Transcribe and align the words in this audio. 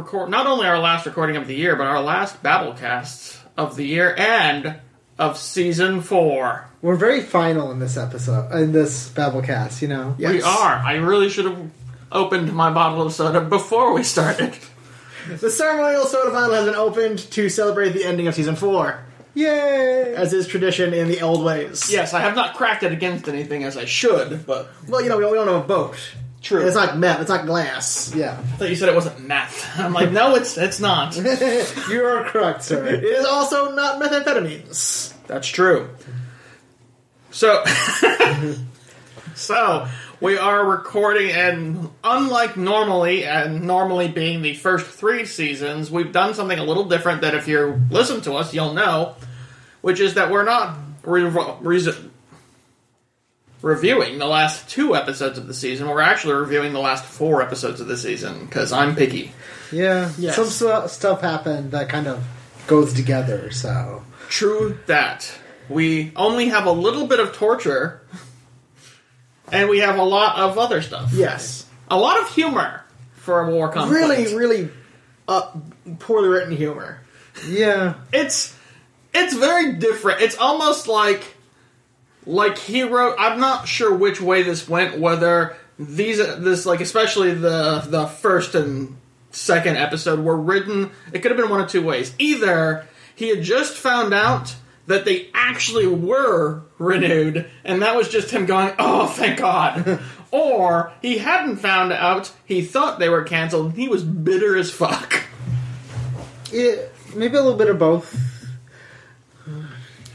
record. 0.00 0.30
Not 0.30 0.46
only 0.46 0.66
our 0.66 0.78
last 0.78 1.06
recording 1.06 1.36
of 1.36 1.46
the 1.46 1.54
year, 1.54 1.76
but 1.76 1.86
our 1.86 2.00
last 2.00 2.42
Babblecast 2.42 3.38
of 3.56 3.76
the 3.76 3.84
year 3.86 4.14
and 4.16 4.76
of 5.18 5.36
season 5.38 6.00
four. 6.00 6.66
We're 6.82 6.96
very 6.96 7.20
final 7.20 7.70
in 7.70 7.78
this 7.78 7.96
episode, 7.96 8.50
in 8.52 8.72
this 8.72 9.10
Babblecast, 9.10 9.82
you 9.82 9.88
know? 9.88 10.14
Yes. 10.18 10.32
We 10.32 10.42
are. 10.42 10.74
I 10.76 10.94
really 10.94 11.28
should 11.28 11.44
have 11.44 11.70
opened 12.10 12.52
my 12.54 12.72
bottle 12.72 13.02
of 13.02 13.12
soda 13.12 13.40
before 13.40 13.92
we 13.92 14.02
started. 14.02 14.56
The 15.28 15.50
ceremonial 15.50 16.06
soda 16.06 16.30
vial 16.30 16.52
has 16.52 16.64
been 16.64 16.74
opened 16.74 17.18
to 17.32 17.48
celebrate 17.50 17.90
the 17.90 18.04
ending 18.04 18.26
of 18.26 18.34
season 18.34 18.56
four, 18.56 19.04
Yay! 19.34 20.14
as 20.16 20.32
is 20.32 20.46
tradition 20.46 20.94
in 20.94 21.08
the 21.08 21.20
old 21.20 21.44
ways. 21.44 21.92
Yes, 21.92 22.14
I 22.14 22.20
have 22.20 22.34
not 22.34 22.54
cracked 22.54 22.82
it 22.82 22.90
against 22.92 23.28
anything 23.28 23.62
as 23.64 23.76
I 23.76 23.84
should, 23.84 24.46
but 24.46 24.70
Well, 24.88 25.02
you 25.02 25.10
know, 25.10 25.18
we 25.18 25.22
don't, 25.22 25.32
we 25.32 25.38
don't 25.38 25.48
have 25.48 25.64
a 25.64 25.68
boat. 25.68 25.98
True. 26.40 26.66
It's 26.66 26.76
not 26.76 26.98
meth. 26.98 27.20
It's 27.20 27.28
not 27.28 27.46
glass. 27.46 28.14
Yeah. 28.14 28.32
I 28.38 28.42
thought 28.56 28.68
you 28.70 28.76
said 28.76 28.88
it 28.88 28.94
wasn't 28.94 29.26
meth. 29.26 29.66
I'm 29.78 29.92
like, 29.92 30.10
no, 30.10 30.34
it's 30.36 30.56
it's 30.58 30.80
not. 30.80 31.16
you 31.88 32.04
are 32.04 32.24
correct, 32.24 32.64
sir. 32.64 32.86
It 32.94 33.04
is 33.04 33.24
also 33.24 33.74
not 33.74 34.00
methamphetamines. 34.00 35.14
That's 35.26 35.48
true. 35.48 35.90
So, 37.30 37.64
so 39.36 39.86
we 40.20 40.36
are 40.36 40.64
recording, 40.64 41.30
and 41.30 41.90
unlike 42.02 42.56
normally, 42.56 43.24
and 43.24 43.62
normally 43.62 44.08
being 44.08 44.42
the 44.42 44.54
first 44.54 44.86
three 44.86 45.24
seasons, 45.24 45.90
we've 45.90 46.12
done 46.12 46.34
something 46.34 46.58
a 46.58 46.64
little 46.64 46.84
different. 46.84 47.20
That 47.20 47.34
if 47.34 47.46
you 47.46 47.80
listen 47.90 48.20
to 48.22 48.34
us, 48.34 48.52
you'll 48.52 48.74
know, 48.74 49.14
which 49.80 50.00
is 50.00 50.14
that 50.14 50.30
we're 50.30 50.44
not 50.44 50.76
re- 51.04 51.22
re- 51.22 52.09
reviewing 53.62 54.18
the 54.18 54.26
last 54.26 54.68
two 54.68 54.94
episodes 54.96 55.38
of 55.38 55.46
the 55.46 55.54
season. 55.54 55.88
We're 55.88 56.00
actually 56.00 56.34
reviewing 56.34 56.72
the 56.72 56.80
last 56.80 57.04
four 57.04 57.42
episodes 57.42 57.80
of 57.80 57.86
the 57.86 57.96
season 57.96 58.46
because 58.46 58.72
I'm 58.72 58.96
picky. 58.96 59.32
Yeah. 59.72 60.10
Yes. 60.18 60.36
Some 60.36 60.46
stu- 60.46 60.88
stuff 60.88 61.20
happened 61.20 61.72
that 61.72 61.88
kind 61.88 62.06
of 62.06 62.24
goes 62.66 62.92
together, 62.92 63.50
so. 63.50 64.04
True 64.28 64.78
that. 64.86 65.32
We 65.68 66.12
only 66.16 66.48
have 66.48 66.66
a 66.66 66.72
little 66.72 67.06
bit 67.06 67.20
of 67.20 67.32
torture, 67.32 68.02
and 69.52 69.68
we 69.68 69.80
have 69.80 69.98
a 69.98 70.04
lot 70.04 70.38
of 70.38 70.58
other 70.58 70.82
stuff. 70.82 71.12
Yes. 71.12 71.66
A 71.88 71.98
lot 71.98 72.20
of 72.20 72.32
humor 72.34 72.84
for 73.14 73.42
a 73.42 73.50
war 73.50 73.68
conflict. 73.70 74.00
Really, 74.00 74.34
really 74.34 74.68
uh, 75.28 75.52
poorly 75.98 76.28
written 76.28 76.56
humor. 76.56 77.00
Yeah. 77.46 77.94
It's 78.12 78.56
it's 79.14 79.34
very 79.34 79.74
different. 79.74 80.22
It's 80.22 80.36
almost 80.36 80.88
like 80.88 81.22
like 82.26 82.58
he 82.58 82.82
wrote. 82.82 83.16
I'm 83.18 83.40
not 83.40 83.68
sure 83.68 83.94
which 83.94 84.20
way 84.20 84.42
this 84.42 84.68
went. 84.68 84.98
Whether 84.98 85.56
these 85.78 86.18
this 86.18 86.66
like 86.66 86.80
especially 86.80 87.34
the 87.34 87.84
the 87.86 88.06
first 88.06 88.54
and 88.54 88.96
second 89.30 89.76
episode 89.76 90.20
were 90.20 90.36
written. 90.36 90.90
It 91.12 91.20
could 91.20 91.30
have 91.30 91.38
been 91.38 91.50
one 91.50 91.60
of 91.60 91.68
two 91.68 91.82
ways. 91.82 92.14
Either 92.18 92.86
he 93.14 93.28
had 93.28 93.42
just 93.42 93.76
found 93.76 94.12
out 94.12 94.54
that 94.86 95.04
they 95.04 95.28
actually 95.34 95.86
were 95.86 96.62
renewed, 96.78 97.48
and 97.64 97.82
that 97.82 97.96
was 97.96 98.08
just 98.08 98.30
him 98.30 98.46
going, 98.46 98.74
"Oh, 98.78 99.06
thank 99.06 99.38
God." 99.38 100.00
Or 100.32 100.92
he 101.02 101.18
hadn't 101.18 101.56
found 101.56 101.92
out, 101.92 102.30
he 102.44 102.62
thought 102.62 103.00
they 103.00 103.08
were 103.08 103.24
canceled, 103.24 103.66
and 103.66 103.76
he 103.76 103.88
was 103.88 104.04
bitter 104.04 104.56
as 104.56 104.70
fuck. 104.70 105.24
yeah. 106.52 106.76
Maybe 107.16 107.36
a 107.36 107.42
little 107.42 107.58
bit 107.58 107.68
of 107.68 107.80
both. 107.80 108.16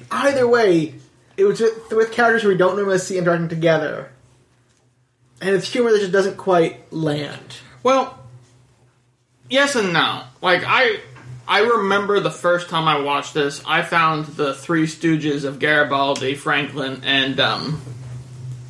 Either 0.09 0.47
way, 0.47 0.95
it 1.37 1.43
was 1.45 1.59
with, 1.59 1.91
with 1.91 2.11
characters 2.11 2.43
we 2.43 2.57
don't 2.57 2.75
normally 2.75 2.97
see 2.97 3.17
interacting 3.17 3.49
together. 3.49 4.11
And 5.41 5.55
it's 5.55 5.71
humor 5.71 5.91
that 5.91 5.99
just 5.99 6.11
doesn't 6.11 6.37
quite 6.37 6.91
land. 6.93 7.57
Well, 7.83 8.17
yes 9.49 9.75
and 9.75 9.93
no. 9.93 10.23
Like 10.41 10.63
I, 10.65 10.99
I 11.47 11.59
remember 11.59 12.19
the 12.19 12.31
first 12.31 12.69
time 12.69 12.87
I 12.87 13.01
watched 13.01 13.33
this, 13.33 13.61
I 13.67 13.81
found 13.81 14.25
the 14.25 14.53
Three 14.53 14.85
Stooges 14.87 15.43
of 15.43 15.59
Garibaldi, 15.59 16.35
Franklin, 16.35 17.01
and 17.03 17.39
um, 17.39 17.81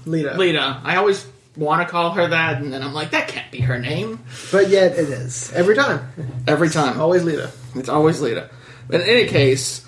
Lyta. 0.05 0.35
Lyta. 0.35 0.81
I 0.83 0.97
always 0.97 1.25
want 1.55 1.81
to 1.87 1.89
call 1.89 2.11
her 2.11 2.27
that, 2.27 2.61
and 2.61 2.73
then 2.73 2.83
I'm 2.83 2.93
like, 2.93 3.11
that 3.11 3.27
can't 3.29 3.49
be 3.51 3.59
her 3.61 3.79
name. 3.79 4.19
But 4.51 4.69
yet 4.69 4.93
it 4.93 5.09
is. 5.09 5.53
Every 5.53 5.75
time. 5.75 6.09
Every 6.47 6.69
time, 6.69 6.99
Always 6.99 7.23
Lyta. 7.23 7.51
it's 7.75 7.89
always 7.89 8.19
Lyta. 8.19 8.49
But 8.87 9.01
in 9.01 9.07
any 9.07 9.27
case, 9.27 9.84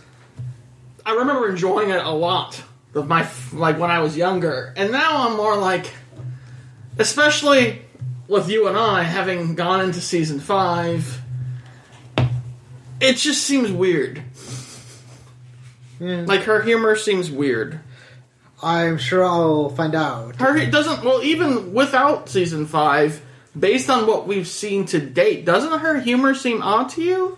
I 1.07 1.13
remember 1.13 1.47
enjoying 1.47 1.89
it 1.89 2.05
a 2.05 2.11
lot. 2.11 2.61
Of 2.93 3.07
my 3.07 3.27
like 3.53 3.79
when 3.79 3.89
I 3.89 3.99
was 3.99 4.17
younger, 4.17 4.73
and 4.75 4.91
now 4.91 5.27
I'm 5.27 5.37
more 5.37 5.55
like, 5.55 5.93
especially 6.97 7.81
with 8.27 8.49
you 8.49 8.67
and 8.67 8.75
I 8.75 9.03
having 9.03 9.55
gone 9.55 9.81
into 9.81 10.01
season 10.01 10.39
five, 10.39 11.21
it 12.99 13.13
just 13.17 13.43
seems 13.43 13.71
weird. 13.71 14.23
Yeah. 15.99 16.23
Like 16.25 16.41
her 16.43 16.61
humor 16.61 16.95
seems 16.95 17.31
weird. 17.31 17.79
I'm 18.61 18.97
sure 18.97 19.23
I'll 19.23 19.69
find 19.69 19.95
out. 19.95 20.37
Her 20.37 20.57
it 20.57 20.71
doesn't 20.71 21.05
well 21.05 21.23
even 21.23 21.73
without 21.73 22.27
season 22.29 22.65
five, 22.65 23.21
based 23.57 23.89
on 23.89 24.07
what 24.07 24.27
we've 24.27 24.47
seen 24.47 24.85
to 24.87 24.99
date, 24.99 25.45
doesn't 25.45 25.79
her 25.79 26.01
humor 26.01 26.33
seem 26.33 26.61
odd 26.61 26.89
to 26.89 27.01
you? 27.03 27.37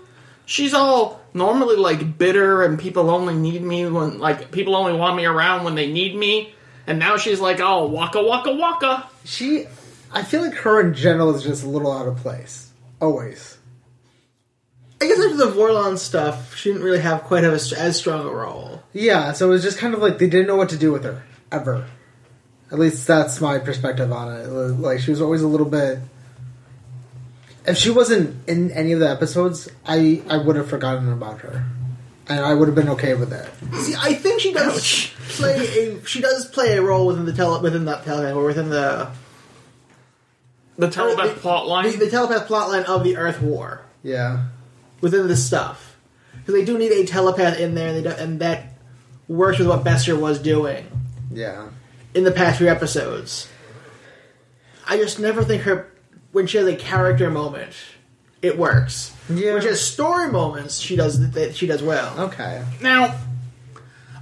She's 0.49 0.73
all 0.73 1.21
normally 1.31 1.75
like 1.75 2.17
bitter 2.17 2.63
and 2.63 2.79
people 2.79 3.11
only 3.11 3.35
need 3.35 3.61
me 3.61 3.85
when 3.85 4.17
like 4.17 4.49
people 4.49 4.75
only 4.75 4.93
want 4.93 5.15
me 5.15 5.25
around 5.25 5.63
when 5.63 5.75
they 5.75 5.91
need 5.91 6.15
me. 6.15 6.55
And 6.87 6.97
now 6.97 7.17
she's 7.17 7.39
like, 7.39 7.59
oh, 7.59 7.85
waka 7.85 8.23
waka 8.23 8.55
waka. 8.55 9.07
She. 9.23 9.67
I 10.11 10.23
feel 10.23 10.41
like 10.41 10.55
her 10.55 10.81
in 10.81 10.95
general 10.95 11.35
is 11.35 11.43
just 11.43 11.63
a 11.63 11.69
little 11.69 11.91
out 11.91 12.07
of 12.07 12.17
place. 12.17 12.71
Always. 12.99 13.59
I 14.99 15.05
guess 15.05 15.19
after 15.19 15.37
the 15.37 15.51
Vorlon 15.51 15.99
stuff, 15.99 16.55
she 16.55 16.71
didn't 16.71 16.83
really 16.83 17.01
have 17.01 17.25
quite 17.25 17.43
have 17.43 17.53
a, 17.53 17.79
as 17.79 17.97
strong 17.97 18.25
a 18.25 18.31
role. 18.31 18.81
Yeah, 18.91 19.33
so 19.33 19.49
it 19.49 19.51
was 19.51 19.61
just 19.61 19.77
kind 19.77 19.93
of 19.93 19.99
like 19.99 20.17
they 20.17 20.27
didn't 20.27 20.47
know 20.47 20.55
what 20.55 20.69
to 20.69 20.77
do 20.77 20.91
with 20.91 21.03
her 21.03 21.21
ever. 21.51 21.85
At 22.71 22.79
least 22.79 23.05
that's 23.05 23.39
my 23.39 23.59
perspective 23.59 24.11
on. 24.11 24.35
It 24.35 24.47
Like 24.47 24.99
she 24.99 25.11
was 25.11 25.21
always 25.21 25.43
a 25.43 25.47
little 25.47 25.69
bit. 25.69 25.99
If 27.65 27.77
she 27.77 27.89
wasn't 27.91 28.47
in 28.47 28.71
any 28.71 28.91
of 28.93 28.99
the 28.99 29.09
episodes, 29.09 29.69
I 29.85 30.21
I 30.29 30.37
would 30.37 30.55
have 30.55 30.69
forgotten 30.69 31.11
about 31.11 31.39
her, 31.41 31.65
and 32.27 32.39
I 32.39 32.53
would 32.53 32.67
have 32.67 32.75
been 32.75 32.89
okay 32.89 33.13
with 33.13 33.31
it. 33.33 33.47
See, 33.83 33.95
I 33.99 34.13
think 34.13 34.39
she 34.41 34.53
does 34.53 35.11
play 35.29 35.55
a 35.95 36.05
she 36.05 36.21
does 36.21 36.45
play 36.47 36.77
a 36.77 36.81
role 36.81 37.05
within 37.07 37.25
the 37.25 37.33
tele 37.33 37.61
within 37.61 37.85
that 37.85 38.03
telepath 38.05 38.35
or 38.35 38.45
within 38.45 38.69
the 38.69 39.09
The 40.77 40.89
telepath 40.89 41.35
the- 41.35 41.41
plot 41.41 41.67
line. 41.67 41.91
the, 41.91 41.97
the 41.97 42.09
telepath 42.09 42.47
plotline 42.47 42.85
of 42.85 43.03
the 43.03 43.17
Earth 43.17 43.41
War. 43.41 43.81
Yeah, 44.03 44.45
within 45.01 45.27
this 45.27 45.45
stuff. 45.45 45.97
Because 46.37 46.53
they 46.53 46.65
do 46.65 46.77
need 46.77 46.91
a 46.93 47.05
telepath 47.05 47.59
in 47.59 47.75
there 47.75 47.89
and, 47.89 47.97
they 47.97 48.09
do, 48.09 48.15
and 48.15 48.39
that 48.39 48.73
works 49.27 49.59
with 49.59 49.67
what 49.67 49.83
Bester 49.83 50.15
was 50.17 50.39
doing. 50.39 50.89
Yeah, 51.31 51.67
in 52.13 52.23
the 52.23 52.31
past 52.31 52.57
few 52.57 52.69
episodes. 52.69 53.49
I 54.87 54.97
just 54.97 55.19
never 55.19 55.43
think 55.43 55.63
her 55.63 55.91
when 56.31 56.47
she 56.47 56.57
has 56.57 56.67
a 56.67 56.75
character 56.75 57.29
moment, 57.29 57.73
it 58.41 58.57
works. 58.57 59.13
Yeah. 59.29 59.53
When 59.53 59.61
she 59.61 59.67
has 59.67 59.81
story 59.81 60.31
moments, 60.31 60.79
she 60.79 60.95
does 60.95 61.31
that 61.31 61.55
she 61.55 61.67
does 61.67 61.83
well. 61.83 62.19
okay. 62.19 62.63
Now, 62.81 63.15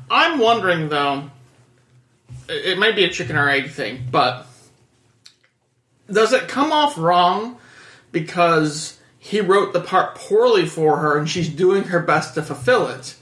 I'm 0.10 0.40
wondering 0.40 0.90
though, 0.90 1.30
it 2.50 2.66
it 2.66 2.78
might 2.78 2.96
be 2.96 3.04
a 3.04 3.10
chicken 3.10 3.36
or 3.36 3.50
egg 3.50 3.70
thing, 3.70 4.08
but 4.10 4.48
does 6.12 6.34
it 6.34 6.48
come 6.48 6.72
off 6.72 6.98
wrong 6.98 7.58
because 8.12 9.00
he 9.20 9.42
wrote 9.42 9.74
the 9.74 9.82
part 9.82 10.16
poorly 10.16 10.66
for 10.66 10.98
her 10.98 11.18
and 11.18 11.30
she's 11.30 11.50
doing 11.50 11.84
her 11.86 12.00
best 12.00 12.36
to 12.36 12.44
fulfill 12.44 12.88
it? 12.88 13.16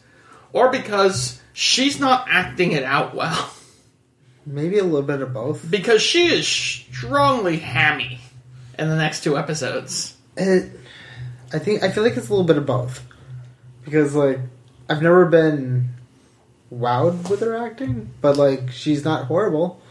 Or 0.53 0.71
because 0.71 1.41
she's 1.51 1.99
not 1.99 2.27
acting 2.29 2.71
it 2.71 2.83
out 2.83 3.15
well? 3.15 3.51
Maybe 4.45 4.77
a 4.77 4.83
little 4.83 5.01
bit 5.01 5.21
of 5.21 5.33
both. 5.33 5.69
Because 5.69 6.01
she 6.01 6.27
is 6.27 6.47
strongly 6.47 7.57
hammy 7.57 8.19
in 8.77 8.89
the 8.89 8.95
next 8.95 9.23
two 9.23 9.37
episodes. 9.37 10.15
It, 10.37 10.71
I 11.53 11.59
think 11.59 11.83
I 11.83 11.91
feel 11.91 12.03
like 12.03 12.17
it's 12.17 12.27
a 12.27 12.31
little 12.31 12.45
bit 12.45 12.57
of 12.57 12.65
both 12.65 13.05
because 13.83 14.15
like 14.15 14.39
I've 14.89 15.01
never 15.01 15.25
been 15.25 15.89
wowed 16.73 17.29
with 17.29 17.39
her 17.41 17.55
acting, 17.55 18.11
but 18.21 18.37
like 18.37 18.71
she's 18.71 19.05
not 19.05 19.25
horrible, 19.25 19.81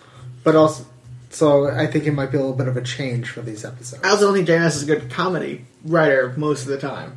but 0.43 0.57
also 0.57 0.85
so 1.31 1.69
I 1.69 1.87
think 1.89 2.07
it 2.07 2.13
might 2.13 2.31
be 2.31 2.37
a 2.37 2.41
little 2.41 2.57
bit 2.57 2.69
of 2.69 2.77
a 2.77 2.83
change 2.83 3.29
for 3.29 3.43
these 3.43 3.65
episodes. 3.65 4.03
I 4.05 4.11
also 4.11 4.27
don't 4.27 4.35
think 4.35 4.49
JMS 4.49 4.77
is 4.77 4.83
a 4.85 4.87
good 4.87 5.11
comedy 5.11 5.65
writer 5.85 6.33
most 6.37 6.63
of 6.63 6.69
the 6.69 6.79
time. 6.79 7.17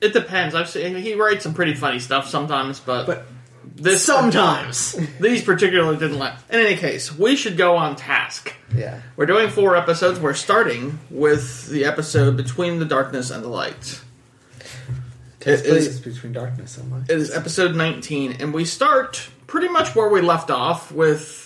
It 0.00 0.12
depends. 0.12 0.54
I've 0.54 0.68
seen 0.68 0.94
he 0.94 1.14
writes 1.14 1.42
some 1.42 1.54
pretty 1.54 1.74
funny 1.74 1.98
stuff 1.98 2.28
sometimes, 2.28 2.78
but, 2.78 3.06
But 3.06 3.26
this 3.74 4.04
sometimes. 4.04 4.92
These 5.20 5.42
particularly 5.42 5.96
didn't 5.98 6.18
let. 6.18 6.34
In 6.50 6.60
any 6.60 6.76
case, 6.76 7.16
we 7.16 7.36
should 7.36 7.56
go 7.56 7.76
on 7.76 7.96
task. 7.96 8.54
Yeah, 8.74 9.00
We're 9.16 9.26
doing 9.26 9.48
four 9.48 9.76
episodes. 9.76 10.20
We're 10.20 10.34
starting 10.34 10.98
with 11.10 11.68
the 11.68 11.84
episode 11.84 12.36
Between 12.36 12.78
the 12.78 12.84
Darkness 12.84 13.30
and 13.30 13.42
the 13.42 13.48
Light. 13.48 14.00
It 15.40 15.64
is- 15.64 16.00
between 16.00 16.32
darkness 16.32 16.76
and 16.76 16.90
light. 16.90 17.04
It 17.08 17.18
is 17.18 17.30
episode 17.32 17.76
19, 17.76 18.32
and 18.40 18.52
we 18.52 18.64
start 18.64 19.28
pretty 19.46 19.68
much 19.68 19.94
where 19.94 20.08
we 20.08 20.20
left 20.20 20.50
off 20.50 20.90
with 20.90 21.44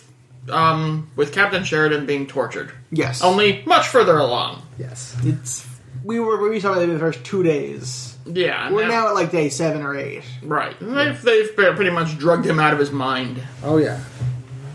um, 0.49 1.11
with 1.17 1.33
Captain 1.35 1.65
Sheridan 1.65 2.07
being 2.07 2.27
tortured. 2.27 2.73
Yes. 2.91 3.21
Only 3.23 3.63
much 3.67 3.89
further 3.89 4.17
along. 4.17 4.63
Yes. 4.79 5.15
It's 5.23 5.67
we 6.03 6.19
were 6.19 6.49
we 6.49 6.61
saw 6.61 6.75
maybe 6.77 6.95
the 6.95 6.99
first 6.99 7.23
two 7.25 7.43
days. 7.43 8.10
Yeah. 8.33 8.73
We're 8.73 8.89
now 8.89 9.09
at 9.09 9.15
like 9.15 9.31
day 9.31 9.49
seven 9.49 9.83
or 9.83 9.97
eight. 9.97 10.23
right. 10.43 10.77
They've, 10.81 11.21
they've 11.23 11.55
pretty 11.55 11.91
much 11.91 12.19
drugged 12.19 12.47
him 12.47 12.59
out 12.59 12.73
of 12.73 12.79
his 12.79 12.91
mind. 12.91 13.43
Oh 13.63 13.77
yeah. 13.77 14.01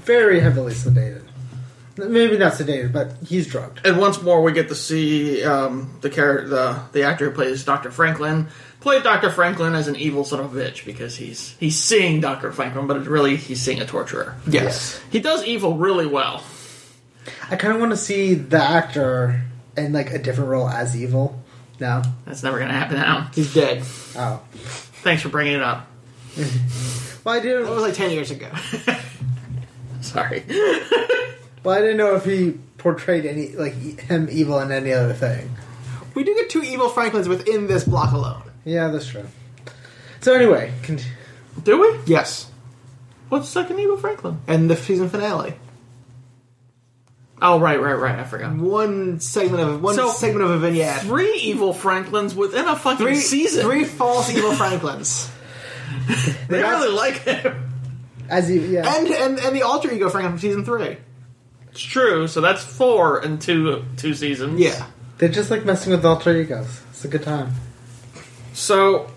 Very 0.03 0.39
heavily 0.39 0.73
sedated. 0.73 1.23
Maybe 1.97 2.37
not 2.37 2.53
sedated, 2.53 2.91
but 2.91 3.13
he's 3.25 3.47
drugged. 3.47 3.85
And 3.85 3.97
once 3.97 4.21
more, 4.21 4.41
we 4.43 4.51
get 4.51 4.67
to 4.67 4.75
see 4.75 5.43
um, 5.45 5.97
the 6.01 6.09
character, 6.09 6.47
the 6.49 6.79
the 6.91 7.03
actor 7.03 7.29
who 7.29 7.31
plays 7.31 7.63
Doctor 7.63 7.89
Franklin, 7.89 8.47
play 8.81 9.01
Doctor 9.01 9.29
Franklin 9.29 9.75
as 9.75 9.87
an 9.87 9.95
evil 9.95 10.25
son 10.25 10.41
of 10.41 10.55
a 10.55 10.59
bitch 10.59 10.83
because 10.85 11.15
he's 11.15 11.55
he's 11.57 11.81
seeing 11.81 12.19
Doctor 12.19 12.51
Franklin, 12.51 12.87
but 12.87 13.07
really 13.07 13.37
he's 13.37 13.61
seeing 13.61 13.79
a 13.79 13.85
torturer. 13.85 14.35
Yes. 14.45 15.01
He 15.09 15.21
does 15.21 15.45
evil 15.45 15.77
really 15.77 16.05
well. 16.05 16.43
I 17.49 17.55
kind 17.55 17.73
of 17.73 17.79
want 17.79 17.93
to 17.93 17.97
see 17.97 18.33
the 18.33 18.61
actor 18.61 19.41
in 19.77 19.93
like 19.93 20.11
a 20.11 20.19
different 20.19 20.49
role 20.49 20.67
as 20.67 20.97
evil. 20.97 21.41
No. 21.79 22.01
That's 22.25 22.41
never 22.43 22.57
going 22.57 22.69
to 22.69 22.75
happen 22.75 22.97
now. 22.97 23.29
He's 23.33 23.53
dead. 23.53 23.83
Oh. 24.17 24.41
Thanks 24.53 25.21
for 25.21 25.29
bringing 25.29 25.53
it 25.53 25.61
up. 25.61 25.87
Well, 27.23 27.35
I 27.35 27.39
didn't. 27.39 27.69
was 27.69 27.81
like 27.81 27.93
ten 27.93 28.11
years 28.11 28.31
ago. 28.31 28.49
Sorry. 30.01 30.43
Well, 31.63 31.75
I 31.77 31.81
didn't 31.81 31.97
know 31.97 32.15
if 32.15 32.25
he 32.25 32.51
portrayed 32.77 33.25
any 33.25 33.49
like 33.53 33.73
him 33.73 34.27
evil 34.31 34.59
in 34.59 34.71
any 34.71 34.91
other 34.93 35.13
thing. 35.13 35.49
we 36.13 36.23
do 36.23 36.35
get 36.35 36.49
two 36.49 36.61
evil 36.61 36.89
Franklins 36.89 37.27
within 37.27 37.67
this 37.67 37.83
block 37.83 38.11
alone. 38.13 38.43
Yeah, 38.63 38.89
that's 38.89 39.07
true. 39.07 39.25
So 40.21 40.33
anyway, 40.33 40.71
con- 40.83 40.99
Do 41.63 41.79
we? 41.81 41.99
Yes. 42.05 42.51
What's 43.29 43.49
second 43.49 43.79
evil 43.79 43.97
Franklin? 43.97 44.39
And 44.47 44.69
the 44.69 44.75
season 44.75 45.09
finale. 45.09 45.53
Oh, 47.41 47.59
right, 47.59 47.81
right, 47.81 47.93
right. 47.93 48.17
I 48.19 48.23
forgot. 48.23 48.55
One 48.55 49.19
segment 49.19 49.61
of 49.61 49.81
one 49.81 49.95
So- 49.95 50.11
segment 50.11 50.45
of 50.45 50.51
a 50.51 50.57
vignette. 50.59 51.01
Three 51.01 51.35
evil 51.35 51.73
Franklins 51.73 52.33
within 52.33 52.65
a 52.65 52.75
fucking 52.75 53.05
Three 53.05 53.15
season. 53.15 53.63
Three 53.63 53.83
false 53.83 54.29
evil 54.29 54.53
Franklins. 54.53 55.29
They 56.47 56.61
really 56.61 56.91
like 56.91 57.23
him. 57.23 57.71
as 58.29 58.47
he 58.47 58.57
yeah. 58.59 58.95
and, 58.97 59.07
and 59.07 59.39
and 59.39 59.55
the 59.55 59.63
alter 59.63 59.91
ego 59.91 60.09
Franklin 60.09 60.33
from 60.33 60.39
season 60.39 60.63
three. 60.65 60.97
It's 61.71 61.81
true. 61.81 62.27
So 62.27 62.41
that's 62.41 62.63
four 62.63 63.23
in 63.23 63.39
two 63.39 63.83
two 63.97 64.13
seasons. 64.13 64.59
Yeah. 64.59 64.85
They're 65.17 65.29
just 65.29 65.49
like 65.49 65.65
messing 65.65 65.91
with 65.91 66.05
alter 66.05 66.35
egos. 66.35 66.81
It's 66.91 67.05
a 67.05 67.07
good 67.07 67.23
time. 67.23 67.53
So 68.53 69.09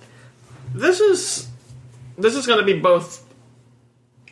this 0.75 1.01
is 1.01 1.49
this 2.17 2.35
is 2.35 2.47
going 2.47 2.61
to 2.61 2.65
be 2.65 2.79
both 2.79 3.25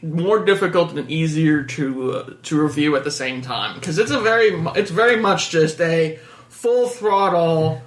more 0.07 0.45
difficult 0.45 0.93
and 0.97 1.11
easier 1.11 1.63
to 1.63 2.13
uh, 2.13 2.31
to 2.45 2.61
review 2.63 2.97
at 2.97 3.05
the 3.05 3.11
same 3.11 3.43
time 3.43 3.75
because 3.79 3.99
it's 3.99 4.11
a 4.11 4.21
very 4.21 4.49
it's 4.77 4.91
very 4.91 5.17
much 5.17 5.51
just 5.51 5.81
a 5.81 6.19
full 6.49 6.89
throttle 6.89 7.83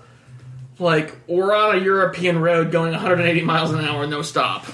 like 0.80 1.16
we're 1.28 1.56
on 1.56 1.78
a 1.78 1.80
European 1.82 2.40
road 2.40 2.72
going 2.72 2.92
180 2.92 3.42
miles 3.42 3.72
an 3.72 3.84
hour 3.84 4.06
no 4.08 4.22
stop 4.22 4.66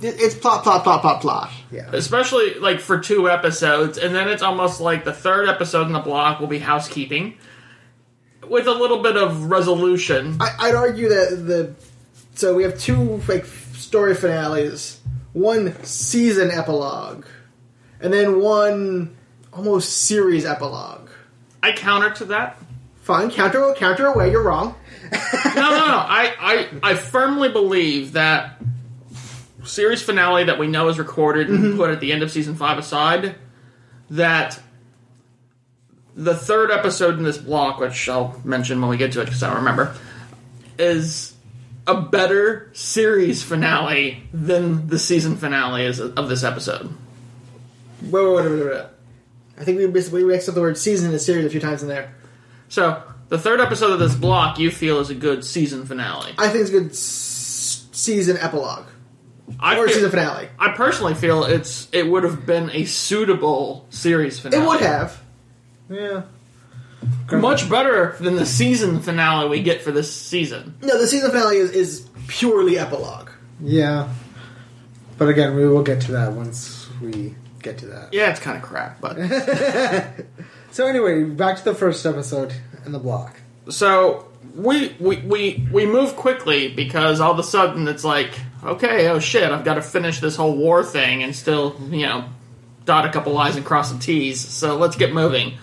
It's 0.00 0.34
plot, 0.34 0.62
plot, 0.62 0.84
plot, 0.84 1.00
plot, 1.00 1.20
plot. 1.20 1.50
Yeah. 1.70 1.90
especially 1.92 2.54
like 2.54 2.80
for 2.80 2.98
two 2.98 3.28
episodes 3.28 3.98
and 3.98 4.14
then 4.14 4.28
it's 4.28 4.42
almost 4.42 4.80
like 4.80 5.04
the 5.04 5.12
third 5.12 5.48
episode 5.48 5.86
in 5.86 5.92
the 5.92 6.00
block 6.00 6.40
will 6.40 6.48
be 6.48 6.58
housekeeping 6.58 7.36
with 8.48 8.66
a 8.66 8.72
little 8.72 9.02
bit 9.02 9.16
of 9.16 9.44
resolution 9.44 10.36
I, 10.40 10.56
I'd 10.58 10.74
argue 10.74 11.08
that 11.10 11.46
the 11.46 11.74
so 12.34 12.54
we 12.54 12.62
have 12.62 12.78
two 12.78 13.20
like 13.28 13.44
story 13.44 14.14
finales, 14.14 15.00
one 15.32 15.82
season 15.84 16.50
epilogue, 16.50 17.24
and 18.00 18.12
then 18.12 18.40
one 18.40 19.16
almost 19.52 19.92
series 20.06 20.44
epilogue. 20.44 21.08
I 21.62 21.72
counter 21.72 22.10
to 22.10 22.24
that 22.26 22.58
Fine, 23.02 23.32
counter 23.32 23.74
counter 23.76 24.06
away. 24.06 24.30
You're 24.30 24.44
wrong. 24.44 24.76
no, 25.10 25.18
no, 25.54 25.86
no. 25.86 25.98
I, 25.98 26.32
I, 26.38 26.68
I 26.84 26.94
firmly 26.94 27.48
believe 27.48 28.12
that 28.12 28.62
series 29.64 30.00
finale 30.00 30.44
that 30.44 30.58
we 30.60 30.68
know 30.68 30.88
is 30.88 31.00
recorded 31.00 31.50
and 31.50 31.58
mm-hmm. 31.58 31.76
put 31.76 31.90
at 31.90 31.98
the 31.98 32.12
end 32.12 32.22
of 32.22 32.30
season 32.30 32.54
five 32.54 32.78
aside, 32.78 33.34
that 34.10 34.60
the 36.14 36.36
third 36.36 36.70
episode 36.70 37.18
in 37.18 37.24
this 37.24 37.38
block, 37.38 37.80
which 37.80 38.08
I'll 38.08 38.40
mention 38.44 38.80
when 38.80 38.88
we 38.88 38.96
get 38.96 39.12
to 39.12 39.20
it 39.20 39.24
because 39.24 39.42
I 39.42 39.48
don't 39.48 39.58
remember, 39.58 39.96
is 40.78 41.31
a 41.86 42.00
better 42.00 42.70
series 42.72 43.42
finale 43.42 44.22
than 44.32 44.86
the 44.88 44.98
season 44.98 45.36
finale 45.36 45.84
is 45.84 45.98
of 46.00 46.28
this 46.28 46.44
episode. 46.44 46.92
Wait, 48.02 48.12
wait, 48.12 48.34
wait, 48.34 48.50
wait, 48.50 48.64
wait. 48.66 48.84
I 49.58 49.64
think 49.64 49.78
we 49.78 49.86
basically 49.86 50.24
we 50.24 50.32
mixed 50.32 50.48
up 50.48 50.54
the 50.54 50.60
word 50.60 50.78
season 50.78 51.10
and 51.10 51.20
series 51.20 51.44
a 51.44 51.50
few 51.50 51.60
times 51.60 51.82
in 51.82 51.88
there. 51.88 52.14
So 52.68 53.02
the 53.28 53.38
third 53.38 53.60
episode 53.60 53.90
of 53.92 53.98
this 53.98 54.14
block 54.14 54.58
you 54.58 54.70
feel 54.70 55.00
is 55.00 55.10
a 55.10 55.14
good 55.14 55.44
season 55.44 55.84
finale. 55.86 56.32
I 56.38 56.48
think 56.48 56.62
it's 56.62 56.70
a 56.70 56.72
good 56.72 56.90
s- 56.90 57.86
season 57.92 58.36
epilogue 58.38 58.86
I 59.60 59.76
or 59.78 59.86
feel- 59.86 59.94
season 59.96 60.10
finale. 60.10 60.48
I 60.58 60.70
personally 60.72 61.14
feel 61.14 61.44
it's 61.44 61.88
it 61.92 62.06
would 62.08 62.24
have 62.24 62.46
been 62.46 62.70
a 62.72 62.84
suitable 62.86 63.86
series 63.90 64.38
finale. 64.40 64.62
It 64.62 64.66
would 64.68 64.80
have. 64.80 65.22
Yeah. 65.90 66.22
Much 67.30 67.68
better 67.68 68.16
than 68.20 68.36
the 68.36 68.46
season 68.46 69.00
finale 69.00 69.48
we 69.48 69.62
get 69.62 69.82
for 69.82 69.90
this 69.92 70.14
season. 70.14 70.74
No, 70.82 70.98
the 71.00 71.06
season 71.06 71.30
finale 71.30 71.56
is, 71.56 71.70
is 71.70 72.08
purely 72.28 72.78
epilogue. 72.78 73.30
Yeah. 73.60 74.08
But 75.18 75.28
again, 75.28 75.54
we 75.54 75.66
will 75.68 75.82
get 75.82 76.00
to 76.02 76.12
that 76.12 76.32
once 76.32 76.88
we 77.00 77.34
get 77.62 77.78
to 77.78 77.86
that. 77.86 78.12
Yeah, 78.12 78.30
it's 78.30 78.40
kind 78.40 78.56
of 78.56 78.62
crap, 78.62 79.00
but 79.00 79.16
So 80.72 80.86
anyway, 80.86 81.24
back 81.24 81.58
to 81.58 81.64
the 81.64 81.74
first 81.74 82.04
episode 82.06 82.54
in 82.86 82.92
the 82.92 82.98
block. 82.98 83.36
so 83.68 84.28
we 84.56 84.94
we 84.98 85.18
we 85.18 85.68
we 85.70 85.86
move 85.86 86.16
quickly 86.16 86.68
because 86.68 87.20
all 87.20 87.32
of 87.32 87.38
a 87.38 87.42
sudden 87.42 87.86
it's 87.88 88.04
like 88.04 88.32
okay, 88.64 89.08
oh 89.08 89.18
shit, 89.18 89.50
I've 89.50 89.64
got 89.64 89.74
to 89.74 89.82
finish 89.82 90.20
this 90.20 90.34
whole 90.36 90.56
war 90.56 90.82
thing 90.84 91.22
and 91.22 91.34
still 91.36 91.76
you 91.90 92.06
know 92.06 92.24
dot 92.84 93.04
a 93.04 93.10
couple 93.10 93.36
i's 93.38 93.56
and 93.56 93.64
cross 93.64 93.90
some 93.90 93.98
t's. 93.98 94.40
So 94.40 94.76
let's 94.76 94.96
get 94.96 95.12
moving. 95.12 95.58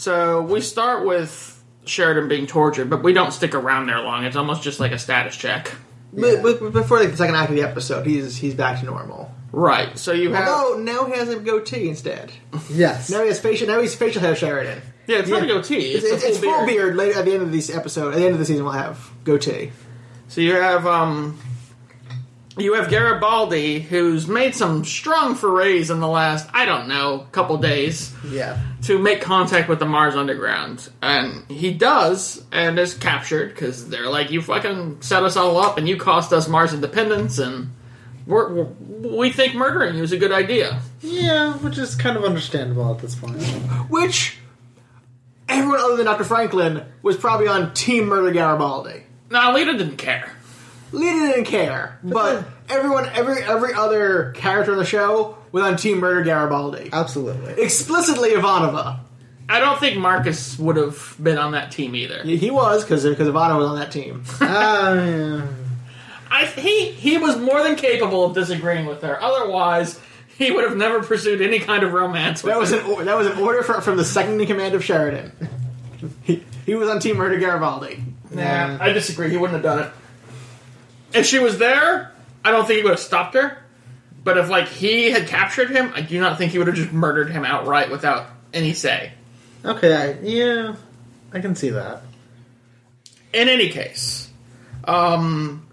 So 0.00 0.40
we 0.40 0.62
start 0.62 1.04
with 1.04 1.62
Sheridan 1.84 2.26
being 2.26 2.46
tortured, 2.46 2.88
but 2.88 3.02
we 3.02 3.12
don't 3.12 3.32
stick 3.32 3.54
around 3.54 3.86
there 3.86 4.00
long. 4.00 4.24
It's 4.24 4.34
almost 4.34 4.62
just 4.62 4.80
like 4.80 4.92
a 4.92 4.98
status 4.98 5.36
check. 5.36 5.70
But, 6.10 6.42
but 6.42 6.72
before 6.72 7.00
like, 7.00 7.10
the 7.10 7.18
second 7.18 7.36
act 7.36 7.50
of 7.50 7.56
the 7.56 7.62
episode, 7.62 8.06
he's 8.06 8.34
he's 8.34 8.54
back 8.54 8.80
to 8.80 8.86
normal. 8.86 9.30
Right. 9.52 9.98
So 9.98 10.12
you 10.12 10.32
have 10.32 10.48
Although 10.48 10.82
now 10.82 11.04
he 11.04 11.18
has 11.18 11.28
a 11.28 11.38
goatee 11.38 11.90
instead. 11.90 12.32
Yes. 12.70 13.10
Now 13.10 13.20
he 13.20 13.28
has 13.28 13.40
facial. 13.40 13.66
Now 13.68 13.78
he's 13.82 13.94
facial 13.94 14.22
hair 14.22 14.34
Sheridan. 14.34 14.80
yeah, 15.06 15.18
it's 15.18 15.28
not 15.28 15.42
a 15.42 15.46
goatee. 15.46 15.92
It's, 15.92 16.04
It's, 16.04 16.14
it's, 16.14 16.24
a 16.24 16.28
it's 16.28 16.38
full 16.38 16.50
full 16.50 16.66
beard. 16.66 16.94
beard. 16.94 16.96
Later 16.96 17.18
at 17.18 17.26
the 17.26 17.34
end 17.34 17.42
of 17.42 17.52
this 17.52 17.68
episode, 17.68 18.14
at 18.14 18.20
the 18.20 18.24
end 18.24 18.32
of 18.32 18.38
the 18.38 18.46
season, 18.46 18.64
we'll 18.64 18.72
have 18.72 19.10
goatee. 19.24 19.70
So 20.28 20.40
you 20.40 20.54
have 20.54 20.86
um 20.86 21.38
you 22.60 22.74
have 22.74 22.88
Garibaldi 22.88 23.80
who's 23.80 24.26
made 24.28 24.54
some 24.54 24.84
strong 24.84 25.34
forays 25.34 25.90
in 25.90 26.00
the 26.00 26.08
last 26.08 26.48
I 26.52 26.64
don't 26.66 26.88
know 26.88 27.26
couple 27.32 27.56
days 27.58 28.12
Yeah. 28.28 28.58
to 28.84 28.98
make 28.98 29.20
contact 29.20 29.68
with 29.68 29.78
the 29.78 29.86
Mars 29.86 30.14
Underground, 30.16 30.88
and 31.02 31.44
he 31.50 31.72
does 31.72 32.42
and 32.52 32.78
is 32.78 32.94
captured 32.94 33.48
because 33.50 33.88
they're 33.88 34.08
like 34.08 34.30
you 34.30 34.42
fucking 34.42 35.02
set 35.02 35.22
us 35.22 35.36
all 35.36 35.58
up 35.58 35.78
and 35.78 35.88
you 35.88 35.96
cost 35.96 36.32
us 36.32 36.48
Mars 36.48 36.72
independence 36.74 37.38
and 37.38 37.72
we're, 38.26 38.52
we're, 38.52 39.08
we 39.18 39.30
think 39.30 39.54
murdering 39.54 39.96
you 39.96 40.02
is 40.02 40.12
a 40.12 40.18
good 40.18 40.30
idea. 40.32 40.80
Yeah, 41.00 41.54
which 41.54 41.78
is 41.78 41.94
kind 41.96 42.16
of 42.16 42.24
understandable 42.24 42.92
at 42.94 43.00
this 43.00 43.14
point. 43.14 43.40
Which 43.90 44.36
everyone 45.48 45.80
other 45.80 45.96
than 45.96 46.06
Dr. 46.06 46.24
Franklin 46.24 46.84
was 47.02 47.16
probably 47.16 47.48
on 47.48 47.74
Team 47.74 48.06
Murder 48.06 48.30
Garibaldi. 48.30 49.02
Now 49.30 49.54
Lyta 49.56 49.76
didn't 49.78 49.96
care. 49.96 50.30
Lyta 50.92 51.32
didn't 51.32 51.44
care, 51.44 51.98
but 52.02 52.44
everyone, 52.68 53.08
every 53.14 53.42
every 53.42 53.74
other 53.74 54.32
character 54.32 54.72
in 54.72 54.78
the 54.78 54.84
show 54.84 55.36
was 55.52 55.62
on 55.62 55.76
Team 55.76 55.98
Murder 56.00 56.22
Garibaldi. 56.22 56.90
Absolutely. 56.92 57.62
Explicitly 57.62 58.30
Ivanova. 58.30 58.98
I 59.48 59.58
don't 59.60 59.78
think 59.80 59.98
Marcus 59.98 60.58
would 60.58 60.76
have 60.76 61.16
been 61.20 61.36
on 61.38 61.52
that 61.52 61.72
team 61.72 61.94
either. 61.96 62.22
He 62.22 62.36
he 62.36 62.50
was 62.50 62.82
because 62.84 63.04
because 63.04 63.28
Ivanova 63.28 63.58
was 63.58 63.66
on 63.68 63.78
that 63.78 63.92
team. 63.92 64.24
Uh, 64.40 64.94
yeah. 65.06 65.46
I, 66.32 66.46
he 66.46 66.92
he 66.92 67.18
was 67.18 67.36
more 67.36 67.62
than 67.62 67.74
capable 67.76 68.24
of 68.24 68.34
disagreeing 68.34 68.86
with 68.86 69.02
her. 69.02 69.20
Otherwise, 69.20 69.98
he 70.38 70.50
would 70.52 70.62
have 70.64 70.76
never 70.76 71.02
pursued 71.02 71.42
any 71.42 71.58
kind 71.58 71.82
of 71.82 71.92
romance. 71.92 72.42
With 72.44 72.52
That 72.52 72.58
was 72.60 72.70
her. 72.70 72.78
an 72.78 72.86
or- 72.86 73.04
that 73.04 73.16
was 73.16 73.26
an 73.26 73.38
order 73.38 73.62
from, 73.64 73.80
from 73.82 73.96
the 73.96 74.04
second 74.04 74.40
in 74.40 74.46
command 74.46 74.74
of 74.74 74.84
Sheridan. 74.84 75.32
He, 76.22 76.44
he 76.66 76.74
was 76.76 76.88
on 76.88 76.98
Team 77.00 77.16
Murder 77.16 77.38
Garibaldi. 77.38 78.02
Nah, 78.30 78.78
I 78.80 78.92
disagree. 78.92 79.28
He 79.30 79.36
wouldn't 79.36 79.54
have 79.54 79.64
done 79.64 79.86
it. 79.86 79.92
If 81.12 81.26
she 81.26 81.38
was 81.38 81.58
there, 81.58 82.12
I 82.44 82.50
don't 82.50 82.66
think 82.66 82.78
he 82.78 82.82
would 82.82 82.92
have 82.92 83.00
stopped 83.00 83.34
her. 83.34 83.58
But 84.22 84.36
if 84.36 84.48
like 84.48 84.68
he 84.68 85.10
had 85.10 85.26
captured 85.26 85.70
him, 85.70 85.92
I 85.94 86.02
do 86.02 86.20
not 86.20 86.38
think 86.38 86.52
he 86.52 86.58
would 86.58 86.66
have 86.66 86.76
just 86.76 86.92
murdered 86.92 87.30
him 87.30 87.44
outright 87.44 87.90
without 87.90 88.26
any 88.52 88.74
say. 88.74 89.12
Okay, 89.64 89.94
I, 89.94 90.20
yeah. 90.22 90.76
I 91.32 91.40
can 91.40 91.54
see 91.54 91.70
that. 91.70 92.02
In 93.32 93.48
any 93.48 93.68
case, 93.68 94.28
um, 94.84 95.66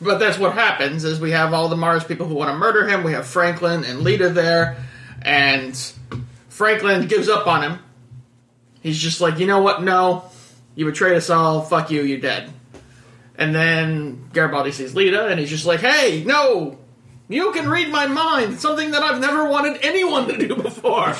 but 0.00 0.18
that's 0.18 0.38
what 0.38 0.52
happens 0.52 1.04
is 1.04 1.18
we 1.18 1.32
have 1.32 1.52
all 1.52 1.68
the 1.68 1.76
Mars 1.76 2.04
people 2.04 2.26
who 2.26 2.34
want 2.34 2.50
to 2.50 2.56
murder 2.56 2.86
him. 2.86 3.02
We 3.02 3.12
have 3.12 3.26
Franklin 3.26 3.84
and 3.84 4.00
Lyta 4.06 4.32
there, 4.32 4.76
and 5.22 5.76
Franklin 6.48 7.08
gives 7.08 7.28
up 7.28 7.46
on 7.46 7.62
him. 7.62 7.78
He's 8.80 8.98
just 8.98 9.20
like, 9.20 9.38
you 9.38 9.46
know 9.46 9.62
what? 9.62 9.82
No, 9.82 10.24
you 10.74 10.84
betrayed 10.84 11.16
us 11.16 11.30
all. 11.30 11.62
Fuck 11.62 11.90
you. 11.90 12.02
You're 12.02 12.20
dead. 12.20 12.52
And 13.36 13.54
then 13.54 14.28
Garibaldi 14.32 14.70
sees 14.72 14.94
Lyta, 14.94 15.30
and 15.30 15.40
he's 15.40 15.50
just 15.50 15.66
like, 15.66 15.80
hey, 15.80 16.22
no, 16.24 16.78
you 17.28 17.50
can 17.52 17.68
read 17.68 17.90
my 17.90 18.06
mind. 18.06 18.60
Something 18.60 18.92
that 18.92 19.02
I've 19.02 19.20
never 19.20 19.48
wanted 19.48 19.78
anyone 19.82 20.28
to 20.28 20.36
do 20.38 20.54
before. 20.54 21.14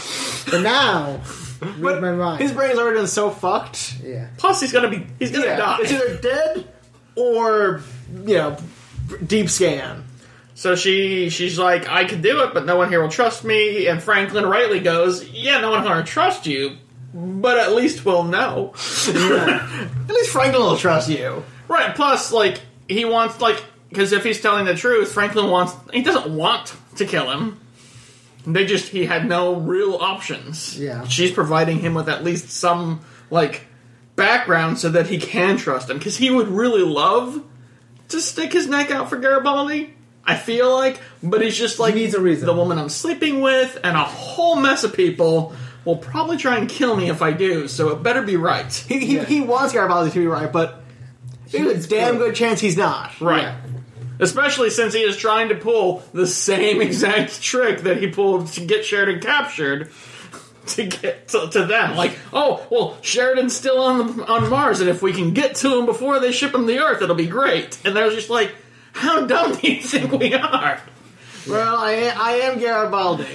But 0.51 0.63
now, 0.63 1.21
read 1.79 2.01
my 2.01 2.13
mind. 2.13 2.41
His 2.41 2.53
brain's 2.53 2.79
already 2.79 2.99
been 2.99 3.07
so 3.09 3.31
fucked. 3.31 3.97
yeah. 4.03 4.29
Plus, 4.37 4.61
he's 4.61 4.73
gonna 4.73 4.91
be 4.91 5.07
he's 5.19 5.33
gonna 5.33 5.47
Yeah, 5.47 5.57
die. 5.57 5.79
it's 5.81 5.93
either 5.93 6.17
dead 6.19 6.69
or 7.17 7.83
you 8.25 8.35
know 8.37 8.57
deep 9.27 9.51
scan. 9.51 10.05
So 10.57 10.77
she 10.77 11.31
she's 11.31 11.59
like, 11.59 11.89
I 11.89 12.05
could 12.05 12.23
do 12.23 12.43
it, 12.45 12.55
but 12.55 12.65
no 12.65 12.77
one 12.77 12.91
here 12.91 13.03
will 13.03 13.09
trust 13.11 13.43
me. 13.43 13.89
And 13.89 14.01
Franklin 14.01 14.47
rightly 14.47 14.79
goes, 14.79 15.29
Yeah, 15.29 15.61
no 15.61 15.71
one 15.73 15.83
here 15.83 15.97
will 15.97 16.05
trust 16.05 16.47
you, 16.47 16.77
but 17.13 17.59
at 17.59 17.73
least 17.73 18.05
we'll 18.05 18.23
know. 18.23 18.73
At 19.09 20.09
least 20.09 20.31
Franklin 20.31 20.63
will 20.63 20.77
trust 20.77 21.09
you. 21.09 21.43
Right. 21.69 21.95
Plus, 21.95 22.33
like 22.33 22.61
he 22.89 23.05
wants 23.05 23.41
like 23.41 23.63
because 23.89 24.13
if 24.13 24.25
he's 24.25 24.41
telling 24.41 24.65
the 24.65 24.75
truth, 24.75 25.13
Franklin 25.13 25.51
wants 25.51 25.75
he 25.93 26.03
doesn't 26.03 26.35
want 26.35 26.75
to 26.97 27.05
kill 27.05 27.31
him. 27.31 27.61
They 28.47 28.67
just 28.67 28.89
he 28.89 29.07
had 29.07 29.27
no 29.27 29.55
real 29.55 29.95
options. 29.95 30.79
Yeah. 30.79 31.07
she's 31.07 31.31
providing 31.31 31.79
him 31.79 31.95
with 31.95 32.09
at 32.09 32.25
least 32.25 32.51
some 32.51 33.01
like 33.31 33.67
background 34.17 34.79
so 34.79 34.91
that 34.91 35.07
he 35.07 35.19
can 35.19 35.57
trust 35.57 35.89
him 35.89 35.99
because 35.99 36.17
he 36.17 36.31
would 36.31 36.49
really 36.49 36.83
love 36.83 37.43
to 38.09 38.21
stick 38.21 38.53
his 38.53 38.67
neck 38.67 38.91
out 38.91 39.09
for 39.09 39.17
Garibaldi. 39.17 39.95
I 40.27 40.37
feel 40.37 40.73
like, 40.73 41.01
but 41.23 41.43
he's 41.43 41.57
just 41.57 41.79
like 41.79 41.95
needs 41.95 42.15
a 42.15 42.21
reason. 42.21 42.47
The 42.47 42.55
woman 42.55 42.79
I'm 42.79 42.89
sleeping 42.89 43.41
with 43.41 43.79
and 43.85 43.97
a 43.97 44.05
whole 44.05 44.57
mess 44.57 44.85
of 44.85 44.95
people 44.95 45.55
will 45.85 45.97
probably 45.99 46.39
try 46.39 46.57
and 46.57 46.69
kill 46.69 46.97
me 46.97 47.11
if 47.11 47.21
I 47.21 47.33
do. 47.33 47.69
So 47.69 47.91
it 47.91 48.03
better 48.03 48.23
be 48.23 48.37
right. 48.37 48.73
He 48.89 49.05
he, 49.05 49.19
he 49.19 49.41
wants 49.41 49.73
Garibaldi 49.73 50.11
to 50.13 50.19
be 50.19 50.27
right, 50.27 50.51
but 50.51 50.84
there's 51.59 51.87
a 51.87 51.89
damn 51.89 52.19
good 52.19 52.35
chance 52.35 52.61
he's 52.61 52.77
not. 52.77 53.21
Right. 53.21 53.43
Yeah. 53.43 53.61
Especially 54.21 54.71
since 54.71 54.95
he 54.95 55.01
is 55.01 55.17
trying 55.17 55.49
to 55.49 55.57
pull 55.57 56.03
the 56.13 56.27
same 56.27 56.81
exact 56.81 57.43
trick 57.43 57.81
that 57.81 57.99
he 57.99 58.09
pulled 58.09 58.49
to 58.53 58.65
get 58.65 58.85
Sheridan 58.85 59.21
captured 59.21 59.91
to 60.67 60.87
get 60.87 61.29
to, 61.29 61.49
to 61.49 61.67
them. 61.67 61.97
Like, 61.97 62.19
oh, 62.33 62.67
well, 62.71 62.97
Sheridan's 63.03 63.55
still 63.55 63.79
on 63.81 64.17
the, 64.17 64.27
on 64.27 64.49
Mars, 64.49 64.81
and 64.81 64.89
if 64.89 65.03
we 65.03 65.13
can 65.13 65.35
get 65.35 65.57
to 65.57 65.79
him 65.79 65.87
before 65.87 66.21
they 66.21 66.33
ship 66.33 66.55
him 66.55 66.67
to 66.67 66.79
Earth, 66.79 67.03
it'll 67.03 67.15
be 67.15 67.27
great. 67.27 67.79
And 67.85 67.95
they're 67.95 68.11
just 68.11 68.31
like, 68.31 68.55
how 68.93 69.27
dumb 69.27 69.57
do 69.57 69.71
you 69.71 69.83
think 69.83 70.13
we 70.13 70.35
are? 70.35 70.81
Well, 71.47 71.77
I 71.77 72.15
I 72.17 72.33
am 72.45 72.59
Garibaldi. 72.59 73.27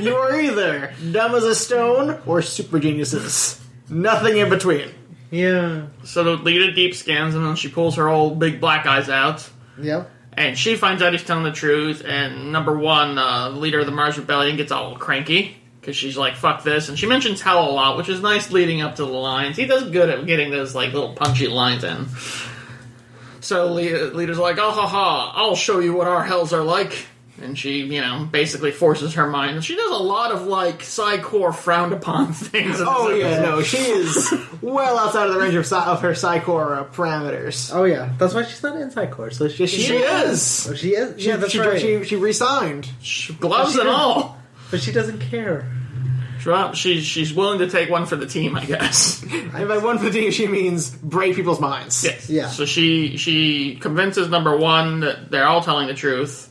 you 0.00 0.14
are 0.14 0.40
either 0.40 0.94
dumb 1.10 1.34
as 1.34 1.42
a 1.42 1.54
stone 1.54 2.20
or 2.24 2.40
super 2.40 2.78
geniuses. 2.78 3.60
Nothing 3.88 4.36
in 4.36 4.48
between. 4.48 4.90
Yeah. 5.30 5.86
So 6.04 6.24
the 6.24 6.36
Lyta 6.36 6.74
deep 6.74 6.94
scans 6.94 7.34
him, 7.34 7.46
and 7.46 7.58
she 7.58 7.68
pulls 7.68 7.96
her 7.96 8.08
old 8.08 8.38
big 8.38 8.60
black 8.60 8.86
eyes 8.86 9.08
out. 9.08 9.48
Yep. 9.80 10.10
And 10.32 10.56
she 10.56 10.76
finds 10.76 11.02
out 11.02 11.12
he's 11.12 11.24
telling 11.24 11.44
the 11.44 11.52
truth, 11.52 12.04
and 12.06 12.52
number 12.52 12.76
one, 12.78 13.18
uh, 13.18 13.50
the 13.50 13.56
leader 13.56 13.80
of 13.80 13.86
the 13.86 13.92
Mars 13.92 14.16
Rebellion 14.16 14.56
gets 14.56 14.70
all 14.70 14.96
cranky 14.96 15.56
because 15.80 15.96
she's 15.96 16.16
like, 16.16 16.36
"Fuck 16.36 16.62
this," 16.62 16.88
and 16.88 16.98
she 16.98 17.06
mentions 17.06 17.40
hell 17.40 17.68
a 17.68 17.72
lot, 17.72 17.96
which 17.96 18.08
is 18.08 18.20
nice 18.20 18.52
leading 18.52 18.80
up 18.80 18.96
to 18.96 19.04
the 19.04 19.10
lines. 19.10 19.56
He 19.56 19.66
does 19.66 19.90
good 19.90 20.08
at 20.08 20.26
getting 20.26 20.50
those 20.50 20.74
like 20.74 20.92
little 20.92 21.14
punchy 21.14 21.48
lines 21.48 21.82
in. 21.82 22.06
So 23.40 23.72
Le- 23.72 24.12
leader's 24.14 24.38
like, 24.38 24.58
"Oh 24.58 24.70
ha 24.70 24.86
ha! 24.86 25.32
I'll 25.34 25.56
show 25.56 25.80
you 25.80 25.92
what 25.92 26.06
our 26.06 26.22
hells 26.22 26.52
are 26.52 26.62
like." 26.62 27.06
And 27.40 27.56
she, 27.58 27.82
you 27.82 28.00
know, 28.00 28.28
basically 28.30 28.72
forces 28.72 29.14
her 29.14 29.26
mind. 29.28 29.64
She 29.64 29.76
does 29.76 29.90
a 29.92 30.02
lot 30.02 30.32
of 30.32 30.42
like 30.46 30.82
Psi 30.82 31.18
Corps 31.18 31.52
frowned 31.52 31.92
upon 31.92 32.32
things. 32.32 32.64
in 32.66 32.70
this 32.72 32.80
Oh 32.84 33.10
yeah, 33.10 33.26
episode. 33.26 33.50
no, 33.50 33.62
she 33.62 33.76
is 33.78 34.34
well 34.60 34.98
outside 34.98 35.28
of 35.28 35.34
the 35.34 35.40
range 35.40 35.54
of, 35.54 35.64
Psy- 35.66 35.84
of 35.86 36.00
her 36.02 36.14
Psi 36.14 36.40
Corps 36.40 36.74
uh, 36.74 36.84
parameters. 36.86 37.72
Oh 37.74 37.84
yeah. 37.84 38.12
That's 38.18 38.34
why 38.34 38.42
she's 38.44 38.62
not 38.62 38.76
in 38.80 38.90
Psi 38.90 39.06
Corps. 39.06 39.30
So 39.30 39.48
she, 39.48 39.64
Yes, 39.66 39.70
she, 39.70 39.94
is. 39.96 40.68
Oh, 40.68 40.74
she 40.74 40.94
is. 40.94 41.12
Oh, 41.12 41.14
yeah, 41.16 41.36
that's 41.36 41.52
she, 41.52 41.60
right. 41.60 41.80
she, 41.80 42.04
she 42.04 42.16
resigned. 42.16 42.88
gloves 43.40 43.76
and 43.76 43.88
all. 43.88 44.38
but 44.70 44.80
she 44.80 44.90
doesn't 44.92 45.20
care. 45.20 45.70
Well, 46.46 46.72
she's 46.72 47.04
she's 47.04 47.34
willing 47.34 47.58
to 47.58 47.68
take 47.68 47.90
one 47.90 48.06
for 48.06 48.16
the 48.16 48.24
team, 48.26 48.56
I 48.56 48.64
guess. 48.64 49.22
And 49.54 49.66
by 49.68 49.78
one 49.78 49.98
for 49.98 50.04
the 50.04 50.10
team, 50.10 50.30
she 50.30 50.46
means 50.46 50.88
break 50.90 51.34
people's 51.34 51.60
minds. 51.60 52.02
Yes. 52.04 52.30
Yeah. 52.30 52.48
So 52.48 52.64
she 52.64 53.16
she 53.16 53.76
convinces 53.76 54.28
number 54.28 54.56
one 54.56 55.00
that 55.00 55.30
they're 55.30 55.46
all 55.46 55.62
telling 55.62 55.88
the 55.88 55.94
truth, 55.94 56.48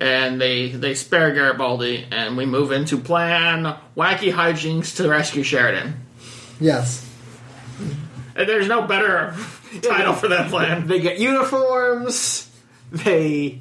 and 0.00 0.40
they 0.40 0.68
they 0.70 0.94
spare 0.94 1.32
Garibaldi, 1.32 2.06
and 2.10 2.36
we 2.36 2.46
move 2.46 2.72
into 2.72 2.96
plan 2.98 3.76
wacky 3.96 4.32
hijinks 4.32 4.96
to 4.96 5.08
rescue 5.08 5.42
Sheridan. 5.42 5.94
Yes. 6.58 7.06
And 8.34 8.48
there's 8.48 8.68
no 8.68 8.82
better 8.82 9.34
title 9.82 10.14
for 10.14 10.28
that 10.28 10.50
plan. 10.50 10.86
They 10.86 11.00
get 11.00 11.18
uniforms. 11.18 12.50
They, 12.92 13.60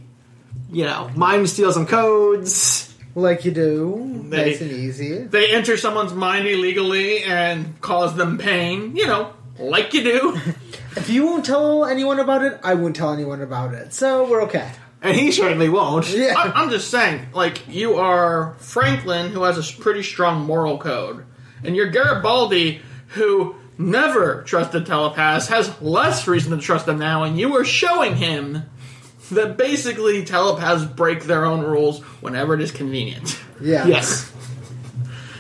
you 0.72 0.86
know, 0.86 1.10
mind 1.16 1.50
steal 1.50 1.72
some 1.72 1.86
codes. 1.86 2.86
Like 3.16 3.44
you 3.46 3.52
do. 3.52 4.26
They- 4.30 4.52
nice 4.52 4.62
and 4.62 4.72
easy. 4.72 5.18
They 5.24 5.52
enter 5.54 5.76
someone's 5.78 6.14
mind 6.14 6.48
illegally 6.48 7.24
and 7.24 7.80
cause 7.82 8.16
them 8.16 8.38
pain. 8.38 8.96
You 8.96 9.08
know, 9.08 9.34
like 9.60 9.94
you 9.94 10.04
do. 10.04 10.40
If 10.96 11.08
you 11.08 11.24
won't 11.24 11.46
tell 11.46 11.86
anyone 11.86 12.20
about 12.20 12.44
it, 12.44 12.60
I 12.64 12.74
won't 12.74 12.96
tell 12.96 13.14
anyone 13.14 13.42
about 13.42 13.76
it. 13.76 13.94
So 13.94 14.28
we're 14.30 14.42
okay. 14.46 14.70
And 15.02 15.16
he 15.16 15.32
certainly 15.32 15.70
won't. 15.70 16.10
Yeah. 16.10 16.34
I- 16.38 16.52
I'm 16.62 16.70
just 16.70 16.90
saying, 16.92 17.28
like, 17.34 17.68
you 17.70 17.96
are 17.96 18.56
Franklin, 18.60 19.32
who 19.32 19.44
has 19.44 19.58
a 19.58 19.82
pretty 19.82 20.04
strong 20.04 20.46
moral 20.46 20.78
code, 20.78 21.24
and 21.64 21.76
you're 21.76 21.88
Garibaldi, 21.90 22.82
who 23.10 23.56
never 23.78 24.44
trusted 24.44 24.86
telepaths, 24.86 25.48
has 25.48 25.72
less 25.82 26.28
reason 26.28 26.52
to 26.52 26.58
trust 26.64 26.86
them 26.86 27.00
now, 27.00 27.24
and 27.24 27.40
you 27.40 27.56
are 27.56 27.64
showing 27.64 28.16
him 28.16 28.64
that 29.32 29.56
basically 29.58 30.26
telepaths 30.26 30.84
break 30.84 31.24
their 31.24 31.46
own 31.46 31.62
rules 31.62 32.02
whenever 32.22 32.54
it 32.56 32.62
is 32.62 32.72
convenient. 32.72 33.40
Yeah. 33.62 33.88
Yes. 33.88 34.32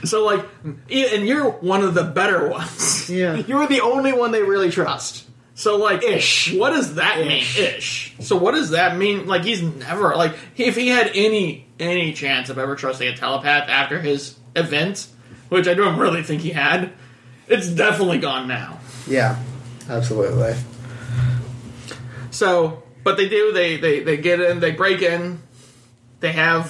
So, 0.05 0.23
like, 0.23 0.45
and 0.63 1.27
you're 1.27 1.49
one 1.51 1.81
of 1.83 1.93
the 1.95 2.03
better 2.05 2.47
ones. 2.47 3.09
Yeah. 3.09 3.35
You're 3.47 3.67
the 3.67 3.81
only 3.81 4.13
one 4.13 4.31
they 4.31 4.43
really 4.43 4.69
trust. 4.71 5.25
So, 5.59 5.75
like, 5.75 6.03
Ish. 6.03 6.53
What 6.53 6.69
does 6.69 6.95
that 6.95 7.19
Ish. 7.19 7.27
mean? 7.27 7.67
Ish. 7.67 8.15
So, 8.21 8.37
what 8.37 8.53
does 8.53 8.69
that 8.69 8.95
mean? 8.95 9.27
Like, 9.27 9.43
he's 9.43 9.61
never 9.61 10.15
like 10.15 10.33
if 10.55 10.77
he 10.77 10.87
had 10.87 11.11
any 11.13 11.67
any 11.77 12.13
chance 12.13 12.49
of 12.49 12.57
ever 12.57 12.77
trusting 12.77 13.05
a 13.05 13.13
telepath 13.13 13.67
after 13.67 13.99
his 13.99 14.39
event, 14.55 15.09
which 15.49 15.67
I 15.67 15.73
don't 15.73 15.99
really 15.99 16.23
think 16.23 16.43
he 16.43 16.51
had, 16.51 16.93
it's 17.49 17.67
definitely 17.67 18.19
gone 18.19 18.47
now. 18.47 18.79
Yeah. 19.05 19.37
Absolutely. 19.89 20.55
So, 22.31 22.83
but 23.03 23.17
they 23.17 23.27
do. 23.27 23.51
They 23.51 23.75
they 23.75 23.99
they 23.99 24.15
get 24.15 24.39
in. 24.39 24.61
They 24.61 24.71
break 24.71 25.01
in. 25.01 25.41
They 26.21 26.31
have 26.31 26.69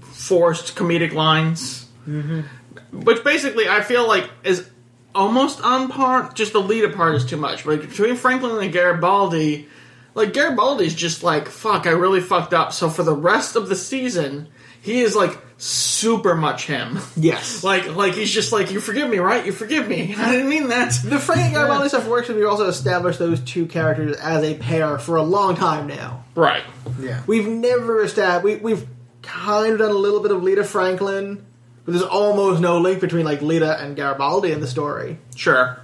forced 0.00 0.76
comedic 0.76 1.12
lines, 1.12 1.86
mm-hmm. 2.08 3.00
which 3.00 3.22
basically 3.22 3.68
I 3.68 3.82
feel 3.82 4.08
like 4.08 4.30
is 4.44 4.66
almost 5.14 5.62
on 5.62 5.88
par. 5.88 6.30
Just 6.34 6.52
the 6.52 6.60
lead 6.60 6.92
part 6.94 7.14
is 7.14 7.24
too 7.24 7.36
much. 7.36 7.64
But 7.64 7.80
between 7.80 8.16
Franklin 8.16 8.62
and 8.62 8.72
Garibaldi, 8.72 9.68
like 10.14 10.32
Garibaldi's 10.32 10.94
just 10.94 11.22
like 11.22 11.48
fuck. 11.48 11.86
I 11.86 11.90
really 11.90 12.20
fucked 12.20 12.54
up. 12.54 12.72
So 12.72 12.90
for 12.90 13.02
the 13.02 13.14
rest 13.14 13.56
of 13.56 13.68
the 13.68 13.76
season, 13.76 14.48
he 14.80 15.00
is 15.00 15.16
like 15.16 15.38
super 15.56 16.34
much 16.34 16.66
him. 16.66 16.98
Yes. 17.16 17.62
Like 17.64 17.96
like 17.96 18.14
he's 18.14 18.30
just 18.30 18.52
like 18.52 18.70
you 18.70 18.80
forgive 18.80 19.08
me, 19.08 19.18
right? 19.18 19.46
You 19.46 19.52
forgive 19.52 19.88
me. 19.88 20.14
I 20.18 20.32
didn't 20.32 20.48
mean 20.48 20.68
that. 20.68 20.92
The 21.02 21.18
Frank 21.18 21.40
and 21.40 21.54
Garibaldi 21.54 21.88
stuff 21.88 22.06
works, 22.06 22.28
and 22.28 22.38
we 22.38 22.44
also 22.44 22.68
established 22.68 23.18
those 23.18 23.40
two 23.40 23.66
characters 23.66 24.16
as 24.16 24.44
a 24.44 24.54
pair 24.54 24.98
for 24.98 25.16
a 25.16 25.22
long 25.22 25.56
time 25.56 25.86
now. 25.86 26.24
Right. 26.34 26.62
Yeah. 27.00 27.22
We've 27.26 27.48
never 27.48 28.02
established. 28.02 28.62
We, 28.62 28.74
we've 28.74 28.86
kind 29.22 29.72
of 29.72 29.78
done 29.78 29.90
a 29.90 29.94
little 29.94 30.20
bit 30.20 30.30
of 30.30 30.42
Lyta 30.42 30.66
Franklin, 30.66 31.46
but 31.84 31.92
there's 31.92 32.04
almost 32.04 32.60
no 32.60 32.78
link 32.78 33.00
between 33.00 33.24
like 33.24 33.40
Lyta 33.40 33.80
and 33.82 33.96
Garibaldi 33.96 34.52
in 34.52 34.60
the 34.60 34.66
story. 34.66 35.18
Sure. 35.36 35.78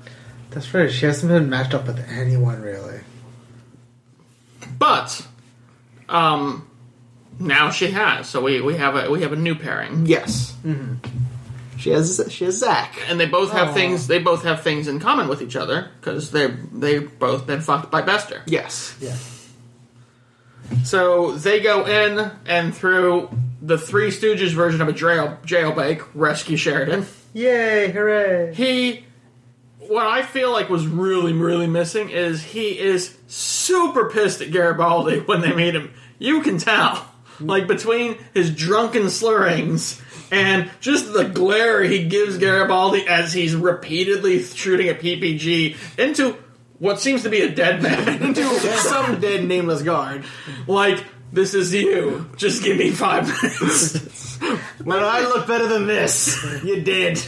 That's 0.51 0.73
right. 0.75 0.91
She 0.91 1.07
hasn't 1.07 1.31
been 1.31 1.49
matched 1.49 1.75
up 1.75 1.87
with 1.87 1.99
anyone 2.11 2.63
really. 2.63 3.01
But 4.79 5.27
um 6.09 6.67
now 7.39 7.71
she 7.71 7.91
has. 7.93 8.29
So 8.29 8.43
we, 8.43 8.61
we 8.61 8.77
have 8.77 8.97
a 8.97 9.11
we 9.11 9.23
have 9.23 9.33
a 9.33 9.37
new 9.37 9.55
pairing. 9.55 10.07
Yes. 10.07 10.55
She 11.79 11.91
has 11.91 12.21
she 12.29 12.45
has 12.45 12.59
Zach. 12.59 12.99
And 13.09 13.19
they 13.19 13.27
both 13.27 13.53
have 13.53 13.69
Aw. 13.69 13.73
things 13.75 14.07
they 14.07 14.19
both 14.19 14.43
have 14.45 14.63
things 14.63 14.89
in 14.89 15.01
common 15.01 15.29
with 15.29 15.41
each 15.41 15.57
other 15.57 15.91
because 16.01 16.31
they 16.31 16.49
they've 16.49 17.19
both 17.19 17.47
been 17.47 17.61
fucked 17.61 17.91
by 17.91 18.03
Bester. 18.03 18.43
Yes. 18.47 18.97
Yeah. 19.01 19.17
So 20.85 21.33
they 21.33 21.61
go 21.61 21.87
in 21.87 22.31
and 22.47 22.75
through 22.75 23.31
the 23.63 23.79
Three 23.79 24.09
Stooges 24.09 24.53
version 24.53 24.81
of 24.81 24.89
a 24.89 24.93
jail 24.93 25.39
jailbreak, 25.45 26.07
rescue 26.15 26.57
Sheridan. 26.57 27.07
Yay! 27.33 27.91
Hooray! 27.91 28.55
He 28.55 29.05
what 29.91 30.07
I 30.07 30.23
feel 30.23 30.53
like 30.53 30.69
was 30.69 30.87
really, 30.87 31.33
really 31.33 31.67
missing 31.67 32.11
is 32.11 32.43
he 32.45 32.79
is 32.79 33.17
super 33.27 34.09
pissed 34.09 34.41
at 34.41 34.53
Garibaldi 34.53 35.21
when 35.21 35.41
they 35.41 35.53
meet 35.53 35.75
him. 35.75 35.93
You 36.19 36.43
can 36.43 36.59
tell. 36.59 37.07
Like 37.41 37.67
between 37.67 38.19
his 38.35 38.55
drunken 38.55 39.05
slurrings 39.05 40.01
and 40.31 40.71
just 40.81 41.13
the 41.13 41.25
glare 41.25 41.83
he 41.83 42.07
gives 42.07 42.39
Garibaldi 42.39 43.07
as 43.07 43.33
he's 43.33 43.57
repeatedly 43.57 44.43
shooting 44.43 44.89
a 44.89 44.95
PPG 44.95 45.77
into 45.99 46.37
what 46.79 47.01
seems 47.01 47.23
to 47.25 47.29
be 47.29 47.41
a 47.41 47.49
dead 47.53 47.83
man. 47.83 48.23
into 48.23 48.45
some 48.45 49.21
dead 49.21 49.45
nameless 49.45 49.83
guard. 49.83 50.25
like, 50.67 51.05
this 51.33 51.55
is 51.55 51.73
you. 51.75 52.29
Just 52.37 52.63
give 52.63 52.77
me 52.77 52.91
five 52.91 53.27
minutes. 53.27 54.19
When 54.83 54.99
I 54.99 55.21
look 55.21 55.47
better 55.47 55.67
than 55.67 55.87
this, 55.87 56.43
you 56.65 56.81
did. 56.81 57.21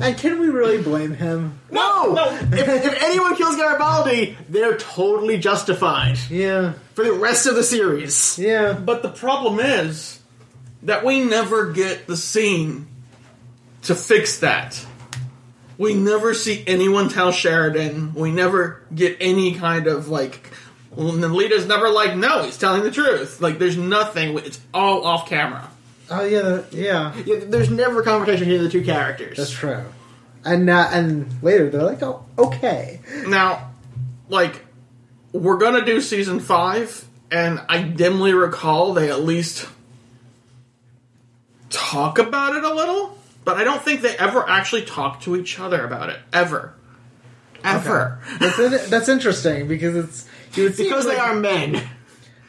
And 0.00 0.16
can 0.16 0.40
we 0.40 0.48
really 0.48 0.82
blame 0.82 1.12
him? 1.12 1.60
No, 1.70 2.14
No. 2.14 2.24
If, 2.52 2.66
if 2.66 3.02
anyone 3.02 3.36
kills 3.36 3.56
Garibaldi, 3.56 4.38
they're 4.48 4.78
totally 4.78 5.36
justified 5.36 6.18
Yeah, 6.30 6.72
for 6.94 7.04
the 7.04 7.12
rest 7.12 7.44
of 7.46 7.56
the 7.56 7.62
series. 7.62 8.38
yeah. 8.38 8.72
But 8.72 9.02
the 9.02 9.10
problem 9.10 9.60
is 9.60 10.18
that 10.84 11.04
we 11.04 11.22
never 11.22 11.72
get 11.72 12.06
the 12.06 12.16
scene 12.16 12.86
to 13.82 13.94
fix 13.94 14.38
that. 14.40 14.82
We 15.76 15.92
never 15.92 16.32
see 16.32 16.64
anyone 16.66 17.10
tell 17.10 17.32
Sheridan. 17.32 18.14
We 18.14 18.32
never 18.32 18.82
get 18.94 19.18
any 19.20 19.54
kind 19.56 19.86
of 19.86 20.08
like. 20.08 20.46
Well, 21.00 21.14
Lyta's 21.14 21.66
never 21.66 21.88
like, 21.88 22.14
no, 22.14 22.42
he's 22.42 22.58
telling 22.58 22.82
the 22.82 22.90
truth. 22.90 23.40
Like, 23.40 23.58
there's 23.58 23.78
nothing. 23.78 24.36
It's 24.36 24.60
all 24.74 25.06
off 25.06 25.26
camera. 25.26 25.70
Oh 26.10 26.24
yeah, 26.24 26.62
yeah. 26.70 27.14
Yeah, 27.24 27.36
There's 27.46 27.70
never 27.70 28.02
a 28.02 28.04
conversation 28.04 28.48
between 28.48 28.64
the 28.64 28.68
two 28.68 28.84
characters. 28.84 29.38
That's 29.38 29.50
true. 29.50 29.82
And 30.44 30.68
uh, 30.68 30.88
and 30.92 31.42
later 31.42 31.70
they're 31.70 31.84
like, 31.84 32.02
oh, 32.02 32.26
okay. 32.36 33.00
Now, 33.26 33.70
like, 34.28 34.66
we're 35.32 35.56
gonna 35.56 35.86
do 35.86 36.02
season 36.02 36.38
five, 36.38 37.06
and 37.30 37.62
I 37.70 37.80
dimly 37.82 38.34
recall 38.34 38.92
they 38.92 39.10
at 39.10 39.22
least 39.22 39.68
talk 41.70 42.18
about 42.18 42.56
it 42.56 42.64
a 42.64 42.74
little, 42.74 43.16
but 43.46 43.56
I 43.56 43.64
don't 43.64 43.80
think 43.82 44.02
they 44.02 44.16
ever 44.18 44.46
actually 44.46 44.84
talk 44.84 45.22
to 45.22 45.34
each 45.34 45.58
other 45.58 45.82
about 45.82 46.10
it. 46.10 46.18
Ever. 46.30 46.74
Ever. 47.64 48.20
That's, 48.38 48.88
that's 48.88 49.08
interesting 49.08 49.68
because 49.68 49.94
it's 49.94 50.26
think 50.52 50.76
because 50.76 51.06
they 51.06 51.16
are 51.16 51.34
men. 51.34 51.82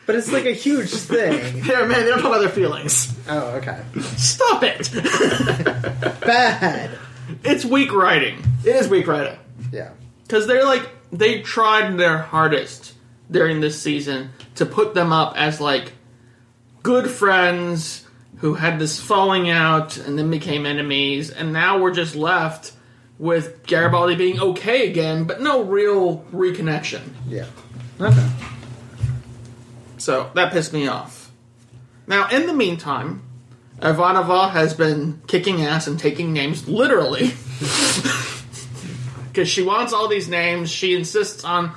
but 0.05 0.15
it's 0.15 0.31
like 0.31 0.46
a 0.46 0.51
huge 0.53 0.89
thing. 0.91 1.62
They're 1.65 1.88
men. 1.88 2.01
They 2.03 2.10
don't 2.10 2.20
talk 2.20 2.27
about 2.27 2.39
their 2.41 2.50
feelings. 2.50 3.13
Oh, 3.27 3.55
okay. 3.58 3.81
Stop 4.17 4.63
it! 4.63 4.89
Bad. 6.22 6.91
it's 7.43 7.63
weak 7.65 7.93
writing. 7.93 8.43
It 8.65 8.75
is 8.75 8.88
weak 8.89 9.08
writing. 9.08 9.38
Yeah. 9.72 9.91
Because 10.24 10.48
they're 10.48 10.65
like, 10.65 10.88
they 11.12 11.41
tried 11.41 11.98
their 11.98 12.17
hardest 12.17 12.93
during 13.30 13.62
this 13.62 13.82
season 13.82 14.32
to 14.56 14.65
put 14.65 14.93
them 14.93 15.12
up 15.13 15.36
as 15.38 15.62
like 15.62 15.93
good 16.84 17.10
friends 17.10 18.06
who 18.38 18.56
had 18.56 18.80
this 18.80 18.99
falling 18.99 19.49
out 19.49 19.97
and 19.97 20.17
then 20.17 20.32
became 20.32 20.65
enemies, 20.65 21.30
and 21.30 21.54
now 21.54 21.80
we're 21.80 21.93
just 21.93 22.15
left 22.15 22.73
with 23.19 23.63
Garibaldi 23.67 24.15
being 24.15 24.39
okay 24.39 24.89
again, 24.89 25.26
but 25.26 25.41
no 25.41 25.62
real 25.63 26.26
reconnection. 26.34 27.02
Yeah. 27.28 27.45
Okay. 28.02 28.30
So 29.98 30.32
that 30.34 30.52
pissed 30.52 30.74
me 30.74 30.88
off. 30.88 31.32
Now, 32.08 32.28
in 32.30 32.48
the 32.48 32.54
meantime, 32.54 33.22
Ivanova 33.80 34.52
has 34.52 34.74
been 34.74 35.22
kicking 35.28 35.62
ass 35.64 35.88
and 35.88 36.00
taking 36.00 36.34
names 36.34 36.68
literally. 36.68 37.32
Because 39.32 39.48
she 39.48 39.62
wants 39.62 39.94
all 39.94 40.10
these 40.10 40.28
names. 40.28 40.70
She 40.70 40.94
insists 40.94 41.46
on 41.46 41.72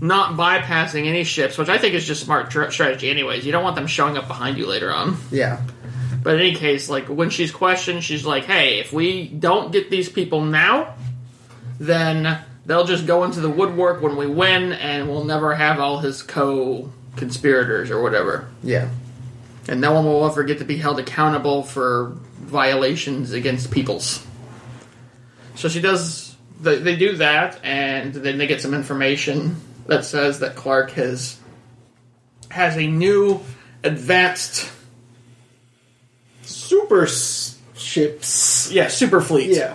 not 0.00 0.32
bypassing 0.32 1.06
any 1.06 1.24
ships, 1.24 1.58
which 1.58 1.68
I 1.68 1.76
think 1.76 1.94
is 1.94 2.06
just 2.06 2.22
smart 2.24 2.50
tr- 2.50 2.70
strategy, 2.70 3.10
anyways. 3.10 3.44
You 3.44 3.52
don't 3.52 3.62
want 3.62 3.76
them 3.76 3.86
showing 3.86 4.16
up 4.16 4.26
behind 4.28 4.56
you 4.56 4.66
later 4.66 4.90
on. 4.90 5.18
Yeah. 5.30 5.60
But 6.22 6.36
in 6.36 6.40
any 6.40 6.54
case, 6.54 6.88
like 6.88 7.06
when 7.08 7.28
she's 7.28 7.52
questioned, 7.52 8.02
she's 8.02 8.24
like, 8.24 8.44
"Hey, 8.44 8.78
if 8.80 8.94
we 8.94 9.28
don't 9.28 9.72
get 9.72 9.90
these 9.90 10.08
people 10.08 10.42
now, 10.42 10.94
then 11.78 12.38
they'll 12.66 12.84
just 12.84 13.06
go 13.06 13.24
into 13.24 13.40
the 13.40 13.48
woodwork 13.48 14.02
when 14.02 14.16
we 14.16 14.26
win, 14.26 14.72
and 14.72 15.08
we'll 15.08 15.24
never 15.24 15.54
have 15.54 15.80
all 15.80 15.98
his 16.00 16.22
co-conspirators 16.22 17.90
or 17.90 18.02
whatever, 18.02 18.48
Yeah. 18.62 18.88
and 19.68 19.80
no 19.80 19.92
one 19.92 20.04
will 20.04 20.26
ever 20.26 20.42
get 20.44 20.58
to 20.58 20.64
be 20.64 20.76
held 20.76 20.98
accountable 20.98 21.62
for 21.62 22.12
violations 22.40 23.32
against 23.32 23.70
peoples." 23.70 24.24
So 25.54 25.68
she 25.68 25.80
does. 25.80 26.34
They, 26.60 26.78
they 26.78 26.96
do 26.96 27.16
that, 27.16 27.60
and 27.62 28.12
then 28.14 28.38
they 28.38 28.46
get 28.46 28.60
some 28.60 28.74
information 28.74 29.56
that 29.86 30.04
says 30.04 30.40
that 30.40 30.54
Clark 30.56 30.90
has 30.92 31.36
has 32.50 32.76
a 32.76 32.86
new 32.86 33.40
advanced 33.84 34.70
Super 36.42 37.04
s- 37.04 37.58
ships. 37.76 38.70
Yeah, 38.72 38.88
super 38.88 39.20
fleet. 39.20 39.50
Yeah. 39.50 39.74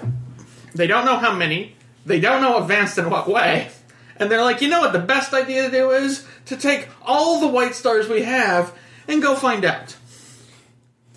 They 0.73 0.87
don't 0.87 1.05
know 1.05 1.17
how 1.17 1.33
many. 1.35 1.75
They 2.05 2.19
don't 2.19 2.41
know 2.41 2.61
advanced 2.61 2.97
in 2.97 3.09
what 3.09 3.27
way. 3.27 3.69
And 4.17 4.29
they're 4.29 4.43
like, 4.43 4.61
you 4.61 4.69
know 4.69 4.81
what 4.81 4.93
the 4.93 4.99
best 4.99 5.33
idea 5.33 5.63
to 5.63 5.71
do 5.71 5.91
is? 5.91 6.25
To 6.47 6.57
take 6.57 6.87
all 7.01 7.39
the 7.39 7.47
white 7.47 7.75
stars 7.75 8.07
we 8.07 8.23
have 8.23 8.73
and 9.07 9.21
go 9.21 9.35
find 9.35 9.65
out. 9.65 9.95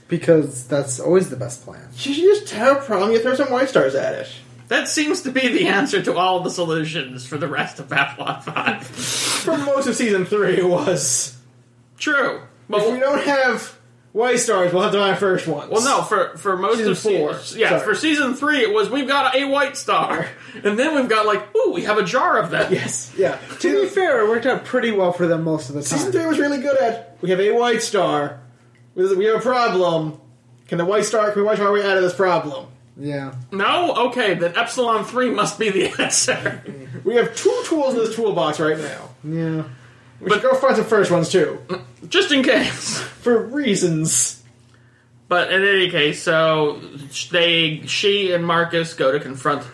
Because 0.09 0.66
that's 0.66 1.01
always 1.01 1.31
the 1.31 1.37
best 1.37 1.64
plan. 1.64 1.88
You 1.99 2.14
should 2.14 2.25
just 2.25 2.51
have 2.55 2.79
a 2.79 2.81
problem. 2.81 3.11
You 3.12 3.20
throw 3.20 3.35
some 3.35 3.51
white 3.51 3.68
stars 3.68 3.94
at 3.94 4.14
it. 4.14 4.29
That 4.68 4.88
seems 4.88 5.23
to 5.23 5.31
be 5.31 5.49
the 5.49 5.66
answer 5.66 6.03
to 6.03 6.16
all 6.16 6.40
the 6.40 6.51
solutions 6.51 7.27
for 7.27 7.37
the 7.37 7.49
rest 7.49 7.79
of 7.79 7.88
Babylon 7.88 8.40
5. 8.40 8.87
For 8.87 9.59
most 9.59 9.87
of 9.87 9.94
season 9.94 10.25
three, 10.25 10.59
it 10.59 10.68
was. 10.68 11.37
True. 11.99 12.42
If 12.70 12.92
we 12.92 12.99
don't 12.99 13.23
have 13.25 13.74
white 14.14 14.37
stars, 14.38 14.72
we'll 14.72 14.83
have 14.85 14.92
to 14.92 14.98
find 14.98 15.18
first 15.18 15.46
ones. 15.46 15.70
well, 15.70 15.83
no, 15.85 16.03
for, 16.03 16.37
for 16.38 16.57
most 16.57 16.79
Season 16.79 16.92
of 16.92 16.98
season 16.98 17.18
four. 17.20 17.59
Yeah, 17.59 17.68
Sorry. 17.70 17.81
for 17.83 17.94
season 17.94 18.35
three, 18.35 18.61
it 18.62 18.72
was 18.72 18.88
we've 18.88 19.09
got 19.09 19.35
a 19.35 19.44
white 19.44 19.77
star. 19.77 20.27
And 20.62 20.79
then 20.79 20.94
we've 20.94 21.09
got, 21.09 21.27
like, 21.27 21.55
ooh, 21.57 21.72
we 21.72 21.83
have 21.83 21.98
a 21.98 22.05
jar 22.05 22.38
of 22.38 22.50
them. 22.50 22.72
Yes. 22.72 23.12
Yeah. 23.18 23.38
To 23.59 23.83
be 23.83 23.88
fair, 23.88 24.20
it 24.24 24.29
worked 24.29 24.46
out 24.46 24.64
pretty 24.64 24.92
well 24.92 25.12
for 25.12 25.27
them 25.27 25.42
most 25.42 25.68
of 25.68 25.74
the 25.74 25.83
time. 25.83 25.98
Season 25.98 26.12
time. 26.12 26.20
three 26.22 26.27
was 26.27 26.38
really 26.38 26.59
good 26.62 26.79
at. 26.81 27.18
We 27.20 27.31
have 27.31 27.40
a 27.40 27.50
white 27.50 27.83
star. 27.83 28.40
We 28.94 29.03
have 29.27 29.37
a 29.37 29.40
problem. 29.40 30.20
Can 30.68 30.79
the 30.79 30.85
white 30.85 31.05
star? 31.05 31.31
Can 31.33 31.42
we 31.42 31.46
white 31.46 31.57
star 31.57 31.66
our 31.66 31.72
way 31.72 31.83
out 31.85 31.96
of 31.96 32.05
this 32.05 32.14
problem? 32.14 32.68
Yeah. 32.96 33.35
No? 33.50 33.94
Okay, 34.09 34.35
then 34.35 34.57
Epsilon 34.57 35.05
3 35.05 35.31
must 35.31 35.59
be 35.59 35.70
the 35.70 35.87
answer. 36.00 36.62
We 37.03 37.16
have 37.16 37.35
two 37.35 37.62
tools 37.66 37.94
in 37.94 38.00
this 38.00 38.14
toolbox 38.14 38.61
right 38.61 38.79
now. 38.79 39.11
Yeah. 39.24 39.64
We 40.20 40.31
should 40.31 40.42
go 40.42 40.55
find 40.55 40.77
some 40.77 40.85
first 40.85 41.11
ones 41.11 41.29
too, 41.29 41.61
Just 42.09 42.33
in 42.33 42.42
case. 42.42 42.98
for 43.20 43.38
reasons. 43.38 44.42
But 45.29 45.53
in 45.53 45.62
any 45.62 45.90
case, 45.90 46.22
so 46.22 46.81
they, 47.31 47.83
she 47.87 48.33
and 48.33 48.46
Marcus 48.46 48.94
go 48.94 49.11
to 49.12 49.18
confront 49.18 49.66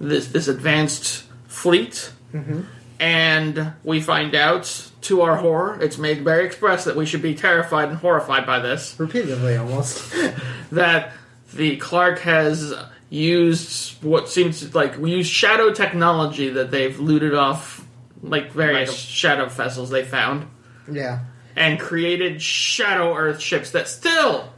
this 0.00 0.28
this 0.28 0.48
advanced 0.48 1.24
fleet, 1.46 2.10
mm-hmm. 2.32 2.62
and 2.98 3.72
we 3.84 4.00
find 4.00 4.34
out, 4.34 4.90
to 5.02 5.22
our 5.22 5.36
horror, 5.36 5.78
it's 5.80 5.98
made 5.98 6.22
very 6.24 6.46
express 6.46 6.84
that 6.84 6.96
we 6.96 7.06
should 7.06 7.22
be 7.22 7.34
terrified 7.34 7.88
and 7.88 7.98
horrified 7.98 8.46
by 8.46 8.60
this. 8.60 8.98
Repeatedly, 8.98 9.56
almost. 9.56 10.14
That 10.72 11.12
the 11.52 11.76
Clark 11.76 12.20
has 12.20 12.72
used 13.10 14.02
what 14.02 14.30
seems 14.30 14.74
like 14.74 14.96
we 14.96 15.10
use 15.10 15.26
shadow 15.26 15.70
technology 15.70 16.48
that 16.48 16.70
they've 16.70 16.98
looted 16.98 17.34
off, 17.34 17.81
like 18.22 18.52
various 18.52 18.88
Like 18.90 18.96
a- 18.98 19.00
shadow 19.00 19.46
vessels 19.48 19.90
they 19.90 20.04
found. 20.04 20.46
yeah. 20.90 21.20
and 21.56 21.78
created 21.78 22.40
Shadow 22.40 23.14
Earth 23.14 23.40
ships 23.40 23.72
that 23.72 23.86
still, 23.88 24.48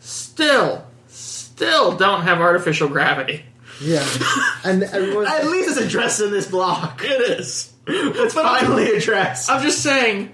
still, 0.00 0.86
still 1.08 1.96
don't 1.96 2.22
have 2.22 2.40
artificial 2.40 2.88
gravity. 2.88 3.44
Yeah. 3.80 4.06
And 4.64 4.82
everyone. 4.82 5.26
At 5.26 5.44
least 5.46 5.68
it's 5.70 5.78
addressed 5.78 6.20
in 6.22 6.30
this 6.30 6.46
block. 6.46 7.02
It 7.04 7.38
is. 7.38 7.70
It's 7.86 8.32
finally 8.32 8.92
addressed. 8.96 9.50
I'm 9.50 9.62
just 9.62 9.82
saying, 9.82 10.32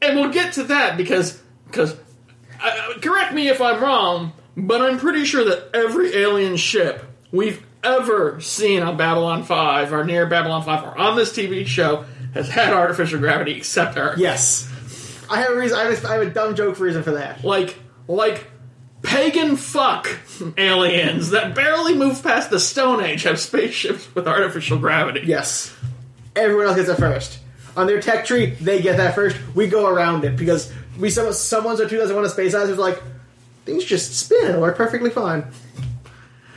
and 0.00 0.18
we'll 0.18 0.32
get 0.32 0.54
to 0.54 0.64
that 0.64 0.96
because, 0.96 1.40
because, 1.68 1.94
uh, 2.60 2.94
correct 3.00 3.34
me 3.34 3.48
if 3.48 3.60
I'm 3.60 3.80
wrong, 3.80 4.32
but 4.56 4.82
I'm 4.82 4.98
pretty 4.98 5.24
sure 5.26 5.44
that 5.44 5.70
every 5.74 6.16
alien 6.16 6.56
ship 6.56 7.04
we've 7.30 7.64
ever 7.84 8.40
seen 8.40 8.82
on 8.82 8.96
Babylon 8.96 9.44
5 9.44 9.92
or 9.92 10.02
near 10.04 10.26
Babylon 10.26 10.64
5 10.64 10.82
or 10.84 10.98
on 10.98 11.14
this 11.16 11.32
TV 11.32 11.64
show 11.66 12.04
has 12.34 12.48
had 12.48 12.72
artificial 12.72 13.18
gravity 13.18 13.52
except 13.52 13.96
Earth. 13.96 14.18
Yes. 14.18 14.68
I 15.30 15.40
have 15.40 15.50
a 15.52 15.56
reason. 15.56 15.78
I 15.78 15.84
have 15.84 16.04
a, 16.04 16.08
I 16.08 16.12
have 16.14 16.22
a 16.22 16.30
dumb 16.30 16.54
joke 16.54 16.78
reason 16.78 17.02
for 17.02 17.12
that. 17.12 17.44
like 17.44 17.76
like 18.08 18.46
pagan 19.02 19.56
fuck 19.56 20.08
aliens 20.56 21.30
that 21.30 21.54
barely 21.54 21.94
move 21.94 22.22
past 22.22 22.50
the 22.50 22.60
Stone 22.60 23.02
Age 23.02 23.22
have 23.24 23.38
spaceships 23.40 24.14
with 24.14 24.28
artificial 24.28 24.78
gravity. 24.78 25.22
Yes. 25.24 25.74
Everyone 26.36 26.66
else 26.66 26.76
gets 26.76 26.88
it 26.88 26.96
first. 26.96 27.38
On 27.76 27.86
their 27.86 28.00
tech 28.00 28.24
tree, 28.26 28.46
they 28.46 28.82
get 28.82 28.98
that 28.98 29.14
first. 29.14 29.36
We 29.54 29.66
go 29.66 29.86
around 29.88 30.24
it 30.24 30.36
because 30.36 30.72
we 30.98 31.10
some 31.10 31.32
someone's 31.32 31.80
or 31.80 31.88
two 31.88 31.96
doesn't 31.96 32.14
want 32.14 32.26
a 32.26 32.30
space 32.30 32.54
ice. 32.54 32.68
It's 32.68 32.78
like 32.78 33.02
things 33.64 33.84
just 33.84 34.14
spin 34.18 34.46
and 34.50 34.60
work 34.60 34.76
perfectly 34.76 35.10
fine. 35.10 35.44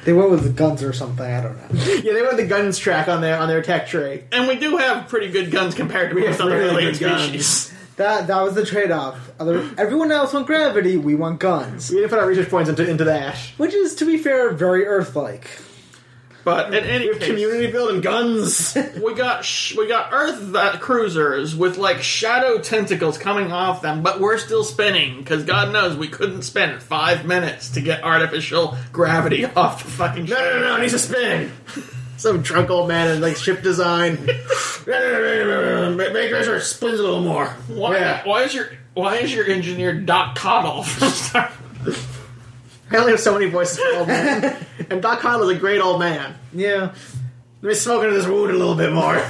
They 0.06 0.14
went 0.14 0.30
with 0.30 0.44
the 0.44 0.50
guns 0.52 0.84
or 0.84 0.94
something. 0.94 1.26
I 1.26 1.42
don't 1.42 1.58
know. 1.58 1.84
Yeah, 2.04 2.14
they 2.14 2.22
went 2.22 2.38
with 2.38 2.38
the 2.38 2.48
guns 2.48 2.78
track 2.78 3.08
on 3.08 3.22
their 3.22 3.38
on 3.40 3.48
their 3.48 3.62
tech 3.62 3.88
tray. 3.88 4.24
And 4.32 4.48
we 4.48 4.56
do 4.56 4.78
have 4.78 5.10
pretty 5.10 5.30
good 5.30 5.52
guns 5.52 5.74
compared 5.76 6.12
to 6.12 6.16
most 6.20 6.40
other 6.40 6.58
really 6.58 6.84
alien 6.84 6.92
good 6.94 7.00
guns. 7.00 7.24
species. 7.24 7.72
That 7.96 8.28
that 8.28 8.42
was 8.42 8.56
the 8.56 8.66
trade 8.66 8.92
off. 8.92 9.18
Other 9.40 9.70
everyone 9.78 10.12
else 10.12 10.34
want 10.34 10.48
gravity, 10.48 10.98
we 10.98 11.16
want 11.16 11.40
guns. 11.40 11.90
We 11.90 11.98
didn't 11.98 12.10
put 12.10 12.20
our 12.20 12.28
research 12.28 12.50
points 12.50 12.70
into, 12.70 12.86
into 12.90 13.06
that. 13.06 13.38
Which 13.56 13.74
is, 13.74 13.96
to 13.96 14.06
be 14.06 14.18
fair, 14.18 14.52
very 14.52 14.86
Earth 14.86 15.16
like. 15.16 15.48
But 16.46 16.76
in 16.76 16.84
any 16.84 17.12
case, 17.12 17.28
community 17.28 17.72
building 17.72 18.02
guns. 18.02 18.78
we 19.04 19.16
got 19.16 19.44
sh- 19.44 19.76
we 19.76 19.88
got 19.88 20.14
Earth 20.14 20.54
uh, 20.54 20.78
cruisers 20.78 21.56
with 21.56 21.78
like 21.78 22.04
shadow 22.04 22.60
tentacles 22.60 23.18
coming 23.18 23.52
off 23.52 23.82
them, 23.82 24.04
but 24.04 24.20
we're 24.20 24.38
still 24.38 24.64
spinning 24.64 25.18
because 25.18 25.44
God 25.44 25.74
knows 25.74 25.98
we 25.98 26.08
couldn't 26.08 26.44
spend 26.44 26.84
five 26.84 27.26
minutes 27.26 27.72
to 27.72 27.82
get 27.82 28.04
artificial 28.04 28.78
gravity 28.94 29.44
off 29.56 29.84
the 29.84 29.90
fucking. 29.90 30.26
No, 30.26 30.36
no, 30.36 30.60
no, 30.60 30.68
no, 30.68 30.76
it 30.78 30.82
needs 30.82 30.94
to 30.94 31.00
spin. 31.00 31.52
Some 32.18 32.44
drunk 32.44 32.70
old 32.70 32.88
man 32.88 33.10
in 33.10 33.22
like 33.22 33.38
ship 33.38 33.64
design. 33.64 34.24
Make 34.26 34.38
sure 34.86 36.58
it 36.58 36.62
spins 36.64 37.00
a 37.00 37.04
little 37.04 37.24
more. 37.24 37.48
Why? 37.68 37.98
Yeah. 37.98 38.22
Why 38.24 38.44
is 38.44 38.54
your 38.54 38.70
Why 38.94 39.16
is 39.16 39.34
your 39.34 39.50
engineer 39.50 40.00
Doc 40.00 40.38
from 40.38 40.84
Star- 40.84 41.52
I 42.92 42.98
only 42.98 43.12
have 43.12 43.20
so 43.20 43.34
many 43.34 43.48
voices 43.48 43.80
for 43.80 43.98
old 43.98 44.08
men. 44.08 44.56
and 44.90 45.02
Doc 45.02 45.20
Connell 45.20 45.50
is 45.50 45.58
a 45.58 45.60
great 45.60 45.82
old 45.82 46.00
man. 46.00 46.36
Yeah. 46.54 46.94
Let 47.62 47.70
me 47.70 47.74
smoke 47.74 48.04
into 48.04 48.16
this 48.16 48.28
wound 48.28 48.52
a 48.52 48.58
little 48.58 48.76
bit 48.76 48.94
more. 48.94 49.16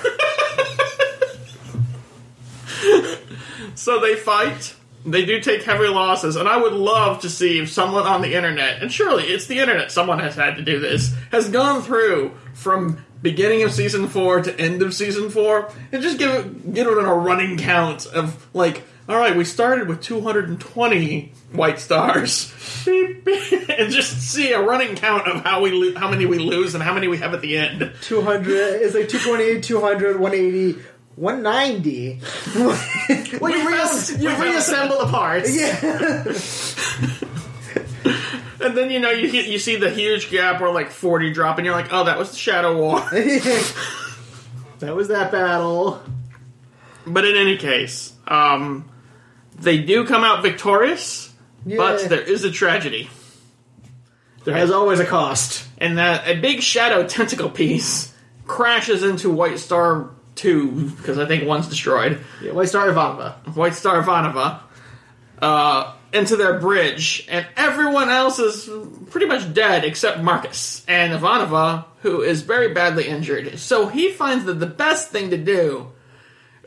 so 3.76 4.02
they 4.02 4.16
fight. 4.16 4.76
They 5.06 5.24
do 5.24 5.40
take 5.40 5.64
heavy 5.64 5.88
losses, 5.88 6.36
and 6.36 6.50
I 6.50 6.58
would 6.58 6.74
love 6.74 7.22
to 7.22 7.30
see 7.30 7.60
if 7.60 7.72
someone 7.72 8.08
on 8.08 8.24
the 8.24 8.34
internet, 8.34 8.82
and 8.82 8.92
surely 8.92 9.26
it's 9.26 9.46
the 9.46 9.60
internet, 9.60 9.92
someone 9.92 10.18
has 10.20 10.36
had 10.36 10.56
to 10.56 10.64
do 10.64 10.80
this, 10.80 11.14
has 11.32 11.48
gone 11.48 11.84
through 11.84 12.32
from 12.56 13.06
beginning 13.22 13.62
of 13.62 13.72
season 13.72 14.08
four 14.08 14.42
to 14.42 14.60
end 14.60 14.82
of 14.82 14.96
season 14.96 15.30
four, 15.30 15.72
and 15.92 16.02
just 16.02 16.18
give 16.18 16.32
it 16.32 16.74
give 16.74 16.88
it 16.88 16.98
a 16.98 17.02
running 17.02 17.58
count 17.58 18.08
of 18.08 18.48
like, 18.56 18.82
all 19.08 19.16
right, 19.18 19.36
we 19.36 19.46
started 19.46 19.88
with 19.88 20.02
220 20.02 21.32
white 21.52 21.80
stars, 21.80 22.54
Beep, 22.86 23.24
beep, 23.24 23.70
and 23.70 23.92
just 23.92 24.20
see 24.22 24.52
a 24.52 24.62
running 24.62 24.96
count 24.96 25.28
of 25.28 25.44
how 25.44 25.62
we 25.62 25.72
lo- 25.72 26.00
how 26.00 26.10
many 26.10 26.26
we 26.26 26.40
lose 26.40 26.74
and 26.74 26.84
how 26.84 26.94
many 26.94 27.08
we 27.08 27.18
have 27.18 27.34
at 27.34 27.42
the 27.42 27.58
end. 27.58 27.92
200 28.02 28.82
is 28.82 28.94
like 28.96 29.08
228, 29.10 29.64
200, 29.64 30.20
180, 30.20 30.82
190. 31.16 32.20
well, 33.40 33.52
you, 33.52 34.20
you 34.20 34.44
reassemble 34.44 34.98
the 35.00 35.12
parts. 35.12 35.56
yeah. 35.56 36.34
And 38.58 38.76
then 38.76 38.90
you 38.90 39.00
know 39.00 39.12
you 39.12 39.28
you 39.28 39.60
see 39.60 39.76
the 39.76 39.92
huge 39.92 40.32
gap 40.32 40.60
where 40.60 40.72
like 40.72 40.90
40 40.90 41.34
drop, 41.34 41.60
and 41.60 41.66
you're 41.66 41.76
like, 41.76 41.94
oh, 41.94 42.06
that 42.06 42.18
was 42.18 42.32
the 42.32 42.38
Shadow 42.38 42.76
War. 42.76 43.00
That 44.80 44.96
was 44.96 45.10
that 45.10 45.32
battle. 45.32 46.02
But 47.06 47.26
in 47.26 47.38
any 47.38 47.58
case, 47.58 48.14
um, 48.28 48.90
they 49.56 49.80
do 49.80 50.06
come 50.06 50.24
out 50.24 50.44
victorious, 50.44 51.34
but 51.66 52.10
there 52.10 52.22
is 52.22 52.44
a 52.44 52.52
tragedy. 52.52 53.10
There 54.44 54.56
has 54.56 54.70
always 54.72 55.00
a 55.00 55.06
cost. 55.06 55.68
And 55.78 55.98
that 55.98 56.28
a 56.28 56.40
big 56.40 56.62
shadow 56.62 57.08
tentacle 57.08 57.50
piece 57.50 58.14
crashes 58.46 59.04
into 59.04 59.32
White 59.32 59.60
Star 59.60 60.12
2, 60.36 60.92
because 60.98 61.18
I 61.18 61.26
think 61.26 61.46
one's 61.46 61.68
destroyed, 61.68 62.24
Yeah, 62.42 62.52
White 62.52 62.70
Star 62.70 62.88
Ivanova. 62.88 63.56
White 63.56 63.74
Star 63.74 64.02
Ivanova, 64.02 64.60
uh, 65.42 65.94
into 66.14 66.36
their 66.36 66.60
bridge, 66.60 67.26
and 67.30 67.46
everyone 67.58 68.10
else 68.10 68.40
is 68.40 68.70
pretty 69.10 69.26
much 69.26 69.54
dead 69.54 69.84
except 69.84 70.22
Marcus 70.22 70.86
and 70.88 71.12
Ivanova, 71.14 71.86
who 72.02 72.22
is 72.22 72.42
very 72.42 72.74
badly 72.74 73.08
injured. 73.08 73.60
So 73.60 73.88
he 73.88 74.12
finds 74.12 74.46
that 74.46 74.60
the 74.60 74.68
best 74.68 75.10
thing 75.10 75.32
to 75.32 75.38
do, 75.38 75.92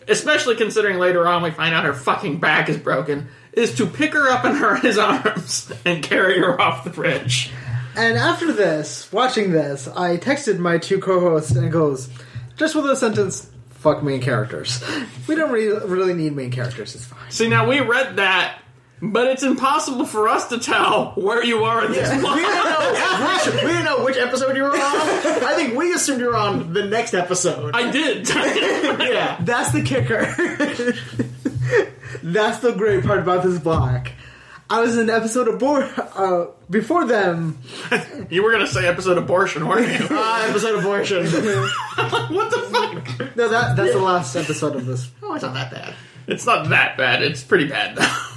especially 0.08 0.56
considering 0.56 0.98
later 0.98 1.26
on 1.26 1.42
we 1.42 1.50
find 1.50 1.74
out 1.74 1.84
her 1.84 1.94
fucking 1.94 2.38
back 2.38 2.68
is 2.68 2.76
broken, 2.76 3.28
is 3.52 3.74
to 3.76 3.86
pick 3.86 4.12
her 4.12 4.28
up 4.30 4.44
in 4.44 4.54
her 4.54 4.76
his 4.76 4.98
arms 4.98 5.72
and 5.84 6.02
carry 6.02 6.38
her 6.38 6.60
off 6.60 6.84
the 6.84 6.90
bridge. 6.90 7.50
And 7.96 8.16
after 8.16 8.52
this, 8.52 9.12
watching 9.12 9.50
this, 9.50 9.88
I 9.88 10.18
texted 10.18 10.58
my 10.58 10.78
two 10.78 11.00
co-hosts 11.00 11.50
and 11.52 11.66
it 11.66 11.70
goes, 11.70 12.08
just 12.56 12.76
with 12.76 12.86
a 12.86 12.96
sentence, 12.96 13.50
fuck 13.70 14.02
main 14.02 14.20
characters. 14.20 14.82
We 15.26 15.34
don't 15.34 15.50
really, 15.50 15.86
really 15.86 16.14
need 16.14 16.34
main 16.34 16.50
characters, 16.50 16.94
it's 16.94 17.04
fine. 17.04 17.30
See, 17.30 17.48
now 17.48 17.68
we 17.68 17.80
read 17.80 18.16
that, 18.16 18.60
but 19.00 19.26
it's 19.28 19.42
impossible 19.42 20.04
for 20.04 20.28
us 20.28 20.48
to 20.48 20.58
tell 20.58 21.12
where 21.12 21.44
you 21.44 21.64
are 21.64 21.84
in 21.84 21.92
this 21.92 22.10
we, 22.10 22.16
didn't 22.16 22.24
know 22.24 23.44
which, 23.44 23.54
we 23.54 23.68
didn't 23.68 23.84
know 23.84 24.04
which 24.04 24.16
episode 24.16 24.56
you 24.56 24.62
were 24.62 24.70
on. 24.70 24.76
I 24.76 25.54
think 25.54 25.76
we 25.76 25.92
assumed 25.92 26.20
you 26.20 26.26
were 26.26 26.36
on 26.36 26.72
the 26.72 26.84
next 26.84 27.14
episode. 27.14 27.74
I 27.76 27.90
did. 27.90 28.28
yeah. 28.28 29.38
That's 29.40 29.72
the 29.72 29.82
kicker. 29.82 30.24
That's 32.22 32.58
the 32.58 32.72
great 32.72 33.04
part 33.04 33.20
about 33.20 33.42
this 33.44 33.58
block. 33.58 34.10
I 34.70 34.80
was 34.80 34.98
in 34.98 35.08
episode 35.08 35.48
of 35.48 35.58
Bor- 35.58 35.82
uh, 35.82 36.46
before 36.68 37.06
them. 37.06 37.58
you 38.30 38.42
were 38.42 38.50
going 38.50 38.66
to 38.66 38.70
say 38.70 38.86
episode 38.86 39.16
abortion, 39.16 39.66
weren't 39.66 39.88
you? 39.88 40.06
Ah, 40.10 40.46
episode 40.46 40.78
abortion. 40.78 41.24
what 41.24 42.50
the 42.50 42.68
fuck? 42.70 43.36
No, 43.36 43.48
that 43.48 43.76
that's 43.76 43.92
the 43.92 43.98
last 43.98 44.36
episode 44.36 44.76
of 44.76 44.84
this. 44.84 45.10
oh, 45.22 45.34
it's 45.34 45.42
not 45.42 45.54
that 45.54 45.70
bad. 45.70 45.94
It's 46.26 46.44
not 46.44 46.68
that 46.68 46.98
bad. 46.98 47.22
It's 47.22 47.42
pretty 47.42 47.66
bad, 47.66 47.96
though. 47.96 48.34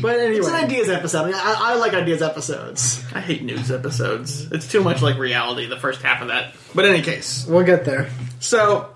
But 0.00 0.18
anyway, 0.20 0.38
It's 0.38 0.48
an 0.48 0.54
ideas 0.54 0.88
episode. 0.88 1.32
I, 1.34 1.72
I 1.72 1.74
like 1.76 1.94
ideas 1.94 2.20
episodes. 2.22 3.02
I 3.14 3.20
hate 3.20 3.42
news 3.42 3.70
episodes. 3.70 4.50
It's 4.52 4.70
too 4.70 4.82
much 4.82 5.00
like 5.02 5.16
reality, 5.18 5.66
the 5.66 5.78
first 5.78 6.02
half 6.02 6.20
of 6.22 6.28
that. 6.28 6.54
But 6.74 6.84
in 6.84 6.92
any 6.92 7.02
case, 7.02 7.46
we'll 7.46 7.64
get 7.64 7.84
there. 7.84 8.10
so 8.40 8.90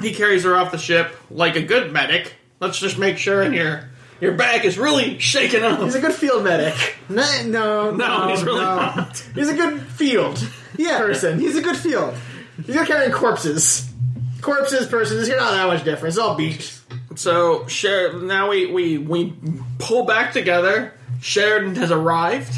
he 0.00 0.12
carries 0.12 0.44
her 0.44 0.56
off 0.56 0.72
the 0.72 0.78
ship 0.78 1.14
like 1.30 1.56
a 1.56 1.62
good 1.62 1.92
medic. 1.92 2.34
Let's 2.60 2.78
just 2.78 2.98
make 2.98 3.18
sure 3.18 3.52
your 3.52 3.88
your 4.20 4.32
back 4.34 4.64
is 4.64 4.78
really 4.78 5.18
shaken 5.18 5.62
up. 5.62 5.80
He's 5.80 5.94
a 5.94 6.00
good 6.00 6.14
field 6.14 6.44
medic. 6.44 6.96
No, 7.08 7.24
no, 7.46 7.90
no, 7.90 8.28
he's 8.28 8.42
really 8.44 8.60
no. 8.60 8.76
not. 8.76 9.18
He's 9.34 9.48
a 9.48 9.54
good 9.54 9.80
field 9.82 10.42
Yeah, 10.76 10.98
person. 10.98 11.38
He's 11.40 11.56
a 11.56 11.62
good 11.62 11.76
field. 11.76 12.14
He's 12.64 12.74
not 12.74 12.86
carrying 12.86 13.12
corpses. 13.12 13.88
Corpses, 14.40 14.86
persons, 14.88 15.28
you're 15.28 15.38
not 15.38 15.52
that 15.52 15.66
much 15.66 15.84
different. 15.84 16.14
It's 16.14 16.18
all 16.18 16.34
beat. 16.36 16.80
So 17.16 17.66
Sher- 17.66 18.20
now 18.20 18.50
we, 18.50 18.66
we 18.66 18.98
we 18.98 19.34
pull 19.78 20.04
back 20.04 20.32
together. 20.32 20.94
Sheridan 21.20 21.76
has 21.76 21.90
arrived. 21.90 22.54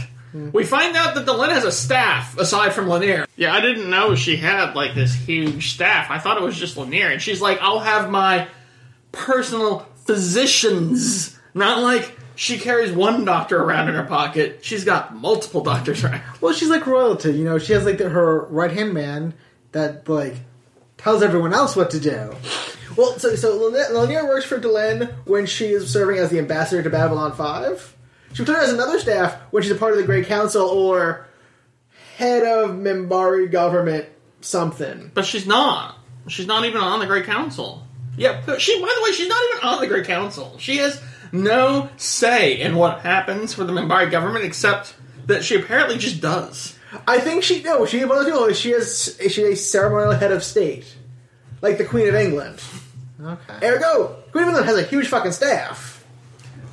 We 0.53 0.64
find 0.64 0.97
out 0.97 1.14
that 1.14 1.27
Delenn 1.27 1.51
has 1.51 1.64
a 1.64 1.71
staff 1.71 2.37
aside 2.38 2.73
from 2.73 2.87
Lennier. 2.87 3.25
Yeah, 3.37 3.55
I 3.55 3.61
didn't 3.61 3.88
know 3.88 4.17
she 4.17 4.35
had 4.37 4.75
like 4.75 4.95
this 4.97 5.14
huge 5.14 5.75
staff. 5.75 6.11
I 6.11 6.19
thought 6.19 6.38
it 6.38 6.43
was 6.43 6.57
just 6.57 6.77
Lennier, 6.77 7.12
and 7.12 7.23
she's 7.23 7.40
like, 7.40 7.61
"I'll 7.61 7.79
have 7.79 8.11
my 8.11 8.49
personal 9.12 9.87
physicians." 10.07 11.38
Not 11.55 11.83
like 11.83 12.17
she 12.35 12.59
carries 12.59 12.90
one 12.90 13.25
doctor 13.25 13.62
around 13.62 13.88
in 13.88 13.95
her 13.95 14.03
pocket. 14.05 14.59
She's 14.62 14.85
got 14.85 15.14
multiple 15.14 15.62
doctors 15.62 16.03
around. 16.03 16.23
Well, 16.40 16.53
she's 16.53 16.69
like 16.69 16.85
royalty. 16.85 17.31
You 17.31 17.45
know, 17.45 17.59
she 17.59 17.73
has 17.73 17.85
like 17.85 17.99
the, 17.99 18.09
her 18.09 18.45
right 18.47 18.73
hand 18.73 18.93
man 18.93 19.35
that 19.71 20.09
like 20.09 20.35
tells 20.97 21.23
everyone 21.23 21.53
else 21.55 21.77
what 21.77 21.90
to 21.93 22.01
do. 22.01 22.35
Well, 22.97 23.19
so 23.19 23.35
so 23.35 23.71
Lennier 23.71 24.27
works 24.27 24.45
for 24.45 24.59
Delenn 24.59 25.13
when 25.27 25.47
she 25.47 25.67
is 25.67 25.91
serving 25.91 26.19
as 26.19 26.31
the 26.31 26.39
ambassador 26.39 26.83
to 26.83 26.91
Babylon 26.91 27.33
Five. 27.33 27.97
She 28.33 28.43
returns 28.43 28.69
as 28.69 28.73
another 28.73 28.99
staff 28.99 29.37
when 29.51 29.63
she's 29.63 29.73
a 29.73 29.77
part 29.77 29.93
of 29.93 29.99
the 29.99 30.05
Great 30.05 30.27
Council 30.27 30.67
or 30.67 31.27
head 32.17 32.43
of 32.43 32.71
Minbari 32.71 33.51
government 33.51 34.07
something. 34.41 35.11
But 35.15 35.25
she's 35.25 35.47
not. 35.47 35.99
She's 36.29 36.47
not 36.47 36.65
even 36.65 36.81
on 36.81 37.01
the 37.01 37.07
Great 37.07 37.27
Council. 37.27 37.87
Yeah, 38.17 38.41
she. 38.59 38.81
By 38.81 38.93
the 38.97 39.05
way, 39.05 39.13
she's 39.13 39.29
not 39.29 39.43
even 39.51 39.69
on 39.69 39.81
the 39.81 39.87
Great 39.87 40.07
Council. 40.07 40.57
She 40.59 40.77
has 40.79 41.03
no 41.33 41.89
say 41.97 42.61
in 42.61 42.77
what 42.77 43.01
happens 43.01 43.55
for 43.55 43.65
the 43.65 43.73
Minbari 43.73 44.11
government, 44.11 44.45
except 44.45 44.95
that 45.27 45.45
she 45.45 45.57
apparently 45.57 45.99
just 45.99 46.21
does. 46.21 46.79
I 47.09 47.19
think 47.19 47.43
she 47.43 47.63
no, 47.63 47.87
she 47.87 48.05
one 48.05 48.19
of 48.19 48.25
people 48.25 48.53
she 48.53 48.71
is 48.71 49.19
she's 49.21 49.39
a 49.39 49.57
ceremonial 49.57 50.13
head 50.13 50.33
of 50.33 50.45
state, 50.45 50.97
like 51.61 51.79
the 51.79 51.85
Queen 51.85 52.09
of 52.09 52.15
England. 52.15 52.63
Okay. 53.25 53.67
Ergo, 53.67 54.17
Queen 54.33 54.45
of 54.45 54.49
England 54.51 54.67
has 54.67 54.77
a 54.79 54.83
huge 54.83 55.09
fucking 55.09 55.33
staff. 55.33 56.05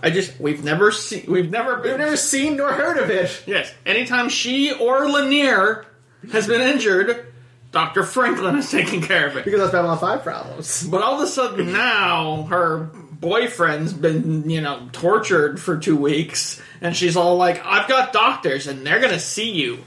I 0.03 0.09
just 0.09 0.39
we've 0.39 0.63
never 0.63 0.91
seen 0.91 1.25
we've 1.27 1.49
never 1.51 1.75
been 1.77 1.91
We've 1.91 1.99
never 1.99 2.17
seen 2.17 2.57
nor 2.57 2.71
heard 2.73 2.97
of 2.97 3.09
it. 3.09 3.43
yes. 3.45 3.71
Anytime 3.85 4.29
she 4.29 4.71
or 4.73 5.01
Lennier 5.05 5.85
has 6.31 6.47
been 6.47 6.61
injured, 6.61 7.27
Doctor 7.71 8.03
Franklin 8.03 8.55
is 8.57 8.69
taking 8.71 9.01
care 9.01 9.27
of 9.27 9.37
it. 9.37 9.45
Because 9.45 9.59
that's 9.59 9.71
Babylon 9.71 9.99
5 9.99 10.23
problems. 10.23 10.87
But 10.87 11.03
all 11.03 11.15
of 11.15 11.21
a 11.21 11.27
sudden 11.27 11.71
now 11.71 12.43
her 12.49 12.89
boyfriend's 13.11 13.93
been, 13.93 14.49
you 14.49 14.61
know, 14.61 14.89
tortured 14.91 15.59
for 15.59 15.77
two 15.77 15.95
weeks, 15.95 16.59
and 16.81 16.95
she's 16.95 17.15
all 17.15 17.37
like, 17.37 17.63
I've 17.63 17.87
got 17.87 18.11
doctors 18.11 18.65
and 18.67 18.85
they're 18.85 18.99
gonna 18.99 19.19
see 19.19 19.51
you. 19.51 19.83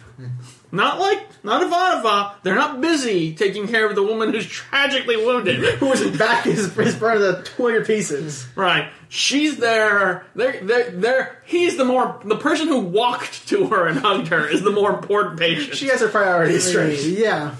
Not 0.74 0.98
like 0.98 1.44
not 1.44 1.62
Ivanova. 1.62 2.34
They're 2.42 2.56
not 2.56 2.80
busy 2.80 3.34
taking 3.34 3.68
care 3.68 3.88
of 3.88 3.94
the 3.94 4.02
woman 4.02 4.32
who's 4.32 4.46
tragically 4.46 5.16
wounded. 5.16 5.56
Who 5.76 5.86
was 5.86 6.04
back 6.18 6.46
is, 6.46 6.76
is 6.76 6.94
of 6.94 7.00
the 7.00 7.42
200 7.56 7.86
pieces. 7.86 8.46
Right. 8.56 8.90
She's 9.08 9.58
there. 9.58 10.26
They're, 10.34 10.60
they're, 10.60 10.90
they're, 10.90 11.42
he's 11.44 11.76
the 11.76 11.84
more, 11.84 12.20
the 12.24 12.36
person 12.36 12.66
who 12.66 12.80
walked 12.80 13.46
to 13.48 13.68
her 13.68 13.86
and 13.86 13.98
hugged 13.98 14.28
her 14.28 14.48
is 14.48 14.62
the 14.62 14.72
more 14.72 14.92
important 14.92 15.38
patient. 15.38 15.76
She 15.76 15.86
has 15.88 16.00
her 16.00 16.08
priorities 16.08 16.68
straight. 16.68 17.00
Yeah. 17.04 17.54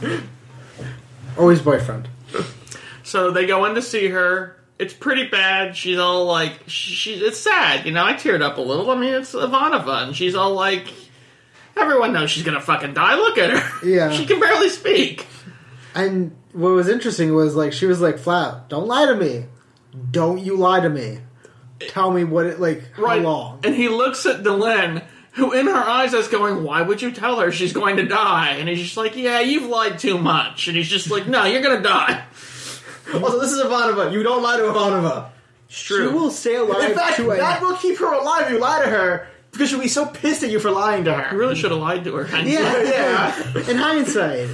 Always 1.39 1.63
boyfriend. 1.63 2.09
So 3.05 3.31
they 3.31 3.47
go 3.47 3.65
in 3.67 3.77
to 3.77 3.83
see 3.83 4.09
her. 4.09 4.57
it's 4.79 4.95
pretty 4.95 5.29
bad. 5.29 5.77
She's 5.77 5.99
all 5.99 6.25
like, 6.25 6.65
she, 6.67 7.15
it's 7.15 7.39
sad. 7.39 7.87
You 7.87 7.93
know, 7.93 8.05
I 8.05 8.15
teared 8.15 8.43
up 8.43 8.59
a 8.59 8.61
little. 8.61 8.91
I 8.91 8.97
mean, 8.97 9.15
it's 9.15 9.35
Ivanova, 9.35 10.07
and 10.07 10.17
she's 10.17 10.35
all 10.35 10.55
like, 10.55 10.89
everyone 11.77 12.13
knows 12.13 12.31
she's 12.31 12.43
gonna 12.43 12.61
fucking 12.61 12.95
die. 12.95 13.17
Look 13.17 13.39
at 13.39 13.51
her. 13.51 13.87
Yeah. 13.87 14.11
she 14.13 14.27
can 14.27 14.41
barely 14.41 14.69
speak. 14.69 15.27
And 15.95 16.37
what 16.53 16.71
was 16.71 16.89
interesting 16.89 17.35
was 17.35 17.55
like 17.55 17.73
she 17.73 17.87
was 17.87 18.01
like 18.01 18.19
flat. 18.19 18.69
Don't 18.69 18.87
lie 18.87 19.07
to 19.07 19.15
me. 19.15 19.47
Don't 20.11 20.39
you 20.39 20.57
lie 20.57 20.81
to 20.81 20.89
me. 20.89 21.21
Tell 21.89 22.11
me 22.11 22.25
what 22.25 22.47
it 22.47 22.61
like 22.61 22.93
how 22.95 23.17
long. 23.17 23.61
And 23.65 23.75
he 23.75 23.89
looks 23.89 24.27
at 24.27 24.43
Delenn, 24.43 25.05
who 25.33 25.53
in 25.53 25.67
her 25.67 25.73
eyes 25.73 26.15
is 26.15 26.29
going, 26.29 26.65
Why 26.65 26.83
would 26.83 27.03
you 27.03 27.13
tell 27.13 27.41
her 27.41 27.53
she's 27.53 27.73
going 27.73 27.97
to 27.97 28.07
die? 28.07 28.53
And 28.53 28.69
he's 28.69 28.81
just 28.81 28.97
like, 28.97 29.17
Yeah, 29.17 29.41
you've 29.41 29.69
lied 29.69 29.99
too 29.99 30.19
much. 30.19 30.69
And 30.69 30.77
he's 30.77 30.89
just 30.89 31.11
like, 31.11 31.27
No, 31.27 31.45
you're 31.45 31.63
gonna 31.63 31.83
die. 31.83 32.25
Also, 33.13 33.41
this 33.41 33.53
is 33.53 33.63
Ivanova. 33.63 34.13
You 34.13 34.23
don't 34.23 34.43
lie 34.43 34.57
to 34.57 34.63
Ivanova. 34.63 35.29
True. 35.69 36.09
She 36.09 36.15
will 36.15 36.31
stay 36.31 36.55
alive 36.55 36.91
In 36.91 36.97
fact, 36.97 37.17
to 37.17 37.31
a 37.31 37.37
that 37.37 37.61
will 37.61 37.77
keep 37.77 37.99
her 37.99 38.13
alive 38.13 38.51
you 38.51 38.59
lie 38.59 38.83
to 38.83 38.89
her 38.89 39.29
because 39.55 39.71
she'll 39.71 39.81
be 39.81 39.89
so 39.89 40.05
pissed 40.07 40.43
at 40.43 40.51
you 40.51 40.61
for 40.61 40.71
lying 40.71 41.05
to 41.05 41.15
I 41.15 41.23
her. 41.23 41.37
really 41.37 41.55
should 41.55 41.71
have 41.71 41.81
lied 41.81 42.05
to 42.05 42.15
her. 42.17 42.27
Yeah, 42.45 42.83
Yeah. 42.83 43.59
In 43.71 43.77
hindsight. 43.79 44.51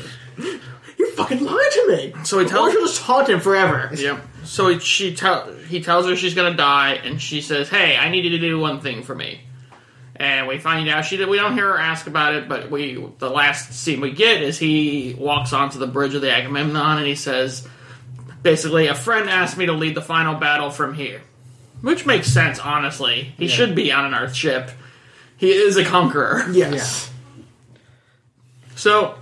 You 0.98 1.10
fucking 1.12 1.42
lied 1.44 1.70
to 1.72 1.88
me. 1.88 2.14
So 2.24 2.38
he 2.38 2.46
tells- 2.46 2.66
her 2.68 2.72
she'll 2.78 2.86
just 2.86 3.00
haunt 3.02 3.28
him 3.28 3.40
forever. 3.40 3.90
Yeah. 3.94 4.20
So 4.44 4.68
he, 4.68 4.78
she 4.78 5.14
tell 5.14 5.52
he 5.52 5.82
tells 5.82 6.06
her 6.06 6.14
she's 6.16 6.34
gonna 6.34 6.56
die, 6.56 6.94
and 7.02 7.20
she 7.20 7.40
says, 7.40 7.68
"Hey, 7.68 7.96
I 7.96 8.08
need 8.10 8.24
you 8.24 8.30
to 8.30 8.38
do 8.38 8.58
one 8.58 8.80
thing 8.80 9.02
for 9.02 9.14
me." 9.14 9.40
And 10.16 10.46
we 10.48 10.58
find 10.58 10.88
out 10.88 11.04
she. 11.06 11.22
We 11.24 11.36
don't 11.38 11.54
hear 11.54 11.68
her 11.72 11.78
ask 11.78 12.06
about 12.06 12.34
it, 12.34 12.48
but 12.48 12.70
we 12.70 13.02
the 13.18 13.30
last 13.30 13.72
scene 13.72 14.00
we 14.00 14.10
get 14.12 14.42
is 14.42 14.58
he 14.58 15.14
walks 15.18 15.52
onto 15.54 15.78
the 15.78 15.86
bridge 15.86 16.14
of 16.14 16.20
the 16.22 16.30
Agamemnon, 16.30 16.98
and 16.98 17.06
he 17.06 17.14
says, 17.14 17.66
basically, 18.42 18.86
a 18.88 18.94
friend 18.94 19.30
asked 19.30 19.56
me 19.56 19.66
to 19.66 19.72
lead 19.72 19.94
the 19.94 20.02
final 20.02 20.34
battle 20.34 20.70
from 20.70 20.92
here, 20.94 21.22
which 21.80 22.04
makes 22.04 22.28
sense. 22.28 22.58
Honestly, 22.58 23.32
he 23.38 23.48
should 23.48 23.74
be 23.74 23.92
on 23.92 24.04
an 24.06 24.14
Earth 24.14 24.34
ship. 24.34 24.70
He 25.40 25.50
is 25.52 25.78
a 25.78 25.84
conqueror. 25.86 26.44
Yes. 26.52 27.10
So, 28.76 29.14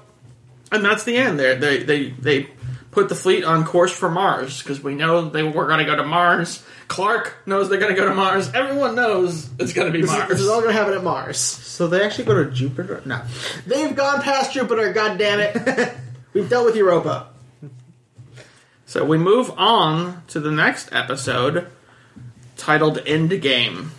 and 0.72 0.84
that's 0.84 1.04
the 1.04 1.16
end. 1.16 1.38
They 1.38 1.54
they 1.56 1.82
they 1.84 2.10
they 2.10 2.48
put 2.90 3.08
the 3.08 3.14
fleet 3.14 3.44
on 3.44 3.64
course 3.64 3.92
for 3.92 4.10
Mars 4.10 4.60
because 4.60 4.82
we 4.82 4.96
know 4.96 5.28
they 5.30 5.44
were 5.44 5.66
going 5.68 5.78
to 5.78 5.84
go 5.84 5.94
to 5.94 6.04
Mars. 6.04 6.64
Clark 6.88 7.36
knows 7.46 7.68
they're 7.68 7.78
going 7.78 7.94
to 7.94 8.00
go 8.00 8.08
to 8.08 8.14
Mars. 8.16 8.52
Everyone 8.52 8.96
knows 8.96 9.48
it's 9.60 9.72
going 9.72 9.86
to 9.86 9.92
be 9.92 10.00
This 10.00 10.10
is, 10.10 10.16
Mars. 10.16 10.28
this 10.28 10.40
is 10.40 10.48
all 10.48 10.60
going 10.60 10.72
to 10.72 10.76
happen 10.76 10.94
at 10.94 11.04
Mars. 11.04 11.38
So 11.38 11.86
they 11.86 12.04
actually 12.04 12.24
go 12.24 12.42
to 12.42 12.50
Jupiter? 12.50 13.00
No. 13.04 13.22
They've 13.64 13.94
gone 13.94 14.20
past 14.20 14.52
Jupiter, 14.54 14.92
God 14.92 15.18
damn 15.18 15.38
it! 15.38 15.94
We've 16.32 16.48
dealt 16.48 16.64
with 16.66 16.74
Europa. 16.74 17.28
so 18.86 19.04
we 19.04 19.18
move 19.18 19.52
on 19.56 20.24
to 20.28 20.40
the 20.40 20.50
next 20.50 20.88
episode 20.92 21.68
titled 22.56 22.98
"End 23.06 23.40
Game." 23.40 23.92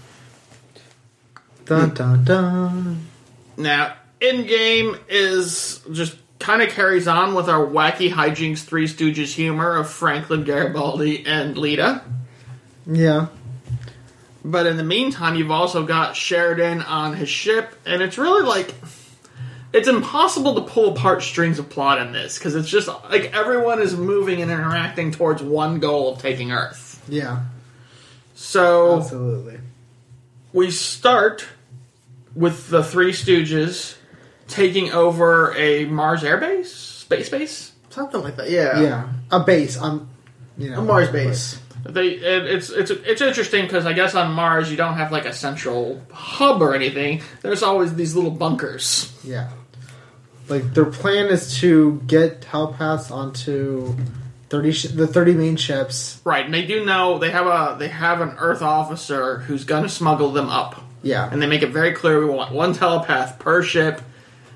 Dun 1.69 1.89
hmm. 1.89 1.95
dun 1.95 2.23
dun. 2.23 3.07
Now, 3.55 3.93
is 5.07 5.81
just 5.91 6.17
kind 6.39 6.63
of 6.63 6.69
carries 6.69 7.07
on 7.07 7.35
with 7.35 7.47
our 7.47 7.63
wacky 7.63 8.11
hijinks, 8.11 8.63
Three 8.63 8.87
Stooges 8.87 9.35
humor 9.35 9.77
of 9.77 9.87
Franklin 9.87 10.45
Garibaldi 10.45 11.25
and 11.27 11.55
Lyta. 11.55 12.01
Yeah. 12.87 13.27
But 14.43 14.65
in 14.65 14.77
the 14.77 14.83
meantime, 14.83 15.35
you've 15.35 15.51
also 15.51 15.85
got 15.85 16.15
Sheridan 16.15 16.81
on 16.81 17.13
his 17.13 17.29
ship, 17.29 17.75
and 17.85 18.01
it's 18.01 18.17
really 18.17 18.47
like 18.47 18.73
it's 19.71 19.87
impossible 19.87 20.55
to 20.55 20.61
pull 20.61 20.93
apart 20.93 21.21
strings 21.21 21.59
of 21.59 21.69
plot 21.69 22.01
in 22.01 22.13
this 22.13 22.39
because 22.39 22.55
it's 22.55 22.69
just 22.69 22.87
like 22.87 23.31
everyone 23.35 23.79
is 23.79 23.95
moving 23.95 24.41
and 24.41 24.49
interacting 24.49 25.11
towards 25.11 25.43
one 25.43 25.79
goal 25.79 26.13
of 26.13 26.19
taking 26.19 26.51
Earth. 26.51 27.05
Yeah. 27.07 27.43
So 28.33 28.97
Absolutely. 28.97 29.59
we 30.51 30.71
start 30.71 31.45
with 32.39 32.69
the 32.69 32.83
Three 32.83 33.11
Stooges 33.11 33.97
taking 34.47 34.91
over 34.91 35.53
a 35.55 35.85
Mars 35.85 36.23
airbase, 36.23 36.67
space 36.67 37.29
base. 37.29 37.73
Something 37.89 38.21
like 38.21 38.37
that, 38.37 38.49
yeah. 38.49 38.79
Yeah. 38.79 39.09
A 39.31 39.41
base 39.41 39.77
on 39.77 40.07
you 40.57 40.69
know 40.71 40.79
A 40.79 40.81
Mars 40.81 41.09
base. 41.09 41.59
They 41.83 42.07
it, 42.07 42.45
it's 42.45 42.69
it's 42.69 42.91
it's 42.91 43.21
interesting 43.21 43.65
because 43.65 43.85
I 43.85 43.93
guess 43.93 44.15
on 44.15 44.31
Mars 44.31 44.71
you 44.71 44.77
don't 44.77 44.95
have 44.95 45.11
like 45.11 45.25
a 45.25 45.33
central 45.33 46.01
hub 46.11 46.61
or 46.61 46.73
anything. 46.73 47.21
There's 47.41 47.63
always 47.63 47.95
these 47.95 48.15
little 48.15 48.31
bunkers. 48.31 49.13
Yeah. 49.23 49.49
Like 50.47 50.73
their 50.73 50.85
plan 50.85 51.27
is 51.27 51.57
to 51.59 52.01
get 52.07 52.41
telepaths 52.41 53.11
onto 53.11 53.95
thirty 54.49 54.71
sh- 54.71 54.87
the 54.87 55.07
thirty 55.07 55.33
main 55.33 55.55
ships. 55.55 56.19
Right, 56.25 56.43
and 56.43 56.53
they 56.53 56.65
do 56.65 56.85
know 56.85 57.17
they 57.19 57.31
have 57.31 57.47
a 57.47 57.77
they 57.77 57.87
have 57.87 58.21
an 58.21 58.35
Earth 58.39 58.61
officer 58.61 59.39
who's 59.39 59.63
going 59.63 59.83
to 59.83 59.89
smuggle 59.89 60.31
them 60.31 60.49
up, 60.49 60.81
Yeah. 61.01 61.29
and 61.31 61.41
they 61.41 61.47
make 61.47 61.61
it 61.61 61.69
very 61.69 61.93
clear 61.93 62.19
we 62.19 62.25
want 62.33 62.51
one 62.53 62.73
telepath 62.73 63.39
per 63.39 63.61
ship. 63.63 64.01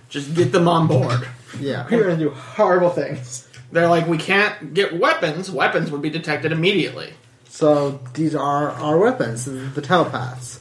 Just 0.10 0.34
get 0.36 0.52
them 0.52 0.68
on 0.68 0.88
board. 0.88 1.28
yeah. 1.60 1.88
We're 1.90 2.04
going 2.04 2.18
to 2.20 2.24
do 2.26 2.30
horrible 2.32 2.90
things. 2.90 3.48
They're 3.72 3.88
like, 3.88 4.08
we 4.08 4.18
can't 4.18 4.74
get 4.74 5.00
weapons. 5.00 5.50
Weapons 5.50 5.90
would 5.90 6.02
be 6.02 6.10
detected 6.12 6.52
immediately. 6.52 7.14
So 7.50 8.00
these 8.14 8.36
are 8.36 8.70
our 8.72 8.98
weapons, 8.98 9.46
the 9.46 9.82
telepaths, 9.82 10.60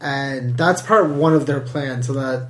and 0.00 0.56
that's 0.56 0.82
part 0.82 1.08
one 1.10 1.32
of 1.34 1.46
their 1.46 1.60
plan. 1.60 2.02
So 2.02 2.12
that 2.14 2.48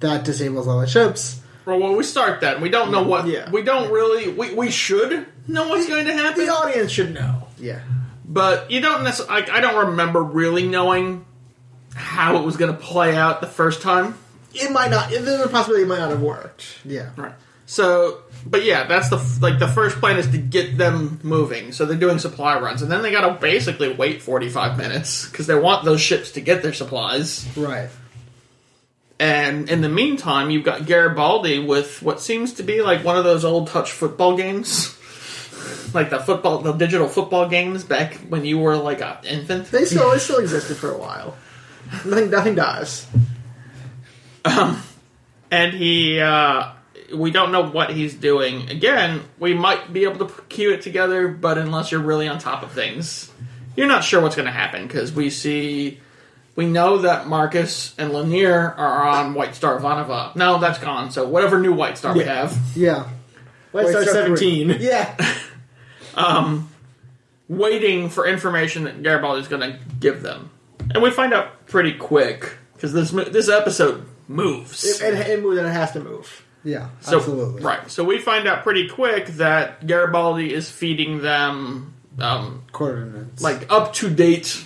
that 0.00 0.24
disables 0.24 0.68
all 0.68 0.80
the 0.80 0.86
ships. 0.86 1.40
Well, 1.64 1.78
when 1.78 1.96
we 1.96 2.02
start 2.04 2.40
that, 2.42 2.60
we 2.60 2.68
don't 2.68 2.90
know 2.90 3.02
what. 3.02 3.26
Yeah. 3.26 3.50
We 3.50 3.62
don't 3.62 3.90
really. 3.90 4.28
We, 4.32 4.54
we 4.54 4.70
should 4.70 5.26
know 5.48 5.68
what's 5.68 5.88
going 5.88 6.06
to 6.06 6.12
happen, 6.12 6.44
The 6.44 6.52
audience 6.52 6.90
should 6.92 7.14
know. 7.14 7.46
Yeah. 7.58 7.80
but 8.24 8.70
you 8.70 8.80
don't 8.80 9.02
necessarily. 9.04 9.50
I, 9.50 9.56
I 9.56 9.60
don't 9.60 9.86
remember 9.90 10.22
really 10.22 10.66
knowing 10.66 11.24
how 11.94 12.36
it 12.36 12.44
was 12.44 12.56
going 12.56 12.72
to 12.72 12.78
play 12.78 13.16
out 13.16 13.40
the 13.40 13.46
first 13.46 13.82
time. 13.82 14.18
It 14.54 14.70
might 14.70 14.90
not. 14.90 15.10
There's 15.10 15.40
a 15.40 15.48
possibility 15.48 15.84
it 15.84 15.88
might 15.88 15.98
not 15.98 16.10
have 16.10 16.22
worked. 16.22 16.80
Yeah. 16.84 17.10
Right. 17.16 17.32
So, 17.66 18.18
but 18.44 18.64
yeah, 18.64 18.84
that's 18.86 19.08
the 19.08 19.16
f- 19.16 19.40
like 19.40 19.58
the 19.58 19.68
first 19.68 19.96
plan 19.96 20.18
is 20.18 20.30
to 20.30 20.38
get 20.38 20.76
them 20.76 21.20
moving. 21.22 21.72
So 21.72 21.86
they're 21.86 21.96
doing 21.96 22.18
supply 22.18 22.58
runs, 22.58 22.82
and 22.82 22.92
then 22.92 23.02
they 23.02 23.10
got 23.10 23.26
to 23.26 23.40
basically 23.40 23.92
wait 23.94 24.20
forty 24.20 24.50
five 24.50 24.76
minutes 24.76 25.28
because 25.28 25.46
they 25.46 25.54
want 25.54 25.84
those 25.84 26.00
ships 26.00 26.32
to 26.32 26.40
get 26.40 26.62
their 26.62 26.74
supplies. 26.74 27.48
Right. 27.56 27.88
And 29.18 29.70
in 29.70 29.82
the 29.82 29.88
meantime, 29.88 30.50
you've 30.50 30.64
got 30.64 30.84
Garibaldi 30.84 31.60
with 31.60 32.02
what 32.02 32.20
seems 32.20 32.54
to 32.54 32.64
be 32.64 32.82
like 32.82 33.04
one 33.04 33.16
of 33.16 33.24
those 33.24 33.44
old 33.44 33.68
touch 33.68 33.92
football 33.92 34.36
games, 34.36 34.98
like 35.94 36.10
the 36.10 36.18
football, 36.18 36.58
the 36.58 36.72
digital 36.72 37.08
football 37.08 37.48
games 37.48 37.84
back 37.84 38.14
when 38.28 38.44
you 38.44 38.58
were 38.58 38.76
like 38.76 39.00
an 39.00 39.18
infant. 39.24 39.70
They 39.70 39.84
still, 39.84 40.10
it 40.10 40.18
still 40.18 40.40
existed 40.40 40.76
for 40.76 40.90
a 40.90 40.98
while. 40.98 41.36
Nothing, 42.04 42.30
nothing 42.30 42.54
dies. 42.54 43.06
and 44.44 45.72
he 45.74 46.18
uh 46.20 46.72
we 47.14 47.30
don't 47.30 47.52
know 47.52 47.68
what 47.68 47.90
he's 47.90 48.14
doing 48.14 48.68
again 48.70 49.20
we 49.38 49.54
might 49.54 49.92
be 49.92 50.04
able 50.04 50.26
to 50.26 50.42
cue 50.48 50.72
it 50.72 50.82
together 50.82 51.28
but 51.28 51.58
unless 51.58 51.92
you're 51.92 52.00
really 52.00 52.26
on 52.26 52.38
top 52.38 52.62
of 52.62 52.72
things 52.72 53.30
you're 53.76 53.86
not 53.86 54.02
sure 54.02 54.20
what's 54.20 54.34
going 54.36 54.46
to 54.46 54.52
happen 54.52 54.86
because 54.86 55.12
we 55.12 55.30
see 55.30 56.00
we 56.54 56.66
know 56.66 56.98
that 56.98 57.26
Marcus 57.26 57.94
and 57.98 58.10
Lennier 58.12 58.74
are 58.76 59.08
on 59.08 59.32
White 59.32 59.54
Star 59.54 59.78
Vanova. 59.80 60.36
No, 60.36 60.58
that's 60.58 60.78
gone. 60.78 61.10
So 61.10 61.26
whatever 61.26 61.58
new 61.58 61.72
White 61.72 61.96
Star 61.96 62.14
we 62.14 62.24
have, 62.24 62.54
Yeah. 62.76 63.08
White 63.70 63.84
White 63.86 63.90
Star 63.92 64.02
Star 64.02 64.14
17. 64.36 64.76
Yeah. 64.80 65.34
um, 66.14 66.68
waiting 67.48 68.10
for 68.10 68.26
information 68.26 68.84
that 68.84 69.02
Garibaldi's 69.02 69.48
going 69.48 69.62
to 69.62 69.78
give 69.98 70.20
them, 70.22 70.50
and 70.90 71.02
we 71.02 71.10
find 71.10 71.32
out 71.32 71.66
pretty 71.66 71.94
quick 71.94 72.56
because 72.74 72.92
this 72.92 73.12
mo- 73.12 73.24
this 73.24 73.48
episode 73.48 74.06
moves. 74.28 74.84
It, 74.84 75.14
it, 75.14 75.26
it 75.28 75.42
moves 75.42 75.58
and 75.58 75.66
it 75.66 75.72
has 75.72 75.92
to 75.92 76.00
move. 76.00 76.44
Yeah. 76.64 76.90
So, 77.00 77.16
absolutely. 77.18 77.62
Right. 77.62 77.90
So 77.90 78.04
we 78.04 78.18
find 78.18 78.46
out 78.46 78.62
pretty 78.62 78.88
quick 78.88 79.26
that 79.28 79.86
Garibaldi 79.86 80.52
is 80.54 80.70
feeding 80.70 81.20
them 81.20 81.94
um, 82.20 82.62
Coordinates. 82.72 83.42
like 83.42 83.70
up 83.72 83.92
to 83.94 84.10
date 84.10 84.64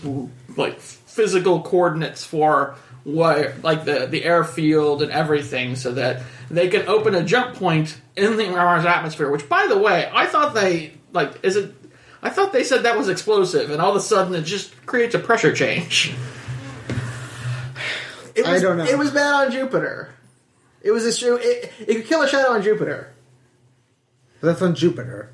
like 0.57 0.81
physical 0.81 1.63
coordinates 1.63 2.25
for 2.25 2.75
what 3.05 3.63
like 3.63 3.85
the 3.85 4.07
the 4.07 4.25
airfield 4.25 5.01
and 5.03 5.13
everything 5.13 5.77
so 5.77 5.93
that 5.93 6.23
they 6.51 6.69
can 6.69 6.89
open 6.89 7.15
a 7.15 7.23
jump 7.23 7.55
point 7.55 7.99
in 8.17 8.37
the 8.37 8.49
Mars 8.49 8.85
atmosphere 8.85 9.31
which 9.31 9.49
by 9.49 9.67
the 9.69 9.79
way 9.79 10.11
I 10.13 10.27
thought 10.27 10.55
they 10.55 10.95
like 11.13 11.45
is 11.45 11.57
it 11.57 11.73
I 12.27 12.31
thought 12.31 12.53
they 12.53 12.65
said 12.65 12.83
that 12.83 12.99
was 12.99 13.09
explosive 13.09 13.71
and 13.71 13.81
all 13.81 13.91
of 13.91 13.97
a 13.97 14.01
sudden 14.01 14.35
it 14.35 14.43
just 14.43 14.85
creates 14.85 15.15
a 15.15 15.19
pressure 15.21 15.53
change 15.55 16.13
It 18.35 18.45
I 18.45 18.55
was, 18.55 18.63
don't 18.63 18.77
know. 18.77 18.85
It 18.85 18.99
was 18.99 19.13
bad 19.13 19.47
on 19.47 19.53
Jupiter. 19.53 20.11
It 20.83 20.91
was 20.91 21.07
a 21.07 21.13
shoe. 21.13 21.39
It, 21.41 21.73
it 21.81 21.95
could 21.95 22.07
kill 22.07 22.23
a 22.23 22.29
shadow 22.29 22.51
on 22.51 22.63
Jupiter. 22.63 23.15
That's 24.43 24.61
on 24.61 24.75
Jupiter. 24.75 25.33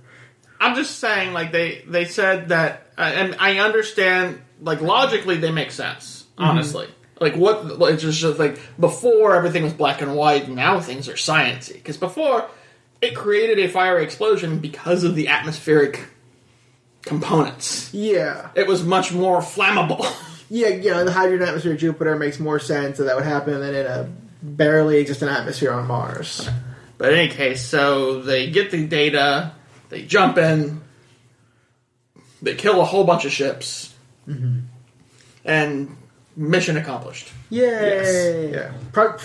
I'm 0.61 0.77
just 0.77 1.01
saying, 1.01 1.33
like 1.33 1.51
they 1.51 1.83
they 1.89 2.05
said 2.05 2.51
that, 2.51 2.87
uh, 2.97 3.01
and 3.03 3.37
I 3.41 3.59
understand. 3.59 4.41
Like 4.61 4.81
logically, 4.81 5.39
they 5.39 5.51
make 5.51 5.73
sense. 5.73 6.25
Honestly, 6.39 6.87
like 7.21 7.35
what 7.35 7.79
like, 7.81 7.95
it's 7.95 8.03
just 8.03 8.39
like 8.39 8.61
before 8.79 9.35
everything 9.35 9.65
was 9.65 9.73
black 9.73 10.01
and 10.01 10.15
white. 10.15 10.49
Now 10.49 10.79
things 10.79 11.09
are 11.09 11.15
sciency 11.15 11.73
because 11.73 11.97
before 11.97 12.49
it 13.01 13.17
created 13.17 13.59
a 13.59 13.69
fiery 13.69 14.05
explosion 14.05 14.61
because 14.61 15.03
of 15.03 15.17
the 15.17 15.27
atmospheric 15.27 16.07
components. 17.03 17.93
Yeah. 17.93 18.51
It 18.55 18.67
was 18.67 18.85
much 18.85 19.13
more 19.13 19.41
flammable. 19.41 20.07
Yeah, 20.55 20.69
you 20.69 20.91
know, 20.91 21.03
the 21.03 21.13
hydrogen 21.13 21.49
atmosphere 21.49 21.73
of 21.73 21.79
Jupiter 21.79 22.15
makes 22.19 22.39
more 22.39 22.59
sense 22.59 22.99
that 22.99 23.05
that 23.05 23.17
would 23.17 23.25
happen 23.25 23.59
than 23.59 23.75
in 23.75 23.87
a 23.87 24.13
barely 24.43 24.99
existent 24.99 25.31
atmosphere 25.31 25.73
on 25.73 25.87
Mars. 25.87 26.47
But 26.99 27.15
in 27.15 27.21
any 27.21 27.29
case, 27.31 27.65
so 27.65 28.21
they 28.21 28.51
get 28.51 28.71
the 28.71 28.87
data, 28.87 29.53
they 29.89 30.03
jump 30.03 30.37
in, 30.37 30.83
they 32.43 32.55
kill 32.55 32.83
a 32.83 32.85
whole 32.85 33.05
bunch 33.05 33.25
of 33.25 33.33
ships, 33.33 33.95
mm-hmm. 34.29 34.59
and 35.47 35.97
mission 36.37 36.77
accomplished. 36.77 37.33
Yay! 37.49 38.53
Yeah. 38.53 38.73
Pro- 38.93 39.17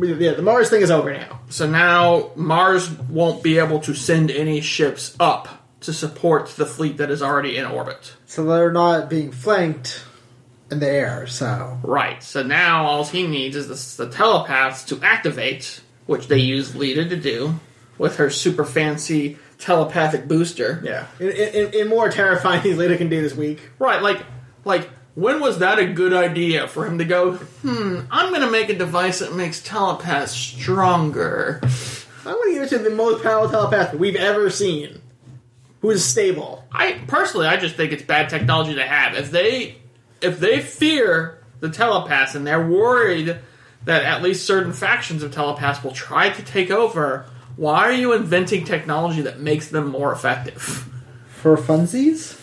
yeah, 0.00 0.34
the 0.34 0.42
Mars 0.42 0.70
thing 0.70 0.82
is 0.82 0.92
over 0.92 1.12
now. 1.12 1.40
So 1.48 1.68
now 1.68 2.30
Mars 2.36 2.88
won't 2.88 3.42
be 3.42 3.58
able 3.58 3.80
to 3.80 3.94
send 3.94 4.30
any 4.30 4.60
ships 4.60 5.16
up 5.18 5.65
to 5.80 5.92
support 5.92 6.48
the 6.50 6.66
fleet 6.66 6.96
that 6.96 7.10
is 7.10 7.22
already 7.22 7.56
in 7.56 7.66
orbit. 7.66 8.14
So 8.26 8.44
they're 8.44 8.72
not 8.72 9.10
being 9.10 9.32
flanked 9.32 10.04
in 10.70 10.80
the 10.80 10.88
air. 10.88 11.26
So 11.26 11.78
Right. 11.82 12.22
So 12.22 12.42
now 12.42 12.86
all 12.86 13.04
he 13.04 13.26
needs 13.26 13.56
is 13.56 13.96
the, 13.96 14.06
the 14.06 14.12
telepaths 14.12 14.84
to 14.86 15.00
activate, 15.02 15.80
which 16.06 16.28
they 16.28 16.38
use 16.38 16.72
Lyta 16.72 17.08
to 17.08 17.16
do 17.16 17.60
with 17.98 18.16
her 18.16 18.30
super 18.30 18.64
fancy 18.64 19.38
telepathic 19.58 20.28
booster. 20.28 20.80
Yeah. 20.84 21.06
In, 21.18 21.28
in, 21.30 21.74
in 21.74 21.88
more 21.88 22.08
terrifying 22.10 22.62
things 22.62 22.78
Lyta 22.78 22.98
can 22.98 23.08
do 23.08 23.22
this 23.22 23.34
week. 23.34 23.60
Right, 23.78 24.02
like 24.02 24.24
like 24.64 24.88
when 25.14 25.40
was 25.40 25.60
that 25.60 25.78
a 25.78 25.86
good 25.86 26.12
idea 26.12 26.68
for 26.68 26.84
him 26.84 26.98
to 26.98 27.04
go, 27.04 27.34
hmm, 27.34 28.00
I'm 28.10 28.32
gonna 28.32 28.50
make 28.50 28.68
a 28.68 28.74
device 28.74 29.20
that 29.20 29.34
makes 29.34 29.62
telepaths 29.62 30.32
stronger. 30.32 31.60
I'm 32.26 32.34
going 32.34 32.48
to 32.48 32.54
give 32.54 32.62
it 32.64 32.68
to 32.70 32.78
the 32.78 32.90
most 32.90 33.22
powerful 33.22 33.50
telepath 33.50 33.94
we've 33.94 34.16
ever 34.16 34.50
seen, 34.50 35.00
who 35.86 35.92
is 35.92 36.04
stable. 36.04 36.64
I 36.72 37.00
personally 37.06 37.46
I 37.46 37.56
just 37.56 37.76
think 37.76 37.92
it's 37.92 38.02
bad 38.02 38.28
technology 38.28 38.74
to 38.74 38.86
have. 38.86 39.14
If 39.14 39.30
they 39.30 39.76
if 40.20 40.40
they 40.40 40.60
fear 40.60 41.44
the 41.60 41.70
telepaths 41.70 42.34
and 42.34 42.44
they're 42.44 42.66
worried 42.66 43.38
that 43.84 44.02
at 44.02 44.20
least 44.20 44.44
certain 44.44 44.72
factions 44.72 45.22
of 45.22 45.32
telepaths 45.32 45.84
will 45.84 45.92
try 45.92 46.28
to 46.28 46.42
take 46.42 46.72
over, 46.72 47.26
why 47.54 47.84
are 47.84 47.92
you 47.92 48.12
inventing 48.14 48.64
technology 48.64 49.22
that 49.22 49.38
makes 49.38 49.68
them 49.68 49.88
more 49.88 50.12
effective? 50.12 50.90
for 51.36 51.56
funsies, 51.56 52.40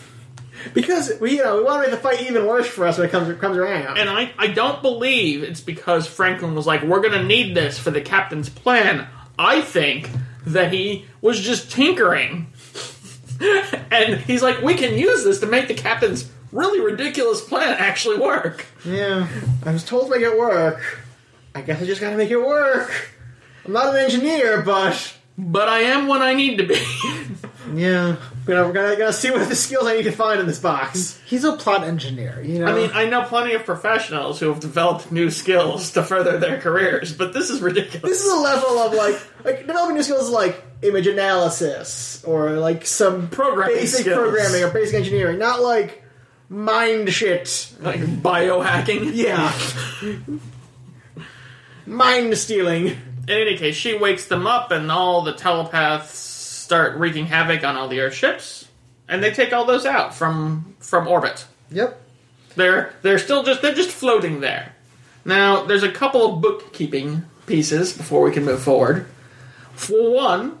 Because 0.72 1.12
we, 1.20 1.32
you 1.36 1.44
know, 1.44 1.58
we 1.58 1.64
want 1.64 1.84
to 1.84 1.90
make 1.90 2.00
the 2.00 2.02
fight 2.02 2.22
even 2.22 2.46
worse 2.46 2.66
for 2.66 2.86
us 2.86 2.96
when 2.96 3.06
it 3.06 3.10
comes 3.10 3.38
comes 3.38 3.58
around. 3.58 3.98
And 3.98 4.08
I, 4.08 4.32
I 4.38 4.46
don't 4.46 4.80
believe 4.80 5.42
it's 5.42 5.60
because 5.60 6.06
Franklin 6.06 6.54
was 6.54 6.66
like, 6.66 6.82
we're 6.82 7.02
going 7.02 7.12
to 7.12 7.24
need 7.24 7.54
this 7.54 7.78
for 7.78 7.90
the 7.90 8.00
captain's 8.00 8.48
plan. 8.48 9.06
I 9.38 9.60
think 9.60 10.08
that 10.46 10.72
he 10.72 11.04
was 11.20 11.40
just 11.40 11.70
tinkering. 11.70 12.46
and 13.90 14.20
he's 14.20 14.42
like, 14.42 14.62
we 14.62 14.74
can 14.74 14.96
use 14.98 15.24
this 15.24 15.40
to 15.40 15.46
make 15.46 15.68
the 15.68 15.74
captain's 15.74 16.30
really 16.52 16.80
ridiculous 16.80 17.40
plan 17.40 17.76
actually 17.78 18.18
work. 18.18 18.66
yeah, 18.84 19.26
I 19.64 19.72
was 19.72 19.84
told 19.84 20.06
to 20.06 20.10
make 20.10 20.22
it 20.22 20.38
work. 20.38 21.00
I 21.54 21.62
guess 21.62 21.80
I 21.80 21.86
just 21.86 22.00
got 22.00 22.10
to 22.10 22.16
make 22.16 22.30
it 22.30 22.38
work. 22.38 23.10
I'm 23.64 23.72
not 23.72 23.94
an 23.94 24.00
engineer, 24.00 24.62
but 24.62 25.14
But 25.38 25.68
I 25.68 25.80
am 25.80 26.06
what 26.06 26.20
I 26.22 26.34
need 26.34 26.58
to 26.58 26.66
be. 26.66 26.80
yeah. 27.74 28.16
You 28.46 28.52
know, 28.54 28.66
we're 28.66 28.72
gonna, 28.72 28.96
gonna 28.96 29.12
see 29.12 29.30
what 29.30 29.48
the 29.48 29.54
skills 29.54 29.86
I 29.86 29.96
need 29.96 30.02
to 30.02 30.12
find 30.12 30.38
in 30.38 30.46
this 30.46 30.58
box. 30.58 31.18
He's 31.24 31.44
a 31.44 31.56
plot 31.56 31.82
engineer. 31.84 32.42
You 32.42 32.58
know, 32.58 32.66
I 32.66 32.74
mean, 32.74 32.90
I 32.92 33.06
know 33.06 33.22
plenty 33.22 33.54
of 33.54 33.64
professionals 33.64 34.38
who 34.38 34.48
have 34.48 34.60
developed 34.60 35.10
new 35.10 35.30
skills 35.30 35.92
to 35.92 36.02
further 36.02 36.38
their 36.38 36.60
careers, 36.60 37.12
but 37.14 37.32
this 37.32 37.48
is 37.48 37.62
ridiculous. 37.62 38.02
This 38.02 38.22
is 38.22 38.32
a 38.32 38.36
level 38.36 38.78
of 38.80 38.92
like, 38.92 39.20
like 39.44 39.66
developing 39.66 39.96
new 39.96 40.02
skills 40.02 40.28
like 40.28 40.62
image 40.82 41.06
analysis 41.06 42.22
or 42.24 42.50
like 42.52 42.84
some 42.84 43.28
Programming 43.28 43.76
basic 43.76 44.00
skills. 44.00 44.18
programming 44.18 44.62
or 44.62 44.70
basic 44.70 44.94
engineering, 44.96 45.38
not 45.38 45.62
like 45.62 46.02
mind 46.50 47.10
shit. 47.10 47.72
like 47.80 48.00
biohacking. 48.00 49.12
Yeah, 49.14 49.52
mind 51.86 52.36
stealing. 52.36 52.88
In 53.26 53.30
any 53.30 53.56
case, 53.56 53.74
she 53.74 53.96
wakes 53.96 54.26
them 54.26 54.46
up, 54.46 54.70
and 54.70 54.92
all 54.92 55.22
the 55.22 55.32
telepaths 55.32 56.33
start 56.64 56.96
wreaking 56.96 57.26
havoc 57.26 57.62
on 57.62 57.76
all 57.76 57.88
the 57.88 58.00
airships, 58.00 58.68
and 59.06 59.22
they 59.22 59.30
take 59.30 59.52
all 59.52 59.66
those 59.66 59.84
out 59.84 60.14
from 60.14 60.74
from 60.80 61.06
orbit. 61.06 61.46
yep. 61.70 62.00
They're 62.56 62.94
they're 63.02 63.18
still 63.18 63.42
just 63.42 63.62
they're 63.62 63.74
just 63.74 63.90
floating 63.90 64.40
there. 64.40 64.74
Now, 65.24 65.64
there's 65.64 65.82
a 65.82 65.92
couple 65.92 66.34
of 66.34 66.40
bookkeeping 66.40 67.24
pieces 67.46 67.92
before 67.92 68.22
we 68.22 68.32
can 68.32 68.44
move 68.44 68.62
forward. 68.62 69.06
For 69.74 70.10
one, 70.10 70.58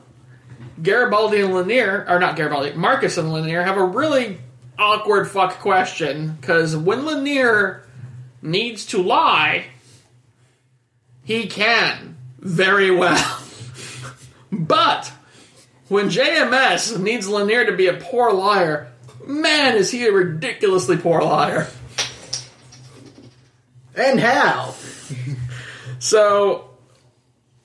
Garibaldi 0.82 1.40
and 1.40 1.54
Lennier, 1.54 2.08
are 2.08 2.18
not 2.18 2.36
Garibaldi, 2.36 2.72
Marcus 2.72 3.16
and 3.16 3.28
Lennier 3.28 3.64
have 3.64 3.76
a 3.76 3.84
really 3.84 4.38
awkward 4.78 5.30
fuck 5.30 5.60
question 5.60 6.36
because 6.40 6.76
when 6.76 7.04
Lennier 7.04 7.82
needs 8.42 8.86
to 8.86 9.02
lie, 9.02 9.66
he 11.22 11.46
can 11.46 12.16
very 12.38 12.90
well. 12.90 13.42
but 14.52 15.12
when 15.88 16.08
JMS 16.08 16.98
needs 17.00 17.26
Lennier 17.28 17.66
to 17.66 17.76
be 17.76 17.86
a 17.86 17.94
poor 17.94 18.32
liar, 18.32 18.92
man, 19.26 19.76
is 19.76 19.90
he 19.90 20.06
a 20.06 20.12
ridiculously 20.12 20.96
poor 20.96 21.22
liar. 21.22 21.68
And 23.96 24.18
how? 24.18 24.74
So 25.98 26.70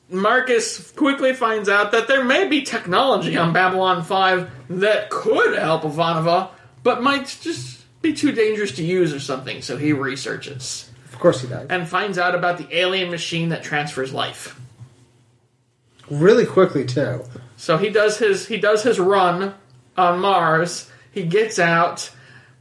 Marcus 0.09 0.91
quickly 0.91 1.33
finds 1.33 1.67
out 1.69 1.91
that 1.91 2.07
there 2.07 2.23
may 2.23 2.47
be 2.47 2.61
technology 2.61 3.35
on 3.35 3.51
Babylon 3.51 4.03
5 4.03 4.49
that 4.79 5.09
could 5.09 5.57
help 5.57 5.81
Ivanova, 5.83 6.49
but 6.83 7.01
might 7.03 7.37
just 7.41 7.85
be 8.01 8.13
too 8.13 8.31
dangerous 8.31 8.73
to 8.73 8.83
use 8.83 9.13
or 9.13 9.19
something, 9.19 9.61
so 9.61 9.75
he 9.75 9.91
researches 9.91 10.89
Of 11.11 11.19
course 11.19 11.41
he 11.41 11.47
does. 11.47 11.67
and 11.69 11.87
finds 11.87 12.17
out 12.17 12.33
about 12.33 12.57
the 12.57 12.67
alien 12.77 13.11
machine 13.11 13.49
that 13.49 13.63
transfers 13.63 14.13
life. 14.13 14.59
Really 16.09 16.45
quickly 16.45 16.85
too. 16.85 17.23
So 17.57 17.77
he 17.77 17.89
does 17.89 18.17
his 18.17 18.47
he 18.47 18.57
does 18.57 18.83
his 18.83 18.99
run 18.99 19.53
on 19.97 20.19
Mars. 20.19 20.89
He 21.11 21.23
gets 21.23 21.59
out, 21.59 22.11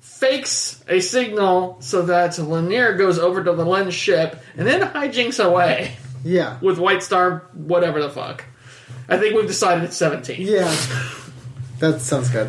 fakes 0.01 0.83
a 0.89 1.01
signal 1.01 1.77
so 1.81 2.03
that 2.03 2.33
Lennier 2.33 2.97
goes 2.97 3.19
over 3.19 3.43
to 3.45 3.53
Delenn's 3.53 3.95
ship, 3.95 4.43
and 4.57 4.67
then 4.67 4.81
hijinks 4.81 5.43
away. 5.43 5.97
Yeah. 6.25 6.59
with 6.61 6.79
White 6.79 7.03
Star, 7.05 7.47
whatever 7.55 8.03
the 8.03 8.11
fuck. 8.11 8.45
I 9.09 9.19
think 9.19 9.37
we've 9.37 9.47
decided 9.47 9.85
it's 9.85 9.97
17. 9.97 10.41
Yeah. 10.41 10.65
that 11.79 12.01
sounds 12.01 12.29
good. 12.29 12.49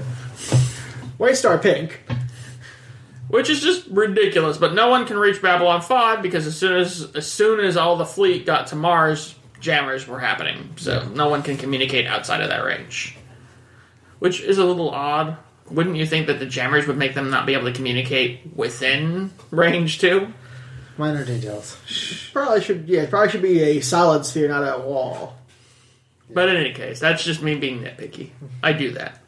White 1.17 1.37
Star 1.37 1.57
Pink. 1.59 2.01
Which 3.27 3.49
is 3.49 3.61
just 3.61 3.85
ridiculous, 3.87 4.57
but 4.57 4.73
no 4.73 4.89
one 4.89 5.05
can 5.05 5.17
reach 5.17 5.39
Babylon 5.39 5.81
5 5.81 6.23
because 6.23 6.47
as 6.47 6.57
soon 6.57 6.77
as 6.77 7.11
as 7.13 7.31
soon 7.31 7.59
as 7.59 7.77
all 7.77 7.95
the 7.95 8.05
fleet 8.05 8.43
got 8.47 8.67
to 8.67 8.75
Mars, 8.75 9.35
jammers 9.59 10.07
were 10.07 10.19
happening. 10.19 10.73
So 10.77 11.07
no 11.09 11.29
one 11.29 11.43
can 11.43 11.57
communicate 11.57 12.05
outside 12.05 12.41
of 12.41 12.49
that 12.49 12.63
range. 12.63 13.17
Which 14.19 14.41
is 14.41 14.57
a 14.57 14.65
little 14.65 14.89
odd. 14.89 15.37
Wouldn't 15.69 15.95
you 15.95 16.05
think 16.05 16.27
that 16.27 16.39
the 16.39 16.45
jammers 16.45 16.87
would 16.87 16.97
make 16.97 17.13
them 17.13 17.29
not 17.29 17.45
be 17.45 17.53
able 17.53 17.65
to 17.65 17.73
communicate 17.73 18.41
within 18.55 19.31
range 19.51 19.99
too? 19.99 20.33
Minor 20.97 21.23
details. 21.23 21.77
Probably 22.33 22.61
should, 22.61 22.89
yeah, 22.89 23.05
probably 23.05 23.29
should 23.29 23.41
be 23.41 23.61
a 23.61 23.79
solid 23.79 24.25
sphere, 24.25 24.49
not 24.49 24.63
a 24.63 24.81
wall. 24.81 25.37
But 26.29 26.49
in 26.49 26.57
any 26.57 26.73
case, 26.73 26.99
that's 26.99 27.23
just 27.23 27.41
me 27.41 27.55
being 27.55 27.83
nitpicky. 27.83 28.31
I 28.61 28.73
do 28.73 28.91
that. 28.91 29.19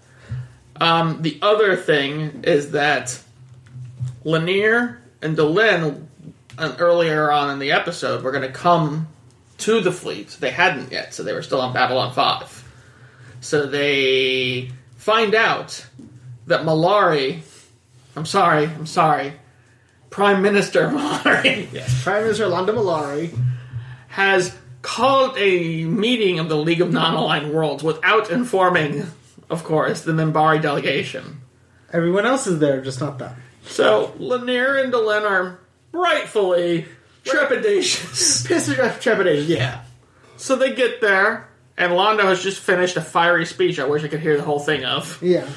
Um, 0.75 1.21
the 1.21 1.39
other 1.41 1.75
thing 1.75 2.43
is 2.43 2.71
that 2.71 3.21
Lennier 4.25 4.97
and 5.21 5.37
Delenn, 5.37 6.07
uh, 6.57 6.75
earlier 6.79 7.31
on 7.31 7.51
in 7.51 7.59
the 7.59 7.71
episode, 7.71 8.23
were 8.23 8.31
going 8.31 8.43
to 8.43 8.51
come 8.51 9.07
to 9.61 9.81
the 9.81 9.91
fleet. 9.91 10.37
They 10.39 10.51
hadn't 10.51 10.91
yet, 10.91 11.13
so 11.13 11.23
they 11.23 11.33
were 11.33 11.41
still 11.41 11.61
on 11.61 11.73
Babylon 11.73 12.13
5. 12.13 12.67
So 13.41 13.65
they 13.65 14.71
find 14.97 15.33
out 15.35 15.85
that 16.47 16.61
Mollari, 16.61 17.41
I'm 18.15 18.25
sorry, 18.25 18.65
I'm 18.65 18.85
sorry, 18.85 19.33
Prime 20.09 20.41
Minister 20.41 20.87
Mollari, 20.89 21.71
Yes. 21.71 22.03
Prime 22.03 22.23
Minister 22.23 22.45
Londo 22.45 22.69
Mollari. 22.75 23.37
has 24.09 24.55
called 24.81 25.37
a 25.37 25.85
meeting 25.85 26.39
of 26.39 26.49
the 26.49 26.57
League 26.57 26.81
of 26.81 26.91
Non-Aligned 26.91 27.51
Worlds 27.53 27.83
without 27.83 28.29
informing, 28.31 29.05
of 29.49 29.63
course, 29.63 30.01
the 30.01 30.11
Minbari 30.11 30.61
delegation. 30.61 31.41
Everyone 31.93 32.25
else 32.25 32.47
is 32.47 32.59
there, 32.59 32.81
just 32.81 32.99
not 32.99 33.19
them. 33.19 33.35
So 33.65 34.13
Lennier 34.17 34.83
and 34.83 34.91
Delenn 34.91 35.29
are 35.29 35.59
rightfully 35.91 36.85
trepidatious. 37.23 38.45
Piss 38.47 38.67
of 38.67 38.99
trepidation, 38.99 39.51
yeah. 39.51 39.83
so 40.37 40.55
they 40.55 40.73
get 40.73 41.01
there, 41.01 41.49
and 41.77 41.93
Londo 41.93 42.23
has 42.23 42.41
just 42.43 42.59
finished 42.59 42.97
a 42.97 43.01
fiery 43.01 43.45
speech. 43.45 43.79
I 43.79 43.85
wish 43.85 44.03
I 44.03 44.07
could 44.07 44.19
hear 44.19 44.37
the 44.37 44.43
whole 44.43 44.59
thing 44.59 44.85
of. 44.85 45.21
Yeah. 45.21 45.47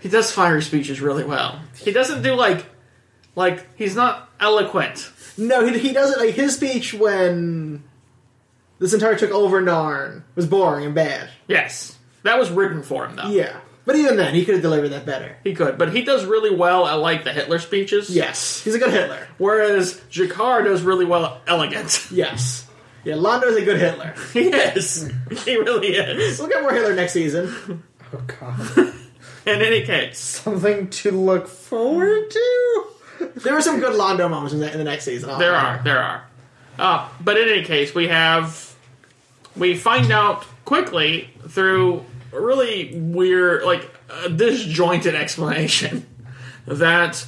He 0.00 0.08
does 0.08 0.32
fiery 0.32 0.62
speeches 0.62 1.00
really 1.00 1.24
well. 1.24 1.60
He 1.76 1.92
doesn't 1.92 2.22
do 2.22 2.34
like, 2.34 2.66
like 3.36 3.66
he's 3.76 3.94
not 3.94 4.30
eloquent. 4.40 5.10
No, 5.36 5.66
he, 5.66 5.78
he 5.78 5.92
doesn't, 5.92 6.18
like, 6.18 6.34
his 6.34 6.54
speech 6.54 6.94
when 6.94 7.84
the 8.78 8.88
Centauri 8.88 9.16
took 9.16 9.30
over 9.30 9.62
Narn 9.62 10.22
was 10.34 10.46
boring 10.46 10.86
and 10.86 10.94
bad. 10.94 11.28
Yes, 11.46 11.96
that 12.22 12.38
was 12.38 12.50
written 12.50 12.82
for 12.82 13.06
him 13.06 13.16
though. 13.16 13.28
Yeah. 13.28 13.60
But 13.86 13.96
even 13.96 14.16
then, 14.16 14.34
he 14.34 14.44
could 14.44 14.54
have 14.54 14.62
delivered 14.62 14.90
that 14.90 15.06
better. 15.06 15.36
He 15.42 15.54
could, 15.54 15.78
but 15.78 15.92
he 15.94 16.02
does 16.02 16.24
really 16.24 16.54
well 16.54 16.86
at 16.86 16.94
like 16.94 17.24
the 17.24 17.32
Hitler 17.32 17.58
speeches. 17.58 18.10
Yes, 18.10 18.62
he's 18.62 18.74
a 18.74 18.78
good 18.78 18.92
Hitler. 18.92 19.26
Whereas 19.38 19.94
G'Kar 20.10 20.64
does 20.64 20.82
really 20.82 21.04
well 21.06 21.24
at 21.24 21.40
elegant. 21.46 22.06
Yes. 22.12 22.66
Yeah, 23.02 23.14
Londo's 23.14 23.56
a 23.56 23.64
good 23.64 23.80
Hitler. 23.80 24.14
he 24.34 24.48
is. 24.48 25.10
He 25.44 25.56
really 25.56 25.88
is. 25.88 26.38
We'll 26.38 26.48
get 26.48 26.60
more 26.60 26.72
Hitler 26.72 26.94
next 26.94 27.14
season. 27.14 27.82
Oh 28.12 28.22
god. 28.26 28.94
In 29.46 29.62
any 29.62 29.82
case, 29.86 30.18
Something 30.18 30.90
to 30.90 31.10
look 31.12 31.48
forward 31.48 32.30
to. 32.30 32.86
There 33.36 33.54
are 33.56 33.62
some 33.62 33.80
good 33.80 33.98
Londo 33.98 34.28
moments 34.28 34.52
in 34.52 34.60
the, 34.60 34.70
in 34.70 34.76
the 34.76 34.84
next 34.84 35.04
season. 35.04 35.38
there 35.38 35.54
are, 35.56 35.80
there 35.82 36.02
are. 36.02 36.24
Uh, 36.78 37.08
but 37.22 37.38
in 37.38 37.48
any 37.48 37.64
case, 37.64 37.94
we 37.94 38.08
have 38.08 38.74
we 39.56 39.76
find 39.76 40.10
out 40.12 40.44
quickly 40.66 41.30
through 41.48 42.04
really 42.32 42.98
weird, 42.98 43.64
like 43.64 43.90
a 44.24 44.28
disjointed 44.28 45.14
explanation 45.14 46.06
that 46.66 47.26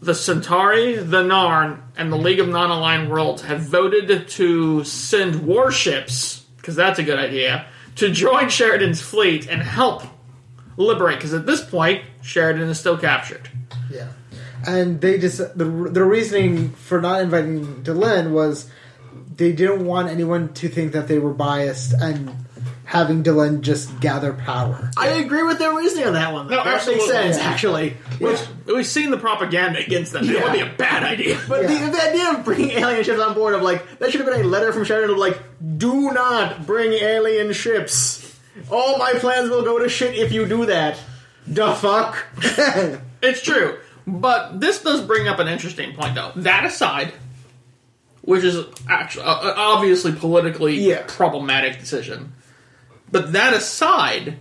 the 0.00 0.14
Centauri, 0.14 0.96
the 0.96 1.22
Narn, 1.22 1.80
and 1.96 2.12
the 2.12 2.16
League 2.16 2.40
of 2.40 2.48
Non-Aligned 2.48 3.10
Worlds 3.10 3.42
have 3.42 3.60
voted 3.60 4.28
to 4.28 4.84
send 4.84 5.46
warships 5.46 6.44
because 6.56 6.76
that's 6.76 6.98
a 6.98 7.02
good 7.02 7.18
idea 7.18 7.66
to 7.96 8.10
join 8.10 8.48
Sheridan's 8.48 9.02
fleet 9.02 9.48
and 9.48 9.62
help 9.62 10.04
liberate. 10.76 11.16
Because 11.16 11.34
at 11.34 11.46
this 11.46 11.64
point, 11.64 12.04
Sheridan 12.22 12.68
is 12.68 12.78
still 12.78 12.96
captured. 12.96 13.48
Yeah. 13.90 14.12
And 14.66 15.00
they 15.00 15.18
just 15.18 15.38
the 15.38 15.64
the 15.64 16.04
reasoning 16.04 16.70
for 16.70 17.00
not 17.00 17.22
inviting 17.22 17.82
Delenn 17.84 18.32
was 18.32 18.70
they 19.36 19.52
didn't 19.52 19.86
want 19.86 20.08
anyone 20.08 20.52
to 20.54 20.68
think 20.68 20.92
that 20.92 21.08
they 21.08 21.18
were 21.18 21.32
biased 21.32 21.92
and 21.92 22.30
having 22.88 23.22
Delenn 23.22 23.60
just 23.60 24.00
gather 24.00 24.32
power. 24.32 24.90
I 24.96 25.08
agree 25.08 25.42
with 25.42 25.58
their 25.58 25.74
reasoning 25.76 26.06
on 26.06 26.14
that 26.14 26.32
one. 26.32 26.46
No, 26.48 26.56
that 26.56 26.66
absolutely. 26.66 27.06
makes 27.06 27.12
sense, 27.12 27.36
Yeah. 27.36 27.42
actually. 27.50 27.90
Which, 28.18 28.40
We've 28.66 28.86
seen 28.86 29.10
the 29.10 29.18
propaganda 29.18 29.78
against 29.80 30.12
them. 30.12 30.26
It 30.26 30.42
would 30.42 30.52
be 30.54 30.60
a 30.60 30.72
bad 30.74 31.02
idea. 31.02 31.38
but 31.48 31.62
Yeah. 31.62 31.84
the, 31.84 31.90
the 31.92 32.02
idea 32.08 32.30
of 32.30 32.44
bringing 32.46 32.70
alien 32.70 33.04
ships 33.04 33.20
on 33.20 33.34
board, 33.34 33.54
of 33.54 33.60
like, 33.60 33.98
that 33.98 34.10
should 34.10 34.22
have 34.22 34.30
been 34.30 34.40
a 34.40 34.44
letter 34.48 34.72
from 34.72 34.84
Sheridan 34.84 35.10
of 35.10 35.18
like, 35.18 35.38
do 35.76 36.12
not 36.12 36.64
bring 36.64 36.94
alien 36.94 37.52
ships. 37.52 38.24
All 38.70 38.96
my 38.96 39.12
plans 39.12 39.50
will 39.50 39.64
go 39.64 39.78
to 39.78 39.88
shit 39.90 40.14
if 40.16 40.32
you 40.32 40.46
do 40.46 40.64
that. 40.66 40.98
The 41.46 41.74
fuck? 41.74 42.24
It's 43.20 43.42
true. 43.42 43.78
But 44.06 44.60
this 44.60 44.82
does 44.82 45.02
bring 45.02 45.28
up 45.28 45.40
an 45.40 45.48
interesting 45.48 45.94
point, 45.94 46.14
though. 46.14 46.32
That 46.36 46.64
aside, 46.64 47.12
which 48.22 48.44
is 48.44 48.64
actually 48.88 49.24
uh, 49.24 49.34
uh, 49.34 49.54
obviously 49.56 50.12
politically 50.12 50.76
Yeah. 50.80 51.02
problematic 51.06 51.80
decision, 51.80 52.32
but 53.10 53.32
that 53.32 53.54
aside, 53.54 54.38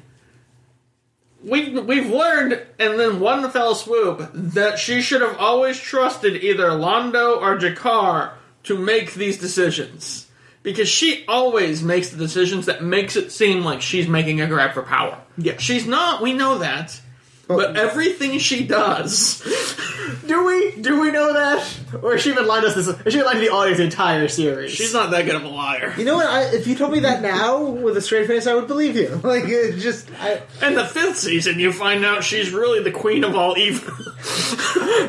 we 1.43 1.69
we've 1.79 2.09
learned, 2.09 2.61
and 2.79 2.99
then 2.99 3.19
one 3.19 3.49
fell 3.49 3.75
swoop, 3.75 4.29
that 4.33 4.79
she 4.79 5.01
should 5.01 5.21
have 5.21 5.37
always 5.37 5.79
trusted 5.79 6.43
either 6.43 6.69
Londo 6.69 7.41
or 7.41 7.57
G'Kar 7.57 8.31
to 8.63 8.77
make 8.77 9.13
these 9.13 9.37
decisions. 9.37 10.25
Because 10.63 10.89
she 10.89 11.23
always 11.29 11.81
makes 11.81 12.09
the 12.09 12.17
decisions 12.17 12.65
that 12.65 12.83
makes 12.83 13.15
it 13.15 13.31
seem 13.31 13.63
like 13.63 13.81
she's 13.81 14.09
making 14.09 14.41
a 14.41 14.47
grab 14.47 14.73
for 14.73 14.83
power. 14.83 15.17
Yeah. 15.37 15.57
She's 15.59 15.87
not, 15.87 16.21
we 16.21 16.33
know 16.33 16.57
that. 16.57 16.99
But 17.47 17.77
everything 17.77 18.39
she 18.39 18.65
does, 18.67 19.41
Do 20.27 20.45
we 20.45 20.81
do 20.81 20.99
we 20.99 21.11
know 21.11 21.33
that? 21.33 21.65
Or 22.01 22.13
has 22.13 22.21
she 22.21 22.33
been 22.33 22.45
lying 22.45 22.63
to 22.63 22.67
us 22.67 22.75
this 22.75 22.87
has 22.87 23.13
she 23.13 23.19
been 23.19 23.25
lying 23.25 23.37
to 23.39 23.45
the 23.45 23.49
audience 23.51 23.77
the 23.77 23.85
entire 23.85 24.27
series? 24.27 24.71
she's 24.71 24.93
not 24.93 25.11
that 25.11 25.25
good 25.25 25.35
of 25.35 25.43
a 25.43 25.47
liar. 25.47 25.93
You 25.97 26.03
know 26.05 26.15
what? 26.15 26.27
I, 26.27 26.43
if 26.53 26.67
you 26.67 26.75
told 26.75 26.91
me 26.91 26.99
that 27.01 27.21
now 27.21 27.63
with 27.63 27.95
a 27.97 28.01
straight 28.01 28.27
face, 28.27 28.47
I 28.47 28.53
would 28.55 28.67
believe 28.67 28.95
you. 28.95 29.19
Like 29.27 29.45
it 29.45 29.77
just, 29.79 30.09
I, 30.21 30.41
In 30.65 30.75
the 30.75 30.85
fifth 30.85 31.17
season, 31.17 31.59
you 31.59 31.71
find 31.73 32.05
out 32.05 32.23
she's 32.23 32.51
really 32.51 32.81
the 32.83 32.91
queen 32.91 33.23
of 33.23 33.35
all 33.35 33.57
evil. 33.57 33.93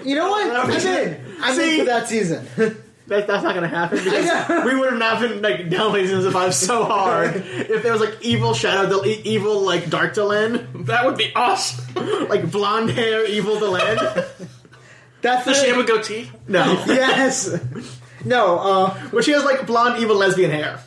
you 0.05 0.16
know 0.16 0.30
what? 0.30 0.57
I'm 0.57 0.70
in. 0.70 1.20
I'm 1.41 1.55
See? 1.57 1.74
in 1.74 1.78
for 1.80 1.84
that 1.86 2.09
season. 2.09 2.82
That, 3.09 3.27
that's 3.27 3.43
not 3.43 3.55
gonna 3.55 3.69
happen 3.69 3.99
because 4.05 4.65
we 4.67 4.75
would 4.75 4.91
have 4.91 4.99
not 4.99 5.21
been 5.21 5.41
like 5.43 5.69
downplaying 5.71 6.07
Season 6.09 6.31
Five 6.31 6.55
so 6.55 6.85
hard 6.87 7.37
if 7.37 7.83
there 7.83 7.93
was 7.93 8.01
like 8.03 8.19
evil 8.21 8.53
Shadow, 8.55 8.89
Del- 8.89 9.07
e- 9.07 9.23
evil 9.25 9.61
like 9.63 9.89
Dark 9.91 10.15
Delenn, 10.15 10.87
that 10.87 11.05
would 11.07 11.17
be 11.17 11.33
awesome. 11.35 11.85
like 12.29 12.51
blonde 12.51 12.91
hair 12.91 13.25
evil 13.27 13.57
Delenn. 13.57 14.27
That's 15.23 15.45
Does 15.47 15.59
she 15.61 15.67
it. 15.69 15.75
have 15.75 15.85
a 15.85 15.89
goatee? 15.89 16.31
No, 16.47 16.65
Yes. 16.87 17.59
No. 18.25 18.59
Uh, 18.59 18.95
where 19.11 19.23
she 19.23 19.33
has 19.33 19.43
like 19.45 19.67
blonde 19.67 20.01
evil 20.03 20.17
lesbian 20.17 20.51
hair. 20.51 20.81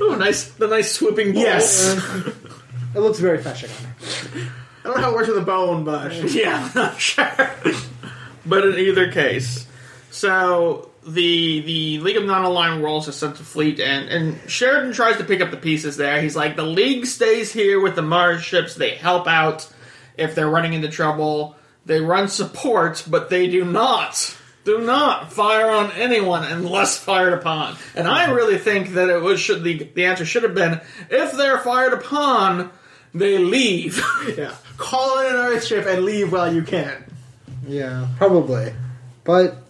Ooh, 0.00 0.16
nice, 0.16 0.44
the 0.52 0.66
nice 0.68 0.90
swooping 0.92 1.32
bowl. 1.32 1.42
Yes, 1.42 1.94
it 2.94 2.98
looks 2.98 3.18
very 3.18 3.42
fetching 3.42 3.70
on 3.70 3.84
her. 3.84 3.94
I 4.84 4.88
don't 4.88 4.96
know 4.96 5.02
how 5.02 5.10
it 5.10 5.14
works 5.14 5.28
with 5.28 5.38
a 5.38 5.42
bone, 5.42 5.84
but 5.84 6.12
Yeah, 6.32 6.70
I'm 6.74 6.96
sure. 6.98 7.30
but 8.46 8.66
in 8.66 8.78
either 8.78 9.12
case, 9.12 9.66
so 10.12 10.90
the 11.06 11.60
the 11.60 11.98
League 12.00 12.18
of 12.18 12.24
Non-Aligned 12.24 12.82
Worlds 12.82 13.06
has 13.06 13.16
sent 13.16 13.40
a 13.40 13.42
fleet, 13.42 13.80
and 13.80 14.08
and 14.08 14.50
Sheridan 14.50 14.92
tries 14.92 15.16
to 15.16 15.24
pick 15.24 15.40
up 15.40 15.50
the 15.50 15.56
pieces 15.56 15.96
there. 15.96 16.20
He's 16.20 16.36
like, 16.36 16.54
the 16.54 16.62
League 16.62 17.06
stays 17.06 17.50
here 17.50 17.80
with 17.80 17.96
the 17.96 18.02
Mars 18.02 18.42
ships. 18.42 18.74
They 18.74 18.90
help 18.90 19.26
out 19.26 19.68
if 20.16 20.34
they're 20.34 20.50
running 20.50 20.74
into 20.74 20.88
trouble. 20.88 21.56
They 21.86 22.00
run 22.00 22.28
support, 22.28 23.04
but 23.08 23.30
they 23.30 23.48
do 23.48 23.64
not. 23.64 24.36
Do 24.64 24.82
not 24.82 25.32
fire 25.32 25.68
on 25.70 25.90
anyone 25.92 26.44
unless 26.44 26.96
fired 26.96 27.32
upon. 27.32 27.76
And 27.96 28.06
I 28.06 28.26
mm-hmm. 28.26 28.34
really 28.34 28.58
think 28.58 28.90
that 28.90 29.08
it 29.08 29.20
was 29.20 29.40
should 29.40 29.64
the 29.64 29.84
the 29.94 30.04
answer 30.04 30.26
should 30.26 30.42
have 30.42 30.54
been 30.54 30.80
if 31.10 31.32
they're 31.32 31.58
fired 31.58 31.94
upon, 31.94 32.70
they 33.14 33.38
leave. 33.38 34.04
yeah, 34.36 34.54
call 34.76 35.20
in 35.20 35.34
an 35.34 35.40
Earth 35.40 35.64
ship 35.64 35.86
and 35.86 36.04
leave 36.04 36.30
while 36.30 36.52
you 36.52 36.62
can. 36.62 37.02
Yeah, 37.66 38.08
probably. 38.18 38.74
But 39.24 39.61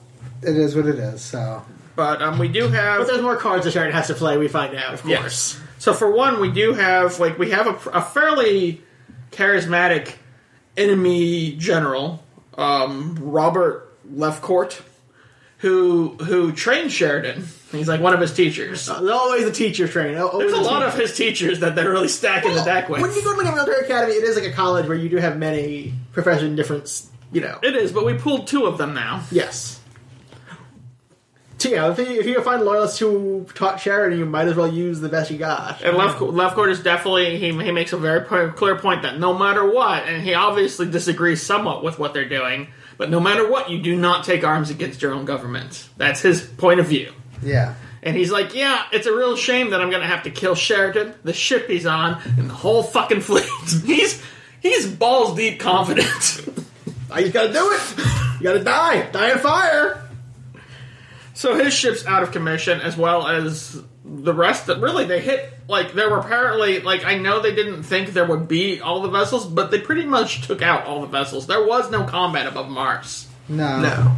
it 0.42 0.56
is 0.56 0.74
what 0.76 0.86
it 0.86 0.98
is. 0.98 1.20
So 1.22 1.62
But 1.96 2.20
um, 2.22 2.38
we 2.38 2.48
do 2.48 2.68
have. 2.68 2.98
But 3.00 3.06
there's 3.08 3.22
more 3.22 3.36
cards 3.36 3.64
that 3.64 3.72
Sheridan 3.72 3.94
has 3.94 4.08
to 4.08 4.14
play. 4.14 4.36
We 4.38 4.48
find 4.48 4.74
out, 4.76 4.94
of 4.94 5.06
Yes. 5.06 5.20
course. 5.20 5.60
So 5.78 5.92
for 5.94 6.10
one, 6.12 6.40
we 6.40 6.50
do 6.50 6.72
have 6.74 7.18
like 7.20 7.38
we 7.38 7.50
have 7.50 7.66
a, 7.66 7.90
a 7.90 8.02
fairly 8.02 8.82
charismatic 9.30 10.14
enemy 10.76 11.52
general, 11.52 12.22
um, 12.56 13.16
Robert 13.20 13.88
Lefcourt, 14.10 14.80
who 15.58 16.10
who 16.22 16.52
trained 16.52 16.92
Sheridan. 16.92 17.44
He's 17.72 17.88
like 17.88 18.00
one 18.00 18.12
of 18.12 18.20
his 18.20 18.34
teachers. 18.34 18.86
There's 18.86 19.08
always 19.10 19.44
the 19.44 19.52
teacher 19.52 19.88
train. 19.88 20.16
Always 20.18 20.38
There's 20.50 20.52
a 20.52 20.62
the 20.62 20.68
lot 20.70 20.82
of 20.82 20.94
his 20.94 21.16
teachers 21.16 21.60
that 21.60 21.74
they're 21.74 21.90
really 21.90 22.08
stacking 22.08 22.54
the 22.54 22.62
deck 22.62 22.88
with. 22.90 23.00
When 23.00 23.12
you 23.12 23.24
go 23.24 23.32
to 23.34 23.38
like 23.42 23.50
a 23.50 23.54
military 23.54 23.84
academy, 23.86 24.12
it 24.12 24.24
is 24.24 24.36
like 24.36 24.44
a 24.44 24.52
college 24.52 24.86
where 24.86 24.96
you 24.96 25.08
do 25.08 25.16
have 25.16 25.38
many 25.38 25.94
profession 26.12 26.48
in 26.48 26.56
different, 26.56 27.02
you 27.32 27.40
know. 27.40 27.58
It 27.62 27.74
is, 27.74 27.90
but 27.90 28.04
we 28.04 28.14
pulled 28.14 28.46
two 28.46 28.66
of 28.66 28.76
them 28.76 28.92
now. 28.92 29.24
Yes. 29.30 29.80
So 31.62 31.68
yeah, 31.68 31.92
if 31.92 31.98
you, 31.98 32.06
if 32.06 32.26
you 32.26 32.42
find 32.42 32.64
loyalists 32.64 32.98
who 32.98 33.46
taught 33.54 33.78
Sheridan, 33.78 34.18
you 34.18 34.26
might 34.26 34.48
as 34.48 34.56
well 34.56 34.66
use 34.66 34.98
the 34.98 35.08
best 35.08 35.30
you 35.30 35.38
got. 35.38 35.80
And 35.80 35.96
Left 35.96 36.18
Lefcourt 36.18 36.70
is 36.70 36.82
definitely 36.82 37.38
he, 37.38 37.52
he 37.52 37.70
makes 37.70 37.92
a 37.92 37.96
very 37.96 38.22
po- 38.22 38.50
clear 38.50 38.74
point 38.76 39.02
that 39.02 39.20
no 39.20 39.32
matter 39.32 39.64
what, 39.70 40.02
and 40.08 40.24
he 40.24 40.34
obviously 40.34 40.90
disagrees 40.90 41.40
somewhat 41.40 41.84
with 41.84 42.00
what 42.00 42.14
they're 42.14 42.28
doing, 42.28 42.66
but 42.98 43.10
no 43.10 43.20
matter 43.20 43.48
what, 43.48 43.70
you 43.70 43.80
do 43.80 43.96
not 43.96 44.24
take 44.24 44.42
arms 44.42 44.70
against 44.70 45.02
your 45.02 45.12
own 45.14 45.24
government. 45.24 45.88
That's 45.96 46.20
his 46.20 46.40
point 46.40 46.80
of 46.80 46.86
view. 46.86 47.12
yeah. 47.44 47.76
And 48.04 48.16
he's 48.16 48.32
like, 48.32 48.52
"Yeah, 48.52 48.82
it's 48.90 49.06
a 49.06 49.16
real 49.16 49.36
shame 49.36 49.70
that 49.70 49.80
I'm 49.80 49.90
going 49.90 50.02
to 50.02 50.08
have 50.08 50.24
to 50.24 50.30
kill 50.32 50.56
Sheridan, 50.56 51.14
the 51.22 51.32
ship 51.32 51.68
he's 51.68 51.86
on, 51.86 52.20
and 52.36 52.50
the 52.50 52.54
whole 52.54 52.82
fucking 52.82 53.20
fleet." 53.28 53.44
he's 53.84 54.20
he's 54.60 54.88
balls 54.88 55.36
deep 55.36 55.60
confident. 55.60 56.48
Ah, 57.08 57.16
I 57.16 57.20
just 57.22 57.34
gotta 57.34 57.52
do 57.52 57.70
it. 57.72 57.98
You 58.38 58.44
gotta 58.44 58.64
die. 58.64 59.08
Die 59.10 59.32
in 59.32 59.38
fire. 59.38 60.08
So 61.42 61.56
his 61.56 61.74
ship's 61.74 62.06
out 62.06 62.22
of 62.22 62.30
commission, 62.30 62.80
as 62.80 62.96
well 62.96 63.26
as 63.26 63.82
the 64.04 64.32
rest. 64.32 64.66
That 64.66 64.78
really 64.80 65.04
they 65.06 65.20
hit 65.20 65.52
like 65.68 65.92
there 65.92 66.08
were 66.08 66.18
apparently 66.18 66.78
like 66.80 67.04
I 67.04 67.16
know 67.16 67.40
they 67.40 67.52
didn't 67.54 67.82
think 67.82 68.10
there 68.10 68.24
would 68.24 68.46
be 68.46 68.80
all 68.80 69.02
the 69.02 69.08
vessels, 69.10 69.44
but 69.46 69.70
they 69.72 69.80
pretty 69.80 70.04
much 70.04 70.46
took 70.46 70.62
out 70.62 70.86
all 70.86 71.00
the 71.00 71.08
vessels. 71.08 71.48
There 71.48 71.66
was 71.66 71.90
no 71.90 72.04
combat 72.04 72.46
above 72.46 72.68
Mars. 72.70 73.26
No. 73.48 73.80
No. 73.80 74.16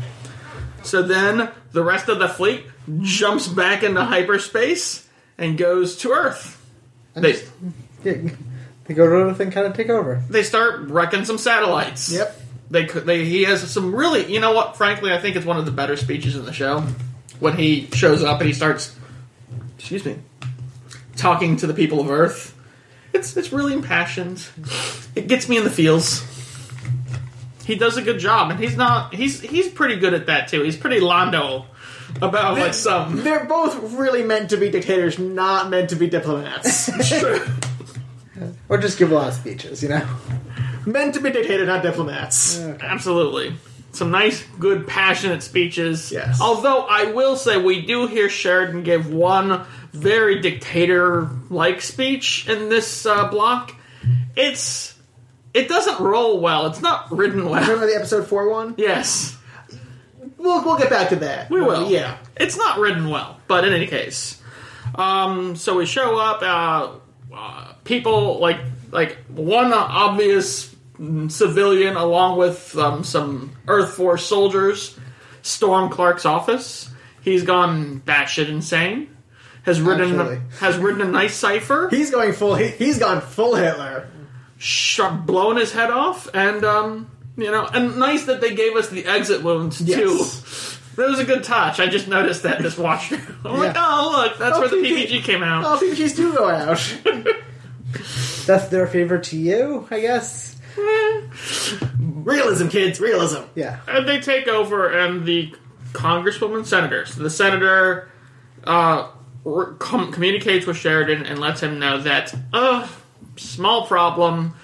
So 0.82 1.02
then 1.02 1.48
the 1.72 1.82
rest 1.82 2.10
of 2.10 2.18
the 2.18 2.28
fleet 2.28 2.64
jumps 3.00 3.48
back 3.48 3.82
into 3.82 4.04
hyperspace 4.04 5.08
and 5.38 5.56
goes 5.56 5.96
to 5.96 6.10
Earth. 6.12 6.60
And 7.14 7.24
They 7.24 7.32
just- 7.32 7.46
yeah, 8.04 8.12
they 8.84 8.92
go 8.94 9.06
to 9.06 9.30
Earth 9.30 9.40
and 9.40 9.50
kind 9.50 9.66
of 9.66 9.72
take 9.74 9.88
over. 9.88 10.22
they 10.28 10.42
start 10.42 10.90
wrecking 10.90 11.24
some 11.24 11.38
satellites. 11.38 12.12
Yep. 12.12 12.40
They 12.70 12.84
could. 12.86 13.06
They 13.06 13.24
he 13.24 13.44
has 13.44 13.70
some 13.70 13.94
really. 13.94 14.30
You 14.32 14.40
know 14.40 14.52
what? 14.52 14.76
Frankly, 14.76 15.12
I 15.12 15.18
think 15.18 15.36
it's 15.36 15.46
one 15.46 15.58
of 15.58 15.64
the 15.64 15.70
better 15.70 15.96
speeches 15.96 16.34
in 16.36 16.44
the 16.44 16.52
show 16.52 16.84
when 17.40 17.56
he 17.56 17.88
shows 17.92 18.22
up 18.22 18.40
and 18.40 18.48
he 18.48 18.54
starts. 18.54 18.94
Excuse 19.78 20.04
me. 20.04 20.16
Talking 21.16 21.56
to 21.58 21.66
the 21.66 21.74
people 21.74 22.00
of 22.00 22.10
Earth. 22.10 22.56
It's 23.12 23.36
it's 23.36 23.52
really 23.52 23.72
impassioned. 23.72 24.46
It 25.14 25.28
gets 25.28 25.48
me 25.48 25.56
in 25.56 25.64
the 25.64 25.70
feels. 25.70 26.24
He 27.64 27.76
does 27.76 27.96
a 27.96 28.02
good 28.02 28.18
job, 28.18 28.50
and 28.50 28.58
he's 28.58 28.76
not. 28.76 29.14
He's 29.14 29.40
he's 29.40 29.68
pretty 29.68 29.96
good 29.96 30.14
at 30.14 30.26
that 30.26 30.48
too. 30.48 30.62
He's 30.62 30.76
pretty 30.76 31.00
Londo 31.00 31.66
about 32.20 32.58
like 32.58 32.74
some. 32.74 33.22
They're 33.22 33.44
both 33.44 33.94
really 33.94 34.22
meant 34.22 34.50
to 34.50 34.56
be 34.56 34.70
dictators, 34.70 35.18
not 35.18 35.70
meant 35.70 35.90
to 35.90 35.96
be 35.96 36.08
diplomats. 36.08 36.90
True. 37.08 37.40
or 38.68 38.78
just 38.78 38.98
give 38.98 39.12
a 39.12 39.14
lot 39.14 39.28
of 39.28 39.34
speeches. 39.34 39.82
You 39.82 39.90
know. 39.90 40.06
Meant 40.86 41.14
to 41.14 41.20
be 41.20 41.30
dictated, 41.30 41.66
not 41.66 41.82
diplomats. 41.82 42.60
Absolutely. 42.60 43.54
Some 43.94 44.10
nice, 44.10 44.42
good, 44.58 44.86
passionate 44.86 45.42
speeches. 45.42 46.10
Yes. 46.12 46.40
Although 46.40 46.80
I 46.88 47.12
will 47.12 47.36
say 47.36 47.56
we 47.56 47.82
do 47.86 48.06
hear 48.06 48.28
Sheridan 48.28 48.82
give 48.82 49.12
one 49.12 49.64
very 49.92 50.40
dictator-like 50.40 51.80
speech 51.80 52.48
in 52.48 52.68
this 52.68 53.06
uh, 53.06 53.28
block. 53.28 53.74
It's 54.36 54.98
it 55.54 55.68
doesn't 55.68 56.00
roll 56.00 56.40
well. 56.40 56.66
It's 56.66 56.82
not 56.82 57.12
written 57.12 57.48
well. 57.48 57.60
Remember 57.62 57.86
the 57.86 57.94
episode 57.94 58.26
four 58.26 58.50
one? 58.50 58.74
Yes, 58.76 59.36
We'll 60.36 60.64
we'll 60.64 60.76
get 60.76 60.90
back 60.90 61.10
to 61.10 61.16
that. 61.16 61.48
we 61.48 61.60
will. 61.62 61.88
Yeah. 61.90 62.16
it's 62.36 62.56
not 62.56 62.78
written 62.78 63.08
well, 63.08 63.38
but 63.46 63.64
in 63.64 63.72
any 63.72 63.86
case, 63.86 64.42
um, 64.96 65.54
so 65.56 65.76
we 65.76 65.86
show 65.86 66.18
up. 66.18 66.42
Uh, 66.42 66.98
uh, 67.34 67.72
people 67.84 68.40
like 68.40 68.58
like 68.90 69.18
one 69.28 69.72
obvious 69.72 70.73
civilian, 71.28 71.96
along 71.96 72.38
with 72.38 72.76
um, 72.78 73.04
some 73.04 73.52
Earth 73.68 73.94
Force 73.94 74.24
soldiers, 74.26 74.98
storm 75.42 75.90
Clark's 75.90 76.24
office. 76.24 76.90
He's 77.22 77.42
gone 77.42 78.00
batshit 78.00 78.48
insane. 78.48 79.10
Has 79.64 79.80
written 79.80 80.20
Actually. 80.20 80.40
has 80.60 80.76
written 80.76 81.00
a 81.00 81.06
nice 81.06 81.34
cipher, 81.34 81.88
He's 81.90 82.10
going 82.10 82.32
full. 82.34 82.54
He, 82.54 82.68
he's 82.68 82.98
gone 82.98 83.22
full 83.22 83.54
Hitler. 83.54 84.10
sh- 84.58 85.00
blown 85.24 85.56
his 85.56 85.72
head 85.72 85.90
off, 85.90 86.28
and 86.34 86.62
um, 86.64 87.10
you 87.38 87.50
know, 87.50 87.64
and 87.66 87.98
nice 87.98 88.26
that 88.26 88.42
they 88.42 88.54
gave 88.54 88.76
us 88.76 88.88
the 88.90 89.06
exit 89.06 89.42
wounds 89.42 89.80
Yes. 89.80 89.98
too. 89.98 90.80
That 91.00 91.08
was 91.08 91.18
a 91.18 91.24
good 91.24 91.42
touch. 91.44 91.80
I 91.80 91.86
just 91.86 92.06
noticed 92.08 92.42
that 92.44 92.62
this 92.62 92.76
watch. 92.78 93.10
I'm 93.44 93.58
like, 93.58 93.74
oh 93.76 94.12
look, 94.26 94.38
that's 94.38 94.56
Oh, 94.56 94.60
where 94.60 94.68
the 94.68 94.82
PG. 94.82 95.18
PPG 95.20 95.24
came 95.24 95.42
out. 95.42 95.64
Oh, 95.64 95.82
PPGs 95.82 96.14
do 96.14 96.32
go 96.36 96.48
out. 96.48 96.96
That's 98.46 98.66
their 98.68 98.86
favor 98.86 99.18
to 99.18 99.36
you, 99.38 99.86
I 99.90 100.00
guess. 100.00 100.53
realism, 101.98 102.68
kids, 102.68 103.00
realism. 103.00 103.42
Yeah. 103.54 103.80
And 103.86 104.08
they 104.08 104.20
take 104.20 104.48
over, 104.48 104.88
and 104.88 105.24
the 105.24 105.54
congresswoman 105.92 106.66
senators, 106.66 107.14
the 107.14 107.30
senator, 107.30 108.10
uh, 108.64 109.08
r- 109.46 109.72
com- 109.74 110.12
communicates 110.12 110.66
with 110.66 110.76
Sheridan 110.76 111.24
and 111.26 111.38
lets 111.38 111.62
him 111.62 111.78
know 111.78 112.00
that, 112.00 112.34
uh, 112.52 112.88
small 113.36 113.86
problem. 113.86 114.54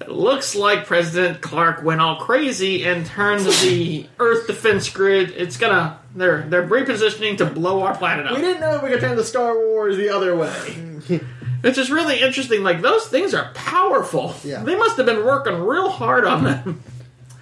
It 0.00 0.08
looks 0.10 0.54
like 0.54 0.86
President 0.86 1.40
Clark 1.42 1.82
went 1.82 2.00
all 2.00 2.16
crazy 2.16 2.84
and 2.84 3.04
turned 3.06 3.44
the 3.44 4.06
Earth 4.18 4.46
defense 4.46 4.88
grid. 4.88 5.30
It's 5.36 5.58
gonna 5.58 5.98
they're 6.14 6.42
they're 6.42 6.66
repositioning 6.66 7.36
to 7.38 7.44
blow 7.44 7.82
our 7.82 7.94
planet 7.96 8.26
up. 8.26 8.34
We 8.34 8.40
didn't 8.40 8.60
know 8.60 8.80
we 8.82 8.88
could 8.88 9.00
turn 9.00 9.16
the 9.16 9.24
Star 9.24 9.54
Wars 9.56 9.96
the 9.98 10.08
other 10.08 10.34
way. 10.34 10.90
Which 11.62 11.78
is 11.78 11.90
really 11.90 12.20
interesting. 12.20 12.62
Like 12.62 12.80
those 12.80 13.06
things 13.06 13.34
are 13.34 13.52
powerful. 13.54 14.34
Yeah. 14.44 14.62
They 14.62 14.76
must 14.76 14.96
have 14.96 15.06
been 15.06 15.24
working 15.24 15.54
real 15.54 15.88
hard 15.90 16.24
on 16.24 16.44
them. 16.44 16.82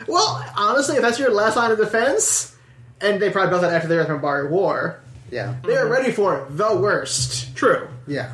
Well, 0.06 0.44
honestly, 0.56 0.96
if 0.96 1.02
that's 1.02 1.18
your 1.18 1.30
last 1.30 1.56
line 1.56 1.70
of 1.70 1.78
defense, 1.78 2.56
and 3.00 3.20
they 3.20 3.30
probably 3.30 3.50
built 3.50 3.62
that 3.62 3.72
after 3.72 3.88
the 3.88 3.96
Earth-Minbari 3.96 4.48
War, 4.48 4.98
Yeah. 5.30 5.54
they 5.62 5.76
are 5.76 5.82
mm-hmm. 5.82 5.92
ready 5.92 6.12
for 6.12 6.46
the 6.48 6.76
worst. 6.76 7.54
True. 7.54 7.88
Yeah. 8.06 8.32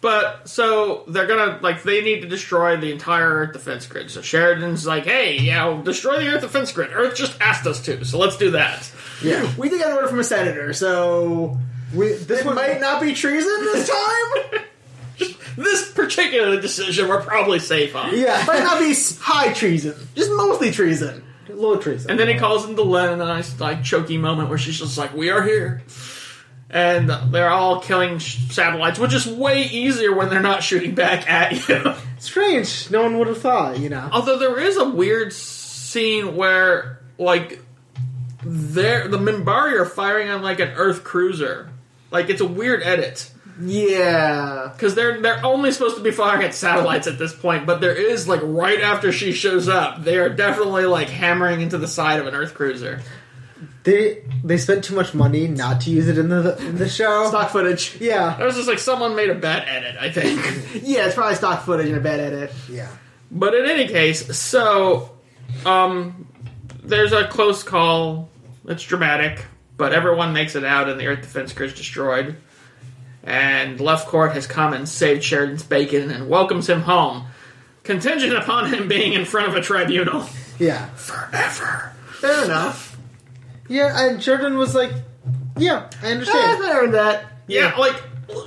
But 0.00 0.48
so 0.48 1.02
they're 1.08 1.26
gonna 1.26 1.58
like 1.60 1.82
they 1.82 2.02
need 2.02 2.22
to 2.22 2.28
destroy 2.28 2.76
the 2.76 2.92
entire 2.92 3.28
Earth 3.28 3.52
defense 3.52 3.84
grid. 3.86 4.12
So 4.12 4.22
Sheridan's 4.22 4.86
like, 4.86 5.04
"Hey, 5.06 5.38
yeah, 5.40 5.80
destroy 5.82 6.20
the 6.20 6.28
Earth 6.28 6.42
defense 6.42 6.70
grid. 6.70 6.90
Earth 6.92 7.16
just 7.16 7.36
asked 7.40 7.66
us 7.66 7.80
to, 7.86 8.04
so 8.04 8.16
let's 8.18 8.36
do 8.36 8.52
that." 8.52 8.88
Yeah. 9.24 9.50
We 9.58 9.68
did 9.68 9.78
get 9.78 9.88
an 9.88 9.96
order 9.96 10.06
from 10.06 10.20
a 10.20 10.24
senator, 10.24 10.72
so 10.72 11.58
We, 11.92 12.12
this 12.12 12.44
might 12.44 12.80
not 12.80 13.02
be 13.02 13.12
treason 13.12 13.64
this 13.64 13.88
time. 13.88 14.60
This 15.58 15.90
particular 15.92 16.60
decision 16.60 17.08
we're 17.08 17.20
probably 17.22 17.58
safe 17.58 17.94
on. 17.96 18.16
Yeah. 18.16 18.44
might 18.46 18.62
not 18.62 18.78
be 18.78 18.94
high 19.20 19.52
treason, 19.52 19.94
just 20.14 20.30
mostly 20.32 20.70
treason. 20.70 21.24
low 21.48 21.76
treason. 21.76 22.10
And 22.10 22.18
then 22.20 22.28
he 22.28 22.34
calls 22.34 22.68
into 22.68 22.82
Len 22.82 23.12
in 23.12 23.20
a 23.20 23.26
nice 23.26 23.58
like 23.60 23.82
choky 23.82 24.18
moment 24.18 24.48
where 24.48 24.58
she's 24.58 24.78
just 24.78 24.96
like, 24.96 25.14
"We 25.14 25.30
are 25.30 25.42
here." 25.42 25.82
And 26.70 27.08
they're 27.32 27.48
all 27.50 27.80
killing 27.80 28.18
sh- 28.18 28.50
satellites, 28.50 28.98
which 28.98 29.14
is 29.14 29.26
way 29.26 29.64
easier 29.64 30.14
when 30.14 30.28
they're 30.28 30.40
not 30.40 30.62
shooting 30.62 30.94
back 30.94 31.28
at 31.28 31.66
you. 31.68 31.94
Strange. 32.18 32.90
No 32.90 33.02
one 33.02 33.18
would 33.18 33.28
have 33.28 33.40
thought, 33.40 33.78
you 33.78 33.88
know. 33.88 34.08
Although 34.12 34.38
there 34.38 34.58
is 34.60 34.76
a 34.76 34.86
weird 34.88 35.32
scene 35.32 36.36
where, 36.36 37.00
like, 37.16 37.60
they're, 38.44 39.08
the 39.08 39.16
Minbari 39.18 39.80
are 39.80 39.86
firing 39.86 40.28
on 40.28 40.42
like 40.42 40.60
an 40.60 40.68
Earth 40.76 41.04
cruiser. 41.04 41.70
Like 42.10 42.28
it's 42.30 42.40
a 42.40 42.46
weird 42.46 42.82
edit 42.82 43.30
Yeah. 43.60 44.70
because 44.72 44.94
they're 44.94 45.20
they're 45.20 45.44
only 45.44 45.72
supposed 45.72 45.96
to 45.96 46.02
be 46.02 46.10
firing 46.10 46.42
at 46.44 46.54
satellites 46.54 47.06
at 47.06 47.18
this 47.18 47.34
point, 47.34 47.66
but 47.66 47.80
there 47.80 47.94
is 47.94 48.28
like 48.28 48.40
right 48.42 48.80
after 48.80 49.12
she 49.12 49.32
shows 49.32 49.68
up, 49.68 50.04
they 50.04 50.16
are 50.18 50.28
definitely 50.28 50.86
like 50.86 51.08
hammering 51.08 51.60
into 51.60 51.78
the 51.78 51.88
side 51.88 52.20
of 52.20 52.26
an 52.26 52.34
Earth 52.34 52.54
cruiser. 52.54 53.00
They 53.84 54.22
they 54.44 54.58
spent 54.58 54.84
too 54.84 54.94
much 54.94 55.14
money 55.14 55.48
not 55.48 55.80
to 55.82 55.90
use 55.90 56.08
it 56.08 56.18
in 56.18 56.28
the 56.28 56.56
in 56.58 56.76
the 56.76 56.88
show. 56.88 57.26
Stock 57.28 57.50
footage. 57.50 57.96
Yeah. 58.00 58.36
There 58.36 58.46
was 58.46 58.56
just 58.56 58.68
like 58.68 58.78
someone 58.78 59.16
made 59.16 59.30
a 59.30 59.34
bad 59.34 59.68
edit, 59.68 59.96
I 60.00 60.10
think. 60.10 60.82
Yeah, 60.88 61.06
it's 61.06 61.14
probably 61.14 61.34
stock 61.36 61.64
footage 61.64 61.88
and 61.88 61.96
a 61.96 62.00
bad 62.00 62.20
edit. 62.20 62.52
Yeah. 62.70 62.88
But 63.30 63.54
in 63.54 63.66
any 63.66 63.88
case, 63.88 64.36
so 64.36 65.10
um, 65.66 66.28
there's 66.82 67.12
a 67.12 67.26
close 67.28 67.62
call. 67.62 68.28
It's 68.66 68.82
dramatic, 68.82 69.44
but 69.76 69.92
everyone 69.92 70.32
makes 70.32 70.54
it 70.54 70.64
out, 70.64 70.88
and 70.88 71.00
the 71.00 71.06
Earth 71.06 71.22
Defense 71.22 71.52
Crew 71.52 71.66
is 71.66 71.74
destroyed. 71.74 72.36
And 73.24 73.78
Lefcourt 73.78 74.32
has 74.32 74.46
come 74.46 74.72
and 74.72 74.88
saved 74.88 75.22
Sheridan's 75.24 75.62
bacon 75.62 76.10
and 76.10 76.28
welcomes 76.28 76.68
him 76.68 76.82
home, 76.82 77.26
contingent 77.82 78.32
upon 78.34 78.72
him 78.72 78.88
being 78.88 79.12
in 79.12 79.24
front 79.24 79.48
of 79.48 79.54
a 79.56 79.60
tribunal 79.60 80.26
Yeah. 80.58 80.86
forever. 80.94 81.92
Fair 82.12 82.44
enough. 82.44 82.96
Yeah, 83.68 83.92
and 84.08 84.22
Sheridan 84.22 84.56
was 84.56 84.74
like, 84.74 84.92
"Yeah, 85.58 85.88
I 86.02 86.06
Eh, 86.06 86.10
understand." 86.12 86.62
fair 86.62 86.84
in 86.86 86.92
that. 86.92 87.24
Yeah, 87.46 87.76
like 87.76 87.94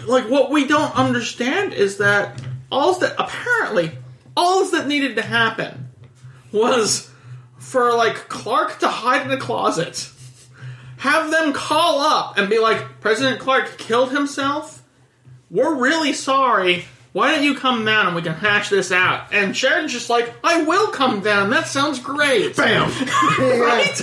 like 0.07 0.29
what 0.29 0.49
we 0.51 0.65
don't 0.67 0.95
understand 0.95 1.73
is 1.73 1.97
that 1.97 2.41
all 2.71 2.95
that 2.99 3.13
apparently 3.19 3.91
all 4.35 4.65
that 4.71 4.87
needed 4.87 5.15
to 5.17 5.21
happen 5.21 5.89
was 6.51 7.09
for 7.59 7.93
like 7.93 8.29
Clark 8.29 8.79
to 8.79 8.87
hide 8.87 9.25
in 9.25 9.31
a 9.31 9.37
closet, 9.37 10.09
have 11.01 11.31
them 11.31 11.51
call 11.51 11.99
up 11.99 12.37
and 12.37 12.47
be 12.47 12.59
like, 12.59 12.99
President 13.01 13.39
Clark 13.39 13.79
killed 13.79 14.11
himself. 14.11 14.83
We're 15.49 15.73
really 15.73 16.13
sorry. 16.13 16.85
Why 17.11 17.31
don't 17.33 17.43
you 17.43 17.55
come 17.55 17.83
down 17.83 18.05
and 18.05 18.15
we 18.15 18.21
can 18.21 18.35
hash 18.35 18.69
this 18.69 18.91
out? 18.91 19.33
And 19.33 19.57
Sheridan's 19.57 19.93
just 19.93 20.11
like, 20.11 20.31
I 20.43 20.61
will 20.61 20.91
come 20.91 21.21
down. 21.21 21.49
That 21.49 21.65
sounds 21.65 21.97
great. 21.99 22.55
Bam. 22.55 22.91
Right? 23.39 23.95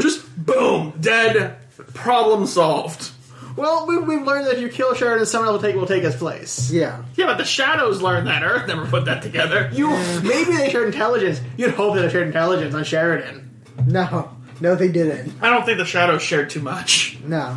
just 0.00 0.24
boom, 0.46 0.94
dead. 0.98 1.58
Problem 1.92 2.46
solved. 2.46 3.10
well, 3.54 3.86
we, 3.86 3.98
we've 3.98 4.22
learned 4.26 4.46
that 4.46 4.54
if 4.54 4.60
you 4.62 4.70
kill 4.70 4.94
Sheridan, 4.94 5.26
someone 5.26 5.48
else 5.48 5.60
will 5.62 5.68
take 5.68 5.76
will 5.76 5.86
take 5.86 6.02
his 6.02 6.16
place. 6.16 6.70
Yeah. 6.70 7.04
Yeah, 7.14 7.26
but 7.26 7.36
the 7.36 7.44
shadows 7.44 8.00
learned 8.00 8.26
that. 8.26 8.42
Earth 8.42 8.66
never 8.66 8.86
put 8.86 9.04
that 9.04 9.22
together. 9.22 9.68
You 9.70 9.90
maybe 10.22 10.56
they 10.56 10.70
shared 10.70 10.86
intelligence. 10.86 11.42
You'd 11.58 11.74
hope 11.74 11.94
that 11.96 12.00
they 12.00 12.08
shared 12.08 12.26
intelligence 12.28 12.74
on 12.74 12.84
Sheridan. 12.84 13.50
No. 13.86 14.34
No, 14.62 14.76
they 14.76 14.92
didn't. 14.92 15.34
I 15.42 15.50
don't 15.50 15.66
think 15.66 15.78
the 15.78 15.84
shadows 15.84 16.22
shared 16.22 16.48
too 16.48 16.60
much. 16.60 17.18
No. 17.24 17.56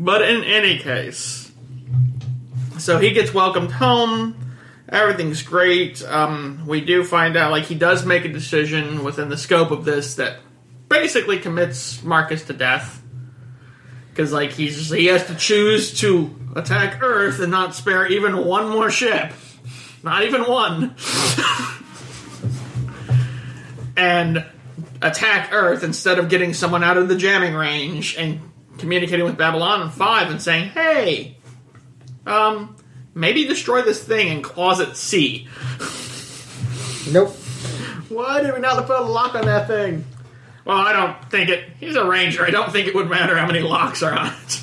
But 0.00 0.22
in 0.22 0.42
any 0.42 0.80
case, 0.80 1.52
so 2.76 2.98
he 2.98 3.12
gets 3.12 3.32
welcomed 3.32 3.70
home. 3.70 4.34
Everything's 4.88 5.44
great. 5.44 6.04
Um, 6.04 6.64
we 6.66 6.80
do 6.80 7.04
find 7.04 7.36
out, 7.36 7.52
like, 7.52 7.66
he 7.66 7.76
does 7.76 8.04
make 8.04 8.24
a 8.24 8.28
decision 8.28 9.04
within 9.04 9.28
the 9.28 9.36
scope 9.36 9.70
of 9.70 9.84
this 9.84 10.16
that 10.16 10.40
basically 10.88 11.38
commits 11.38 12.02
Marcus 12.02 12.42
to 12.46 12.52
death. 12.52 13.00
Because, 14.10 14.32
like, 14.32 14.50
he's 14.50 14.90
he 14.90 15.06
has 15.06 15.24
to 15.28 15.36
choose 15.36 16.00
to 16.00 16.34
attack 16.56 17.00
Earth 17.00 17.38
and 17.38 17.52
not 17.52 17.76
spare 17.76 18.08
even 18.08 18.44
one 18.44 18.68
more 18.70 18.90
ship. 18.90 19.32
Not 20.02 20.24
even 20.24 20.42
one. 20.42 20.96
and 23.96 24.44
attack 25.02 25.50
Earth 25.52 25.82
instead 25.82 26.18
of 26.18 26.28
getting 26.28 26.54
someone 26.54 26.82
out 26.82 26.96
of 26.96 27.08
the 27.08 27.16
jamming 27.16 27.54
range 27.54 28.16
and 28.16 28.40
communicating 28.78 29.24
with 29.24 29.36
Babylon 29.36 29.90
5 29.90 30.30
and 30.30 30.42
saying, 30.42 30.70
hey, 30.70 31.36
um, 32.26 32.76
maybe 33.14 33.46
destroy 33.46 33.82
this 33.82 34.02
thing 34.02 34.28
in 34.28 34.42
Closet 34.42 34.96
C. 34.96 35.48
Nope. 37.10 37.34
Why 38.08 38.42
did 38.42 38.54
we 38.54 38.60
not 38.60 38.84
put 38.86 38.98
a 38.98 39.02
lock 39.02 39.34
on 39.34 39.44
that 39.46 39.66
thing? 39.66 40.04
Well, 40.64 40.78
I 40.78 40.92
don't 40.92 41.30
think 41.30 41.48
it. 41.48 41.64
He's 41.78 41.94
a 41.94 42.04
ranger. 42.04 42.44
I 42.44 42.50
don't 42.50 42.72
think 42.72 42.88
it 42.88 42.94
would 42.94 43.08
matter 43.08 43.36
how 43.36 43.46
many 43.46 43.60
locks 43.60 44.02
are 44.02 44.12
on 44.12 44.32
it. 44.44 44.62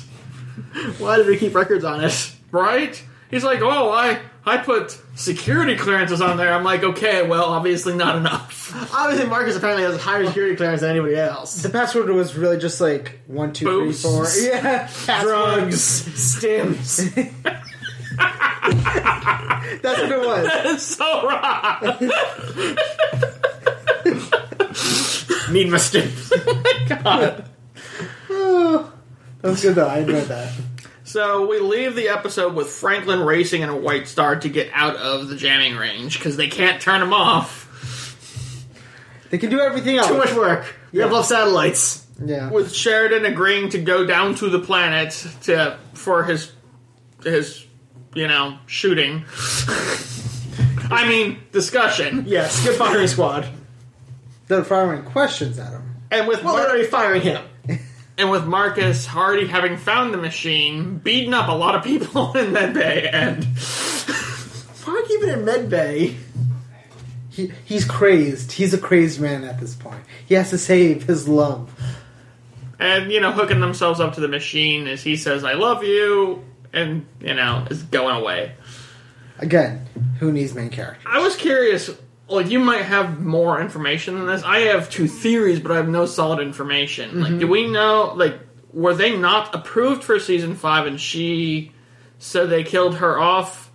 Why 0.98 1.16
did 1.16 1.26
we 1.26 1.38
keep 1.38 1.54
records 1.54 1.84
on 1.84 2.04
it? 2.04 2.34
Right? 2.50 3.02
He's 3.34 3.42
like, 3.42 3.62
oh, 3.62 3.90
I, 3.90 4.20
I 4.46 4.58
put 4.58 4.96
security 5.16 5.74
clearances 5.74 6.20
on 6.20 6.36
there. 6.36 6.54
I'm 6.54 6.62
like, 6.62 6.84
okay, 6.84 7.26
well, 7.26 7.46
obviously 7.46 7.96
not 7.96 8.14
enough. 8.14 8.70
Obviously, 8.94 9.26
Marcus 9.26 9.56
apparently 9.56 9.82
has 9.82 9.96
a 9.96 9.98
higher 9.98 10.24
security 10.24 10.54
clearance 10.54 10.82
than 10.82 10.90
anybody 10.90 11.16
else. 11.16 11.60
The 11.60 11.68
password 11.68 12.08
was 12.10 12.36
really 12.36 12.58
just 12.58 12.80
like 12.80 13.18
one, 13.26 13.52
two, 13.52 13.64
three, 13.64 13.86
Boosts. 13.86 14.02
four. 14.04 14.24
Yeah. 14.40 14.88
Drugs, 15.20 16.02
stims. 16.14 17.12
That's 19.82 20.00
what 20.00 20.12
it 20.12 20.20
was. 20.20 20.48
It's 20.66 20.84
so 20.84 21.28
wrong. 21.28 21.98
Mean 25.52 25.72
mistake. 25.72 26.12
Oh 26.32 26.62
God. 26.88 27.44
Oh, 28.30 28.92
that 29.42 29.50
was 29.50 29.60
good 29.60 29.74
though. 29.74 29.88
I 29.88 29.98
enjoyed 29.98 30.22
that. 30.26 30.52
So 31.14 31.46
we 31.46 31.60
leave 31.60 31.94
the 31.94 32.08
episode 32.08 32.56
with 32.56 32.68
Franklin 32.70 33.20
racing 33.20 33.62
in 33.62 33.68
a 33.68 33.76
white 33.76 34.08
star 34.08 34.34
to 34.34 34.48
get 34.48 34.68
out 34.72 34.96
of 34.96 35.28
the 35.28 35.36
jamming 35.36 35.76
range 35.76 36.18
because 36.18 36.36
they 36.36 36.48
can't 36.48 36.82
turn 36.82 37.00
him 37.00 37.12
off. 37.12 37.70
They 39.30 39.38
can 39.38 39.48
do 39.48 39.60
everything 39.60 39.96
else. 39.96 40.08
Too 40.08 40.18
much 40.18 40.34
work. 40.34 40.74
We 40.90 40.98
have 40.98 41.12
love 41.12 41.24
satellites. 41.24 42.04
Yeah. 42.20 42.50
With 42.50 42.74
Sheridan 42.74 43.24
agreeing 43.26 43.68
to 43.68 43.78
go 43.78 44.04
down 44.04 44.34
to 44.34 44.50
the 44.50 44.58
planet 44.58 45.10
to 45.42 45.78
for 45.92 46.24
his 46.24 46.50
his 47.22 47.64
you 48.16 48.26
know 48.26 48.58
shooting. 48.66 49.24
I 50.90 51.06
mean 51.08 51.38
discussion. 51.52 52.24
Yes, 52.26 52.64
good 52.64 52.74
firing 52.74 53.06
squad. 53.06 53.46
They're 54.48 54.64
firing 54.64 55.04
questions 55.04 55.60
at 55.60 55.74
him. 55.74 55.94
And 56.10 56.26
with 56.26 56.42
Well, 56.42 56.54
Mar- 56.54 56.62
they're 56.62 56.70
already 56.70 56.88
firing 56.88 57.22
him. 57.22 57.44
And 58.16 58.30
with 58.30 58.46
Marcus 58.46 59.06
Hardy 59.06 59.46
having 59.46 59.76
found 59.76 60.14
the 60.14 60.18
machine, 60.18 60.98
beating 60.98 61.34
up 61.34 61.48
a 61.48 61.52
lot 61.52 61.74
of 61.74 61.82
people 61.84 62.32
in 62.36 62.52
that 62.54 62.74
bay, 62.74 63.08
and 63.08 63.44
Why 64.84 65.02
it 65.08 65.28
in 65.38 65.44
med 65.44 65.70
bay? 65.70 66.16
He 67.30 67.52
he's 67.64 67.84
crazed. 67.84 68.52
He's 68.52 68.74
a 68.74 68.78
crazed 68.78 69.20
man 69.20 69.44
at 69.44 69.58
this 69.58 69.74
point. 69.74 70.02
He 70.26 70.34
has 70.34 70.50
to 70.50 70.58
save 70.58 71.04
his 71.04 71.26
love. 71.28 71.72
and 72.78 73.10
you 73.10 73.20
know 73.20 73.32
hooking 73.32 73.60
themselves 73.60 73.98
up 74.00 74.14
to 74.14 74.20
the 74.20 74.28
machine 74.28 74.86
as 74.86 75.02
he 75.02 75.16
says, 75.16 75.42
"I 75.42 75.54
love 75.54 75.82
you," 75.82 76.44
and 76.72 77.06
you 77.20 77.34
know 77.34 77.66
is 77.70 77.82
going 77.82 78.16
away. 78.16 78.52
Again, 79.38 79.86
who 80.20 80.30
needs 80.30 80.54
main 80.54 80.70
character? 80.70 81.08
I 81.08 81.18
was 81.20 81.34
curious. 81.34 81.90
Like 82.28 82.50
you 82.50 82.58
might 82.58 82.82
have 82.82 83.20
more 83.20 83.60
information 83.60 84.14
than 84.14 84.26
this. 84.26 84.42
I 84.42 84.60
have 84.60 84.88
two 84.88 85.06
theories, 85.06 85.60
but 85.60 85.72
I 85.72 85.76
have 85.76 85.88
no 85.88 86.06
solid 86.06 86.40
information. 86.40 87.20
Like, 87.20 87.32
do 87.32 87.40
mm-hmm. 87.40 87.50
we 87.50 87.68
know? 87.68 88.14
Like, 88.16 88.38
were 88.72 88.94
they 88.94 89.16
not 89.16 89.54
approved 89.54 90.02
for 90.02 90.18
season 90.18 90.54
five, 90.54 90.86
and 90.86 91.00
she 91.00 91.72
said 92.18 92.48
they 92.48 92.64
killed 92.64 92.96
her 92.96 93.18
off, 93.18 93.70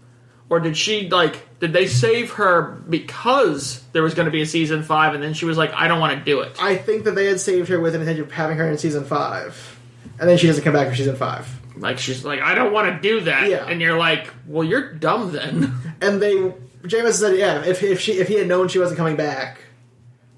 or 0.49 0.59
did 0.59 0.75
she 0.75 1.09
like? 1.09 1.59
Did 1.59 1.73
they 1.73 1.87
save 1.87 2.31
her 2.33 2.81
because 2.89 3.83
there 3.91 4.01
was 4.01 4.13
going 4.13 4.25
to 4.25 4.31
be 4.31 4.41
a 4.41 4.45
season 4.45 4.81
five, 4.81 5.13
and 5.13 5.21
then 5.21 5.33
she 5.33 5.45
was 5.45 5.57
like, 5.57 5.73
"I 5.73 5.87
don't 5.87 5.99
want 5.99 6.17
to 6.17 6.25
do 6.25 6.41
it." 6.41 6.57
I 6.59 6.75
think 6.75 7.03
that 7.03 7.15
they 7.15 7.25
had 7.25 7.39
saved 7.39 7.69
her 7.69 7.79
with 7.79 7.95
an 7.95 8.01
intention 8.01 8.23
of 8.23 8.31
having 8.31 8.57
her 8.57 8.69
in 8.69 8.77
season 8.77 9.05
five, 9.05 9.79
and 10.19 10.27
then 10.27 10.37
she 10.37 10.47
doesn't 10.47 10.63
come 10.63 10.73
back 10.73 10.89
for 10.89 10.95
season 10.95 11.15
five. 11.15 11.47
Like 11.77 11.99
she's 11.99 12.25
like, 12.25 12.41
"I 12.41 12.55
don't 12.55 12.73
want 12.73 12.93
to 12.93 13.01
do 13.07 13.21
that," 13.21 13.49
Yeah. 13.49 13.65
and 13.67 13.79
you're 13.81 13.97
like, 13.97 14.33
"Well, 14.47 14.63
you're 14.63 14.93
dumb 14.93 15.31
then." 15.31 15.75
And 16.01 16.21
they, 16.21 16.53
JMS 16.84 17.13
said, 17.13 17.38
yeah, 17.38 17.63
if 17.65 17.84
if 17.84 17.99
she 17.99 18.13
if 18.13 18.27
he 18.27 18.36
had 18.36 18.47
known 18.47 18.67
she 18.69 18.80
wasn't 18.80 18.97
coming 18.97 19.15
back, 19.15 19.59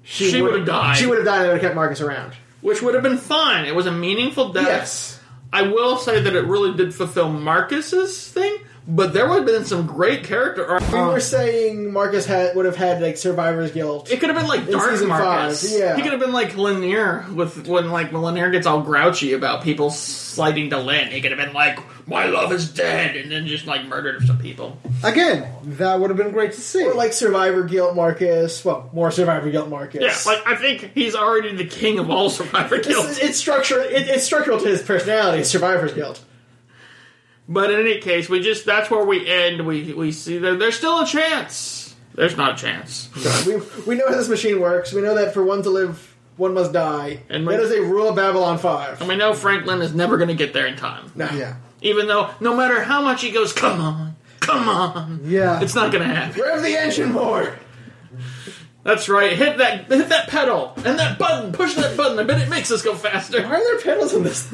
She 0.02 0.40
would- 0.42 0.52
would've 0.52 0.66
died. 0.66 0.96
She 0.96 1.06
would 1.06 1.18
have 1.18 1.26
died. 1.26 1.36
and 1.36 1.44
They 1.44 1.48
would 1.48 1.54
have 1.62 1.62
kept 1.62 1.74
Marcus 1.76 2.00
around. 2.00 2.32
Which 2.60 2.82
would 2.82 2.94
have 2.94 3.02
been 3.02 3.18
fine. 3.18 3.64
It 3.64 3.74
was 3.74 3.86
a 3.86 3.92
meaningful 3.92 4.50
death. 4.52 4.66
Yes. 4.66 5.20
I 5.52 5.62
will 5.62 5.96
say 5.98 6.20
that 6.20 6.34
it 6.34 6.44
really 6.46 6.72
did 6.76 6.94
fulfill 6.94 7.28
Marcus's 7.28 8.26
thing, 8.28 8.56
but 8.86 9.12
there 9.12 9.28
would 9.28 9.36
have 9.36 9.46
been 9.46 9.64
some 9.64 9.86
great 9.86 10.24
character 10.24 10.66
arc. 10.66 10.82
We 10.90 10.98
were 10.98 11.14
um, 11.14 11.20
saying 11.20 11.92
Marcus 11.92 12.26
had 12.26 12.56
would 12.56 12.66
have 12.66 12.76
had 12.76 13.00
like 13.00 13.16
survivor's 13.16 13.70
guilt. 13.70 14.10
It 14.10 14.18
could 14.18 14.28
have 14.28 14.38
been 14.38 14.48
like 14.48 14.68
Dark 14.68 14.90
season 14.90 15.08
Marcus. 15.08 15.70
five, 15.70 15.78
yeah. 15.78 15.96
He 15.96 16.02
could 16.02 16.12
have 16.12 16.20
been 16.20 16.32
like 16.32 16.50
Lennier 16.56 17.32
with 17.34 17.68
when 17.68 17.90
like 17.90 18.12
when 18.12 18.22
Lennier 18.22 18.50
gets 18.50 18.66
all 18.66 18.82
grouchy 18.82 19.34
about 19.34 19.62
people 19.62 19.90
sliding 19.90 20.70
to 20.70 20.78
Lynn. 20.78 21.08
He 21.08 21.20
could 21.20 21.30
have 21.30 21.38
been 21.38 21.54
like, 21.54 21.78
"My 22.08 22.26
love 22.26 22.50
is 22.52 22.70
dead," 22.72 23.14
and 23.16 23.30
then 23.30 23.46
just 23.46 23.66
like 23.66 23.86
murdered 23.86 24.26
some 24.26 24.38
people. 24.38 24.78
Again, 25.04 25.48
that 25.62 26.00
would 26.00 26.10
have 26.10 26.16
been 26.16 26.32
great 26.32 26.52
to 26.52 26.60
see. 26.60 26.84
Or 26.84 26.94
like 26.94 27.12
survivor 27.12 27.62
guilt 27.62 27.94
Marcus. 27.94 28.64
Well, 28.64 28.90
more 28.92 29.10
survivor 29.10 29.50
guilt 29.50 29.68
Marcus. 29.68 30.02
Yeah, 30.02 30.32
like 30.32 30.46
I 30.46 30.56
think 30.56 30.92
he's 30.94 31.14
already 31.14 31.54
the 31.54 31.66
king 31.66 31.98
of 32.00 32.10
all 32.10 32.30
survivor 32.30 32.78
guilt. 32.78 33.06
it's, 33.08 33.18
it's 33.18 33.38
structural. 33.38 33.84
It, 33.84 34.08
it's 34.08 34.24
structural 34.24 34.58
to 34.58 34.66
his 34.66 34.82
personality. 34.82 35.44
Survivor's 35.44 35.94
guilt. 35.94 36.20
But 37.52 37.70
in 37.70 37.80
any 37.80 38.00
case, 38.00 38.28
we 38.28 38.40
just 38.40 38.64
that's 38.64 38.90
where 38.90 39.04
we 39.04 39.28
end. 39.28 39.66
We 39.66 39.92
we 39.92 40.12
see 40.12 40.38
that 40.38 40.58
there's 40.58 40.76
still 40.76 41.00
a 41.00 41.06
chance. 41.06 41.94
There's 42.14 42.36
not 42.36 42.54
a 42.54 42.56
chance. 42.62 43.08
we 43.46 43.56
we 43.86 43.94
know 43.96 44.08
how 44.08 44.14
this 44.16 44.28
machine 44.28 44.60
works. 44.60 44.92
We 44.92 45.02
know 45.02 45.14
that 45.16 45.34
for 45.34 45.42
one 45.44 45.62
to 45.62 45.70
live, 45.70 46.14
one 46.36 46.54
must 46.54 46.72
die. 46.72 47.20
And 47.28 47.38
And 47.38 47.46
we- 47.46 47.54
that 47.56 47.62
is 47.62 47.72
a 47.72 47.82
rule 47.82 48.08
of 48.08 48.16
Babylon 48.16 48.58
Five. 48.58 49.00
And 49.00 49.08
we 49.08 49.16
know 49.16 49.34
Franklin 49.34 49.82
is 49.82 49.94
never 49.94 50.16
going 50.16 50.28
to 50.28 50.34
get 50.34 50.52
there 50.52 50.66
in 50.66 50.76
time. 50.76 51.12
No. 51.14 51.28
yeah. 51.34 51.56
Even 51.82 52.06
though, 52.06 52.30
no 52.40 52.56
matter 52.56 52.80
how 52.82 53.02
much 53.02 53.22
he 53.22 53.30
goes, 53.32 53.52
come 53.52 53.80
on, 53.80 54.16
come 54.40 54.68
on, 54.68 55.20
Yeah. 55.24 55.60
it's 55.62 55.74
not 55.74 55.90
going 55.90 56.06
to 56.08 56.14
happen. 56.14 56.40
Rev 56.40 56.62
the 56.62 56.76
engine 56.76 57.12
more. 57.12 57.58
That's 58.84 59.08
right. 59.08 59.32
Hit 59.36 59.58
that, 59.58 59.86
hit 59.86 60.08
that 60.08 60.28
pedal 60.28 60.72
and 60.84 60.98
that 60.98 61.18
button. 61.18 61.52
Push 61.52 61.74
that 61.76 61.96
button. 61.96 62.18
I 62.18 62.24
bet 62.24 62.40
it 62.40 62.48
makes 62.48 62.70
us 62.72 62.82
go 62.82 62.94
faster. 62.94 63.40
Why 63.42 63.54
are 63.54 63.64
there 63.64 63.78
pedals 63.80 64.12
in 64.12 64.22
this? 64.24 64.48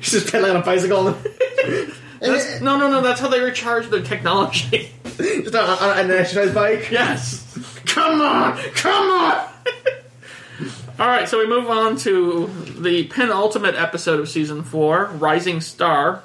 just 0.22 0.32
pedaling 0.32 0.56
on 0.56 0.62
a 0.62 0.64
bicycle. 0.64 1.16
That's, 2.20 2.60
no, 2.60 2.76
no, 2.78 2.90
no. 2.90 3.00
That's 3.02 3.20
how 3.20 3.28
they 3.28 3.40
recharge 3.40 3.88
their 3.88 4.02
technology. 4.02 4.90
just 5.16 5.54
on, 5.54 5.68
on 5.78 5.98
an 5.98 6.10
exercise 6.10 6.54
bike. 6.54 6.90
yes. 6.90 7.46
Come 7.86 8.20
on, 8.20 8.56
come 8.74 9.10
on. 9.10 9.48
All 11.00 11.06
right, 11.06 11.26
so 11.28 11.38
we 11.38 11.46
move 11.48 11.68
on 11.70 11.96
to 11.98 12.46
the 12.78 13.04
penultimate 13.04 13.74
episode 13.74 14.20
of 14.20 14.28
season 14.28 14.62
four, 14.62 15.06
Rising 15.06 15.62
Star, 15.62 16.22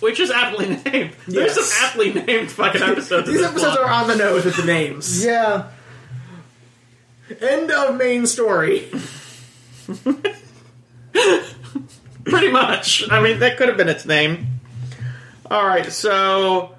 which 0.00 0.18
is 0.18 0.30
aptly 0.32 0.68
named. 0.84 1.12
There's 1.28 1.56
Yes. 1.56 1.60
some 1.70 1.84
aptly 1.86 2.12
named 2.12 2.50
fucking 2.50 2.82
episodes. 2.82 3.28
of 3.28 3.32
These 3.32 3.40
this 3.42 3.50
episodes 3.50 3.76
block. 3.76 3.88
are 3.88 3.92
on 4.02 4.08
the 4.08 4.16
nose 4.16 4.44
with 4.44 4.56
the 4.56 4.64
names. 4.64 5.24
Yeah. 5.24 5.68
End 7.40 7.70
of 7.70 7.96
main 7.96 8.26
story. 8.26 8.90
Pretty 12.24 12.50
much. 12.50 13.08
I 13.10 13.20
mean, 13.22 13.38
that 13.40 13.56
could 13.56 13.68
have 13.68 13.76
been 13.76 13.88
its 13.88 14.04
name. 14.04 14.46
All 15.52 15.66
right, 15.66 15.92
so 15.92 16.74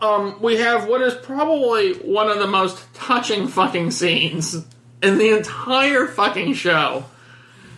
um, 0.00 0.40
we 0.40 0.56
have 0.56 0.88
what 0.88 1.02
is 1.02 1.12
probably 1.12 1.92
one 1.92 2.30
of 2.30 2.38
the 2.38 2.46
most 2.46 2.82
touching 2.94 3.46
fucking 3.46 3.90
scenes 3.90 4.54
in 5.02 5.18
the 5.18 5.36
entire 5.36 6.06
fucking 6.06 6.54
show, 6.54 7.04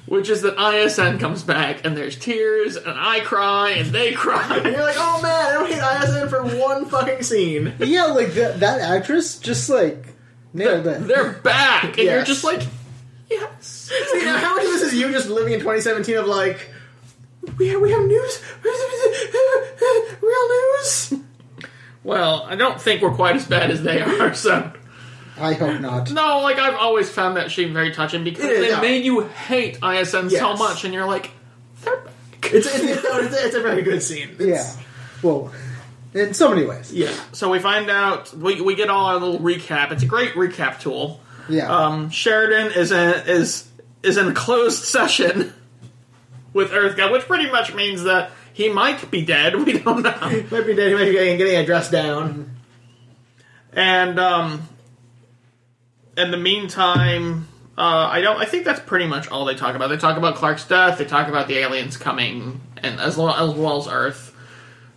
which 0.06 0.30
is 0.30 0.42
that 0.42 0.60
ISN 0.60 1.18
comes 1.18 1.42
back 1.42 1.84
and 1.84 1.96
there's 1.96 2.16
tears 2.16 2.76
and 2.76 2.94
I 2.96 3.18
cry 3.18 3.70
and 3.70 3.88
they 3.88 4.12
cry 4.12 4.58
And 4.58 4.76
you're 4.76 4.84
like, 4.84 4.94
oh 4.96 5.22
man, 5.22 5.46
I 5.46 5.52
don't 5.54 5.68
hate 5.68 6.04
ISN 6.08 6.28
for 6.28 6.44
one 6.44 6.84
fucking 6.84 7.24
scene. 7.24 7.74
Yeah, 7.80 8.04
like 8.04 8.34
that, 8.34 8.60
that 8.60 8.80
actress 8.80 9.40
just 9.40 9.68
like 9.68 10.06
nailed 10.52 10.86
it. 10.86 11.08
They're 11.08 11.32
back, 11.32 11.98
and 11.98 12.06
you're 12.06 12.22
just 12.22 12.44
like, 12.44 12.62
yes. 13.28 13.90
See, 14.12 14.24
now 14.24 14.38
how 14.38 14.54
much 14.54 14.66
of 14.66 14.70
this 14.70 14.82
is 14.82 14.94
you 14.94 15.10
just 15.10 15.28
living 15.28 15.52
in 15.52 15.58
2017 15.58 16.16
of 16.16 16.26
like, 16.26 16.70
we 17.58 17.68
have, 17.68 17.80
we 17.80 17.90
have 17.90 18.04
news? 18.04 18.42
Real 20.22 20.48
news? 20.48 21.14
Well, 22.02 22.44
I 22.48 22.56
don't 22.56 22.80
think 22.80 23.02
we're 23.02 23.14
quite 23.14 23.36
as 23.36 23.46
bad 23.46 23.70
as 23.70 23.82
they 23.82 24.00
are, 24.00 24.34
so. 24.34 24.72
I 25.38 25.54
hope 25.54 25.80
not. 25.80 26.10
No, 26.12 26.40
like 26.40 26.58
I've 26.58 26.74
always 26.76 27.08
found 27.08 27.36
that 27.36 27.50
scene 27.50 27.72
very 27.72 27.92
touching 27.92 28.24
because 28.24 28.44
It 28.44 28.52
is, 28.52 28.60
they 28.60 28.68
yeah. 28.70 28.80
made 28.80 29.04
you 29.04 29.20
hate 29.22 29.76
ISN 29.82 30.28
so 30.30 30.50
Yes. 30.50 30.58
much, 30.58 30.84
and 30.84 30.92
you're 30.92 31.06
like, 31.06 31.30
they're 31.82 31.96
back. 31.96 32.14
It's, 32.52 32.66
it's, 32.66 32.84
it's, 32.84 33.04
it's, 33.04 33.44
it's 33.44 33.54
a 33.54 33.60
very 33.60 33.82
good 33.82 34.02
scene. 34.02 34.36
Yeah. 34.38 34.70
Well, 35.22 35.52
in 36.14 36.34
so 36.34 36.50
many 36.50 36.66
ways. 36.66 36.92
Yeah. 36.92 37.12
So 37.32 37.50
we 37.50 37.58
find 37.58 37.88
out 37.90 38.34
we, 38.34 38.60
we 38.60 38.74
get 38.74 38.90
all 38.90 39.06
our 39.06 39.16
little 39.18 39.38
recap. 39.38 39.92
It's 39.92 40.02
a 40.02 40.06
great 40.06 40.32
recap 40.32 40.80
tool. 40.80 41.20
Yeah. 41.48 41.70
Um, 41.74 42.10
Sheridan 42.10 42.72
is 42.72 42.92
in, 42.92 43.14
is 43.26 43.68
is 44.02 44.16
in 44.16 44.34
closed 44.34 44.84
session 44.84 45.52
with 46.52 46.70
Earthgov, 46.70 47.12
which 47.12 47.22
pretty 47.22 47.50
much 47.50 47.74
means 47.74 48.04
that 48.04 48.30
he 48.52 48.68
might 48.68 49.10
be 49.10 49.24
dead. 49.24 49.54
We 49.64 49.78
don't 49.78 50.02
know. 50.02 50.44
Might 50.50 50.66
be 50.66 50.74
dead, 50.74 50.88
he 50.88 50.94
might 50.94 51.04
be 51.06 51.12
getting, 51.12 51.38
getting 51.38 51.56
a 51.56 51.66
dress 51.66 51.90
down. 51.90 52.56
And 53.72 54.18
um, 54.18 54.68
in 56.16 56.30
the 56.30 56.36
meantime, 56.36 57.46
uh, 57.78 58.08
I 58.10 58.20
don't. 58.20 58.36
I 58.36 58.44
think 58.44 58.64
that's 58.64 58.80
pretty 58.80 59.06
much 59.06 59.28
all 59.28 59.44
they 59.44 59.54
talk 59.54 59.76
about. 59.76 59.88
They 59.88 59.96
talk 59.96 60.16
about 60.16 60.34
Clark's 60.34 60.66
death. 60.66 60.98
They 60.98 61.04
talk 61.04 61.28
about 61.28 61.48
the 61.48 61.58
aliens 61.58 61.96
coming, 61.96 62.60
and 62.76 63.00
as 63.00 63.16
well 63.16 63.30
as, 63.30 63.54
well 63.54 63.78
as 63.78 63.88
Earth, 63.88 64.36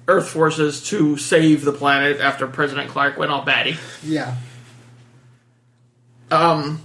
Earth 0.07 0.27
forces 0.27 0.83
to 0.89 1.17
save 1.17 1.63
the 1.63 1.71
planet 1.71 2.19
after 2.19 2.47
President 2.47 2.89
Clark 2.89 3.17
went 3.17 3.31
all 3.31 3.45
batty. 3.45 3.77
Yeah. 4.03 4.35
Um. 6.31 6.81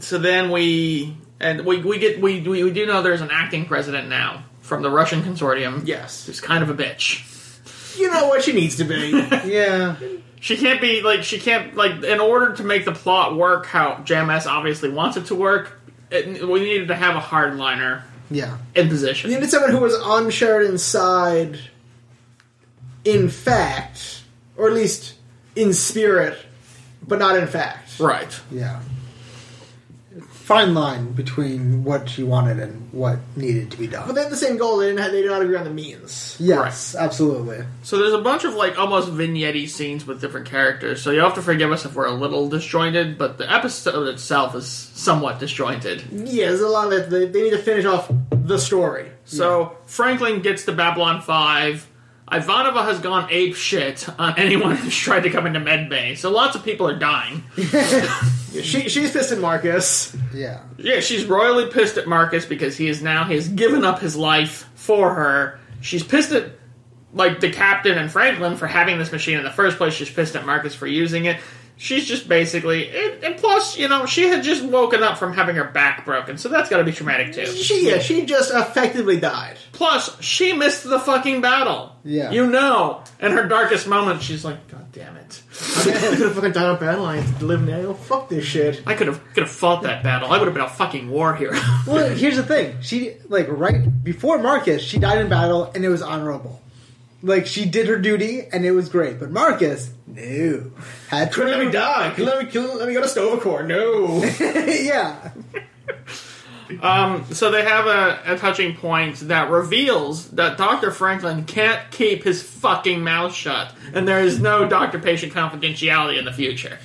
So 0.00 0.18
then 0.18 0.50
we 0.50 1.16
and 1.42 1.64
we 1.66 1.78
we 1.82 1.98
get 1.98 2.20
we 2.20 2.40
we, 2.40 2.64
we 2.64 2.70
do 2.72 2.86
know 2.86 3.02
there's 3.02 3.20
an 3.20 3.30
acting 3.32 3.66
president 3.66 4.08
now 4.08 4.44
from 4.60 4.82
the 4.82 4.90
Russian 4.90 5.22
consortium. 5.22 5.86
Yes. 5.86 6.26
who's 6.26 6.40
kind 6.40 6.62
of 6.62 6.70
a 6.70 6.74
bitch. 6.74 7.28
You 7.98 8.10
know 8.10 8.28
what 8.28 8.42
she 8.42 8.52
needs 8.52 8.76
to 8.76 8.84
be. 8.84 9.10
Yeah. 9.44 9.96
She 10.40 10.56
can't 10.56 10.80
be 10.80 11.02
like 11.02 11.22
she 11.22 11.38
can't 11.38 11.76
like 11.76 12.02
in 12.02 12.18
order 12.20 12.54
to 12.56 12.64
make 12.64 12.84
the 12.84 12.92
plot 12.92 13.36
work 13.36 13.66
how 13.66 13.96
JMS 14.04 14.46
obviously 14.46 14.88
wants 14.88 15.16
it 15.16 15.26
to 15.26 15.34
work. 15.36 15.80
It, 16.10 16.46
we 16.48 16.60
needed 16.60 16.88
to 16.88 16.96
have 16.96 17.14
a 17.16 17.20
hardliner 17.20 18.02
Yeah. 18.30 18.58
in 18.74 18.88
position. 18.88 19.30
You 19.30 19.36
needed 19.36 19.50
someone 19.50 19.70
who 19.70 19.78
was 19.78 19.94
on 19.94 20.30
Sheridan's 20.30 20.82
side 20.82 21.60
in 23.04 23.28
fact, 23.28 24.22
or 24.56 24.68
at 24.68 24.74
least 24.74 25.14
in 25.56 25.72
spirit, 25.72 26.38
but 27.06 27.18
not 27.18 27.36
in 27.36 27.46
fact. 27.46 27.98
Right. 28.00 28.40
Yeah. 28.50 28.80
Fine 30.42 30.74
line 30.74 31.12
between 31.12 31.84
what 31.84 32.08
she 32.08 32.24
wanted 32.24 32.58
and 32.58 32.92
what 32.92 33.20
needed 33.36 33.70
to 33.70 33.76
be 33.76 33.86
done. 33.86 34.02
But 34.02 34.06
done. 34.06 34.14
they 34.16 34.20
have 34.22 34.30
the 34.30 34.36
same 34.36 34.56
goal. 34.56 34.78
They 34.78 34.86
didn't. 34.86 34.98
Have, 34.98 35.12
they 35.12 35.22
did 35.22 35.30
not 35.30 35.40
agree 35.40 35.56
on 35.56 35.62
the 35.62 35.70
means. 35.70 36.36
Yes, 36.40 36.96
absolutely. 36.96 37.64
So 37.84 37.98
there's 37.98 38.12
a 38.12 38.20
bunch 38.20 38.42
of 38.42 38.54
like 38.54 38.76
almost 38.76 39.08
vignette 39.10 39.68
scenes 39.68 40.04
with 40.04 40.20
different 40.20 40.48
characters. 40.48 41.00
So 41.00 41.12
you 41.12 41.20
have 41.20 41.34
to 41.34 41.42
forgive 41.42 41.70
us 41.70 41.84
if 41.84 41.94
we're 41.94 42.06
a 42.06 42.12
little 42.12 42.48
disjointed, 42.48 43.18
but 43.18 43.38
the 43.38 43.50
episode 43.50 44.08
itself 44.08 44.56
is 44.56 44.66
somewhat 44.66 45.38
disjointed. 45.38 46.02
Yeah, 46.10 46.48
there's 46.48 46.60
a 46.60 46.68
lot 46.68 46.88
of 46.88 46.92
it. 46.92 47.10
They, 47.10 47.26
they 47.26 47.42
need 47.42 47.50
to 47.50 47.58
finish 47.58 47.84
off 47.84 48.10
the 48.30 48.58
story. 48.58 49.12
So 49.24 49.76
Franklin 49.86 50.42
gets 50.42 50.64
to 50.64 50.72
Babylon 50.72 51.22
5. 51.22 51.88
Ivanova 52.32 52.84
has 52.84 52.98
gone 53.00 53.28
ape 53.30 53.54
shit 53.54 54.08
on 54.18 54.38
anyone 54.38 54.76
who's 54.76 54.96
tried 54.96 55.20
to 55.20 55.30
come 55.30 55.46
into 55.46 55.60
medbay. 55.60 56.16
So 56.16 56.30
lots 56.30 56.56
of 56.56 56.64
people 56.64 56.88
are 56.88 56.98
dying. 56.98 57.44
She 58.52 58.90
she's 58.90 59.10
pissed 59.10 59.32
at 59.32 59.38
Marcus. 59.38 60.14
Yeah. 60.34 60.60
Yeah, 60.76 61.00
she's 61.00 61.24
royally 61.24 61.70
pissed 61.70 61.96
at 61.96 62.06
Marcus 62.06 62.44
because 62.44 62.76
he 62.76 62.86
is 62.86 63.00
now 63.02 63.24
he 63.24 63.34
has 63.34 63.48
given 63.48 63.82
up 63.82 64.00
his 64.00 64.14
life 64.14 64.68
for 64.74 65.14
her. 65.14 65.58
She's 65.80 66.02
pissed 66.02 66.32
at 66.32 66.52
like 67.14 67.40
the 67.40 67.50
captain 67.50 67.96
and 67.96 68.10
Franklin 68.10 68.56
for 68.56 68.66
having 68.66 68.98
this 68.98 69.10
machine 69.10 69.38
in 69.38 69.44
the 69.44 69.50
first 69.50 69.78
place. 69.78 69.94
She's 69.94 70.10
pissed 70.10 70.36
at 70.36 70.44
Marcus 70.44 70.74
for 70.74 70.86
using 70.86 71.24
it. 71.24 71.40
She's 71.82 72.06
just 72.06 72.28
basically, 72.28 72.88
and, 72.96 73.24
and 73.24 73.36
plus, 73.36 73.76
you 73.76 73.88
know, 73.88 74.06
she 74.06 74.28
had 74.28 74.44
just 74.44 74.62
woken 74.62 75.02
up 75.02 75.18
from 75.18 75.32
having 75.32 75.56
her 75.56 75.64
back 75.64 76.04
broken, 76.04 76.38
so 76.38 76.48
that's 76.48 76.70
got 76.70 76.76
to 76.76 76.84
be 76.84 76.92
traumatic 76.92 77.32
too. 77.32 77.44
She 77.44 77.90
yeah, 77.90 77.98
she 77.98 78.24
just 78.24 78.54
effectively 78.54 79.18
died. 79.18 79.56
Plus, 79.72 80.22
she 80.22 80.52
missed 80.52 80.84
the 80.84 81.00
fucking 81.00 81.40
battle. 81.40 81.96
Yeah. 82.04 82.30
you 82.30 82.46
know. 82.46 83.02
In 83.18 83.32
her 83.32 83.48
darkest 83.48 83.88
moment, 83.88 84.22
she's 84.22 84.44
like, 84.44 84.68
"God 84.68 84.92
damn 84.92 85.16
it! 85.16 85.42
I 85.50 85.82
could 85.82 86.20
have 86.20 86.34
fucking 86.34 86.52
died 86.52 86.66
on 86.66 86.78
battle 86.78 87.02
lines 87.02 87.38
to 87.40 87.46
live 87.46 87.62
now. 87.62 87.94
Fuck 87.94 88.28
this 88.28 88.44
shit. 88.44 88.80
I 88.86 88.94
could 88.94 89.08
have 89.08 89.20
could 89.34 89.42
have 89.42 89.50
fought 89.50 89.82
that 89.82 90.04
battle. 90.04 90.30
I 90.30 90.38
would 90.38 90.46
have 90.46 90.54
been 90.54 90.62
a 90.62 90.68
fucking 90.68 91.10
war 91.10 91.34
hero." 91.34 91.58
Well, 91.84 92.10
here's 92.14 92.36
the 92.36 92.44
thing. 92.44 92.76
She 92.80 93.16
like 93.28 93.48
right 93.48 94.04
before 94.04 94.38
Marcus, 94.38 94.82
she 94.84 95.00
died 95.00 95.18
in 95.18 95.28
battle 95.28 95.72
and 95.74 95.84
it 95.84 95.88
was 95.88 96.00
honorable. 96.00 96.61
Like 97.22 97.46
she 97.46 97.64
did 97.66 97.86
her 97.86 97.98
duty 97.98 98.42
and 98.52 98.64
it 98.64 98.72
was 98.72 98.88
great. 98.88 99.20
But 99.20 99.30
Marcus, 99.30 99.92
no, 100.06 100.72
had 101.08 101.32
to 101.32 101.44
let 101.44 101.64
me 101.64 101.70
die. 101.70 102.14
Let 102.18 102.44
me 102.44 102.50
kill. 102.50 102.76
Let 102.78 102.88
me 102.88 102.94
go 102.94 103.00
to 103.02 103.08
Sto-Vo-Kor. 103.08 103.62
No. 103.62 104.24
yeah, 104.40 105.30
Um, 106.80 107.26
so 107.32 107.50
they 107.50 107.62
have 107.64 107.86
a, 107.86 108.34
a 108.34 108.38
touching 108.38 108.74
point 108.74 109.16
that 109.28 109.50
reveals 109.50 110.28
that 110.30 110.56
Dr. 110.56 110.90
Franklin 110.90 111.44
can't 111.44 111.90
keep 111.90 112.24
his 112.24 112.42
fucking 112.42 113.04
mouth 113.04 113.34
shut, 113.34 113.74
and 113.92 114.08
there 114.08 114.20
is 114.20 114.40
no 114.40 114.66
doctor-patient 114.66 115.34
confidentiality 115.34 116.18
in 116.18 116.24
the 116.24 116.32
future. 116.32 116.78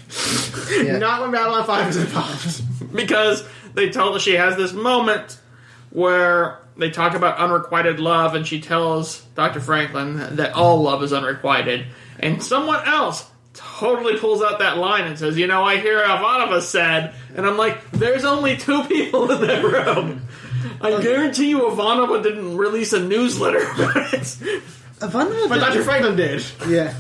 yeah. 0.83 0.97
Not 0.99 1.21
when 1.21 1.31
Babylon 1.31 1.65
Five 1.65 1.87
is 1.89 1.97
involved. 1.97 2.93
because 2.95 3.47
they 3.75 3.89
tell 3.89 4.13
her 4.13 4.19
she 4.19 4.33
has 4.33 4.57
this 4.57 4.73
moment 4.73 5.39
where 5.89 6.59
they 6.77 6.89
talk 6.89 7.13
about 7.15 7.37
unrequited 7.37 7.99
love, 7.99 8.35
and 8.35 8.45
she 8.47 8.61
tells 8.61 9.21
Dr. 9.35 9.59
Franklin 9.59 10.35
that 10.37 10.53
all 10.53 10.81
love 10.81 11.03
is 11.03 11.13
unrequited, 11.13 11.87
and 12.19 12.41
someone 12.43 12.85
else 12.87 13.29
totally 13.53 14.17
pulls 14.19 14.43
out 14.43 14.59
that 14.59 14.77
line 14.77 15.05
and 15.05 15.17
says, 15.17 15.37
"You 15.37 15.47
know, 15.47 15.63
I 15.63 15.77
hear 15.77 15.99
Ivanova 15.99 16.61
said," 16.61 17.13
and 17.35 17.45
I'm 17.45 17.57
like, 17.57 17.91
"There's 17.91 18.23
only 18.25 18.55
two 18.57 18.83
people 18.83 19.31
in 19.31 19.41
that 19.47 19.63
room." 19.63 20.21
I 20.81 21.01
guarantee 21.01 21.49
you, 21.49 21.59
Ivanova 21.61 22.21
didn't 22.21 22.57
release 22.57 22.93
a 22.93 22.99
newsletter 22.99 23.59
about 23.59 24.13
it. 24.13 24.21
Ivanova 24.99 25.49
But 25.49 25.55
did, 25.55 25.61
Dr. 25.61 25.83
Franklin 25.83 26.15
did. 26.15 26.43
yeah, 26.67 26.93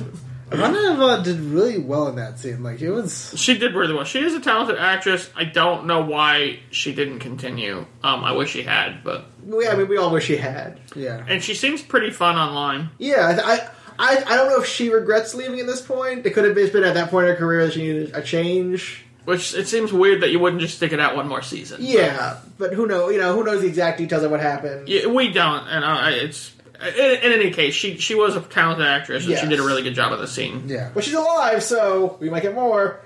Ivanova 0.49 1.23
did 1.23 1.39
really 1.39 1.77
well 1.77 2.07
in 2.07 2.15
that 2.15 2.39
scene. 2.39 2.63
Like 2.63 2.81
it 2.81 2.89
was, 2.91 3.33
She 3.37 3.57
did 3.57 3.75
really 3.75 3.93
well. 3.93 4.05
She 4.05 4.19
is 4.19 4.33
a 4.33 4.39
talented 4.39 4.77
actress. 4.77 5.29
I 5.35 5.43
don't 5.43 5.85
know 5.87 6.01
why 6.01 6.59
she 6.71 6.93
didn't 6.93 7.19
continue. 7.19 7.85
Um, 8.03 8.23
I 8.23 8.31
wish 8.31 8.51
she 8.51 8.63
had, 8.63 9.03
but 9.03 9.25
We, 9.43 9.67
I 9.67 9.75
mean, 9.75 9.87
we 9.87 9.97
all 9.97 10.11
wish 10.11 10.25
she 10.25 10.37
had. 10.37 10.79
yeah, 10.95 11.23
and 11.27 11.43
she 11.43 11.53
seems 11.53 11.81
pretty 11.81 12.11
fun 12.11 12.37
online. 12.37 12.89
Yeah, 12.97 13.39
I, 13.43 13.67
I, 13.99 14.23
I 14.25 14.35
don't 14.37 14.49
know 14.49 14.61
if 14.61 14.67
she 14.67 14.89
regrets 14.89 15.33
leaving 15.35 15.59
at 15.59 15.65
this 15.67 15.81
point. 15.81 16.25
It 16.25 16.31
could 16.31 16.45
have 16.45 16.55
been 16.55 16.83
at 16.83 16.93
that 16.93 17.09
point 17.09 17.27
in 17.27 17.33
her 17.33 17.37
career 17.37 17.65
that 17.65 17.73
she 17.73 17.81
needed 17.81 18.15
a 18.15 18.21
change. 18.21 19.03
Which 19.25 19.53
it 19.53 19.67
seems 19.67 19.91
weird 19.91 20.21
that 20.21 20.29
you 20.31 20.39
wouldn't 20.39 20.61
just 20.61 20.77
stick 20.77 20.93
it 20.93 21.01
out 21.01 21.17
one 21.17 21.27
more 21.27 21.41
season. 21.41 21.79
Yeah, 21.81 22.37
but 22.57 22.71
who 22.71 22.87
knows? 22.87 23.11
You 23.11 23.19
know, 23.19 23.35
who 23.35 23.43
knows 23.43 23.59
the 23.59 23.67
exact 23.67 23.97
details 23.97 24.23
of 24.23 24.31
what 24.31 24.39
happened? 24.39 24.87
Yeah, 24.87 25.07
we 25.07 25.33
don't, 25.33 25.67
and 25.67 26.15
it's 26.15 26.53
in, 26.81 27.23
in 27.23 27.31
any 27.39 27.51
case, 27.51 27.73
she 27.73 27.97
she 27.97 28.15
was 28.15 28.35
a 28.35 28.41
talented 28.41 28.85
actress 28.85 29.25
and 29.25 29.37
she 29.37 29.47
did 29.47 29.59
a 29.59 29.63
really 29.63 29.83
good 29.83 29.95
job 29.95 30.13
of 30.13 30.19
the 30.19 30.27
scene. 30.27 30.63
yeah. 30.67 30.89
But 30.93 31.03
she's 31.03 31.13
alive, 31.13 31.63
so 31.63 32.17
we 32.19 32.29
might 32.29 32.43
get 32.43 32.53
more. 32.55 33.01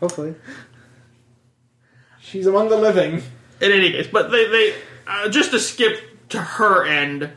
Hopefully, 0.00 0.34
She's 2.20 2.46
among 2.46 2.68
the 2.68 2.76
living. 2.76 3.22
In 3.60 3.70
any 3.70 3.92
case, 3.92 4.08
but 4.08 4.30
they 4.30 4.48
they 4.48 4.74
uh, 5.06 5.28
just 5.28 5.52
to 5.52 5.60
skip 5.60 6.28
to 6.30 6.40
her 6.40 6.84
end, 6.84 7.30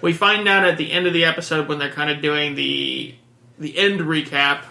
we 0.00 0.12
find 0.12 0.48
out 0.48 0.64
at 0.66 0.76
the 0.78 0.90
end 0.90 1.06
of 1.06 1.12
the 1.12 1.24
episode 1.24 1.68
when 1.68 1.78
they're 1.78 1.92
kind 1.92 2.10
of 2.10 2.20
doing 2.20 2.54
the 2.56 3.14
the 3.58 3.78
end 3.78 4.00
recap 4.00 4.64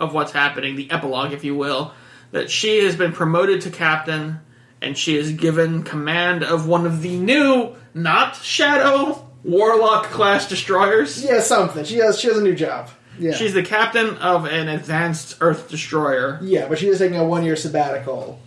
of 0.00 0.14
what's 0.14 0.32
happening, 0.32 0.76
the 0.76 0.90
epilogue, 0.90 1.32
if 1.32 1.44
you 1.44 1.54
will, 1.54 1.92
that 2.30 2.50
she 2.50 2.84
has 2.84 2.96
been 2.96 3.12
promoted 3.12 3.60
to 3.62 3.70
captain 3.70 4.40
and 4.80 4.96
she 4.96 5.16
is 5.16 5.32
given 5.32 5.82
command 5.82 6.42
of 6.44 6.66
one 6.68 6.86
of 6.86 7.02
the 7.02 7.16
new, 7.16 7.74
not 7.94 8.36
Shadow 8.36 9.27
Warlock 9.44 10.04
class 10.06 10.48
destroyers. 10.48 11.22
Yeah, 11.24 11.40
something. 11.40 11.84
She 11.84 11.96
has 11.98 12.18
she 12.18 12.28
has 12.28 12.36
a 12.38 12.42
new 12.42 12.54
job. 12.54 12.90
yeah. 13.18 13.32
She's 13.32 13.54
the 13.54 13.62
captain 13.62 14.16
of 14.18 14.44
an 14.46 14.68
advanced 14.68 15.36
Earth 15.40 15.68
destroyer. 15.70 16.38
Yeah, 16.42 16.68
but 16.68 16.78
she 16.78 16.88
is 16.88 16.98
taking 16.98 17.18
a 17.18 17.24
one 17.24 17.44
year 17.44 17.56
sabbatical. 17.56 18.40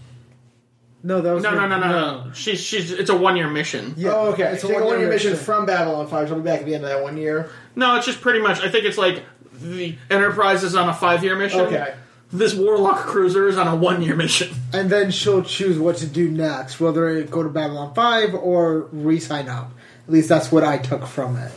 no, 1.04 1.22
that 1.22 1.32
was 1.34 1.44
No, 1.44 1.52
her- 1.52 1.56
no, 1.56 1.68
no, 1.68 1.80
no, 1.80 1.90
no. 2.26 2.32
She's 2.34 2.60
she's 2.60 2.92
it's 2.92 3.10
a 3.10 3.16
one 3.18 3.36
year 3.38 3.50
mission. 3.50 3.94
Yeah, 3.98 4.12
oh, 4.14 4.32
okay. 4.34 4.52
It's 4.54 4.62
She's 4.62 4.70
a 4.70 4.74
a 4.74 4.76
one 4.76 4.84
year 4.84 4.92
one-year 4.94 5.10
mission 5.10 5.32
mission. 5.32 5.46
from 5.46 5.66
Babylon 5.66 6.08
5. 6.08 6.28
She'll 6.28 6.38
be 6.38 6.44
back 6.44 6.60
at 6.60 6.66
the 6.66 6.76
end 6.76 6.84
of 6.84 6.90
that 6.90 7.02
one 7.02 7.18
year. 7.18 7.50
No, 7.76 7.96
it's 7.96 8.06
just 8.06 8.22
pretty 8.22 8.40
much. 8.40 8.60
I 8.60 8.70
think 8.70 8.86
it's 8.86 8.98
like 8.98 9.24
the 9.62 9.96
Enterprise 10.10 10.64
is 10.64 10.76
on 10.76 10.90
a 10.90 10.94
five 10.94 11.24
year 11.24 11.36
mission. 11.36 11.62
Okay. 11.62 11.96
This 12.34 12.54
Warlock 12.54 12.98
cruiser 13.08 13.48
is 13.50 13.58
on 13.58 13.68
a 13.68 13.76
one 13.76 14.02
year 14.02 14.16
mission. 14.16 14.50
and 14.74 14.90
then 14.90 15.12
she'll 15.12 15.44
choose 15.44 15.78
what 15.80 15.98
to 15.98 16.06
do 16.08 16.30
next, 16.32 16.80
whether 16.80 17.10
it 17.10 17.30
go 17.32 17.44
to 17.44 17.50
Babylon 17.50 17.94
Five 17.94 18.34
or 18.34 18.82
re-sign 18.92 19.50
up. 19.50 19.72
At 20.12 20.16
least 20.16 20.28
that's 20.28 20.52
what 20.52 20.66
I 20.66 20.78
took 20.78 21.06
from 21.06 21.38
it. 21.38 21.54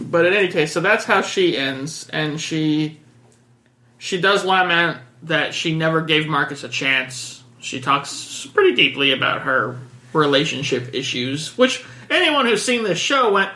But 0.00 0.26
in 0.26 0.32
any 0.32 0.46
case, 0.46 0.70
so 0.70 0.78
that's 0.78 1.04
how 1.04 1.22
she 1.22 1.56
ends, 1.56 2.08
and 2.12 2.40
she 2.40 3.00
she 3.98 4.20
does 4.20 4.44
lament 4.44 4.98
that 5.24 5.54
she 5.54 5.74
never 5.74 6.02
gave 6.02 6.28
Marcus 6.28 6.62
a 6.62 6.68
chance. 6.68 7.42
She 7.58 7.80
talks 7.80 8.46
pretty 8.54 8.76
deeply 8.76 9.10
about 9.10 9.42
her 9.42 9.76
relationship 10.12 10.94
issues, 10.94 11.58
which 11.58 11.84
anyone 12.08 12.46
who's 12.46 12.64
seen 12.64 12.84
this 12.84 13.00
show 13.00 13.32
went, 13.32 13.50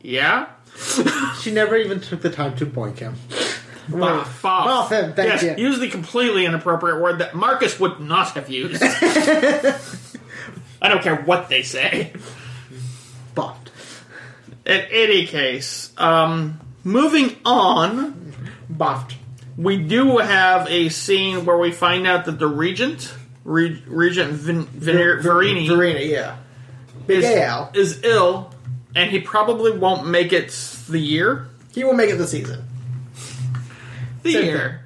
yeah. 0.00 0.46
She 1.42 1.50
never 1.50 1.76
even 1.76 2.00
took 2.00 2.22
the 2.22 2.30
time 2.30 2.56
to 2.56 2.64
boink 2.64 3.00
him. 3.00 3.16
Boff, 3.90 4.24
boff. 4.40 4.64
Boff 4.64 4.88
him, 4.88 5.12
thank 5.12 5.42
yes, 5.42 5.44
you. 5.58 5.62
use 5.62 5.78
the 5.78 5.90
completely 5.90 6.46
inappropriate 6.46 7.02
word 7.02 7.18
that 7.18 7.34
Marcus 7.34 7.78
would 7.78 8.00
not 8.00 8.30
have 8.30 8.48
used. 8.48 8.82
I 8.82 10.88
don't 10.88 11.02
care 11.02 11.16
what 11.16 11.50
they 11.50 11.62
say. 11.62 12.14
In 14.64 14.80
any 14.92 15.26
case, 15.26 15.92
um, 15.98 16.60
moving 16.84 17.36
on, 17.44 18.32
Boffed. 18.72 19.14
we 19.56 19.76
do 19.76 20.18
have 20.18 20.68
a 20.70 20.88
scene 20.88 21.44
where 21.44 21.58
we 21.58 21.72
find 21.72 22.06
out 22.06 22.26
that 22.26 22.38
the 22.38 22.46
regent, 22.46 23.12
Re- 23.44 23.82
Regent 23.86 24.32
Vin- 24.32 24.62
Vin- 24.66 24.96
Virini, 24.96 25.66
Verena, 25.68 26.00
yeah. 26.00 26.36
Big 27.06 27.18
is, 27.18 27.24
Al. 27.24 27.70
is 27.74 28.00
ill, 28.04 28.52
and 28.94 29.10
he 29.10 29.18
probably 29.20 29.72
won't 29.76 30.06
make 30.06 30.32
it 30.32 30.50
the 30.88 31.00
year. 31.00 31.48
He 31.74 31.82
will 31.82 31.94
make 31.94 32.10
it 32.10 32.16
the 32.18 32.26
season. 32.28 32.64
The 34.22 34.32
Same 34.34 34.44
year. 34.44 34.84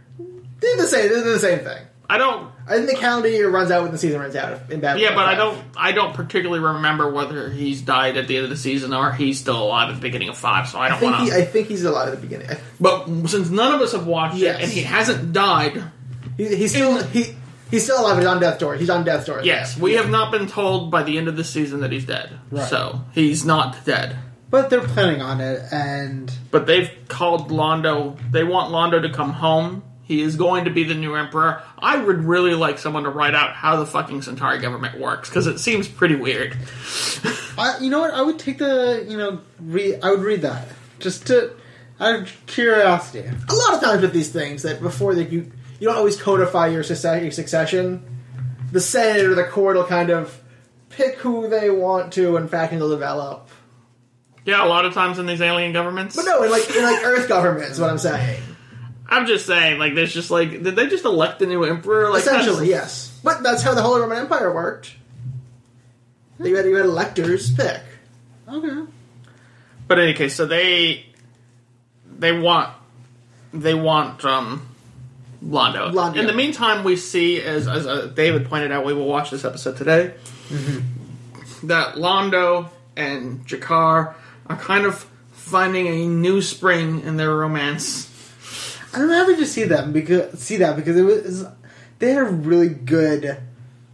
They're 0.61 0.77
the 0.79 0.87
same. 0.87 1.09
They're 1.11 1.21
the 1.23 1.39
same 1.39 1.59
thing. 1.59 1.85
I 2.09 2.17
don't. 2.17 2.51
I 2.69 2.77
think 2.77 2.91
the 2.91 2.97
calendar 2.97 3.29
year 3.29 3.49
runs 3.49 3.71
out 3.71 3.83
when 3.85 3.93
the 3.93 3.99
season 3.99 4.21
runs 4.21 4.35
out 4.35 4.71
in 4.71 4.81
Babylon. 4.81 4.99
Yeah, 4.99 5.15
but 5.15 5.27
I 5.27 5.35
don't. 5.37 5.63
I 5.77 5.93
don't 5.93 6.15
particularly 6.15 6.61
remember 6.61 7.11
whether 7.11 7.49
he's 7.49 7.81
died 7.81 8.17
at 8.17 8.27
the 8.27 8.37
end 8.37 8.45
of 8.45 8.51
the 8.51 8.57
season 8.57 8.93
or 8.93 9.13
he's 9.13 9.39
still 9.39 9.63
alive 9.63 9.91
at 9.91 9.95
the 9.95 10.01
beginning 10.01 10.29
of 10.29 10.37
five. 10.37 10.69
So 10.69 10.79
I 10.79 10.89
don't 10.89 11.03
want 11.03 11.23
he, 11.25 11.31
to. 11.31 11.37
I 11.37 11.45
think 11.45 11.69
he's 11.69 11.85
alive 11.85 12.09
at 12.09 12.21
the 12.21 12.21
beginning. 12.27 12.49
But 12.81 13.07
since 13.29 13.51
none 13.51 13.75
of 13.75 13.81
us 13.81 13.93
have 13.93 14.07
watched 14.07 14.37
Yes. 14.37 14.59
it 14.59 14.63
and 14.65 14.73
he 14.73 14.83
hasn't 14.83 15.33
died, 15.33 15.83
He, 16.37 16.57
he's 16.57 16.73
still 16.73 17.03
he 17.05 17.37
he's 17.71 17.85
still 17.85 18.01
alive. 18.01 18.19
He's 18.19 18.27
on 18.27 18.41
death's 18.41 18.59
door. 18.59 18.75
He's 18.75 18.91
on 18.91 19.05
death's 19.05 19.27
door. 19.27 19.41
yes, 19.45 19.79
we 19.79 19.95
have 19.95 20.11
not 20.11 20.33
been 20.33 20.49
told 20.49 20.91
by 20.91 21.03
the 21.05 21.19
end 21.19 21.29
of 21.29 21.37
the 21.37 21.45
season 21.45 21.81
that 21.81 21.93
he's 21.93 22.05
dead. 22.05 22.37
Right. 22.51 22.69
So 22.69 23.01
he's 23.13 23.45
not 23.45 23.85
dead. 23.85 24.17
But 24.49 24.71
they're 24.71 24.81
planning 24.81 25.23
on 25.23 25.41
it, 25.41 25.61
and 25.73 26.33
But 26.53 26.67
they've 26.67 26.91
called 27.09 27.51
Londo. 27.51 28.17
They 28.31 28.45
want 28.45 28.73
Londo 28.73 29.03
to 29.03 29.13
come 29.13 29.33
home. 29.33 29.83
He 30.07 30.23
is 30.23 30.37
going 30.37 30.67
to 30.67 30.71
be 30.71 30.85
the 30.85 30.95
new 30.95 31.17
emperor. 31.17 31.61
I 31.79 31.97
would 31.99 32.23
really 32.25 32.55
like 32.55 32.79
someone 32.79 33.03
to 33.03 33.11
write 33.11 33.35
out 33.35 33.55
how 33.55 33.75
the 33.77 33.87
fucking 33.87 34.23
Centauri 34.23 34.59
government 34.61 34.99
works 35.01 35.29
because 35.29 35.49
it 35.49 35.59
seems 35.59 35.89
pretty 35.89 36.15
weird. 36.15 36.57
I, 37.59 37.79
you 37.81 37.91
know 37.91 38.01
what? 38.01 38.15
I 38.15 38.23
would 38.23 38.39
take 38.39 38.59
the 38.59 39.05
you 39.09 39.17
know 39.19 39.41
read. 39.61 40.01
I 40.05 40.11
would 40.13 40.21
read 40.21 40.43
that 40.43 40.69
just 41.01 41.27
to 41.27 41.53
Out 41.99 42.21
of 42.21 42.47
curiosity. 42.47 43.29
a 43.49 43.55
lot 43.55 43.75
of 43.75 43.81
times 43.81 44.03
with 44.03 44.13
these 44.13 44.31
things 44.31 44.63
that 44.63 44.81
before 44.81 45.15
that 45.17 45.33
you 45.33 45.51
you 45.81 45.89
don't 45.89 45.97
always 45.97 46.21
codify 46.21 46.69
your, 46.69 46.83
succe- 46.85 47.33
succession. 47.33 48.03
The 48.73 48.81
Senate 48.81 49.25
or 49.27 49.35
the 49.35 49.45
court 49.45 49.77
will 49.77 49.85
kind 49.85 50.11
of 50.11 50.41
pick 50.91 51.17
who 51.17 51.49
they 51.49 51.69
want 51.71 52.13
to, 52.15 52.37
in 52.37 52.47
fact, 52.49 52.73
and 52.73 52.81
they'll 52.81 52.91
develop. 52.91 53.49
Yeah, 54.45 54.65
a 54.65 54.69
lot 54.69 54.85
of 54.85 54.95
times 54.95 55.19
in 55.19 55.27
these 55.27 55.41
alien 55.41 55.73
governments. 55.73 56.15
But 56.17 56.25
no, 56.27 56.43
in 56.45 56.51
like 56.51 56.71
in 56.75 56.83
like 56.85 57.05
Earth 57.05 57.29
governments, 57.29 57.73
is 57.73 57.81
what 57.81 57.91
I'm 57.91 57.99
saying. 57.99 58.41
I'm 59.09 59.27
just 59.27 59.47
saying, 59.47 59.79
like, 59.79 59.95
there's 59.95 60.13
just 60.13 60.31
like, 60.31 60.51
did 60.63 60.77
they 60.77 60.87
just 60.89 61.05
elect 61.05 61.41
a 61.43 61.47
new 61.47 61.65
emperor? 61.65 62.11
Like, 62.11 62.23
Essentially, 62.23 62.69
that's- 62.71 63.13
yes. 63.13 63.21
But 63.23 63.43
that's 63.43 63.63
how 63.63 63.75
the 63.75 63.83
Holy 63.83 64.01
Roman 64.01 64.19
Empire 64.19 64.53
worked. 64.55 64.95
They 66.39 66.51
had, 66.51 66.65
you 66.67 66.77
had 66.77 66.87
electors 66.87 67.53
pick. 67.53 67.81
Okay. 68.49 68.83
But 69.89 69.99
in 69.99 70.05
any 70.05 70.15
case, 70.15 70.35
so 70.35 70.45
they 70.47 71.07
they 72.19 72.33
want 72.39 72.73
they 73.53 73.75
want 73.75 74.25
um 74.25 74.69
Londo. 75.45 75.93
Londo. 75.93 76.17
In 76.17 76.27
the 76.27 76.33
meantime, 76.33 76.83
we 76.85 76.97
see 76.97 77.41
as 77.41 77.67
as 77.69 77.87
uh, 77.87 78.07
David 78.15 78.47
pointed 78.49 78.71
out, 78.73 78.85
we 78.85 78.93
will 78.93 79.07
watch 79.07 79.31
this 79.31 79.45
episode 79.45 79.77
today. 79.77 80.15
That 81.65 81.95
Londo 81.95 82.69
and 82.97 83.47
G'Kar 83.47 84.15
are 84.47 84.57
kind 84.57 84.85
of 84.87 85.07
finding 85.33 85.87
a 85.87 86.07
new 86.07 86.43
spring 86.43 87.01
in 87.03 87.17
their 87.17 87.35
romance. 87.35 88.13
I'm 88.97 89.09
happy 89.11 89.37
to 89.37 89.47
see 89.47 89.65
them 89.65 89.93
because 89.93 90.39
see 90.41 90.57
that 90.57 90.77
because 90.77 90.97
it 90.97 91.03
was 91.03 91.45
they 91.99 92.11
had 92.13 92.19
a 92.19 92.25
really 92.25 92.69
good 92.69 93.39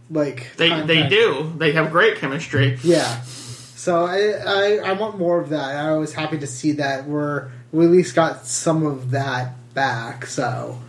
like 0.09 0.55
They 0.57 0.69
contact. 0.69 0.87
they 0.87 1.07
do. 1.07 1.53
They 1.57 1.71
have 1.73 1.91
great 1.91 2.17
chemistry. 2.17 2.77
yeah. 2.83 3.21
So 3.21 4.05
I, 4.05 4.31
I 4.45 4.75
I 4.89 4.93
want 4.93 5.17
more 5.17 5.39
of 5.41 5.49
that. 5.49 5.75
I 5.75 5.97
was 5.97 6.13
happy 6.13 6.37
to 6.39 6.47
see 6.47 6.71
that 6.73 7.05
we're 7.05 7.49
we 7.71 7.85
at 7.85 7.91
least 7.91 8.15
got 8.15 8.45
some 8.45 8.85
of 8.85 9.11
that 9.11 9.53
back. 9.73 10.25
So 10.25 10.79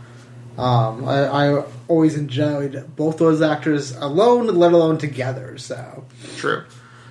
um, 0.56 1.04
I, 1.04 1.24
I 1.24 1.64
always 1.88 2.14
enjoyed 2.14 2.94
both 2.94 3.18
those 3.18 3.42
actors 3.42 3.96
alone, 3.96 4.46
let 4.46 4.72
alone 4.72 4.98
together. 4.98 5.58
So 5.58 6.04
True. 6.36 6.64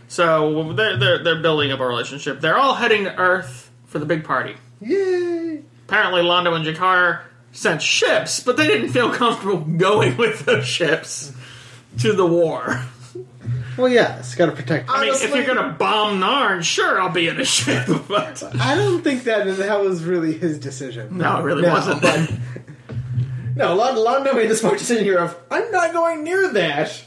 So 0.07 0.71
they're 0.73 0.95
they're, 0.97 1.23
they're 1.23 1.41
building 1.41 1.71
up 1.73 1.79
a 1.81 1.85
relationship. 1.87 2.39
They're 2.39 2.57
all 2.57 2.75
heading 2.75 3.03
to 3.05 3.17
Earth 3.17 3.69
for 3.87 3.99
the 3.99 4.05
big 4.05 4.23
party. 4.23 4.55
yay! 4.79 5.63
Apparently 5.93 6.23
Londo 6.23 6.55
and 6.55 6.65
G'Kar 6.65 7.19
sent 7.51 7.79
ships, 7.79 8.39
but 8.39 8.57
they 8.57 8.65
didn't 8.65 8.89
feel 8.89 9.13
comfortable 9.13 9.57
going 9.77 10.17
with 10.17 10.43
those 10.43 10.65
ships 10.65 11.31
to 11.99 12.13
the 12.13 12.25
war. 12.25 12.81
Well, 13.77 13.87
yeah, 13.89 14.17
it's 14.17 14.33
got 14.33 14.47
to 14.47 14.53
protect. 14.53 14.89
I 14.89 15.01
mean, 15.05 15.13
if 15.13 15.35
you're 15.35 15.45
gonna 15.45 15.69
bomb 15.73 16.19
Narn, 16.19 16.63
sure, 16.63 16.99
I'll 16.99 17.09
be 17.11 17.27
in 17.27 17.39
a 17.39 17.45
ship, 17.45 17.85
but 18.07 18.41
I 18.59 18.73
don't 18.73 19.03
think 19.03 19.25
that 19.25 19.45
that 19.57 19.81
was 19.81 20.03
really 20.03 20.35
his 20.35 20.57
decision. 20.57 21.15
no, 21.19 21.37
it 21.37 21.43
really 21.43 21.61
No, 21.61 21.69
wasn't. 21.73 22.01
but- 22.01 22.31
No, 23.55 23.75
Lon- 23.75 23.95
Londo 23.95 24.33
made 24.33 24.49
the 24.49 24.55
smart 24.55 24.79
decision 24.79 25.03
here 25.03 25.19
of 25.19 25.37
I'm 25.51 25.69
not 25.69 25.93
going 25.93 26.23
near 26.23 26.51
that. 26.53 27.03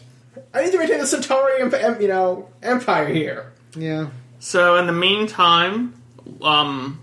I 0.55 0.65
need 0.65 0.71
to 0.71 0.79
maintain 0.79 1.01
the 1.01 1.09
Centauri, 1.09 1.59
you 1.59 2.07
know, 2.09 2.49
empire 2.63 3.09
here. 3.09 3.53
Yeah. 3.75 4.11
so 4.39 4.77
in 4.77 4.87
the 4.87 4.93
meantime, 4.93 6.01
um, 6.41 7.01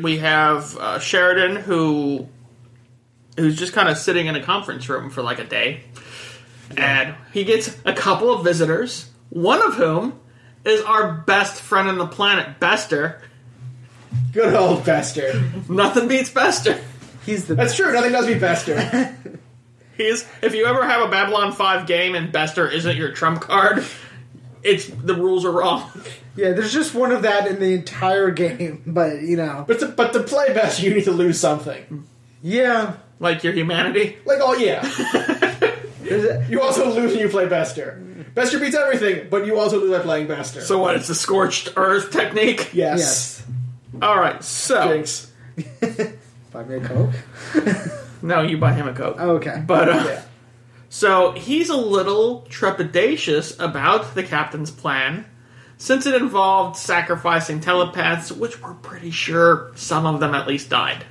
we 0.00 0.18
have 0.18 0.76
uh, 0.76 0.98
Sheridan 0.98 1.56
who 1.56 2.28
who's 3.36 3.56
just 3.56 3.72
kind 3.72 3.88
of 3.88 3.96
sitting 3.98 4.26
in 4.26 4.34
a 4.34 4.42
conference 4.42 4.88
room 4.88 5.10
for 5.10 5.22
like 5.22 5.38
a 5.38 5.44
day, 5.44 5.82
and 6.76 7.14
he 7.32 7.44
gets 7.44 7.76
a 7.84 7.92
couple 7.92 8.32
of 8.32 8.44
visitors. 8.44 9.10
One 9.30 9.62
of 9.62 9.74
whom 9.74 10.18
is 10.64 10.82
our 10.82 11.12
best 11.12 11.60
friend 11.60 11.88
on 11.88 11.98
the 11.98 12.06
planet, 12.06 12.58
Bester. 12.60 13.22
Good 14.32 14.54
old 14.54 14.84
Bester. 14.84 15.42
Nothing 15.68 16.08
beats 16.08 16.30
Bester. 16.30 16.80
He's 17.26 17.46
the 17.46 17.54
That's 17.54 17.74
true. 17.74 17.92
Nothing 17.92 18.12
does 18.12 18.26
beat 18.26 18.40
Bester. 18.40 19.14
He's 19.96 20.26
if 20.42 20.54
you 20.54 20.66
ever 20.66 20.84
have 20.86 21.06
a 21.06 21.10
Babylon 21.10 21.52
Five 21.52 21.86
game 21.86 22.14
and 22.14 22.32
Bester 22.32 22.70
isn't 22.70 22.96
your 22.96 23.12
trump 23.12 23.40
card, 23.40 23.84
it's 24.62 24.86
the 24.88 25.14
rules 25.14 25.44
are 25.44 25.52
wrong. 25.52 25.90
Yeah, 26.36 26.52
there's 26.52 26.72
just 26.72 26.94
one 26.94 27.10
of 27.10 27.22
that 27.22 27.48
in 27.48 27.58
the 27.58 27.74
entire 27.74 28.30
game, 28.30 28.80
but 28.86 29.22
you 29.22 29.36
know. 29.36 29.64
But 29.66 29.80
to, 29.80 29.88
but 29.88 30.12
to 30.12 30.22
play 30.22 30.54
best, 30.54 30.80
you 30.80 30.94
need 30.94 31.02
to 31.06 31.10
lose 31.10 31.40
something. 31.40 32.06
Yeah. 32.42 32.94
Like 33.18 33.42
your 33.42 33.52
humanity. 33.54 34.16
Like, 34.24 34.38
oh 34.40 34.54
yeah, 34.54 34.86
you 36.48 36.62
also 36.62 36.94
lose 36.94 37.10
when 37.10 37.18
you 37.18 37.28
play 37.28 37.48
Bester. 37.48 38.00
Bester 38.34 38.60
beats 38.60 38.76
everything, 38.76 39.26
but 39.28 39.46
you 39.46 39.58
also 39.58 39.80
lose 39.80 39.90
by 39.98 40.04
playing 40.04 40.28
Bester. 40.28 40.60
So 40.60 40.78
what? 40.78 40.94
It's 40.94 41.08
the 41.08 41.16
scorched 41.16 41.72
earth 41.74 42.12
technique. 42.12 42.70
yes, 42.72 42.98
yes. 43.00 43.46
All 44.00 44.16
right. 44.16 44.40
So 44.44 44.94
Jinx. 44.94 45.32
Buy 46.52 46.62
me 46.62 46.76
a 46.76 46.80
Coke. 46.80 47.14
no, 48.22 48.42
you 48.42 48.58
buy 48.58 48.74
him 48.74 48.86
a 48.86 48.94
coke. 48.94 49.18
Okay. 49.18 49.60
But 49.66 49.88
uh, 49.88 50.04
Yeah. 50.06 50.22
So 50.88 51.32
he's 51.32 51.68
a 51.70 51.76
little 51.76 52.46
trepidatious 52.50 53.58
about 53.62 54.14
the 54.14 54.22
captain's 54.22 54.70
plan, 54.70 55.26
since 55.76 56.06
it 56.06 56.14
involved 56.14 56.76
sacrificing 56.76 57.60
telepaths, 57.60 58.32
which 58.32 58.60
we're 58.62 58.74
pretty 58.74 59.10
sure 59.10 59.70
some 59.74 60.06
of 60.06 60.20
them 60.20 60.34
at 60.34 60.46
least 60.48 60.70
died. 60.70 61.04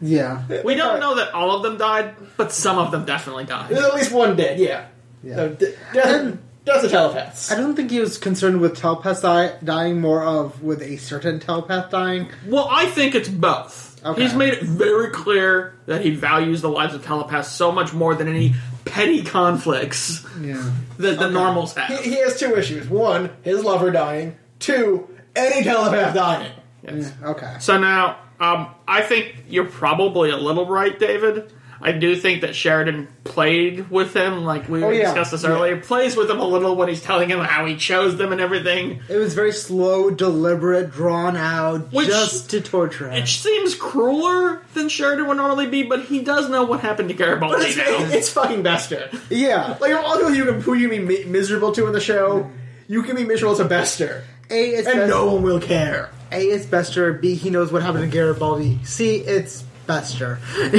yeah. 0.00 0.42
We 0.64 0.74
don't 0.74 1.00
know 1.00 1.14
that 1.16 1.32
all 1.32 1.56
of 1.56 1.62
them 1.62 1.78
died, 1.78 2.14
but 2.36 2.52
some 2.52 2.78
of 2.78 2.90
them 2.90 3.04
definitely 3.04 3.44
died. 3.44 3.70
There's 3.70 3.84
at 3.84 3.94
least 3.94 4.12
one 4.12 4.36
dead. 4.36 4.58
Yeah. 4.58 4.86
Yeah. 5.22 5.36
No, 5.36 5.48
d- 5.50 5.74
death, 5.94 6.38
death 6.64 6.84
of 6.84 6.90
telepaths. 6.90 7.52
I 7.52 7.54
don't 7.56 7.76
think 7.76 7.90
he 7.92 8.00
was 8.00 8.18
concerned 8.18 8.60
with 8.60 8.76
telepaths 8.76 9.20
die- 9.22 9.54
dying, 9.62 10.00
more 10.00 10.24
of 10.24 10.60
with 10.62 10.82
a 10.82 10.96
certain 10.96 11.38
telepath 11.38 11.90
dying. 11.90 12.28
Well, 12.46 12.66
I 12.70 12.86
think 12.86 13.14
it's 13.14 13.28
both. 13.28 13.91
Okay. 14.04 14.22
He's 14.22 14.34
made 14.34 14.54
it 14.54 14.62
very 14.62 15.10
clear 15.10 15.76
that 15.86 16.04
he 16.04 16.14
values 16.14 16.60
the 16.60 16.68
lives 16.68 16.94
of 16.94 17.04
telepaths 17.04 17.50
so 17.52 17.70
much 17.70 17.92
more 17.92 18.14
than 18.14 18.28
any 18.28 18.54
petty 18.84 19.22
conflicts 19.22 20.26
Yeah. 20.40 20.72
that 20.98 21.18
the 21.18 21.30
normals 21.30 21.74
have. 21.74 22.00
He, 22.00 22.10
he 22.10 22.16
has 22.20 22.38
two 22.38 22.56
issues. 22.56 22.88
One, 22.88 23.30
his 23.42 23.62
lover 23.62 23.90
dying. 23.90 24.36
Two, 24.58 25.08
any 25.36 25.62
telepath 25.62 26.14
dying. 26.14 26.52
Yes. 26.82 27.12
Okay. 27.22 27.56
So 27.60 27.78
now, 27.78 28.18
um, 28.40 28.68
I 28.88 29.02
think 29.02 29.44
you're 29.48 29.66
probably 29.66 30.30
a 30.30 30.36
little 30.36 30.66
right, 30.66 30.98
David. 30.98 31.52
I 31.82 31.92
do 31.92 32.14
think 32.16 32.42
that 32.42 32.54
Sheridan 32.54 33.08
played 33.24 33.90
with 33.90 34.14
him, 34.14 34.44
like 34.44 34.68
we 34.68 34.82
Oh, 34.84 34.90
yeah. 34.90 35.06
discussed 35.06 35.32
this 35.32 35.42
Yeah. 35.42 35.50
earlier. 35.50 35.76
Plays 35.78 36.16
with 36.16 36.30
him 36.30 36.38
a 36.38 36.46
little 36.46 36.76
when 36.76 36.88
he's 36.88 37.02
telling 37.02 37.28
him 37.28 37.40
how 37.40 37.66
he 37.66 37.76
chose 37.76 38.16
them 38.16 38.30
and 38.32 38.40
everything. 38.40 39.00
It 39.08 39.16
was 39.16 39.34
very 39.34 39.52
slow, 39.52 40.10
deliberate, 40.10 40.92
drawn 40.92 41.36
out, 41.36 41.92
Which- 41.92 42.06
just 42.06 42.50
to 42.50 42.60
torture 42.60 43.10
him. 43.10 43.22
It 43.22 43.26
seems 43.28 43.74
crueler 43.74 44.60
than 44.74 44.88
Sheridan 44.88 45.26
would 45.26 45.36
normally 45.36 45.66
be, 45.66 45.82
but 45.82 46.02
he 46.04 46.20
does 46.20 46.48
know 46.48 46.62
what 46.64 46.80
happened 46.80 47.08
to 47.08 47.14
But 47.14 47.24
Garibaldi 47.24 47.64
it's, 47.66 47.76
now. 47.76 47.84
it's 48.16 48.28
fucking 48.30 48.62
Bester. 48.62 49.08
yeah. 49.28 49.76
Like, 49.80 49.92
all 49.94 50.12
the 50.18 50.18
people 50.26 50.34
you 50.34 50.44
can, 50.44 50.60
who 50.60 50.74
you 50.74 50.88
can 50.88 51.06
be 51.06 51.18
mi- 51.18 51.24
miserable 51.24 51.72
to 51.72 51.86
in 51.86 51.92
the 51.92 52.00
show, 52.00 52.40
mm-hmm. 52.44 52.52
you 52.92 53.02
can 53.02 53.16
be 53.16 53.24
miserable 53.24 53.56
to 53.56 53.64
Bester. 53.64 54.24
A, 54.50 54.68
it's 54.70 54.86
And 54.86 54.98
Best- 54.98 55.10
no 55.10 55.26
one 55.32 55.42
will 55.42 55.60
care. 55.60 56.10
A, 56.30 56.40
it's 56.44 56.66
Bester. 56.66 57.12
B, 57.12 57.34
he 57.34 57.50
knows 57.50 57.72
what 57.72 57.82
happened 57.82 58.04
to 58.04 58.10
Garibaldi. 58.10 58.78
C, 58.84 59.16
it's 59.16 59.64
Bester. 59.86 60.38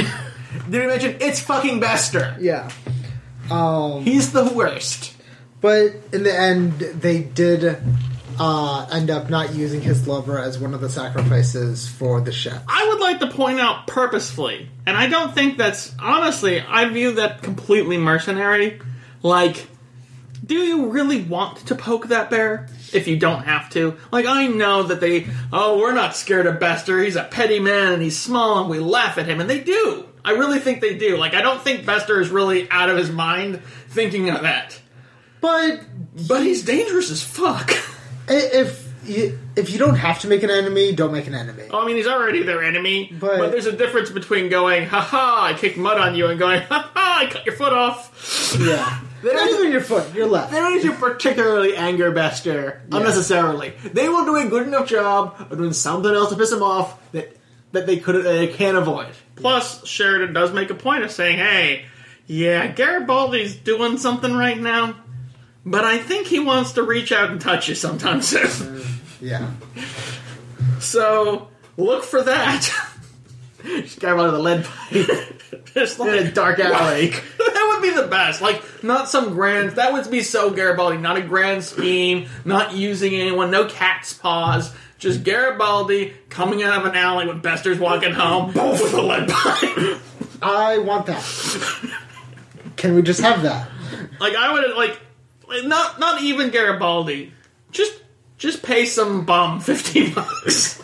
Did 0.70 0.80
we 0.80 0.86
mention 0.86 1.16
it's 1.20 1.40
fucking 1.40 1.80
Bester? 1.80 2.36
yeah. 2.40 2.70
Um, 3.50 4.02
He's 4.02 4.32
the 4.32 4.44
worst. 4.44 5.14
but 5.60 5.92
in 6.12 6.22
the 6.22 6.34
end, 6.34 6.72
they 6.78 7.22
did 7.22 7.76
uh, 8.38 8.86
end 8.90 9.10
up 9.10 9.28
not 9.28 9.54
using 9.54 9.82
his 9.82 10.08
lover 10.08 10.38
as 10.38 10.58
one 10.58 10.72
of 10.72 10.80
the 10.80 10.88
sacrifices 10.88 11.86
for 11.86 12.20
the 12.22 12.32
ship. 12.32 12.54
I 12.66 12.88
would 12.88 13.00
like 13.00 13.20
to 13.20 13.26
point 13.28 13.60
out 13.60 13.86
purposefully, 13.86 14.70
and 14.86 14.96
I 14.96 15.08
don't 15.08 15.34
think 15.34 15.58
that's 15.58 15.94
honestly, 16.00 16.60
I 16.60 16.86
view 16.88 17.12
that 17.12 17.42
completely 17.42 17.98
mercenary. 17.98 18.80
Like, 19.22 19.68
do 20.44 20.54
you 20.54 20.86
really 20.90 21.22
want 21.22 21.58
to 21.66 21.74
poke 21.74 22.08
that 22.08 22.30
bear 22.30 22.68
if 22.94 23.06
you 23.08 23.18
don't 23.18 23.42
have 23.44 23.68
to? 23.70 23.96
Like, 24.10 24.24
I 24.26 24.46
know 24.46 24.84
that 24.84 25.00
they, 25.00 25.26
oh, 25.52 25.78
we're 25.78 25.92
not 25.94 26.16
scared 26.16 26.46
of 26.46 26.58
Bester. 26.60 27.02
He's 27.02 27.16
a 27.16 27.24
petty 27.24 27.60
man 27.60 27.92
and 27.92 28.02
he's 28.02 28.18
small 28.18 28.60
and 28.60 28.70
we 28.70 28.78
laugh 28.78 29.18
at 29.18 29.26
him, 29.26 29.40
and 29.40 29.48
they 29.50 29.60
do. 29.60 30.08
I 30.24 30.32
really 30.32 30.58
think 30.58 30.80
they 30.80 30.96
do. 30.96 31.16
Like, 31.16 31.34
I 31.34 31.42
don't 31.42 31.60
think 31.62 31.84
Bester 31.84 32.20
is 32.20 32.30
really 32.30 32.70
out 32.70 32.88
of 32.88 32.96
his 32.96 33.10
mind 33.10 33.60
thinking 33.88 34.30
of 34.30 34.42
that. 34.42 34.80
But 35.40 35.80
But 36.26 36.42
he's 36.42 36.62
dangerous 36.64 37.10
as 37.10 37.22
fuck. 37.22 37.70
if 38.28 38.82
you, 39.06 39.38
if 39.54 39.68
you 39.70 39.78
don't 39.78 39.96
have 39.96 40.20
to 40.20 40.28
make 40.28 40.42
an 40.42 40.48
enemy, 40.50 40.94
don't 40.94 41.12
make 41.12 41.26
an 41.26 41.34
enemy. 41.34 41.64
Well, 41.70 41.82
I 41.82 41.86
mean, 41.86 41.96
he's 41.96 42.06
already 42.06 42.42
their 42.42 42.62
enemy, 42.62 43.14
but, 43.20 43.38
But- 43.38 43.50
there's 43.52 43.66
a 43.66 43.72
difference 43.76 44.10
between 44.10 44.48
going, 44.48 44.86
ha 44.86 45.00
ha, 45.00 45.44
I 45.44 45.52
kicked 45.58 45.76
mud 45.76 45.98
on 45.98 46.14
you, 46.14 46.28
and 46.28 46.38
going, 46.38 46.62
ha 46.62 46.90
ha, 46.94 47.18
I 47.20 47.26
cut 47.26 47.44
your 47.44 47.54
foot 47.54 47.72
off. 47.74 48.56
Yeah. 48.58 49.00
They 49.22 49.30
don't 49.30 49.58
even 49.58 49.72
your 49.72 49.80
foot, 49.80 50.14
your 50.14 50.26
left. 50.26 50.52
They 50.52 50.58
don't 50.58 50.74
need 50.74 50.82
to 50.82 50.92
particularly 50.92 51.76
anger 51.76 52.10
Bester 52.10 52.82
unnecessarily. 52.92 53.72
They 53.92 54.08
will 54.08 54.24
do 54.26 54.36
a 54.36 54.46
good 54.48 54.66
enough 54.66 54.86
job 54.86 55.36
of 55.50 55.56
doing 55.56 55.72
something 55.72 56.12
else 56.14 56.28
to 56.30 56.36
piss 56.36 56.52
him 56.52 56.62
off 56.62 56.98
that 57.12 57.34
that 57.74 57.86
they 57.86 57.98
could 57.98 58.24
they 58.24 58.46
can't 58.48 58.76
avoid. 58.76 59.08
Plus, 59.36 59.86
Sheridan 59.86 60.32
does 60.32 60.52
make 60.52 60.70
a 60.70 60.74
point 60.74 61.04
of 61.04 61.10
saying, 61.10 61.36
hey, 61.38 61.84
yeah, 62.26 62.66
Garibaldi's 62.68 63.54
doing 63.54 63.98
something 63.98 64.32
right 64.34 64.58
now, 64.58 64.96
but 65.66 65.84
I 65.84 65.98
think 65.98 66.26
he 66.28 66.38
wants 66.40 66.72
to 66.72 66.82
reach 66.82 67.12
out 67.12 67.30
and 67.30 67.40
touch 67.40 67.68
you 67.68 67.74
sometime 67.74 68.22
soon. 68.22 68.82
Yeah. 69.20 69.52
so, 70.80 71.48
look 71.78 72.04
for 72.04 72.22
that. 72.22 72.70
Just 73.64 74.00
got 74.00 74.18
out 74.18 74.26
of 74.26 74.32
the 74.32 74.38
lead 74.38 74.64
pipe 74.64 75.64
Just 75.72 75.98
in 76.00 76.08
a 76.08 76.30
dark 76.30 76.58
alley. 76.58 77.08
that 77.08 77.70
would 77.72 77.82
be 77.82 77.94
the 77.98 78.06
best. 78.06 78.42
Like, 78.42 78.62
not 78.84 79.08
some 79.08 79.32
grand. 79.32 79.70
That 79.72 79.94
would 79.94 80.10
be 80.10 80.22
so 80.22 80.50
Garibaldi. 80.50 80.98
Not 80.98 81.16
a 81.16 81.22
grand 81.22 81.64
scheme. 81.64 82.28
Not 82.44 82.74
using 82.74 83.14
anyone. 83.14 83.50
No 83.50 83.64
cat's 83.66 84.12
paws. 84.12 84.74
Just 84.98 85.24
Garibaldi 85.24 86.14
coming 86.30 86.62
out 86.62 86.80
of 86.80 86.86
an 86.86 86.96
alley 86.96 87.26
with 87.26 87.42
Bester's 87.42 87.78
walking 87.78 88.12
home 88.12 88.48
with 88.48 88.94
a 88.94 89.02
lead 89.02 89.28
pipe. 89.28 90.00
I 90.40 90.78
want 90.78 91.06
that. 91.06 91.22
Can 92.76 92.94
we 92.94 93.02
just 93.02 93.20
have 93.20 93.42
that? 93.42 93.68
like, 94.20 94.34
I 94.34 94.52
would 94.52 94.76
like, 94.76 94.98
like, 95.48 95.64
not 95.64 95.98
not 96.00 96.22
even 96.22 96.50
Garibaldi. 96.50 97.32
Just 97.70 98.00
just 98.38 98.62
pay 98.62 98.84
some 98.86 99.24
bum 99.24 99.60
fifteen 99.60 100.14
bucks. 100.14 100.80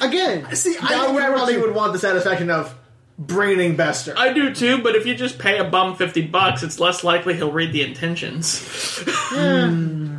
Again, 0.00 0.46
See, 0.54 0.76
I 0.76 0.88
that 0.88 1.00
think 1.02 1.14
would 1.14 1.22
everybody 1.22 1.56
would 1.56 1.74
want 1.74 1.92
the 1.92 1.98
satisfaction 1.98 2.50
of 2.50 2.74
braining 3.18 3.76
Bester. 3.76 4.14
I 4.16 4.32
do 4.32 4.54
too, 4.54 4.82
but 4.82 4.94
if 4.94 5.06
you 5.06 5.14
just 5.14 5.38
pay 5.38 5.58
a 5.58 5.64
bum 5.64 5.96
fifty 5.96 6.22
bucks, 6.26 6.62
it's 6.62 6.78
less 6.80 7.02
likely 7.04 7.34
he'll 7.34 7.52
read 7.52 7.72
the 7.72 7.82
intentions. 7.82 8.60
Hmm. 9.06 10.15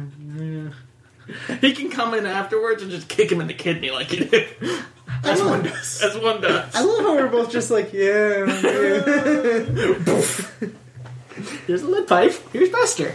He 1.61 1.73
can 1.73 1.89
come 1.89 2.13
in 2.13 2.25
afterwards 2.25 2.81
and 2.81 2.91
just 2.91 3.07
kick 3.09 3.31
him 3.31 3.41
in 3.41 3.47
the 3.47 3.53
kidney 3.53 3.91
like 3.91 4.07
he 4.07 4.23
did. 4.25 4.47
As 5.23 5.41
one 5.41 5.63
does. 5.63 6.01
As 6.01 6.17
one 6.17 6.41
does. 6.41 6.73
I 6.75 6.81
love 6.83 6.99
how 6.99 7.15
we're 7.15 7.27
both 7.27 7.51
just 7.51 7.69
like, 7.71 7.91
yeah, 7.93 8.45
yeah. 8.45 9.93
Here's 11.67 11.81
a 11.83 11.87
lead 11.87 12.07
pipe. 12.07 12.33
Here's 12.53 12.69
Bester. 12.69 13.13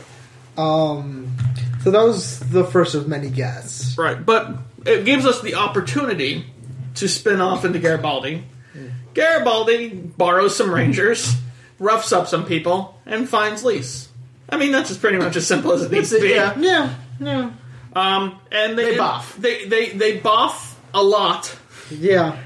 um, 0.56 1.34
so 1.82 1.90
that 1.90 2.02
was 2.02 2.38
the 2.40 2.64
first 2.64 2.94
of 2.94 3.08
many 3.08 3.28
guests. 3.30 3.96
Right, 3.98 4.24
but 4.24 4.56
it 4.86 5.04
gives 5.04 5.26
us 5.26 5.40
the 5.42 5.54
opportunity 5.56 6.46
to 6.96 7.08
spin 7.08 7.40
off 7.40 7.64
into 7.64 7.78
Garibaldi. 7.78 8.44
Garibaldi 9.14 9.88
borrows 9.88 10.56
some 10.56 10.72
rangers, 10.72 11.34
roughs 11.78 12.12
up 12.12 12.28
some 12.28 12.44
people, 12.46 12.98
and 13.04 13.28
finds 13.28 13.64
Lise. 13.64 14.08
I 14.48 14.56
mean, 14.58 14.70
that's 14.72 14.88
just 14.90 15.00
pretty 15.00 15.18
much 15.18 15.34
as 15.36 15.46
simple 15.46 15.72
as 15.72 15.82
it 15.82 15.90
needs 15.90 16.10
to 16.10 16.20
be. 16.20 16.28
Yeah. 16.30 16.54
Yeah, 16.58 16.94
yeah, 17.20 17.50
Um, 17.94 18.38
and 18.50 18.78
they, 18.78 18.92
They 18.92 18.96
boff. 18.96 19.34
They 19.36 19.66
they 19.66 19.90
they 19.90 20.18
boff 20.18 20.74
a 20.94 21.02
lot. 21.02 21.56
yeah. 21.90 22.38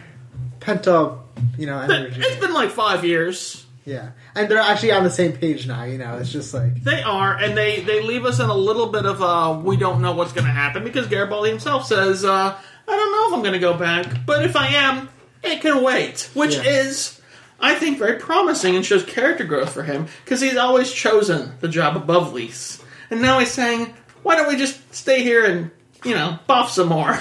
Pent 0.61 0.89
up, 0.89 1.29
you 1.57 1.67
know, 1.67 1.79
energy. 1.79 2.21
It's 2.21 2.41
been 2.41 2.53
like 2.55 2.71
five 2.71 3.05
years. 3.05 3.65
Yeah, 3.85 4.11
and 4.35 4.49
they're 4.49 4.59
actually 4.59 4.91
on 4.91 5.05
the 5.05 5.11
same 5.11 5.31
page 5.35 5.69
now. 5.69 5.85
You 5.85 5.97
know, 5.99 6.19
it's 6.19 6.33
just 6.33 6.53
like, 6.53 6.83
They 6.83 7.03
are, 7.05 7.37
and 7.37 7.57
they 7.57 7.83
they 7.83 8.03
leave 8.03 8.25
us 8.25 8.41
in 8.41 8.49
a 8.51 8.55
little 8.55 8.89
bit 8.89 9.07
of 9.07 9.21
a 9.21 9.61
we 9.61 9.77
don't 9.77 10.03
know 10.03 10.11
what's 10.13 10.33
going 10.33 10.47
to 10.47 10.51
happen 10.53 10.83
because 10.83 11.07
Garibaldi 11.07 11.51
himself 11.51 11.87
says, 11.87 12.25
uh, 12.25 12.57
"I 12.89 12.97
don't 12.97 13.13
know 13.13 13.29
if 13.29 13.35
I'm 13.35 13.43
going 13.43 13.53
to 13.53 13.61
go 13.61 13.75
back, 13.75 14.27
but 14.27 14.45
if 14.45 14.57
I 14.57 14.67
am, 14.75 15.09
it 15.45 15.61
can 15.61 15.85
wait," 15.85 16.29
which 16.35 16.57
Yeah. 16.57 16.63
is, 16.65 17.21
I 17.61 17.77
think, 17.77 17.99
very 17.99 18.19
promising 18.19 18.75
and 18.75 18.85
shows 18.85 19.05
character 19.05 19.45
growth 19.45 19.73
for 19.73 19.85
him 19.85 20.09
because 20.25 20.41
he's 20.41 20.57
always 20.57 20.91
chosen 20.91 21.53
the 21.61 21.69
job 21.69 21.97
above 21.97 22.35
Lise, 22.35 22.83
and 23.09 23.23
now 23.23 23.39
he's 23.39 23.53
saying, 23.53 23.95
"Why 24.27 24.37
don't 24.37 24.49
we 24.49 24.57
just 24.57 24.77
stay 24.95 25.23
here 25.23 25.45
and 25.45 25.71
you 26.05 26.15
know 26.15 26.39
buff 26.47 26.71
some 26.71 26.89
more?" 26.89 27.19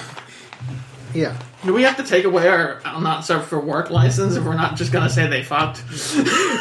yeah. 1.14 1.38
Do 1.64 1.74
we 1.74 1.84
have 1.84 1.98
to 1.98 2.04
take 2.04 2.26
away 2.26 2.48
our 2.48 2.82
"I'll 2.86 3.02
not 3.02 3.26
serve 3.26 3.46
for 3.46 3.60
work" 3.60 3.90
license 3.90 4.36
if 4.36 4.44
we're 4.44 4.56
not 4.56 4.76
just 4.76 4.92
going 4.92 5.08
to 5.08 5.14
say 5.14 5.28
they 5.28 5.44
fucked? 5.44 5.84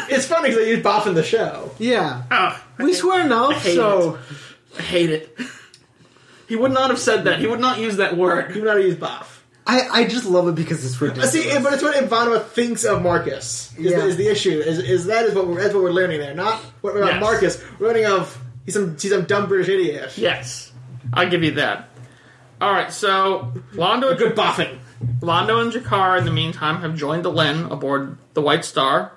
It's 0.07 0.25
funny 0.27 0.49
because 0.49 0.63
they 0.63 0.69
use 0.69 0.83
Boff 0.83 1.07
in 1.07 1.15
the 1.15 1.23
show. 1.23 1.71
Yeah, 1.79 2.23
Ugh, 2.29 2.59
we 2.77 2.93
swear 2.93 3.25
enough, 3.25 3.63
hate 3.63 3.75
so 3.75 4.19
I 4.77 4.81
hate 4.81 5.09
it. 5.09 5.37
He 6.47 6.55
would 6.55 6.71
not 6.71 6.91
have 6.91 6.99
said 6.99 7.23
that. 7.23 7.39
He 7.39 7.47
would 7.47 7.59
not 7.59 7.79
use 7.79 7.97
that 7.97 8.15
word. 8.15 8.51
He 8.51 8.59
would 8.59 8.67
not 8.67 8.75
to 8.75 8.83
use 8.83 8.93
Boff. 8.95 9.25
I, 9.65 9.87
I 10.01 10.03
just 10.07 10.25
love 10.25 10.47
it 10.47 10.53
because 10.53 10.85
it's 10.85 11.01
ridiculous. 11.01 11.31
See, 11.31 11.49
but 11.63 11.73
it's 11.73 11.81
what 11.81 11.95
Ivanova 11.95 12.45
thinks 12.45 12.83
of 12.83 13.01
Marcus. 13.01 13.73
Is, 13.79 13.85
Yeah. 13.91 13.97
the, 14.01 14.05
is 14.05 14.17
the 14.17 14.27
issue? 14.27 14.59
Is, 14.59 14.77
is 14.77 15.05
that 15.07 15.25
is 15.25 15.33
what 15.33 15.47
we're 15.47 15.59
that's 15.59 15.73
what 15.73 15.81
we're 15.81 15.89
learning 15.91 16.19
there? 16.19 16.35
Not 16.35 16.59
what 16.81 16.95
about 16.95 17.13
Yes. 17.13 17.19
Marcus. 17.21 17.63
We're 17.79 17.87
learning 17.87 18.05
of 18.05 18.37
he's 18.65 18.73
some 18.73 18.97
he's 18.99 19.11
some 19.11 19.25
dumb 19.25 19.47
British 19.47 19.69
idiot. 19.69 20.17
Yes, 20.17 20.71
I'll 21.13 21.29
give 21.29 21.43
you 21.43 21.51
that. 21.51 21.89
All 22.61 22.71
right, 22.71 22.91
so 22.91 23.51
Londo, 23.73 24.13
A 24.13 24.15
good 24.15 24.35
boffing. 24.35 24.79
Londo 25.19 25.61
and 25.61 25.71
G'Kar, 25.71 26.17
in 26.17 26.25
the 26.25 26.31
meantime, 26.31 26.81
have 26.81 26.95
joined 26.95 27.25
Delenn 27.25 27.69
aboard 27.69 28.17
the 28.33 28.41
White 28.41 28.63
Star, 28.63 29.11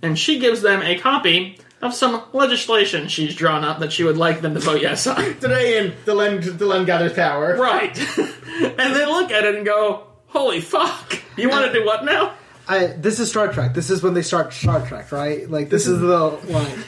and 0.00 0.18
she 0.18 0.38
gives 0.38 0.62
them 0.62 0.82
a 0.82 0.98
copy 0.98 1.58
of 1.82 1.92
some 1.92 2.22
legislation 2.32 3.08
she's 3.08 3.34
drawn 3.34 3.64
up 3.64 3.80
that 3.80 3.92
she 3.92 4.04
would 4.04 4.16
like 4.16 4.40
them 4.40 4.54
to 4.54 4.60
vote 4.60 4.80
yes 4.80 5.06
on. 5.06 5.16
Today 5.40 5.78
in 5.78 5.92
Delenn 6.04 6.56
the 6.56 6.66
Len 6.66 6.84
gathers 6.84 7.12
power. 7.12 7.56
Right, 7.56 7.98
and 8.18 8.94
they 8.94 9.06
look 9.06 9.30
at 9.32 9.44
it 9.44 9.56
and 9.56 9.66
go, 9.66 10.06
"Holy 10.28 10.60
fuck! 10.60 11.20
You 11.36 11.48
want 11.48 11.66
to 11.66 11.72
do 11.72 11.84
what 11.84 12.04
now?" 12.04 12.34
I, 12.68 12.88
this 12.88 13.18
is 13.18 13.30
Star 13.30 13.50
Trek. 13.52 13.72
This 13.74 13.88
is 13.90 14.02
when 14.02 14.12
they 14.14 14.22
start 14.22 14.52
Star 14.52 14.86
Trek, 14.86 15.10
right? 15.10 15.50
Like 15.50 15.68
this 15.70 15.86
is 15.86 16.00
the 16.00 16.18
line. 16.48 16.84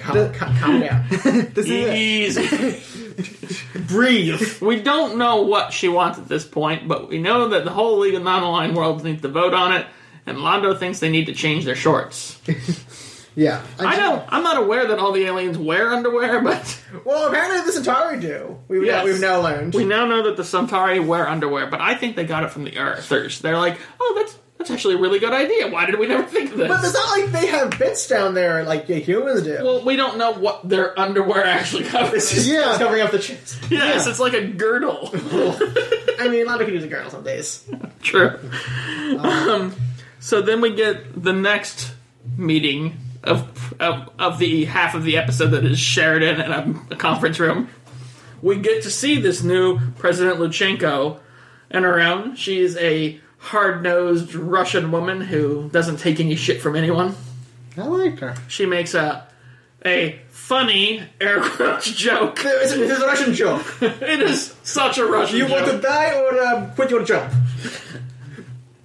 Calm, 0.00 0.32
calm, 0.34 0.56
calm 0.58 0.80
down. 0.80 1.06
This 1.54 1.66
is 1.66 1.70
it. 1.70 1.94
Easy. 1.94 3.78
Breathe. 3.88 4.60
We 4.60 4.80
don't 4.82 5.16
know 5.18 5.42
what 5.42 5.72
she 5.72 5.88
wants 5.88 6.18
at 6.18 6.28
this 6.28 6.44
point, 6.44 6.88
but 6.88 7.08
we 7.08 7.18
know 7.18 7.48
that 7.50 7.64
the 7.64 7.70
whole 7.70 7.98
League 7.98 8.14
of 8.14 8.22
Non-Aligned 8.22 8.76
Worlds 8.76 9.04
needs 9.04 9.22
to 9.22 9.28
vote 9.28 9.54
on 9.54 9.72
it, 9.72 9.86
and 10.26 10.38
Londo 10.38 10.78
thinks 10.78 11.00
they 11.00 11.10
need 11.10 11.26
to 11.26 11.34
change 11.34 11.64
their 11.64 11.76
shorts. 11.76 12.38
Yeah, 13.36 13.62
I 13.78 13.94
don't. 13.94 14.24
I'm 14.28 14.42
not 14.42 14.56
aware 14.60 14.88
that 14.88 14.98
all 14.98 15.12
the 15.12 15.24
aliens 15.24 15.56
wear 15.56 15.92
underwear, 15.92 16.40
but 16.42 16.82
Well, 17.04 17.28
apparently 17.28 17.60
the 17.64 17.70
Centauri 17.72 18.18
do. 18.18 18.58
We've 18.66 18.84
Yes. 18.84 18.98
now, 18.98 19.04
we've 19.04 19.20
now 19.20 19.40
learned. 19.40 19.72
we 19.74 19.84
now 19.84 20.04
know 20.04 20.24
that 20.24 20.36
the 20.36 20.42
Centauri 20.44 20.98
wear 20.98 21.28
underwear. 21.28 21.68
But 21.68 21.80
I 21.80 21.94
think 21.94 22.16
they 22.16 22.24
got 22.24 22.42
it 22.42 22.50
from 22.50 22.64
the 22.64 22.76
Earthers. 22.76 23.38
They're 23.40 23.56
like, 23.56 23.78
oh, 24.00 24.14
that's 24.18 24.36
that's 24.60 24.70
actually 24.70 24.96
a 24.96 24.98
really 24.98 25.18
good 25.18 25.32
idea. 25.32 25.68
Why 25.68 25.86
did 25.86 25.98
we 25.98 26.06
never 26.06 26.22
think 26.24 26.52
of 26.52 26.58
this? 26.58 26.68
but 26.68 26.84
it's 26.84 26.92
not 26.92 27.18
like 27.18 27.32
they 27.32 27.46
have 27.46 27.78
bits 27.78 28.06
down 28.06 28.34
there 28.34 28.62
like 28.62 28.86
the 28.86 28.96
humans 28.96 29.42
do. 29.42 29.56
well, 29.62 29.82
we 29.82 29.96
don't 29.96 30.18
know 30.18 30.32
what 30.32 30.68
their 30.68 30.98
underwear 31.00 31.46
actually 31.46 31.84
covers. 31.84 32.46
Yeah. 32.46 32.68
It's 32.68 32.78
covering 32.78 33.00
up 33.00 33.10
the 33.10 33.20
chest. 33.20 33.58
yes, 33.70 34.06
it's 34.06 34.20
like 34.20 34.34
a 34.34 34.46
girdle. 34.46 35.08
I 35.14 36.28
mean, 36.30 36.46
Londo 36.46 36.58
could 36.58 36.74
use 36.74 36.84
a 36.84 36.88
girdle 36.88 37.10
some 37.10 37.24
days. 37.24 37.66
True. 38.02 38.38
Um, 39.18 39.74
so 40.18 40.42
then 40.42 40.60
we 40.60 40.74
get 40.74 41.22
the 41.22 41.32
next 41.32 41.94
meeting 42.36 42.98
of, 43.24 43.74
of 43.80 44.10
of 44.18 44.38
the 44.38 44.66
half 44.66 44.94
of 44.94 45.04
the 45.04 45.16
episode 45.16 45.52
that 45.52 45.64
is 45.64 45.78
Sheridan 45.78 46.38
in 46.38 46.52
a, 46.52 46.94
a 46.94 46.96
conference 46.96 47.40
room. 47.40 47.70
We 48.42 48.58
get 48.58 48.82
to 48.82 48.90
see 48.90 49.18
this 49.18 49.42
new 49.42 49.80
President 49.92 50.38
Luchenko 50.38 51.18
and 51.70 51.86
around. 51.86 52.36
She 52.36 52.60
is 52.60 52.76
a 52.76 53.20
hard 53.40 53.82
nosed 53.82 54.34
Russian 54.34 54.92
woman 54.92 55.20
who 55.20 55.68
doesn't 55.70 55.98
take 55.98 56.20
any 56.20 56.36
shit 56.36 56.60
from 56.60 56.76
anyone. 56.76 57.16
I 57.76 57.82
liked 57.82 58.20
her. 58.20 58.34
She 58.48 58.66
makes 58.66 58.94
a 58.94 59.26
a 59.84 60.20
funny 60.28 61.02
air 61.20 61.40
quotes 61.40 61.90
joke. 61.92 62.38
It's, 62.44 62.72
it's 62.72 63.00
a 63.00 63.06
Russian 63.06 63.34
joke. 63.34 63.64
It 63.82 64.20
is 64.20 64.54
such 64.62 64.98
a 64.98 65.06
Russian 65.06 65.38
joke. 65.38 65.48
You 65.48 65.54
joke. 65.54 65.66
want 65.66 65.82
to 65.82 65.88
die 65.88 66.18
or 66.18 66.38
uh, 66.38 66.70
quit? 66.74 66.90
You 66.90 66.96
want 66.96 67.08
to 67.08 67.12
jump? 67.14 67.32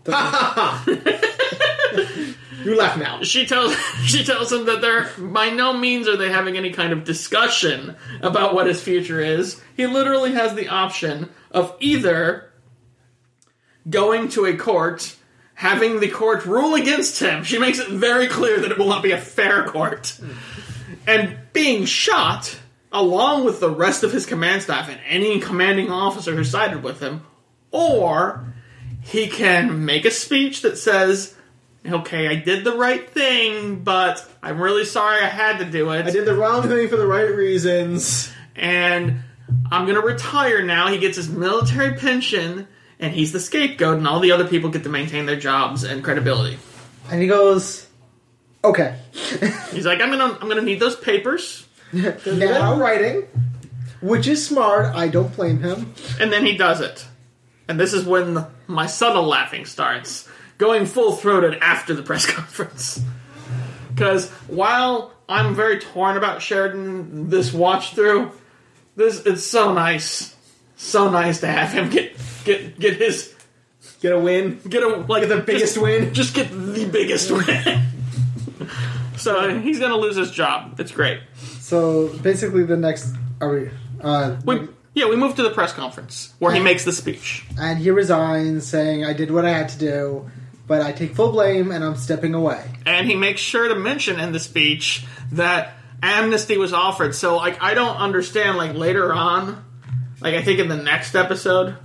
Ha 0.07 0.11
ha 0.11 0.83
ha! 0.85 2.35
You 2.63 2.75
laugh 2.75 2.97
now. 2.97 3.21
she 3.21 3.45
tells 3.45 3.75
she 4.05 4.23
tells 4.23 4.51
him 4.51 4.65
that 4.65 4.81
they're 4.81 5.09
by 5.17 5.49
no 5.49 5.73
means 5.73 6.07
are 6.07 6.17
they 6.17 6.29
having 6.31 6.57
any 6.57 6.71
kind 6.71 6.93
of 6.93 7.03
discussion 7.03 7.95
about 8.21 8.55
what 8.55 8.67
his 8.67 8.81
future 8.81 9.19
is. 9.19 9.61
He 9.75 9.85
literally 9.85 10.31
has 10.31 10.55
the 10.55 10.69
option 10.69 11.29
of 11.51 11.75
either 11.79 12.44
going 13.89 14.29
to 14.29 14.45
a 14.45 14.55
court, 14.55 15.15
having 15.53 15.99
the 15.99 16.09
court 16.09 16.45
rule 16.45 16.75
against 16.75 17.19
him. 17.21 17.43
She 17.43 17.59
makes 17.59 17.79
it 17.79 17.89
very 17.89 18.27
clear 18.27 18.59
that 18.59 18.71
it 18.71 18.77
will 18.77 18.87
not 18.87 19.03
be 19.03 19.11
a 19.11 19.17
fair 19.17 19.63
court. 19.65 20.19
And 21.07 21.37
being 21.53 21.85
shot 21.85 22.57
along 22.91 23.45
with 23.45 23.59
the 23.59 23.69
rest 23.69 24.03
of 24.03 24.11
his 24.11 24.25
command 24.25 24.61
staff 24.63 24.89
and 24.89 24.99
any 25.07 25.39
commanding 25.39 25.91
officer 25.91 26.35
who 26.35 26.43
sided 26.43 26.81
with 26.81 26.99
him, 27.01 27.25
or 27.71 28.53
he 29.01 29.27
can 29.27 29.85
make 29.85 30.05
a 30.05 30.11
speech 30.11 30.61
that 30.61 30.77
says, 30.77 31.35
okay, 31.85 32.27
I 32.27 32.35
did 32.35 32.63
the 32.63 32.75
right 32.75 33.07
thing, 33.07 33.83
but 33.83 34.27
I'm 34.41 34.59
really 34.59 34.85
sorry 34.85 35.21
I 35.21 35.27
had 35.27 35.59
to 35.59 35.65
do 35.65 35.91
it. 35.91 36.05
I 36.05 36.11
did 36.11 36.25
the 36.25 36.35
wrong 36.35 36.67
thing 36.67 36.87
for 36.87 36.95
the 36.95 37.05
right 37.05 37.29
reasons. 37.29 38.31
and 38.55 39.21
I'm 39.71 39.85
gonna 39.85 40.01
retire 40.01 40.63
now. 40.63 40.87
He 40.87 40.97
gets 40.97 41.17
his 41.17 41.29
military 41.29 41.95
pension, 41.95 42.67
and 42.99 43.13
he's 43.13 43.31
the 43.31 43.39
scapegoat, 43.39 43.97
and 43.97 44.07
all 44.07 44.19
the 44.19 44.31
other 44.31 44.47
people 44.47 44.69
get 44.69 44.83
to 44.83 44.89
maintain 44.89 45.25
their 45.25 45.35
jobs 45.35 45.83
and 45.83 46.03
credibility. 46.03 46.57
And 47.11 47.21
he 47.21 47.27
goes, 47.27 47.87
"Okay, 48.63 48.97
He's 49.71 49.85
like, 49.85 50.01
I'm 50.01 50.09
gonna, 50.09 50.37
I'm 50.41 50.47
gonna 50.49 50.61
need 50.61 50.79
those 50.79 50.95
papers, 50.95 51.67
Now 51.93 52.13
now," 52.25 52.77
writing. 52.77 53.27
which 54.01 54.27
is 54.27 54.45
smart. 54.45 54.95
I 54.95 55.07
don't 55.07 55.35
blame 55.35 55.61
him. 55.61 55.93
and 56.19 56.31
then 56.31 56.45
he 56.45 56.57
does 56.57 56.81
it. 56.81 57.05
And 57.67 57.79
this 57.79 57.93
is 57.93 58.05
when 58.05 58.45
my 58.67 58.85
subtle 58.85 59.23
laughing 59.23 59.65
starts, 59.65 60.29
going 60.59 60.85
full 60.85 61.13
throated 61.15 61.55
after 61.61 61.93
the 61.95 62.03
press 62.03 62.25
conference. 62.31 63.01
Because 63.93 64.29
while 64.47 65.13
I'm 65.27 65.55
very 65.55 65.79
torn 65.79 66.17
about 66.17 66.41
Sheridan 66.41 67.29
this 67.29 67.51
watch 67.53 67.95
through, 67.95 68.31
this 68.95 69.25
it's 69.25 69.43
so 69.43 69.73
nice, 69.73 70.34
so 70.75 71.09
nice 71.09 71.41
to 71.41 71.47
have 71.47 71.71
him 71.71 71.89
get 71.89 72.15
get 72.43 72.79
get 72.79 72.97
his 72.97 73.35
Get 74.05 74.13
a 74.13 74.19
win. 74.19 74.59
Get 74.69 74.83
a 74.83 74.97
like 74.97 75.27
the 75.29 75.37
biggest 75.37 75.79
win. 75.79 76.13
Just 76.13 76.35
get 76.35 76.49
the 76.51 76.85
biggest 76.85 77.31
win. 77.31 77.85
so 79.17 79.57
he's 79.59 79.79
gonna 79.79 79.97
lose 79.97 80.15
his 80.15 80.29
job. 80.29 80.79
It's 80.79 80.91
great. 80.91 81.21
So 81.59 82.09
basically, 82.19 82.65
the 82.65 82.77
next 82.77 83.15
are 83.41 83.49
we? 83.51 83.71
Uh, 83.99 84.35
We, 84.45 84.67
yeah, 84.93 85.09
we 85.09 85.15
move 85.15 85.35
to 85.37 85.41
the 85.43 85.49
press 85.49 85.73
conference 85.73 86.35
where 86.37 86.53
he 86.53 86.59
makes 86.59 86.85
the 86.85 86.91
speech. 86.91 87.45
and 87.59 87.79
he 87.79 87.89
resigns, 87.89 88.67
saying, 88.67 89.03
"I 89.03 89.13
did 89.13 89.31
what 89.31 89.43
I 89.43 89.49
had 89.49 89.69
to 89.69 89.79
do, 89.79 90.29
but 90.67 90.83
I 90.83 90.91
take 90.91 91.15
full 91.15 91.31
blame, 91.31 91.71
and 91.71 91.83
I'm 91.83 91.95
stepping 91.95 92.35
away." 92.35 92.63
and 92.85 93.07
he 93.07 93.15
makes 93.15 93.41
sure 93.41 93.67
to 93.67 93.75
mention 93.75 94.19
in 94.19 94.33
the 94.33 94.39
speech 94.39 95.03
that 95.31 95.73
amnesty 96.03 96.57
was 96.57 96.73
offered. 96.73 97.15
So, 97.15 97.37
like, 97.37 97.57
I 97.63 97.73
don't 97.73 97.97
understand. 97.97 98.57
Like 98.59 98.75
later 98.75 99.11
on, 99.11 99.64
like 100.25 100.33
I 100.33 100.41
think 100.41 100.59
in 100.59 100.69
the 100.69 100.75
next 100.75 101.13
episode, 101.13 101.77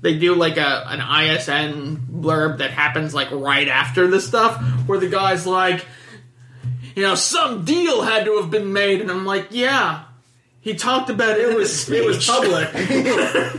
they 0.00 0.18
do 0.18 0.34
like 0.34 0.56
a 0.56 0.82
an 0.88 1.00
ISN 1.00 2.08
blurb 2.10 2.58
that 2.58 2.72
happens 2.72 3.14
like 3.14 3.30
right 3.30 3.68
after 3.68 4.08
this 4.08 4.26
stuff, 4.26 4.60
where 4.88 4.98
the 4.98 5.08
guy's 5.08 5.46
like, 5.46 5.86
you 6.96 7.02
know, 7.02 7.14
some 7.14 7.64
deal 7.64 8.02
had 8.02 8.24
to 8.24 8.38
have 8.38 8.50
been 8.50 8.72
made, 8.72 9.00
and 9.00 9.12
I'm 9.12 9.24
like, 9.24 9.48
yeah. 9.50 10.06
He 10.60 10.74
talked 10.74 11.08
about 11.08 11.38
it. 11.38 11.50
It 11.50 11.56
was 11.56 11.88
it 11.88 12.04
was 12.04 12.26
public. 12.26 12.68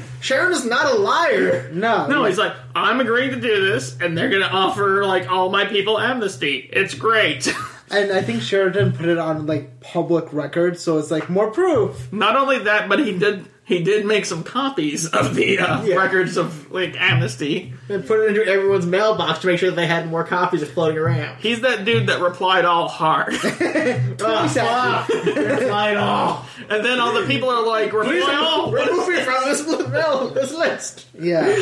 Sharon 0.21 0.51
is 0.51 0.65
not 0.65 0.93
a 0.93 0.97
liar. 0.97 1.71
No, 1.71 2.07
No, 2.07 2.25
he's 2.25 2.37
like, 2.37 2.53
I'm 2.75 2.99
agreeing 2.99 3.31
to 3.31 3.39
do 3.39 3.71
this, 3.71 3.97
and 4.01 4.17
they're 4.17 4.29
gonna 4.29 4.49
offer 4.51 5.05
like 5.05 5.31
all 5.31 5.49
my 5.49 5.63
people 5.63 5.97
amnesty. 5.97 6.69
It's 6.73 6.93
great. 6.93 7.47
and 7.89 8.11
I 8.11 8.21
think 8.21 8.41
Sheridan 8.41 8.91
put 8.91 9.07
it 9.07 9.17
on 9.17 9.47
like 9.47 9.79
public 9.79 10.33
record, 10.33 10.77
so 10.77 10.97
it's 10.97 11.09
like 11.09 11.29
more 11.29 11.51
proof. 11.51 12.11
Not 12.11 12.35
only 12.35 12.59
that, 12.59 12.89
but 12.89 12.99
he 12.99 13.17
did 13.17 13.45
he 13.69 13.81
did 13.83 14.05
make 14.05 14.25
some 14.25 14.43
copies 14.43 15.05
of 15.05 15.33
the 15.35 15.59
uh, 15.59 15.83
Yeah. 15.83 15.95
records 15.95 16.35
of 16.35 16.69
like 16.71 16.99
amnesty. 16.99 17.73
And 17.87 18.05
put 18.05 18.19
it 18.19 18.29
into 18.35 18.45
everyone's 18.51 18.85
mailbox 18.85 19.39
to 19.39 19.47
make 19.47 19.59
sure 19.59 19.69
that 19.69 19.75
they 19.75 19.87
had 19.87 20.09
more 20.09 20.23
copies 20.23 20.61
of 20.61 20.69
floating 20.71 20.97
around. 20.97 21.37
He's 21.39 21.61
that 21.61 21.85
dude 21.85 22.07
that 22.07 22.19
replied 22.21 22.65
all 22.65 22.87
hard, 22.87 23.33
Oh, 23.41 24.47
fuck. 24.49 25.09
Reply 25.09 25.95
all. 25.95 26.45
and 26.69 26.83
then 26.83 26.99
all 26.99 27.13
the 27.13 27.25
people 27.27 27.49
are 27.49 27.65
like, 27.65 27.93
reply 27.93 28.11
Please 28.11 28.25
all. 28.27 28.71
remove 28.71 29.07
me 29.07 29.21
from 29.21 29.43
this, 29.45 29.65
mail- 29.89 30.29
this 30.29 30.51
list. 30.53 31.05
Yeah, 31.17 31.53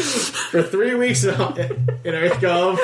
For 0.52 0.64
three 0.64 0.96
weeks 0.96 1.24
in 1.24 1.34
EarthGov. 1.36 2.78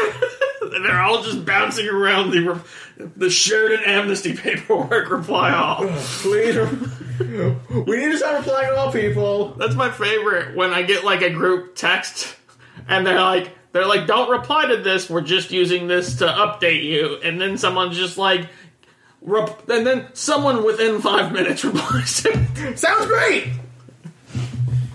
And 0.74 0.84
they're 0.86 1.02
all 1.02 1.24
just 1.24 1.46
bouncing 1.46 1.88
around 1.88 2.32
the 2.32 2.40
re- 2.42 3.08
the 3.18 3.30
Sheridan 3.30 3.84
amnesty 3.86 4.36
paperwork. 4.36 5.10
Reply 5.10 5.52
all. 5.52 5.88
Please. 5.98 6.56
We 7.20 7.98
need 7.98 8.12
to 8.12 8.18
start 8.18 8.40
replying 8.40 8.70
to 8.70 8.76
all 8.78 8.92
people. 8.92 9.50
That's 9.54 9.76
my 9.76 9.92
favorite 9.92 10.56
when 10.56 10.72
I 10.72 10.82
get 10.84 11.04
like 11.04 11.22
a 11.22 11.30
group 11.30 11.76
text 11.76 12.36
and 12.88 13.06
they're 13.06 13.22
like 13.22 13.56
they're 13.72 13.88
like 13.88 14.08
don't 14.08 14.30
reply 14.30 14.68
to 14.68 14.78
this 14.78 15.10
we're 15.10 15.22
just 15.22 15.52
using 15.52 15.88
this 15.88 16.18
to 16.18 16.26
update 16.28 16.84
you 16.84 17.18
and 17.24 17.40
then 17.40 17.58
someone's 17.58 17.96
just 17.98 18.18
like 18.18 18.50
rep- 19.22 19.70
and 19.70 19.86
then 19.88 20.08
someone 20.14 20.66
within 20.66 21.02
5 21.02 21.32
minutes 21.32 21.64
replies 21.66 22.24
to. 22.24 22.78
Sounds 22.78 23.06
great. 23.06 23.48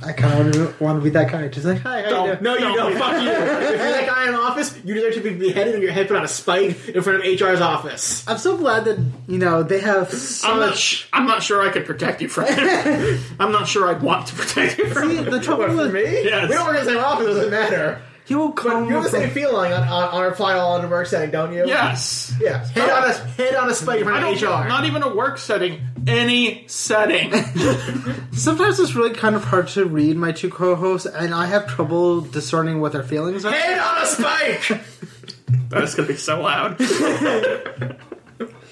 I 0.08 0.12
kind 0.12 0.54
of 0.56 0.80
want 0.80 0.98
to 0.98 1.04
be 1.04 1.10
that 1.10 1.30
guy. 1.30 1.46
Just 1.48 1.66
like, 1.66 1.80
hi, 1.80 2.02
how 2.02 2.24
you 2.24 2.32
doing? 2.32 2.42
No, 2.42 2.54
you 2.54 2.60
don't. 2.76 2.96
Fuck 2.96 3.22
you. 3.22 3.28
If 3.30 3.80
you're 3.80 3.90
that 3.90 4.06
guy 4.06 4.28
in 4.28 4.34
office, 4.34 4.74
you 4.84 4.94
deserve 4.94 5.14
to 5.14 5.20
be 5.20 5.34
beheaded 5.34 5.74
and 5.74 5.82
your 5.82 5.92
head 5.92 6.08
put 6.08 6.16
on 6.16 6.24
a 6.24 6.28
spike 6.28 6.88
in 6.88 7.02
front 7.02 7.18
of 7.24 7.24
HR's 7.40 7.60
office. 7.60 8.26
I'm 8.26 8.38
so 8.38 8.56
glad 8.56 8.86
that 8.86 8.98
you 9.26 9.38
know 9.38 9.62
they 9.62 9.80
have 9.80 10.10
such. 10.12 10.48
I'm 10.50 10.58
not 10.58 10.76
sh- 10.76 11.04
I'm 11.12 11.26
not 11.26 11.42
sure 11.42 11.60
I 11.60 11.70
could 11.70 11.84
protect 11.84 12.22
you 12.22 12.28
from 12.28 12.46
it. 12.48 13.20
I'm 13.38 13.52
not 13.52 13.68
sure 13.68 13.88
I'd 13.88 14.02
want 14.02 14.26
to 14.28 14.34
protect 14.34 14.78
you 14.78 14.86
from 14.88 15.10
See, 15.10 15.18
it. 15.18 15.30
the 15.30 15.40
trouble 15.40 15.76
with 15.76 15.92
me? 15.92 16.02
Yes. 16.24 16.48
We 16.48 16.54
don't 16.54 16.66
work 16.66 16.78
in 16.78 16.84
the 16.86 16.90
same 16.92 17.04
office, 17.04 17.26
it 17.26 17.34
doesn't 17.34 17.50
matter. 17.50 18.02
He 18.28 18.34
will 18.34 18.50
But 18.50 18.86
you 18.86 18.90
have 18.90 19.04
the 19.04 19.10
same 19.10 19.30
feeling 19.30 19.72
on, 19.72 19.82
on, 19.84 20.08
on 20.10 20.22
reply 20.22 20.52
all 20.52 20.78
in 20.78 20.84
a 20.84 20.88
work 20.88 21.06
setting, 21.06 21.30
don't 21.30 21.50
you? 21.52 21.66
Yes. 21.66 22.34
Yes. 22.38 22.70
Head 22.70 22.90
on 22.90 23.10
a, 23.10 23.12
head 23.12 23.54
on 23.54 23.70
a 23.70 23.74
spike 23.74 24.02
in 24.02 24.08
I 24.08 24.20
don't 24.20 24.36
HR. 24.36 24.68
not 24.68 24.84
even 24.84 25.02
a 25.02 25.14
work 25.14 25.38
setting, 25.38 25.80
any 26.06 26.68
setting. 26.68 27.32
Sometimes 28.32 28.78
it's 28.80 28.94
really 28.94 29.14
kind 29.14 29.34
of 29.34 29.44
hard 29.44 29.68
to 29.68 29.86
read 29.86 30.18
my 30.18 30.32
two 30.32 30.50
co-hosts, 30.50 31.06
and 31.06 31.32
I 31.32 31.46
have 31.46 31.66
trouble 31.68 32.20
discerning 32.20 32.82
what 32.82 32.92
their 32.92 33.02
feelings 33.02 33.46
are. 33.46 33.52
Head 33.52 33.78
on 33.78 34.02
a 34.02 34.06
spike! 34.06 34.68
that 35.70 35.82
is 35.82 35.94
going 35.94 36.06
to 36.06 36.12
be 36.12 36.18
so 36.18 36.42
loud. 36.42 36.78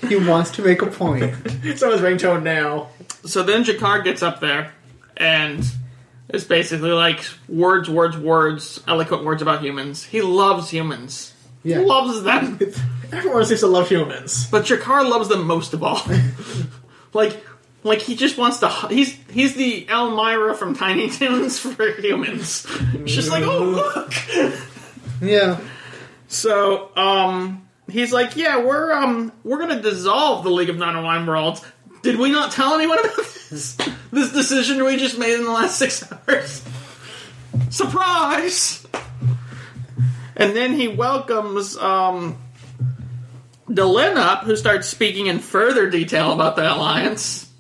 He 0.09 0.17
wants 0.17 0.51
to 0.53 0.63
make 0.63 0.83
a 0.83 0.87
point. 0.87 1.35
so 1.77 1.93
is 1.93 2.01
ringtone 2.01 2.43
now. 2.43 2.91
So 3.25 3.43
then 3.43 3.65
G'Kar 3.65 4.05
gets 4.05 4.23
up 4.23 4.41
there 4.41 4.73
and 5.17 5.65
it's 6.29 6.45
basically 6.45 6.91
like 6.91 7.25
words, 7.49 7.89
words, 7.89 8.17
words, 8.17 8.83
eloquent 8.89 9.25
words 9.25 9.43
about 9.43 9.63
humans. 9.63 10.03
He 10.05 10.23
loves 10.23 10.71
humans. 10.71 11.33
Yeah. 11.63 11.81
He 11.81 11.85
loves 11.85 12.23
them. 12.23 12.59
Everyone 13.13 13.45
seems 13.45 13.61
to 13.61 13.67
love 13.67 13.89
humans. 13.89 14.49
But 14.51 14.65
G'Kar 14.65 15.09
loves 15.09 15.29
them 15.29 15.47
most 15.47 15.73
of 15.73 15.83
all. 15.83 16.01
like 17.13 17.45
like 17.85 18.01
he 18.01 18.17
just 18.17 18.37
wants 18.37 18.59
to 18.59 18.69
he's 18.89 19.13
he's 19.31 19.55
the 19.55 19.87
Elmyra 19.87 20.57
from 20.57 20.75
Tiny 20.75 21.09
Toons 21.11 21.59
for 21.59 21.93
humans. 21.93 22.67
She's 23.07 23.31
like, 23.31 23.45
"Oh, 23.45 23.65
look." 23.65 24.13
Yeah. 25.21 25.61
So, 26.29 26.91
um, 26.97 27.67
he's 27.89 28.13
like, 28.13 28.37
"Yeah, 28.37 28.65
we're 28.65 28.93
um, 28.93 29.33
we're 29.45 29.59
gonna 29.59 29.81
dissolve 29.81 30.45
the 30.45 30.51
League 30.51 30.71
of 30.71 30.77
Non-Aligned 30.77 31.27
Worlds." 31.29 31.63
Did 32.07 32.21
we 32.21 32.31
not 32.31 32.53
tell 32.53 32.75
anyone 32.75 33.01
about 33.01 33.17
this? 33.17 33.77
This 34.13 34.33
decision 34.33 34.85
we 34.85 34.97
just 34.97 35.19
made 35.19 35.35
in 35.35 35.43
the 35.43 35.51
last 35.51 35.77
six 35.77 36.05
hours. 36.13 36.63
Surprise! 37.69 38.87
And 40.37 40.55
then 40.55 40.75
he 40.75 40.87
welcomes 40.87 41.77
um, 41.77 42.39
Delenn 43.69 44.15
up, 44.17 44.45
who 44.45 44.55
starts 44.55 44.87
speaking 44.87 45.27
in 45.27 45.41
further 45.41 45.91
detail 45.91 46.31
about 46.31 46.55
the 46.55 46.73
alliance. 46.73 47.51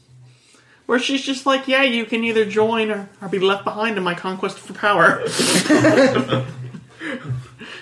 Where 0.86 1.00
she's 1.00 1.22
just 1.22 1.44
like, 1.44 1.66
"Yeah, 1.66 1.82
you 1.82 2.04
can 2.04 2.22
either 2.22 2.44
join 2.44 2.92
or, 2.92 3.08
or 3.20 3.28
be 3.28 3.40
left 3.40 3.64
behind 3.64 3.96
in 3.96 4.04
my 4.04 4.14
conquest 4.14 4.60
for 4.60 4.74
power." 4.74 5.22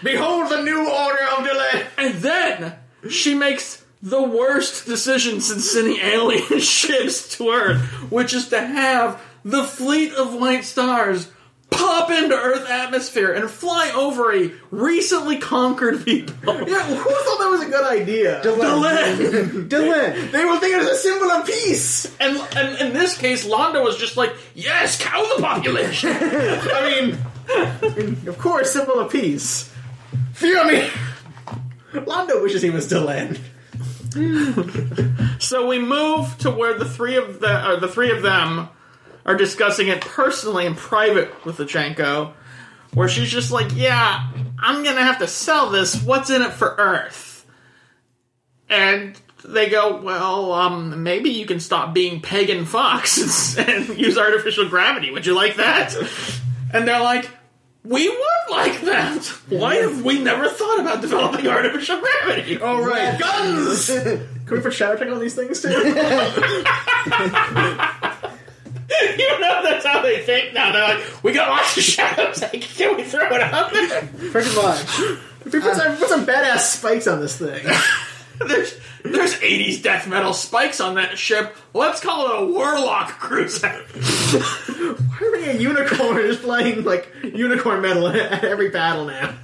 Behold 0.02 0.50
the 0.50 0.62
new 0.62 0.90
order 0.90 1.24
of 1.36 1.44
delay! 1.44 1.86
And 1.98 2.14
then 2.14 2.76
she 3.10 3.34
makes 3.34 3.83
the 4.04 4.22
worst 4.22 4.84
decision 4.84 5.40
since 5.40 5.70
sending 5.70 5.96
alien 6.02 6.60
ships 6.60 7.36
to 7.36 7.50
Earth, 7.50 7.80
which 8.10 8.34
is 8.34 8.48
to 8.48 8.60
have 8.60 9.20
the 9.44 9.64
fleet 9.64 10.12
of 10.12 10.34
white 10.34 10.64
stars 10.64 11.30
pop 11.70 12.10
into 12.10 12.36
Earth 12.36 12.68
atmosphere 12.68 13.32
and 13.32 13.50
fly 13.50 13.90
over 13.96 14.32
a 14.32 14.52
recently 14.70 15.38
conquered 15.38 16.04
people. 16.04 16.34
Yeah, 16.44 16.82
who 16.82 17.10
thought 17.10 17.38
that 17.38 17.48
was 17.50 17.62
a 17.62 17.66
good 17.66 17.84
idea? 17.84 18.42
Delenn. 18.42 19.68
Delenn. 19.68 20.30
They 20.30 20.44
will 20.44 20.58
think 20.60 20.74
it 20.74 20.78
was 20.78 20.88
a 20.88 20.96
symbol 20.96 21.30
of 21.30 21.46
peace! 21.46 22.14
And, 22.20 22.36
and 22.56 22.78
in 22.80 22.92
this 22.92 23.16
case, 23.16 23.46
Londo 23.46 23.82
was 23.82 23.96
just 23.96 24.16
like, 24.16 24.34
yes, 24.54 25.02
cow 25.02 25.22
the 25.36 25.42
population. 25.42 26.10
I 26.12 27.16
mean, 27.90 28.28
of 28.28 28.38
course, 28.38 28.72
symbol 28.72 29.00
of 29.00 29.10
peace. 29.10 29.72
Fear 30.34 30.66
me! 30.66 30.90
Londo 31.92 32.42
wishes 32.42 32.62
he 32.62 32.70
was 32.70 32.84
still 32.84 33.08
in. 33.08 33.38
So 35.40 35.66
we 35.66 35.78
move 35.78 36.38
to 36.38 36.50
where 36.50 36.78
the 36.78 36.88
three 36.88 37.16
of 37.16 37.40
the 37.40 37.50
uh, 37.50 37.80
the 37.80 37.88
three 37.88 38.10
of 38.10 38.22
them 38.22 38.68
are 39.26 39.36
discussing 39.36 39.88
it 39.88 40.00
personally 40.00 40.64
in 40.64 40.74
private 40.74 41.44
with 41.44 41.58
Luchenko, 41.58 42.32
where 42.94 43.08
she's 43.08 43.30
just 43.30 43.50
like, 43.50 43.74
"Yeah, 43.74 44.30
I'm 44.58 44.84
gonna 44.84 45.02
have 45.02 45.18
to 45.18 45.26
sell 45.26 45.70
this. 45.70 46.02
What's 46.02 46.30
in 46.30 46.42
it 46.42 46.52
for 46.52 46.74
Earth?" 46.78 47.44
And 48.70 49.20
they 49.44 49.68
go, 49.68 50.00
"Well, 50.00 50.52
um, 50.52 51.02
maybe 51.02 51.30
you 51.30 51.46
can 51.46 51.60
stop 51.60 51.92
being 51.92 52.22
pagan 52.22 52.64
fox 52.64 53.58
and, 53.58 53.68
and 53.90 53.98
use 53.98 54.16
artificial 54.16 54.68
gravity. 54.68 55.10
Would 55.10 55.26
you 55.26 55.34
like 55.34 55.56
that?" 55.56 55.94
And 56.72 56.88
they're 56.88 57.02
like. 57.02 57.28
We 57.84 58.08
would 58.08 58.50
like 58.50 58.80
that. 58.82 59.24
Why 59.50 59.76
have 59.76 60.04
we 60.04 60.18
never 60.18 60.48
thought 60.48 60.80
about 60.80 61.02
developing 61.02 61.46
artificial 61.46 62.00
gravity? 62.00 62.58
All 62.58 62.82
right, 62.82 63.18
guns! 63.18 63.86
Can 63.88 64.26
we 64.50 64.60
put 64.60 64.72
shadow 64.72 64.96
tech 64.96 65.08
on 65.08 65.20
these 65.20 65.34
things 65.34 65.60
too? 65.60 65.68
You 69.18 69.40
know 69.40 69.62
that's 69.62 69.84
how 69.84 70.02
they 70.02 70.22
think 70.22 70.54
now. 70.54 70.72
They're 70.72 70.96
like, 70.96 71.24
we 71.24 71.32
got 71.32 71.48
lots 71.48 71.76
of 71.76 71.82
shadows. 71.82 72.42
Like, 72.42 72.60
can 72.60 72.96
we 72.96 73.02
throw 73.02 73.26
it 73.34 73.40
out 73.40 73.72
there? 73.72 74.02
Pretty 74.30 74.54
much. 74.54 74.98
we 75.44 75.50
put 75.50 75.64
uh, 75.64 75.74
some, 75.74 75.96
put 75.96 76.08
some 76.08 76.26
badass 76.26 76.76
spikes 76.76 77.06
on 77.06 77.20
this 77.20 77.38
thing. 77.38 77.64
There's 78.46 78.78
there's 79.04 79.34
80s 79.34 79.82
death 79.82 80.08
metal 80.08 80.32
spikes 80.32 80.80
on 80.80 80.94
that 80.96 81.16
ship. 81.18 81.54
Let's 81.72 82.00
call 82.00 82.26
it 82.26 82.42
a 82.42 82.46
warlock 82.52 83.08
cruiser. 83.20 83.68
Why 83.68 85.18
are 85.20 85.32
we 85.32 85.44
a 85.44 85.56
unicorn 85.56 86.16
just 86.26 86.42
playing 86.42 86.84
like 86.84 87.12
unicorn 87.22 87.82
metal 87.82 88.08
at 88.08 88.42
every 88.44 88.70
battle 88.70 89.04
now? 89.06 89.34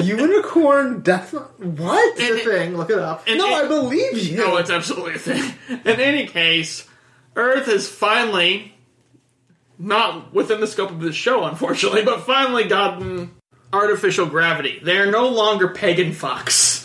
Unicorn 0.00 1.00
death. 1.02 1.32
What? 1.32 2.18
It's 2.18 2.46
a 2.46 2.50
thing. 2.50 2.76
Look 2.76 2.90
it 2.90 2.98
up. 2.98 3.24
And 3.26 3.38
no, 3.38 3.48
it- 3.48 3.64
I 3.64 3.68
believe 3.68 4.16
you. 4.18 4.38
No, 4.38 4.56
it's 4.56 4.70
absolutely 4.70 5.14
a 5.14 5.18
thing. 5.18 5.54
In 5.68 6.00
any 6.00 6.26
case, 6.26 6.88
Earth 7.36 7.68
is 7.68 7.88
finally 7.88 8.74
not 9.78 10.32
within 10.32 10.60
the 10.60 10.66
scope 10.66 10.90
of 10.90 11.00
this 11.00 11.14
show, 11.16 11.44
unfortunately, 11.44 12.04
but 12.04 12.20
finally 12.22 12.64
gotten 12.64 13.34
artificial 13.74 14.26
gravity. 14.26 14.80
They 14.82 14.96
are 14.98 15.10
no 15.10 15.28
longer 15.28 15.68
pagan 15.68 16.12
fucks. 16.12 16.82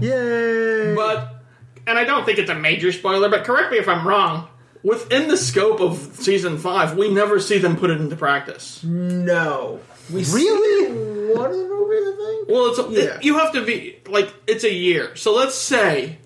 Yay! 0.00 0.94
But, 0.94 1.42
and 1.86 1.98
I 1.98 2.04
don't 2.04 2.24
think 2.24 2.38
it's 2.38 2.50
a 2.50 2.54
major 2.54 2.92
spoiler, 2.92 3.28
but 3.28 3.44
correct 3.44 3.72
me 3.72 3.78
if 3.78 3.88
I'm 3.88 4.06
wrong. 4.06 4.48
Within 4.82 5.28
the 5.28 5.36
scope 5.36 5.80
of 5.80 5.98
season 6.14 6.56
five, 6.56 6.96
we 6.96 7.12
never 7.12 7.38
see 7.38 7.58
them 7.58 7.76
put 7.76 7.90
it 7.90 8.00
into 8.00 8.16
practice. 8.16 8.82
No. 8.82 9.80
We 10.10 10.24
Really? 10.24 10.86
see 10.86 11.34
one 11.38 11.50
of 11.50 11.56
the 11.56 11.68
movies, 11.68 12.02
I 12.02 12.16
think. 12.16 12.48
Well, 12.48 12.66
it's 12.70 12.78
a, 12.78 12.82
Yeah. 12.90 13.16
it- 13.16 13.24
you 13.24 13.38
have 13.38 13.52
to 13.52 13.64
be 13.64 13.96
like 14.08 14.32
it's 14.46 14.64
a 14.64 14.72
year. 14.72 15.14
So 15.16 15.34
let's 15.34 15.54
say 15.54 16.18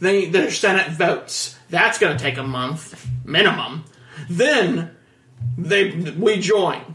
they 0.00 0.24
their 0.26 0.50
Senate 0.50 0.90
votes. 0.92 1.54
That's 1.68 1.98
going 1.98 2.16
to 2.16 2.22
take 2.22 2.38
a 2.38 2.42
month 2.42 3.06
minimum. 3.26 3.84
Then 4.30 4.92
they 5.58 5.90
we 5.90 6.40
join. 6.40 6.94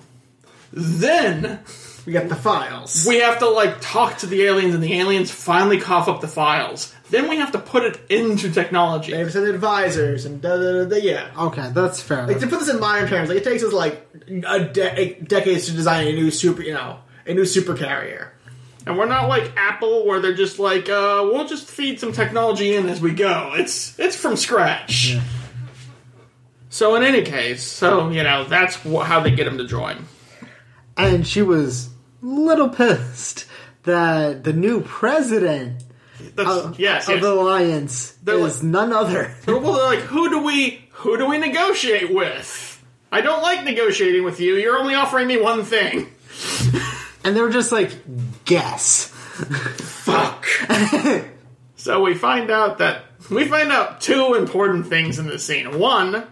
Then 0.73 1.60
We 2.06 2.12
got 2.14 2.28
the 2.28 2.36
files. 2.36 3.06
we 3.08 3.20
have 3.20 3.40
to 3.40 3.50
like 3.50 3.78
talk 3.80 4.18
to 4.20 4.26
the 4.26 4.44
aliens, 4.44 4.74
and 4.76 4.84
the 4.84 4.94
aliens 5.00 5.32
finally 5.32 5.80
cough 5.80 6.08
up 6.10 6.20
the 6.22 6.28
files. 6.28 6.94
Then 7.10 7.30
we 7.30 7.38
have 7.38 7.52
to 7.54 7.60
put 7.60 7.84
it 7.84 8.00
into 8.10 8.52
technology. 8.52 9.12
They 9.12 9.20
have 9.20 9.32
sent 9.32 9.48
advisors 9.48 10.26
and 10.26 10.42
da 10.42 10.58
da 10.58 10.84
da. 10.84 10.86
da 10.86 10.96
yeah. 10.98 11.30
okay, 11.38 11.70
that's 11.74 12.02
fair. 12.02 12.28
Like 12.28 12.40
to 12.40 12.48
put 12.48 12.60
this 12.60 12.70
in 12.70 12.80
modern 12.80 13.08
terms, 13.08 13.30
like 13.30 13.38
it 13.38 13.44
takes 13.44 13.64
us 13.64 13.72
like 13.72 14.06
a 14.48 14.66
de- 14.66 15.20
decades 15.22 15.68
to 15.68 15.72
design 15.74 16.08
a 16.08 16.12
new 16.12 16.32
super, 16.32 16.62
you 16.62 16.74
know, 16.74 17.00
a 17.26 17.34
new 17.34 17.46
super 17.46 17.76
carrier. 17.76 18.34
And 18.86 18.98
we're 18.98 19.06
not 19.06 19.30
like 19.30 19.54
Apple, 19.56 20.06
where 20.06 20.20
they're 20.20 20.34
just 20.34 20.60
like, 20.60 20.90
uh, 20.90 21.22
we'll 21.24 21.48
just 21.48 21.70
feed 21.70 22.02
some 22.02 22.12
technology 22.12 22.76
in 22.76 22.90
as 22.90 23.00
we 23.00 23.14
go. 23.14 23.54
It's 23.56 23.98
it's 23.98 24.18
from 24.18 24.36
scratch. 24.36 25.16
So 26.70 26.96
in 26.96 27.04
any 27.04 27.22
case, 27.22 27.64
so 27.64 28.10
you 28.10 28.24
know 28.24 28.44
that's 28.44 28.76
wh- 28.78 29.06
how 29.06 29.22
they 29.22 29.32
get 29.32 29.46
them 29.46 29.58
to 29.60 29.66
join. 29.68 30.06
and 30.98 31.26
she 31.26 31.42
was 31.44 31.88
a 31.88 31.93
little 32.24 32.70
pissed 32.70 33.45
that 33.84 34.44
the 34.44 34.54
new 34.54 34.82
president 34.82 35.84
of, 36.38 36.80
yes, 36.80 37.08
of 37.08 37.16
yes. 37.16 37.22
the 37.22 37.32
alliance 37.32 38.12
They're 38.24 38.40
is 38.40 38.64
like- 38.64 38.72
none 38.72 38.94
other. 38.94 39.36
well, 39.48 39.60
they're 39.74 39.86
like, 39.86 40.00
who 40.00 40.30
do 40.30 40.44
we 40.44 40.86
who 40.91 41.18
do 41.18 41.26
we 41.28 41.38
negotiate 41.38 42.14
with? 42.14 42.70
I 43.12 43.22
don't 43.22 43.41
like 43.44 43.64
negotiating 43.66 44.24
with 44.24 44.40
you. 44.40 44.56
You're 44.56 44.78
only 44.78 44.95
offering 44.95 45.28
me 45.28 45.40
one 45.40 45.64
thing. 45.66 46.08
And 47.24 47.36
they 47.36 47.41
were 47.41 47.52
just 47.52 47.72
like, 47.72 47.91
guess. 48.45 49.06
Fuck. 49.08 50.45
So 51.76 52.02
we 52.02 52.14
find 52.14 52.50
out 52.50 52.78
that 52.78 53.04
we 53.30 53.45
find 53.45 53.72
out 53.72 54.00
two 54.02 54.36
important 54.36 54.88
things 54.88 55.20
in 55.20 55.28
this 55.28 55.45
scene. 55.45 55.78
One, 55.80 56.26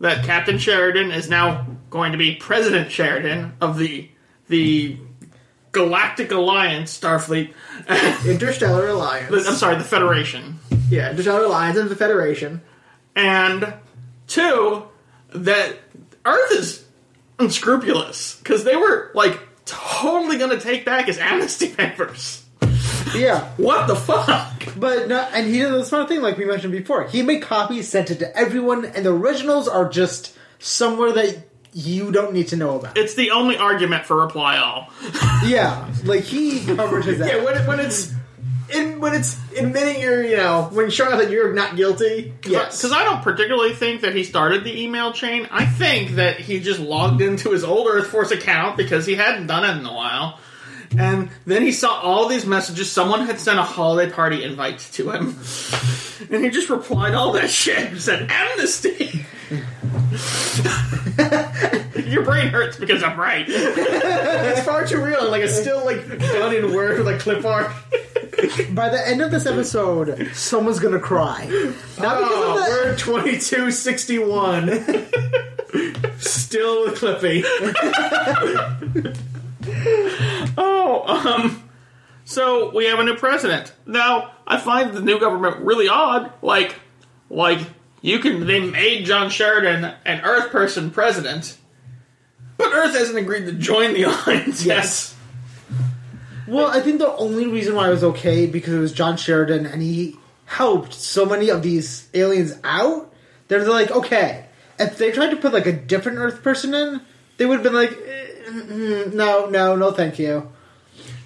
that 0.00 0.24
Captain 0.24 0.58
Sheridan 0.58 1.10
is 1.10 1.28
now 1.28 1.66
going 1.90 2.12
to 2.12 2.18
be 2.18 2.36
President 2.36 2.90
Sheridan 2.92 3.54
of 3.60 3.78
the 3.78 4.08
the 4.48 4.98
Galactic 5.72 6.30
Alliance 6.30 6.98
Starfleet. 6.98 7.52
Interstellar 8.26 8.88
Alliance. 8.88 9.48
I'm 9.48 9.54
sorry, 9.54 9.76
the 9.76 9.84
Federation. 9.84 10.60
Yeah, 10.90 11.10
Interstellar 11.10 11.44
Alliance 11.44 11.78
and 11.78 11.90
the 11.90 11.96
Federation. 11.96 12.60
And 13.16 13.74
two, 14.26 14.84
that 15.30 15.76
Earth 16.24 16.52
is 16.52 16.84
unscrupulous 17.38 18.36
because 18.36 18.64
they 18.64 18.76
were 18.76 19.10
like 19.14 19.40
totally 19.64 20.38
going 20.38 20.50
to 20.50 20.60
take 20.60 20.84
back 20.84 21.06
his 21.06 21.18
amnesty 21.18 21.68
papers. 21.74 22.44
Yeah. 23.14 23.50
What 23.56 23.86
the 23.88 23.96
fuck? 23.96 24.52
But 24.76 25.08
no, 25.08 25.20
and 25.32 25.46
he 25.46 25.58
did 25.58 25.72
the 25.72 25.84
smart 25.84 26.08
thing, 26.08 26.22
like 26.22 26.38
we 26.38 26.44
mentioned 26.44 26.72
before. 26.72 27.04
He 27.08 27.22
made 27.22 27.42
copies, 27.42 27.88
sent 27.88 28.10
it 28.10 28.18
to 28.20 28.36
everyone, 28.36 28.84
and 28.84 29.04
the 29.04 29.12
originals 29.12 29.68
are 29.68 29.88
just 29.88 30.36
somewhere 30.58 31.12
that 31.12 31.42
you 31.72 32.12
don't 32.12 32.32
need 32.32 32.48
to 32.48 32.56
know 32.56 32.78
about. 32.78 32.96
It's 32.98 33.14
the 33.14 33.30
only 33.30 33.56
argument 33.56 34.04
for 34.04 34.16
reply 34.16 34.58
all. 34.58 34.90
yeah, 35.44 35.90
like 36.04 36.22
he 36.24 36.64
covered 36.64 37.04
his 37.04 37.20
ass. 37.20 37.28
Yeah, 37.28 37.44
when, 37.44 37.56
it, 37.56 37.66
when 37.66 37.80
it's 37.80 38.12
in 38.70 39.00
when 39.00 39.14
it's 39.14 39.38
admitting 39.56 40.00
you're, 40.00 40.22
you 40.24 40.36
know, 40.36 40.68
when 40.72 40.90
showing 40.90 41.12
out 41.12 41.18
that 41.18 41.30
you're 41.30 41.52
not 41.52 41.76
guilty. 41.76 42.34
Yes, 42.46 42.80
Because 42.80 42.92
I 42.92 43.04
don't 43.04 43.22
particularly 43.22 43.74
think 43.74 44.02
that 44.02 44.14
he 44.14 44.24
started 44.24 44.64
the 44.64 44.82
email 44.82 45.12
chain. 45.12 45.48
I 45.50 45.66
think 45.66 46.12
that 46.12 46.40
he 46.40 46.60
just 46.60 46.80
logged 46.80 47.20
into 47.20 47.50
his 47.50 47.64
old 47.64 47.86
Earth 47.88 48.08
Force 48.08 48.30
account 48.30 48.76
because 48.76 49.06
he 49.06 49.14
hadn't 49.14 49.46
done 49.46 49.64
it 49.64 49.78
in 49.78 49.86
a 49.86 49.92
while. 49.92 50.38
And 50.98 51.30
then 51.46 51.62
he 51.62 51.72
saw 51.72 52.00
all 52.00 52.28
these 52.28 52.44
messages. 52.44 52.90
Someone 52.90 53.24
had 53.24 53.40
sent 53.40 53.58
a 53.58 53.62
holiday 53.62 54.12
party 54.12 54.44
invite 54.44 54.78
to 54.92 55.10
him. 55.10 55.38
And 56.30 56.44
he 56.44 56.50
just 56.50 56.70
replied 56.70 57.14
all 57.14 57.32
that 57.32 57.50
shit 57.50 57.90
and 57.90 58.00
said, 58.00 58.30
Amnesty! 58.30 59.26
Your 62.06 62.24
brain 62.24 62.48
hurts 62.48 62.76
because 62.78 63.02
I'm 63.02 63.18
right. 63.18 63.44
it's 63.48 64.60
far 64.66 64.86
too 64.86 65.02
real. 65.02 65.20
and, 65.22 65.30
Like 65.30 65.42
it's 65.42 65.58
still 65.58 65.84
like 65.84 66.06
done 66.18 66.54
in 66.54 66.72
Word 66.74 66.98
with 66.98 67.06
like 67.06 67.20
clip 67.20 67.44
art. 67.44 67.70
By 68.74 68.88
the 68.88 69.00
end 69.06 69.22
of 69.22 69.30
this 69.30 69.46
episode, 69.46 70.30
someone's 70.34 70.80
gonna 70.80 70.98
cry. 70.98 71.44
Not 72.00 72.18
because 72.18 72.32
Oh, 72.32 72.58
of 72.58 72.64
the, 72.64 72.70
Word 72.70 72.98
twenty 72.98 73.38
two 73.38 73.70
sixty 73.70 74.18
one. 74.18 74.68
Still 76.18 76.84
with 76.84 76.98
Clippy. 76.98 77.44
Oh, 80.56 81.04
um. 81.06 81.68
So 82.24 82.74
we 82.74 82.86
have 82.86 82.98
a 82.98 83.04
new 83.04 83.16
president. 83.16 83.72
Now, 83.86 84.32
I 84.46 84.58
find 84.58 84.92
the 84.92 85.00
new 85.00 85.20
government 85.20 85.58
really 85.58 85.88
odd. 85.88 86.32
Like, 86.42 86.74
like 87.30 87.60
you 88.02 88.18
can 88.18 88.46
they 88.46 88.60
made 88.60 89.06
John 89.06 89.30
Sheridan 89.30 89.94
an 90.04 90.20
Earth 90.22 90.50
person 90.50 90.90
president, 90.90 91.56
but 92.58 92.72
Earth 92.72 92.94
hasn't 92.94 93.16
agreed 93.16 93.46
to 93.46 93.52
join 93.52 93.94
the 93.94 94.02
alliance. 94.02 94.64
Yes. 94.66 95.16
well, 96.46 96.66
I 96.66 96.80
think 96.80 96.98
the 96.98 97.14
only 97.14 97.46
reason 97.46 97.74
why 97.74 97.88
it 97.88 97.92
was 97.92 98.04
okay 98.04 98.46
because 98.46 98.74
it 98.74 98.78
was 98.78 98.92
John 98.92 99.16
Sheridan 99.16 99.64
and 99.64 99.80
he 99.80 100.16
helped 100.44 100.92
so 100.92 101.24
many 101.24 101.48
of 101.48 101.62
these 101.62 102.08
aliens 102.12 102.58
out. 102.64 103.10
They're 103.48 103.66
like, 103.66 103.90
okay, 103.90 104.46
if 104.78 104.98
they 104.98 105.12
tried 105.12 105.30
to 105.30 105.36
put 105.36 105.52
like 105.52 105.66
a 105.66 105.72
different 105.72 106.18
Earth 106.18 106.42
person 106.42 106.74
in, 106.74 107.00
they 107.36 107.46
would 107.46 107.60
have 107.60 107.62
been 107.62 107.74
like, 107.74 107.92
eh, 107.92 109.10
no, 109.12 109.46
no, 109.46 109.76
no, 109.76 109.92
thank 109.92 110.18
you. 110.18 110.50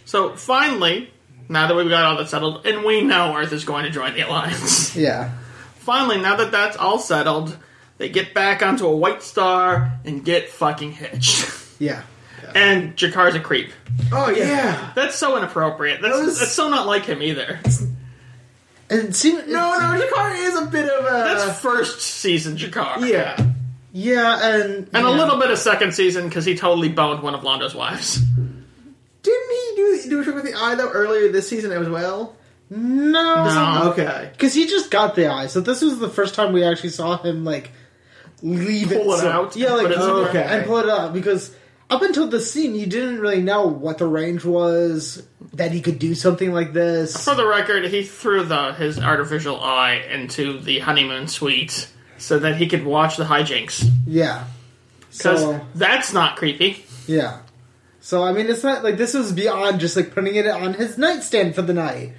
So 0.05 0.37
finally, 0.37 1.11
now 1.49 1.67
that 1.67 1.75
we've 1.75 1.89
got 1.89 2.05
all 2.05 2.17
that 2.19 2.29
settled, 2.29 2.67
and 2.67 2.85
we 2.85 3.03
know 3.03 3.35
Earth 3.37 3.53
is 3.53 3.65
going 3.65 3.85
to 3.85 3.91
join 3.91 4.15
the 4.15 4.21
alliance. 4.21 4.95
Yeah. 4.97 5.33
Finally, 5.87 6.21
now 6.21 6.35
that 6.37 6.51
that's 6.51 6.77
all 6.77 6.99
settled, 6.99 7.57
they 7.99 8.09
get 8.09 8.35
back 8.35 8.61
onto 8.61 8.87
a 8.87 8.95
white 8.95 9.23
star 9.23 9.93
and 10.05 10.25
get 10.25 10.51
fucking 10.51 10.93
hitched. 10.93 11.49
Yeah. 11.79 12.03
and 12.55 12.97
G'Kar's 12.97 13.35
a 13.35 13.41
creep. 13.41 13.71
Oh 14.11 14.31
yeah. 14.31 14.93
That's 14.95 15.15
so 15.17 15.37
inappropriate. 15.37 16.01
That's, 16.03 16.17
That 16.19 16.25
was- 16.25 16.39
that's 16.39 16.53
so 16.53 16.69
not 16.71 16.87
like 16.87 17.05
him 17.05 17.23
either. 17.23 17.61
And 18.89 19.15
seemed, 19.15 19.47
No, 19.49 19.79
no, 19.79 20.01
G'Kar 20.01 20.37
is 20.39 20.57
a 20.57 20.67
bit 20.67 20.89
of 20.89 21.05
a. 21.05 21.09
That's 21.11 21.61
first 21.61 22.01
season 22.01 22.57
G'Kar. 22.57 23.07
yeah. 23.09 23.37
yeah, 23.93 24.55
and 24.57 24.89
And 24.95 25.07
a 25.07 25.11
little 25.11 25.39
bit 25.39 25.51
of 25.51 25.59
second 25.59 25.93
season 25.93 26.29
because 26.29 26.45
he 26.45 26.57
totally 26.57 26.89
boned 26.89 27.23
one 27.23 27.35
of 27.35 27.43
Londo's 27.45 27.75
wives. 27.75 28.21
Didn't 29.23 29.51
he 29.51 29.73
do 29.77 30.03
do 30.11 30.21
a 30.21 30.25
trick 30.25 30.35
with 30.37 30.45
the 30.45 30.55
eye 30.55 30.77
though 30.77 30.89
earlier 30.91 31.31
this 31.33 31.49
season 31.49 31.73
as 31.73 31.89
well? 31.89 32.37
No, 32.71 33.45
No. 33.45 33.91
Okay. 33.93 34.29
because 34.33 34.55
he 34.55 34.67
just 34.67 34.91
got 34.91 35.15
the 35.15 35.27
eye. 35.29 35.47
So 35.47 35.61
this 35.61 35.83
was 35.83 35.99
the 35.99 36.09
first 36.09 36.35
time 36.35 36.53
we 36.53 36.65
actually 36.65 36.91
saw 36.91 37.17
him 37.23 37.45
like 37.45 37.71
leave 38.43 38.89
Pull 38.89 39.13
it 39.15 39.19
so- 39.21 39.31
out, 39.31 39.57
Yeah, 39.57 39.73
like 39.73 39.87
put 39.89 39.93
it 39.93 39.99
somewhere. 39.99 40.29
okay, 40.29 40.43
and 40.43 40.67
pull 40.67 40.77
it 40.79 40.89
out 40.89 41.13
because 41.13 41.55
up 41.89 42.03
until 42.03 42.27
the 42.27 42.41
scene, 42.41 42.75
you 42.75 42.87
didn't 42.87 43.21
really 43.21 43.41
know 43.43 43.67
what 43.69 43.99
the 43.99 44.07
range 44.07 44.45
was 44.45 45.23
that 45.55 45.71
he 45.71 45.81
could 45.81 45.99
do 46.01 46.15
something 46.17 46.53
like 46.53 46.73
this. 46.73 47.25
For 47.25 47.35
the 47.37 47.47
record, 47.47 47.85
he 47.85 48.03
threw 48.03 48.43
the 48.45 48.73
his 48.73 48.99
artificial 48.99 49.61
eye 49.61 50.05
into 50.11 50.59
the 50.59 50.81
honeymoon 50.81 51.29
suite 51.29 51.89
so 52.19 52.39
that 52.41 52.57
he 52.57 52.67
could 52.67 52.85
watch 52.85 53.17
the 53.17 53.25
hijinks. 53.25 53.89
Yeah. 54.07 54.45
Because 55.13 55.41
So 55.41 55.61
that's 55.75 56.13
not 56.13 56.37
creepy. 56.37 56.85
yeah. 57.07 57.39
So 58.01 58.23
I 58.25 58.33
mean, 58.33 58.49
it's 58.49 58.63
not 58.65 58.85
like 58.85 58.99
this 58.99 59.15
was 59.15 59.33
beyond 59.33 59.81
just 59.81 59.97
like 59.97 60.13
putting 60.13 60.35
it 60.37 60.47
on 60.47 60.75
his 60.75 60.99
nightstand 60.99 61.55
for 61.55 61.63
the 61.63 61.73
night. 61.75 62.13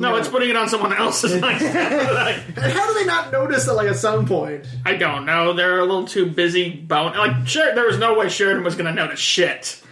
No, 0.00 0.14
it's 0.14 0.28
putting 0.28 0.48
it 0.48 0.56
on 0.56 0.68
someone 0.68 0.92
else's 0.92 1.34
nightstand. 1.40 2.56
And 2.56 2.72
how 2.72 2.86
do 2.86 2.94
they 2.94 3.04
not 3.04 3.32
notice 3.32 3.66
that 3.66 3.74
like 3.74 3.88
at 3.88 3.96
some 3.96 4.26
point? 4.26 4.64
I 4.86 4.94
don't 4.94 5.26
know. 5.26 5.54
They're 5.54 5.80
a 5.80 5.84
little 5.84 6.06
too 6.06 6.26
busy 6.26 6.70
bone. 6.70 7.16
Like, 7.16 7.48
sure, 7.48 7.74
there 7.74 7.84
was 7.84 7.98
no 7.98 8.16
way 8.16 8.28
Sheridan 8.28 8.62
was 8.62 8.76
going 8.76 8.86
to 8.86 8.92
notice 8.92 9.18
shit. 9.18 9.82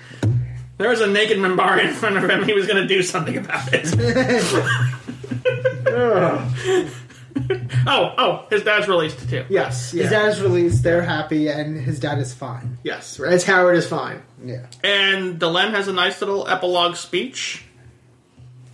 There 0.79 0.91
was 0.91 1.01
a 1.01 1.07
naked 1.07 1.39
Minbari 1.39 1.89
in 1.89 1.95
front 1.95 2.19
of 2.19 2.31
him. 2.31 2.45
He 2.45 2.53
was 2.53 2.67
going 2.67 2.81
to 2.81 2.87
do 2.87 3.03
something 3.03 3.37
about 3.37 3.69
it. 3.73 3.87
oh, 7.87 8.15
oh, 8.19 8.47
his 8.51 8.63
dad's 8.63 8.89
released 8.89 9.29
too. 9.29 9.45
Yes. 9.49 9.93
Yeah. 9.93 10.03
His 10.03 10.13
dad's 10.13 10.41
released. 10.41 10.83
They're 10.83 11.03
happy, 11.03 11.49
and 11.49 11.77
his 11.77 12.01
dad 12.01 12.19
is 12.19 12.33
fine. 12.33 12.79
yes. 12.83 13.19
Rance 13.19 13.45
Howard 13.45 13.77
is 13.77 13.87
fine. 13.87 14.23
Yeah. 14.45 14.67
And 14.83 15.41
Delenn 15.41 15.71
has 15.71 15.89
a 15.89 15.93
nice 15.93 16.21
little 16.21 16.49
epilogue 16.49 16.97
speech 16.97 17.65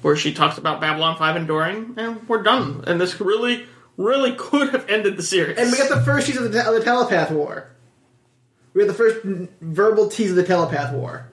where 0.03 0.17
she 0.17 0.33
talks 0.35 0.59
about 0.59 0.81
Babylon 0.81 1.17
5 1.17 1.37
enduring, 1.37 1.95
and 1.97 2.29
we're 2.29 2.43
done. 2.43 2.85
And 2.87 3.01
this 3.01 3.21
really, 3.21 3.67
really 3.97 4.35
could 4.37 4.71
have 4.71 4.89
ended 4.91 5.17
the 5.17 5.23
series. 5.23 5.57
And 5.59 5.71
we 5.73 5.79
got 5.79 5.89
the 5.89 6.03
first 6.03 6.27
tease 6.27 6.37
of 6.37 6.53
the, 6.53 6.67
of 6.69 6.75
the 6.75 6.85
Telepath 6.85 7.31
War. 7.31 7.71
We 8.75 8.83
had 8.83 8.91
the 8.91 8.95
first 8.95 9.25
n- 9.25 9.49
verbal 9.61 10.09
tease 10.09 10.31
of 10.31 10.37
the 10.37 10.45
telepath 10.45 10.95
war. 10.95 11.29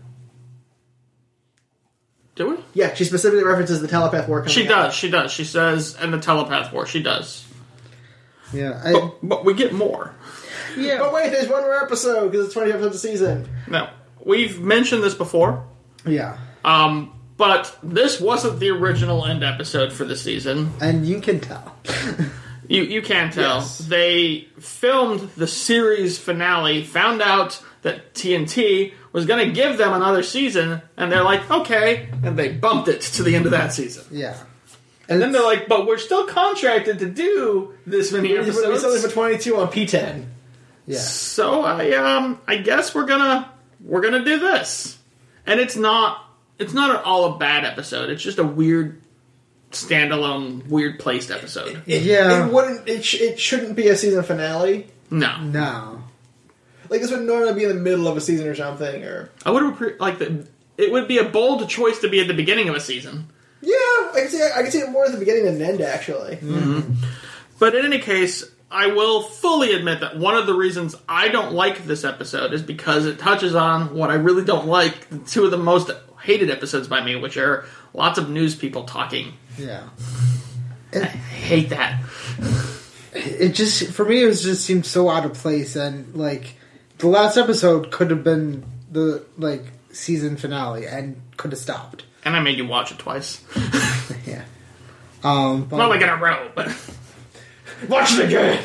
Do 2.36 2.52
we? 2.52 2.58
Yeah, 2.74 2.94
she 2.94 3.04
specifically 3.06 3.44
references 3.44 3.82
the 3.82 3.88
telepath 3.88 4.28
war. 4.28 4.40
Coming 4.42 4.54
She 4.54 4.64
out. 4.64 4.86
does. 4.88 4.94
She 4.94 5.10
does. 5.10 5.32
She 5.32 5.44
says, 5.44 5.96
and 6.00 6.14
the 6.14 6.20
telepath 6.20 6.72
war. 6.72 6.86
She 6.86 7.02
does. 7.04 7.46
Yeah, 8.54 8.82
I, 8.84 8.94
But, 8.94 9.14
but 9.24 9.46
we 9.46 9.54
get 9.54 9.74
more. 9.74 10.16
yeah. 10.78 11.00
But 11.00 11.14
wait, 11.14 11.32
there's 11.32 11.50
one 11.50 11.62
more 11.62 11.84
episode 11.84 12.32
because 12.32 12.46
it's 12.46 12.54
20 12.54 12.72
episodes 12.72 12.96
a 12.96 13.00
season. 13.00 13.50
Now, 13.68 13.92
we've 14.24 14.60
mentioned 14.60 15.04
this 15.04 15.16
before, 15.16 15.66
yeah, 16.06 16.38
um, 16.64 17.14
but 17.40 17.76
this 17.82 18.20
wasn't 18.22 18.60
the 18.60 18.70
original 18.70 19.26
end 19.26 19.44
episode 19.44 19.92
for 19.92 20.06
the 20.06 20.16
season. 20.16 20.72
and 20.80 21.08
you 21.08 21.20
can 21.22 21.40
tell. 21.40 21.76
You 22.68 22.84
you 22.84 23.02
can 23.02 23.32
tell 23.32 23.58
Yes. 23.62 23.80
they 23.80 24.48
filmed 24.60 25.22
the 25.36 25.48
series 25.48 26.20
finale, 26.20 26.84
found 26.84 27.20
out 27.24 27.60
that 27.82 28.14
TNT 28.14 28.94
was 29.12 29.26
going 29.26 29.48
to 29.48 29.52
give 29.54 29.78
them 29.80 29.92
another 29.94 30.22
season, 30.22 30.82
and 30.98 31.12
they're 31.12 31.24
like, 31.24 31.50
okay, 31.50 32.10
and 32.24 32.38
they 32.38 32.50
bumped 32.50 32.88
it 32.90 33.02
to 33.02 33.24
the 33.24 33.36
end 33.36 33.46
of 33.46 33.52
that 33.54 33.74
season. 33.74 34.04
yeah, 34.12 34.36
And 35.08 35.20
then 35.20 35.32
they're 35.32 35.42
like, 35.54 35.68
but 35.68 35.88
we're 35.88 35.98
still 35.98 36.28
contracted 36.28 37.00
to 37.00 37.08
do 37.10 37.74
this 37.88 38.12
many 38.12 38.34
We 38.34 38.38
put 38.44 38.54
something 38.54 38.72
episodes. 38.72 39.06
for 39.06 39.12
22 39.12 39.58
on 39.58 39.68
PTEN. 39.70 40.26
yeah, 40.86 41.00
So 41.00 41.64
I 41.64 41.92
um 41.94 42.40
I 42.48 42.58
guess 42.58 42.94
we're 42.94 43.06
gonna 43.08 43.50
we're 43.84 44.02
gonna 44.02 44.24
do 44.26 44.38
this, 44.40 44.98
and 45.48 45.60
it's 45.60 45.76
not 45.78 46.24
it's 46.60 46.74
not 46.74 46.96
at 46.96 47.04
all 47.04 47.36
a 47.36 47.38
bad 47.38 47.66
episode. 47.66 48.10
It's 48.10 48.22
just 48.22 48.38
a 48.38 48.44
weird 48.44 49.02
standalone, 49.72 50.68
weird 50.68 51.00
placed 51.00 51.32
episode. 51.32 51.82
It, 51.86 52.04
Yeah. 52.04 52.48
It 52.48 52.54
wouldn't. 52.54 52.88
It, 52.88 53.04
sh- 53.04 53.22
it 53.22 53.40
shouldn't 53.40 53.76
be 53.76 53.88
a 53.88 53.96
season 53.96 54.24
finale. 54.24 54.88
No, 55.12 55.40
no, 55.42 56.04
Like 56.90 57.02
this 57.02 57.10
would 57.12 57.22
normally 57.22 57.54
be 57.56 57.64
in 57.64 57.70
the 57.70 57.76
middle 57.82 58.08
of 58.08 58.16
a 58.16 58.22
season 58.22 58.48
or 58.48 58.54
something. 58.54 59.04
Or 59.04 59.32
I 59.46 59.52
would 59.52 59.64
have 59.64 60.00
like 60.00 60.20
the. 60.20 60.48
It 60.78 60.92
would 60.92 61.08
be 61.08 61.18
a 61.18 61.26
bold 61.26 61.68
choice 61.68 62.00
to 62.00 62.10
be 62.10 62.22
at 62.22 62.28
the 62.28 62.34
beginning 62.34 62.70
of 62.70 62.76
a 62.76 62.80
season. 62.80 63.28
yeah, 63.62 63.74
I 63.76 64.12
can 64.16 64.30
see. 64.30 64.44
I 64.44 64.62
can 64.62 64.72
see 64.72 64.80
it 64.80 64.90
more 64.90 65.06
at 65.06 65.12
the 65.12 65.18
beginning 65.18 65.46
than 65.46 65.62
end. 65.62 65.82
Actually, 65.82 66.36
mm-hmm. 66.38 66.94
But 67.58 67.76
in 67.76 67.86
any 67.86 68.00
case, 68.00 68.46
I 68.72 68.88
will 68.88 69.24
fully 69.24 69.74
admit 69.74 70.02
that 70.02 70.18
one 70.18 70.36
of 70.36 70.46
the 70.46 70.54
reasons 70.54 70.96
I 71.08 71.30
don't 71.30 71.54
like 71.54 71.86
this 71.86 72.04
episode 72.06 72.54
is 72.54 72.62
because 72.62 73.06
it 73.08 73.18
touches 73.20 73.56
on 73.56 73.96
what 73.96 74.12
I 74.12 74.14
really 74.14 74.46
don't 74.46 74.68
like. 74.68 75.26
Two 75.28 75.46
of 75.46 75.52
the 75.52 75.58
most 75.58 75.90
hated 76.30 76.52
episodes 76.52 76.88
by 76.88 77.04
me, 77.04 77.16
which 77.16 77.38
are 77.38 77.66
lots 77.92 78.20
of 78.20 78.30
news 78.30 78.56
people 78.56 78.84
talking. 78.84 79.34
yeah. 79.58 79.90
I 80.94 81.00
hate 81.00 81.70
that. 81.70 82.00
It 83.14 83.50
just 83.50 83.88
for 83.92 84.06
me, 84.06 84.22
it 84.22 84.28
was 84.28 84.44
just 84.44 84.64
seemed 84.64 84.86
so 84.86 85.10
out 85.10 85.26
of 85.26 85.34
place, 85.34 85.76
and 85.76 86.16
like 86.16 86.54
the 87.00 87.08
last 87.08 87.36
episode 87.38 87.90
could 87.92 88.12
have 88.12 88.24
been 88.24 88.64
the 88.92 89.26
like 89.38 89.64
season 89.92 90.38
finale 90.38 90.86
and 90.88 91.20
could 91.38 91.52
have 91.52 91.60
stopped. 91.60 92.06
And 92.24 92.36
I 92.36 92.42
made 92.42 92.58
you 92.58 92.68
watch 92.68 92.92
it 92.92 93.00
twice. 93.00 93.42
Yeah. 94.26 94.44
Um, 95.24 95.66
but 95.66 95.78
Not 95.78 95.90
like 95.90 96.02
in 96.02 96.10
a 96.10 96.16
row, 96.18 96.50
but 96.54 96.68
watch 97.88 98.14
it 98.14 98.26
again. 98.26 98.64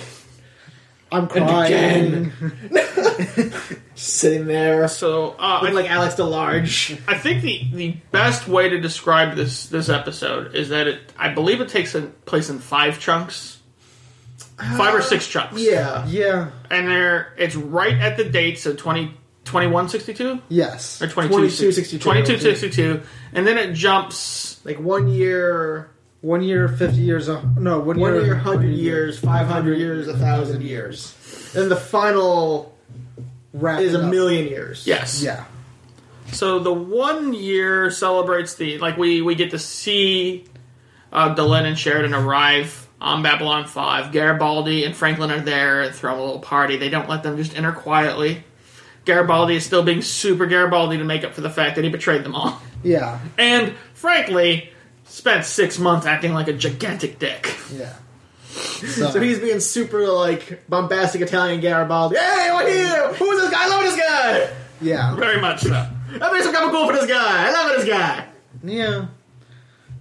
I'm 1.13 1.29
crying. 1.29 2.33
Sitting 4.05 4.47
there, 4.47 4.87
so 4.89 5.31
uh, 5.39 5.61
I, 5.63 5.71
like 5.71 5.89
Alex 5.91 6.17
DeLarge. 6.17 7.01
I 7.09 7.17
think 7.17 7.41
the 7.43 7.65
the 7.73 7.97
best 8.11 8.47
way 8.47 8.69
to 8.69 8.79
describe 8.79 9.35
this 9.35 9.67
this 9.69 9.89
episode 9.89 10.55
is 10.55 10.69
that 10.69 10.87
it 10.87 11.01
I 11.19 11.31
believe 11.33 11.63
it 11.63 11.71
takes 11.71 11.95
in, 11.95 12.13
place 12.27 12.51
in 12.51 12.59
five 12.59 13.01
chunks, 13.01 13.59
five 14.59 14.95
or 14.95 15.01
six 15.01 15.27
chunks. 15.27 15.59
Yeah, 15.59 16.07
Yeah. 16.07 16.51
and 16.71 16.87
there 16.87 17.33
it's 17.39 17.57
right 17.57 17.95
at 17.97 18.19
the 18.19 18.25
date, 18.25 18.59
so 18.59 18.75
20, 18.75 19.07
2162 19.47 20.39
Yes. 20.51 21.01
or 21.01 21.07
2262. 21.07 21.99
2262 21.99 23.01
and 23.33 23.47
then 23.47 23.57
it 23.57 23.73
jumps 23.73 24.61
like 24.67 24.79
one 24.79 25.09
year, 25.09 25.89
One 26.21 26.43
year, 26.43 26.69
fifty 26.69 27.01
years. 27.01 27.31
uh, 27.31 27.41
No, 27.59 27.79
one, 27.79 27.99
one 27.99 28.13
year, 28.13 28.25
year, 28.27 28.35
hundred 28.35 28.75
years, 28.75 29.19
five 29.19 29.47
hundred 29.47 29.79
years, 29.79 30.09
a 30.09 30.17
thousand 30.19 30.63
years, 30.63 31.15
and 31.57 31.71
the 31.71 31.77
final 31.77 32.74
Wrap 33.55 33.81
is 33.81 33.95
a 33.95 34.03
up. 34.05 34.11
million 34.11 34.47
years. 34.49 34.87
yes 34.87 35.23
Yeah. 35.23 35.45
so 36.33 36.59
the 36.59 36.73
one 36.73 37.33
year 37.33 37.91
celebrates 37.91 38.55
the 38.57 38.79
like 38.79 38.97
we 38.99 39.23
we 39.23 39.35
get 39.35 39.51
to 39.53 39.59
see 39.59 40.45
uh 41.13 41.35
Delenn 41.35 41.65
and 41.65 41.79
Sheridan 41.79 42.13
arrive 42.15 42.87
on 43.01 43.23
Babylon 43.23 43.67
5 43.67 44.13
Garibaldi 44.13 44.85
and 44.85 44.95
Franklin 44.97 45.31
are 45.31 45.41
there 45.41 45.83
and 45.83 45.95
throw 45.95 46.15
a 46.17 46.21
little 46.21 46.41
party 46.41 46.77
they 46.77 46.89
don't 46.89 47.09
let 47.09 47.23
them 47.23 47.37
just 47.37 47.57
enter 47.57 47.73
quietly 47.73 48.43
Garibaldi 49.05 49.57
is 49.57 49.65
still 49.67 49.83
being 49.83 50.01
super 50.03 50.47
Garibaldi 50.47 50.97
to 50.99 51.05
make 51.05 51.25
up 51.25 51.35
for 51.35 51.41
the 51.43 51.51
fact 51.51 51.77
that 51.77 51.85
he 51.85 51.91
betrayed 51.91 52.25
them 52.25 52.35
all 52.35 52.61
Yeah. 52.83 53.19
and 53.39 53.75
frankly 53.93 54.71
spent 55.05 55.45
six 55.45 55.79
months 55.79 56.07
acting 56.07 56.33
like 56.33 56.49
a 56.49 56.53
gigantic 56.55 57.19
dick. 57.19 57.55
Yeah. 57.73 57.93
So 58.55 59.21
he's 59.21 59.39
being 59.41 59.61
super 59.61 60.07
like 60.09 60.69
bombastic 60.69 61.21
Italian 61.21 61.61
Garibaldi. 61.61 62.17
Hey, 62.17 62.51
what 62.53 62.69
here? 62.69 63.13
Who's 63.15 63.41
this 63.41 63.51
guy? 63.51 63.65
I 63.65 63.69
love 63.69 63.83
this 63.83 63.97
guy. 63.97 64.57
Yeah. 64.81 65.17
Very 65.17 65.41
much 65.41 65.63
so. 65.63 65.73
I 65.73 66.33
made 66.33 66.43
some 66.43 66.53
kind 66.53 66.67
of 66.67 66.71
cool 66.71 66.87
for 66.87 66.93
this 66.93 67.07
guy. 67.07 67.49
I 67.49 67.51
love 67.51 67.77
this 67.77 67.89
guy. 67.89 68.27
Yeah. 68.63 69.07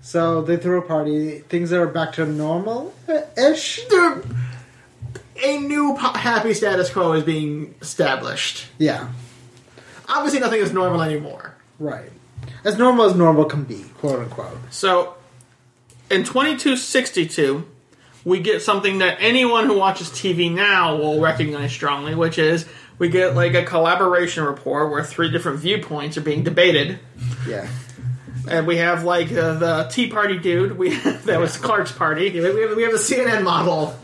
So 0.02 0.42
they 0.42 0.58
throw 0.58 0.80
a 0.80 0.82
party. 0.82 1.40
Things 1.40 1.72
are 1.72 1.88
back 1.88 2.14
to 2.14 2.26
normal 2.26 2.94
ish. 3.38 3.80
A 5.44 5.58
new 5.60 5.96
po- 6.00 6.14
happy 6.14 6.54
status 6.54 6.92
quo 6.92 7.14
is 7.14 7.24
being 7.24 7.74
established. 7.82 8.68
Yeah. 8.78 9.10
Obviously, 10.08 10.40
nothing 10.40 10.60
is 10.62 10.72
normal 10.74 11.02
anymore. 11.02 11.56
Right. 11.80 12.12
As 12.64 12.78
normal 12.78 13.06
as 13.06 13.16
normal 13.16 13.46
can 13.46 13.64
be, 13.64 13.84
quote 13.98 14.20
unquote. 14.20 14.58
So, 14.70 15.16
in 16.12 16.24
2262, 16.24 17.66
we 18.26 18.40
get 18.40 18.62
something 18.62 19.00
that 19.00 19.18
anyone 19.20 19.66
who 19.66 19.78
watches 19.78 20.10
TV 20.10 20.52
now 20.54 20.96
will 20.98 21.20
recognize 21.20 21.72
strongly, 21.72 22.16
which 22.16 22.38
is 22.38 22.66
we 22.98 23.10
get 23.10 23.36
like 23.36 23.54
a 23.54 23.64
collaboration 23.64 24.44
report 24.44 24.92
where 24.92 25.04
three 25.04 25.30
different 25.32 25.60
viewpoints 25.60 26.18
are 26.18 26.22
being 26.22 26.44
debated. 26.44 27.00
Yeah. 27.48 27.68
And 28.50 28.68
we 28.68 28.78
have 28.78 29.04
like 29.04 29.32
uh, 29.32 29.54
the 29.56 29.88
Tea 29.92 30.08
Party 30.08 30.38
dude, 30.40 30.78
we 30.78 30.96
that 31.26 31.40
was 31.40 31.58
Clark's 31.58 31.92
party. 31.92 32.26
Yeah, 32.30 32.52
we 32.54 32.62
have, 32.62 32.76
we 32.76 32.84
have 32.84 32.92
the 32.92 32.98
CNN 32.98 33.44
model 33.44 33.96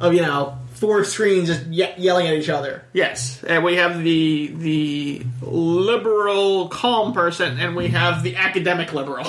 of 0.00 0.14
you 0.14 0.22
know 0.22 0.58
four 0.74 1.02
screens 1.04 1.48
just 1.48 1.66
ye- 1.66 1.94
yelling 1.96 2.26
at 2.28 2.34
each 2.34 2.48
other. 2.48 2.84
Yes, 2.92 3.42
and 3.44 3.64
we 3.64 3.76
have 3.76 4.02
the 4.02 4.46
the 4.54 5.22
liberal 5.40 6.68
calm 6.68 7.12
person, 7.12 7.58
and 7.58 7.74
we 7.76 7.88
have 7.88 8.22
the 8.22 8.36
academic 8.36 8.92
liberal, 8.92 9.26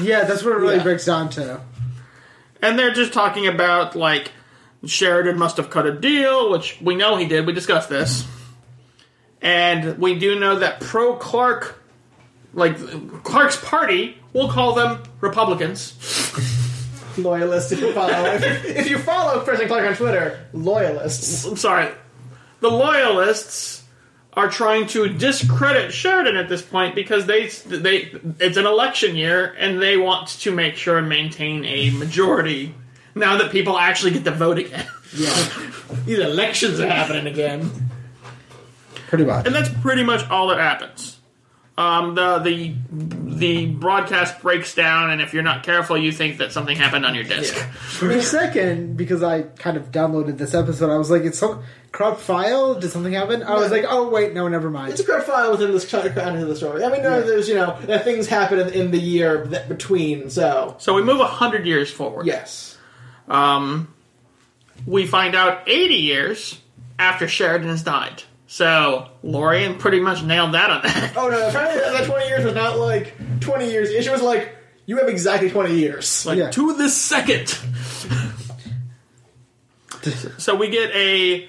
Yeah, 0.00 0.24
that's 0.24 0.42
what 0.44 0.52
it 0.54 0.58
really 0.58 0.76
Yeah. 0.76 0.82
breaks 0.82 1.04
down 1.06 1.30
to. 1.30 1.60
And 2.62 2.78
they're 2.78 2.94
just 2.94 3.12
talking 3.12 3.46
about 3.46 3.94
like 3.96 4.30
Sheridan 4.86 5.38
must 5.38 5.58
have 5.58 5.68
cut 5.68 5.86
a 5.86 5.92
deal, 5.92 6.50
which 6.50 6.80
we 6.80 6.94
know 6.94 7.16
he 7.16 7.26
did. 7.26 7.46
We 7.46 7.52
discussed 7.52 7.88
this, 7.88 8.26
and 9.42 9.98
we 9.98 10.18
do 10.18 10.38
know 10.38 10.60
that 10.60 10.80
pro 10.80 11.16
Clark, 11.16 11.82
like 12.54 12.78
Clark's 13.24 13.62
party, 13.62 14.16
we'll 14.32 14.50
call 14.50 14.74
them 14.74 15.02
Republicans. 15.20 15.98
Loyalists, 17.18 17.72
if 17.72 17.80
you 17.80 17.92
follow, 17.92 18.24
if, 18.32 18.64
if 18.64 18.88
you 18.88 18.98
follow 18.98 19.44
President 19.44 19.68
Clark 19.68 19.86
on 19.86 19.96
Twitter, 19.96 20.46
loyalists. 20.54 21.44
I'm 21.44 21.56
sorry, 21.56 21.92
the 22.60 22.70
loyalists 22.70 23.81
are 24.34 24.48
trying 24.48 24.86
to 24.88 25.08
discredit 25.08 25.92
Sheridan 25.92 26.36
at 26.36 26.48
this 26.48 26.62
point 26.62 26.94
because 26.94 27.26
they 27.26 27.48
they 27.48 28.12
it's 28.40 28.56
an 28.56 28.66
election 28.66 29.14
year 29.14 29.54
and 29.58 29.80
they 29.80 29.96
want 29.96 30.28
to 30.28 30.50
make 30.50 30.76
sure 30.76 30.98
and 30.98 31.08
maintain 31.08 31.64
a 31.64 31.90
majority 31.90 32.74
now 33.14 33.36
that 33.38 33.50
people 33.50 33.78
actually 33.78 34.12
get 34.12 34.24
to 34.24 34.30
vote 34.30 34.58
again. 34.58 34.86
Yeah. 35.14 35.48
These 36.06 36.18
elections 36.20 36.80
are 36.80 36.88
happening 36.88 37.26
again. 37.26 37.70
Pretty 39.08 39.24
much. 39.24 39.44
And 39.46 39.54
that's 39.54 39.68
pretty 39.80 40.02
much 40.02 40.28
all 40.30 40.48
that 40.48 40.58
happens. 40.58 41.11
Um, 41.78 42.14
the 42.14 42.38
the 42.38 42.74
the 42.92 43.66
broadcast 43.66 44.42
breaks 44.42 44.74
down, 44.74 45.08
and 45.10 45.22
if 45.22 45.32
you're 45.32 45.42
not 45.42 45.62
careful, 45.62 45.96
you 45.96 46.12
think 46.12 46.36
that 46.38 46.52
something 46.52 46.76
happened 46.76 47.06
on 47.06 47.14
your 47.14 47.24
disk. 47.24 47.54
For 47.54 48.10
a 48.10 48.20
second, 48.22 48.96
because 48.98 49.22
I 49.22 49.42
kind 49.42 49.78
of 49.78 49.90
downloaded 49.90 50.36
this 50.36 50.52
episode, 50.54 50.90
I 50.92 50.98
was 50.98 51.10
like, 51.10 51.22
"It's 51.22 51.38
some 51.38 51.62
corrupt 51.90 52.20
file. 52.20 52.74
Did 52.74 52.90
something 52.90 53.14
happen?" 53.14 53.42
I 53.42 53.54
was 53.54 53.70
like, 53.70 53.86
"Oh 53.88 54.10
wait, 54.10 54.34
no, 54.34 54.48
never 54.48 54.68
mind." 54.68 54.92
It's 54.92 55.00
a 55.00 55.04
correct 55.04 55.26
file 55.26 55.50
within 55.52 55.72
this 55.72 55.88
kind 55.90 56.06
of 56.06 56.46
the 56.48 56.56
story. 56.56 56.84
I 56.84 56.90
mean, 56.90 57.02
no, 57.02 57.18
Yeah. 57.18 57.24
there's 57.24 57.48
you 57.48 57.54
know 57.54 57.78
that 57.86 58.04
things 58.04 58.26
happen 58.26 58.58
in, 58.60 58.68
in 58.68 58.90
the 58.90 59.00
year 59.00 59.46
that 59.46 59.70
between. 59.70 60.28
So 60.28 60.76
So 60.78 60.92
we 60.92 61.02
move 61.02 61.20
hundred 61.26 61.64
years 61.66 61.90
forward. 61.90 62.26
yes, 62.26 62.76
Um, 63.28 63.88
we 64.86 65.06
find 65.06 65.34
out 65.34 65.62
80 65.66 65.94
years 65.94 66.60
after 66.98 67.26
Sheridan 67.28 67.68
has 67.70 67.82
died. 67.82 68.24
So 68.52 69.08
Lorian 69.22 69.78
pretty 69.78 69.98
much 70.00 70.22
nailed 70.22 70.52
that 70.52 70.68
on 70.68 70.82
that. 70.82 71.14
Oh 71.16 71.30
no! 71.30 71.48
Apparently 71.48 71.80
that 71.80 72.04
twenty 72.04 72.26
years 72.28 72.44
was 72.44 72.54
not 72.54 72.78
like 72.78 73.14
twenty 73.40 73.70
years. 73.70 73.88
She 74.04 74.10
was 74.10 74.20
like, 74.20 74.54
"You 74.84 74.98
have 74.98 75.08
exactly 75.08 75.48
twenty 75.48 75.74
years." 75.78 76.26
Like 76.26 76.36
Yeah. 76.36 76.50
to 76.50 76.74
the 76.74 76.90
second. 76.90 77.48
so 80.36 80.54
we 80.54 80.68
get 80.68 80.90
a 80.94 81.48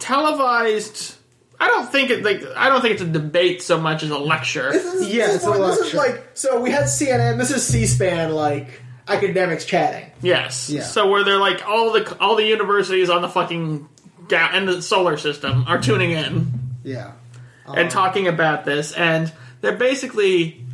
televised. 0.00 1.14
I 1.60 1.68
don't 1.68 1.90
think 1.92 2.10
it 2.10 2.24
like 2.24 2.42
I 2.56 2.68
don't 2.70 2.80
think 2.80 2.94
it's 2.94 3.02
a 3.02 3.06
debate 3.06 3.62
so 3.62 3.80
much 3.80 4.02
as 4.02 4.10
a 4.10 4.18
lecture. 4.18 4.72
This 4.72 4.84
is, 4.94 5.14
Yeah, 5.14 5.26
this, 5.28 5.36
it's 5.36 5.44
is, 5.44 5.48
a 5.50 5.54
more- 5.54 5.66
this 5.68 5.78
is 5.78 5.94
like 5.94 6.30
so 6.34 6.60
we 6.60 6.72
had 6.72 6.84
CNN. 6.86 7.38
This 7.38 7.52
is 7.52 7.64
C-SPAN, 7.64 8.32
like 8.32 8.82
academics 9.06 9.64
chatting. 9.64 10.10
Yes. 10.22 10.68
Yeah. 10.68 10.82
So 10.82 11.08
where 11.08 11.22
they're 11.22 11.38
like 11.38 11.64
all 11.68 11.92
the 11.92 12.16
all 12.18 12.34
the 12.34 12.44
universities 12.46 13.10
on 13.10 13.22
the 13.22 13.28
fucking 13.28 13.88
ga- 14.32 14.50
and 14.52 14.66
the 14.66 14.80
solar 14.82 15.16
system 15.16 15.64
are 15.68 15.78
tuning 15.80 16.10
in 16.12 16.50
Yeah. 16.84 17.12
and 17.66 17.78
um, 17.78 17.88
talking 17.88 18.26
about 18.28 18.64
this, 18.64 18.92
and 18.92 19.32
they're 19.60 19.76
basically 19.76 20.64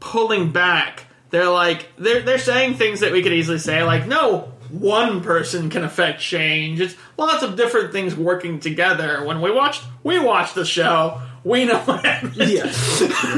pulling 0.00 0.50
back. 0.52 1.04
They're 1.30 1.48
like 1.48 1.88
they're 1.96 2.20
they're 2.22 2.38
saying 2.38 2.74
things 2.74 3.00
that 3.00 3.12
we 3.12 3.22
could 3.22 3.32
easily 3.32 3.58
say, 3.58 3.82
like 3.82 4.06
no. 4.06 4.50
One 4.70 5.20
person 5.22 5.70
can 5.70 5.84
affect 5.84 6.20
change. 6.20 6.80
It's 6.80 6.96
lots 7.16 7.44
of 7.44 7.54
different 7.54 7.92
things 7.92 8.16
working 8.16 8.58
together. 8.58 9.24
When 9.24 9.40
we 9.40 9.52
watched, 9.52 9.84
we 10.02 10.18
watched 10.18 10.56
the 10.56 10.64
show. 10.64 11.20
We 11.44 11.64
know 11.66 11.78
what 11.78 12.04
happened. 12.04 12.34
Yeah, 12.36 12.64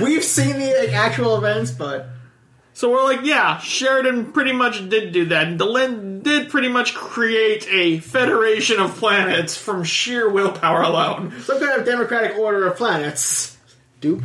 we've 0.03 0.25
seen 0.25 0.59
the 0.59 0.93
actual 0.95 1.37
events, 1.37 1.73
but 1.73 2.07
So 2.77 2.91
we're 2.91 3.05
like, 3.05 3.25
yeah, 3.25 3.57
Sheridan 3.57 4.33
pretty 4.33 4.53
much 4.53 4.87
did 4.91 5.11
do 5.11 5.25
that. 5.31 5.49
And 5.49 5.59
Delenn 5.59 6.23
did 6.23 6.51
pretty 6.51 6.69
much 6.69 6.95
create 6.95 7.67
a 7.71 8.01
federation 8.01 8.79
of 8.81 8.95
planets 8.97 9.57
from 9.57 9.83
sheer 9.83 10.29
willpower 10.29 10.83
alone. 10.83 11.33
some 11.41 11.59
kind 11.59 11.81
of 11.81 11.87
democratic 11.87 12.37
order 12.37 12.67
of 12.67 12.77
planets. 12.77 13.57
Dupe. 14.03 14.23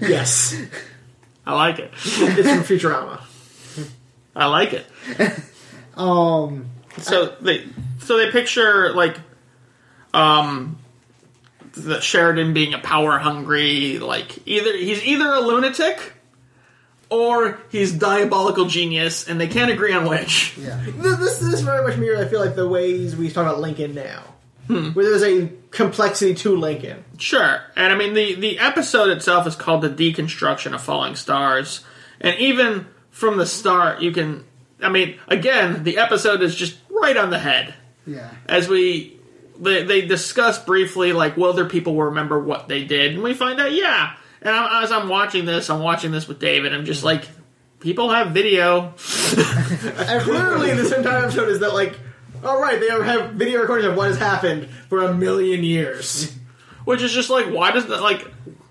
Yes, 0.00 0.60
I 1.46 1.54
like 1.54 1.78
it. 1.78 1.92
it's 1.94 2.48
from 2.48 2.64
Futurama. 2.64 3.20
I 4.34 4.46
like 4.46 4.72
it. 4.72 4.86
Um. 5.94 6.70
So 6.96 7.36
they 7.42 7.68
so 8.00 8.16
they 8.16 8.30
picture 8.30 8.94
like 8.94 9.18
um 10.14 10.78
the 11.74 12.00
Sheridan 12.00 12.54
being 12.54 12.72
a 12.72 12.78
power 12.78 13.18
hungry 13.18 13.98
like 13.98 14.38
either 14.48 14.74
he's 14.74 15.04
either 15.04 15.30
a 15.34 15.40
lunatic 15.40 16.14
or 17.12 17.60
he's 17.68 17.92
diabolical 17.92 18.64
genius 18.64 19.28
and 19.28 19.38
they 19.38 19.46
can't 19.46 19.70
agree 19.70 19.92
on 19.92 20.08
which. 20.08 20.56
Yeah. 20.56 20.82
This, 20.84 21.18
this, 21.18 21.38
this 21.38 21.60
very 21.60 21.86
much 21.86 21.98
mirrors, 21.98 22.26
I 22.26 22.28
feel 22.28 22.40
like, 22.40 22.56
the 22.56 22.66
ways 22.66 23.14
we 23.14 23.30
talk 23.30 23.46
about 23.46 23.60
Lincoln 23.60 23.94
now. 23.94 24.24
Hmm. 24.66 24.90
Where 24.90 25.04
there's 25.04 25.22
a 25.22 25.52
complexity 25.70 26.34
to 26.36 26.56
Lincoln. 26.56 27.04
Sure. 27.18 27.60
And 27.76 27.92
I 27.92 27.96
mean 27.96 28.14
the 28.14 28.36
the 28.36 28.58
episode 28.60 29.10
itself 29.10 29.46
is 29.46 29.56
called 29.56 29.82
The 29.82 29.90
Deconstruction 29.90 30.72
of 30.72 30.80
Falling 30.80 31.16
Stars. 31.16 31.84
And 32.20 32.38
even 32.38 32.86
from 33.10 33.38
the 33.38 33.46
start 33.46 34.00
you 34.00 34.12
can 34.12 34.44
I 34.80 34.88
mean, 34.88 35.18
again, 35.28 35.84
the 35.84 35.98
episode 35.98 36.42
is 36.42 36.54
just 36.54 36.76
right 36.90 37.16
on 37.16 37.30
the 37.30 37.38
head. 37.38 37.74
Yeah. 38.06 38.30
As 38.46 38.68
we 38.68 39.18
they, 39.58 39.82
they 39.82 40.02
discuss 40.02 40.64
briefly 40.64 41.12
like 41.12 41.36
will 41.36 41.52
there 41.52 41.68
people 41.68 41.96
will 41.96 42.04
remember 42.04 42.38
what 42.38 42.68
they 42.68 42.84
did 42.84 43.14
and 43.14 43.22
we 43.22 43.34
find 43.34 43.60
out 43.60 43.72
yeah. 43.72 44.14
And 44.44 44.50
I'm, 44.54 44.84
as 44.84 44.92
I'm 44.92 45.08
watching 45.08 45.44
this, 45.44 45.70
I'm 45.70 45.80
watching 45.80 46.10
this 46.12 46.26
with 46.28 46.38
David. 46.38 46.74
I'm 46.74 46.84
just 46.84 47.04
like 47.04 47.28
people 47.80 48.10
have 48.10 48.32
video. 48.32 48.94
And 49.36 50.22
clearly, 50.22 50.72
this 50.74 50.92
entire 50.92 51.24
episode 51.24 51.48
is 51.48 51.60
that, 51.60 51.72
like, 51.74 51.98
all 52.44 52.60
right, 52.60 52.78
they 52.80 52.88
have 52.88 53.32
video 53.32 53.60
recordings 53.60 53.86
of 53.88 53.96
what 53.96 54.08
has 54.08 54.18
happened 54.18 54.68
for 54.88 55.04
a 55.04 55.14
million 55.14 55.62
years. 55.64 56.36
which 56.84 57.00
is 57.02 57.12
just 57.12 57.30
like 57.30 57.46
why 57.46 57.70
does 57.70 57.86
that 57.86 58.02
like 58.02 58.26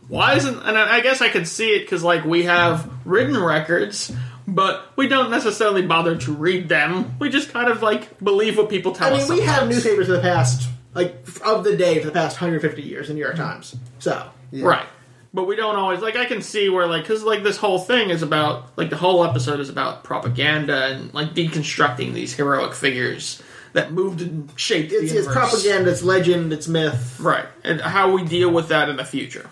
why 0.10 0.36
isn't 0.36 0.58
and 0.64 0.78
I 0.78 0.96
I 0.98 1.00
guess 1.00 1.22
I 1.22 1.30
could 1.30 1.48
see 1.48 1.70
it 1.70 1.80
because 1.82 2.04
like 2.04 2.26
we 2.26 2.44
have 2.44 2.92
written 3.06 3.42
records 3.42 4.12
but 4.46 4.86
we 4.98 5.08
don't 5.08 5.32
necessarily 5.32 5.82
bother 5.84 6.18
to 6.18 6.34
read 6.34 6.68
them 6.68 7.16
we 7.20 7.30
just 7.30 7.54
kind 7.54 7.70
of 7.70 7.82
like 7.82 8.20
believe 8.20 8.58
what 8.58 8.70
people 8.70 8.92
tell 8.92 9.14
us. 9.14 9.14
I 9.14 9.16
mean, 9.16 9.24
us 9.24 9.30
we 9.40 9.46
have 9.46 9.70
newspapers 9.70 10.08
for 10.08 10.14
the 10.14 10.20
past, 10.20 10.68
like, 10.94 11.26
of 11.46 11.64
the 11.64 11.78
day 11.78 12.00
for 12.02 12.08
the 12.08 12.12
past 12.12 12.36
150 12.36 12.82
years, 12.82 13.08
the 13.08 13.14
New 13.14 13.22
York 13.22 13.38
Times. 13.38 13.74
So, 14.00 14.30
Yeah. 14.52 14.66
right 14.66 14.86
but 15.34 15.46
we 15.46 15.56
don't 15.56 15.76
always 15.76 16.02
like 16.02 16.16
I 16.16 16.26
can 16.26 16.42
see 16.42 16.70
where 16.70 16.88
like 16.88 17.04
because 17.04 17.24
like 17.24 17.44
this 17.44 17.58
whole 17.58 17.80
thing 17.80 18.10
is 18.10 18.22
about 18.22 18.78
like 18.78 18.90
the 18.90 18.98
whole 18.98 19.24
episode 19.24 19.60
is 19.60 19.70
about 19.70 20.04
propaganda 20.04 20.88
and 20.88 21.14
like 21.14 21.34
deconstructing 21.34 22.14
these 22.14 22.34
heroic 22.34 22.74
figures 22.74 23.42
that 23.74 23.92
moved 23.92 24.22
and 24.22 24.52
shaped 24.56 24.92
it's, 24.92 25.00
the 25.00 25.06
it's 25.06 25.14
universe. 25.14 25.34
propaganda, 25.34 25.92
it's 25.92 26.04
legend, 26.04 26.54
it's 26.54 26.68
myth. 26.68 27.20
Right, 27.20 27.46
and 27.64 27.80
how 27.80 28.12
we 28.12 28.24
deal 28.24 28.52
with 28.52 28.70
that 28.70 28.90
in 28.90 28.98
the 28.98 29.06
future. 29.06 29.50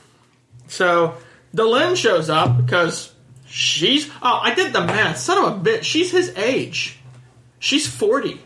So, 0.68 1.15
Delenn 1.56 1.95
shows 1.95 2.30
up 2.30 2.57
because 2.57 3.14
she's. 3.47 4.10
Oh, 4.22 4.39
I 4.43 4.53
did 4.53 4.73
the 4.73 4.81
math. 4.81 5.18
Son 5.18 5.43
of 5.43 5.57
a 5.57 5.69
bitch. 5.69 5.84
She's 5.84 6.11
his 6.11 6.30
age. 6.35 6.99
She's 7.60 7.88
40. 7.88 8.41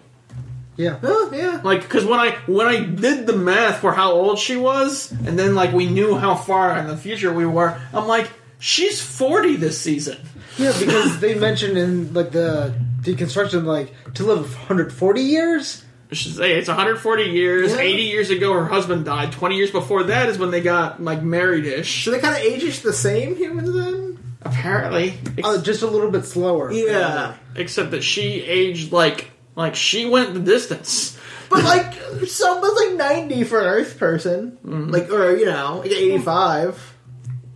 Yeah. 0.75 0.97
Oh, 1.03 1.29
yeah. 1.33 1.61
Like, 1.63 1.81
because 1.83 2.05
when 2.05 2.19
I 2.19 2.31
when 2.47 2.67
I 2.67 2.83
did 2.83 3.27
the 3.27 3.35
math 3.35 3.79
for 3.81 3.93
how 3.93 4.11
old 4.13 4.39
she 4.39 4.55
was, 4.57 5.11
and 5.11 5.37
then 5.37 5.53
like 5.55 5.71
we 5.73 5.87
knew 5.87 6.15
how 6.15 6.35
far 6.35 6.77
in 6.77 6.87
the 6.87 6.97
future 6.97 7.31
we 7.31 7.45
were, 7.45 7.79
I'm 7.93 8.07
like, 8.07 8.29
she's 8.59 8.99
40 9.01 9.57
this 9.57 9.79
season. 9.79 10.17
Yeah, 10.57 10.73
because 10.77 11.19
they 11.19 11.35
mentioned 11.35 11.77
in 11.77 12.13
like 12.13 12.31
the 12.31 12.73
deconstruction, 13.01 13.65
like 13.65 13.93
to 14.15 14.23
live 14.23 14.51
140 14.53 15.21
years. 15.21 15.83
She's, 16.11 16.37
it's 16.39 16.67
140 16.67 17.23
years. 17.23 17.71
Yeah. 17.71 17.79
80 17.79 18.01
years 18.03 18.29
ago, 18.29 18.53
her 18.53 18.65
husband 18.65 19.03
died. 19.05 19.31
20 19.31 19.55
years 19.55 19.71
before 19.71 20.03
that 20.03 20.29
is 20.29 20.37
when 20.37 20.51
they 20.51 20.61
got 20.61 21.01
like 21.03 21.23
married-ish. 21.23 22.05
So 22.05 22.11
they 22.11 22.19
kind 22.19 22.35
of 22.35 22.41
age 22.41 22.63
each 22.63 22.81
the 22.81 22.93
same 22.93 23.35
humans 23.35 23.73
then? 23.73 24.35
Apparently, 24.43 25.17
Oh, 25.43 25.59
just 25.61 25.81
a 25.81 25.87
little 25.87 26.11
bit 26.11 26.25
slower. 26.25 26.71
Yeah. 26.71 27.35
except 27.55 27.91
that 27.91 28.03
she 28.03 28.41
aged 28.43 28.91
like 28.91 29.31
like 29.55 29.75
she 29.75 30.05
went 30.05 30.33
the 30.33 30.39
distance. 30.39 31.19
But, 31.49 31.63
like, 31.65 31.93
someone's 32.27 32.79
like 32.79 32.95
90 32.95 33.43
for 33.43 33.59
an 33.59 33.65
Earth 33.67 33.99
person. 33.99 34.57
Mm-hmm. 34.65 34.89
Like, 34.89 35.11
or, 35.11 35.35
you 35.35 35.45
know, 35.45 35.81
like 35.83 35.91
85. 35.91 36.93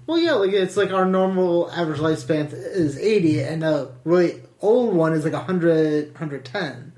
Well, 0.06 0.18
yeah, 0.20 0.34
like 0.34 0.54
it's 0.54 0.78
like 0.78 0.92
our 0.92 1.06
normal 1.06 1.70
average 1.72 2.00
lifespan 2.00 2.54
is 2.54 2.98
80, 2.98 3.42
and 3.42 3.64
a 3.64 3.92
really 4.06 4.42
old 4.62 4.96
one 4.96 5.14
is 5.14 5.26
like 5.26 5.34
100, 5.34 6.14
110. 6.14 6.94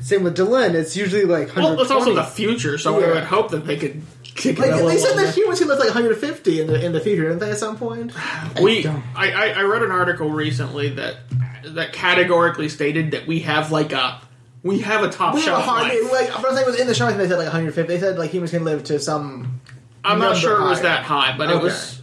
Same 0.00 0.22
with 0.22 0.36
Delenn, 0.36 0.74
it's 0.74 0.96
usually 0.96 1.24
like 1.24 1.48
120. 1.48 1.76
Well, 1.76 1.82
it's 1.82 1.90
also 1.90 2.14
the 2.14 2.24
future, 2.24 2.78
so 2.78 2.98
Yeah. 2.98 3.06
I 3.06 3.14
would 3.14 3.24
hope 3.24 3.50
that 3.50 3.66
they 3.66 3.76
could 3.76 4.02
kick 4.22 4.58
Like, 4.58 4.70
it 4.70 4.86
they 4.86 4.98
said 4.98 5.16
that 5.16 5.34
humans 5.34 5.58
can 5.58 5.68
live 5.68 5.78
like 5.78 5.88
150 5.88 6.60
in 6.60 6.66
the, 6.66 6.84
in 6.84 6.92
the 6.92 7.00
future, 7.00 7.24
didn't 7.24 7.40
they, 7.40 7.50
at 7.50 7.58
some 7.58 7.76
point? 7.76 8.12
we 8.62 8.86
I, 8.86 8.94
I, 9.14 9.48
I 9.48 9.62
read 9.62 9.82
an 9.82 9.90
article 9.90 10.30
recently 10.30 10.90
that 10.90 11.16
that 11.64 11.92
categorically 11.92 12.68
stated 12.68 13.10
that 13.10 13.26
we 13.26 13.40
have 13.40 13.72
like 13.72 13.92
a 13.92 14.20
we 14.62 14.80
have 14.80 15.02
a 15.04 15.08
top 15.08 15.34
We 15.34 15.40
have 15.42 15.48
a 15.48 15.62
shelf 15.62 15.64
hard, 15.64 15.82
life. 15.84 16.12
like, 16.12 16.30
I 16.30 16.42
think 16.54 16.60
it 16.60 16.66
was 16.66 16.80
in 16.80 16.86
the 16.86 16.94
show. 16.94 17.06
I 17.06 17.08
think 17.10 17.20
they 17.22 17.28
said 17.28 17.38
like 17.38 17.46
150. 17.46 17.92
They 17.92 18.00
said 18.00 18.18
like 18.18 18.30
humans 18.30 18.50
can 18.50 18.64
live 18.64 18.84
to 18.84 18.98
some. 18.98 19.60
I'm 20.04 20.18
not 20.18 20.36
sure 20.36 20.60
it 20.60 20.64
was 20.64 20.82
that 20.82 21.04
high, 21.04 21.36
but 21.36 21.50
it 21.50 21.60
was 21.62 22.00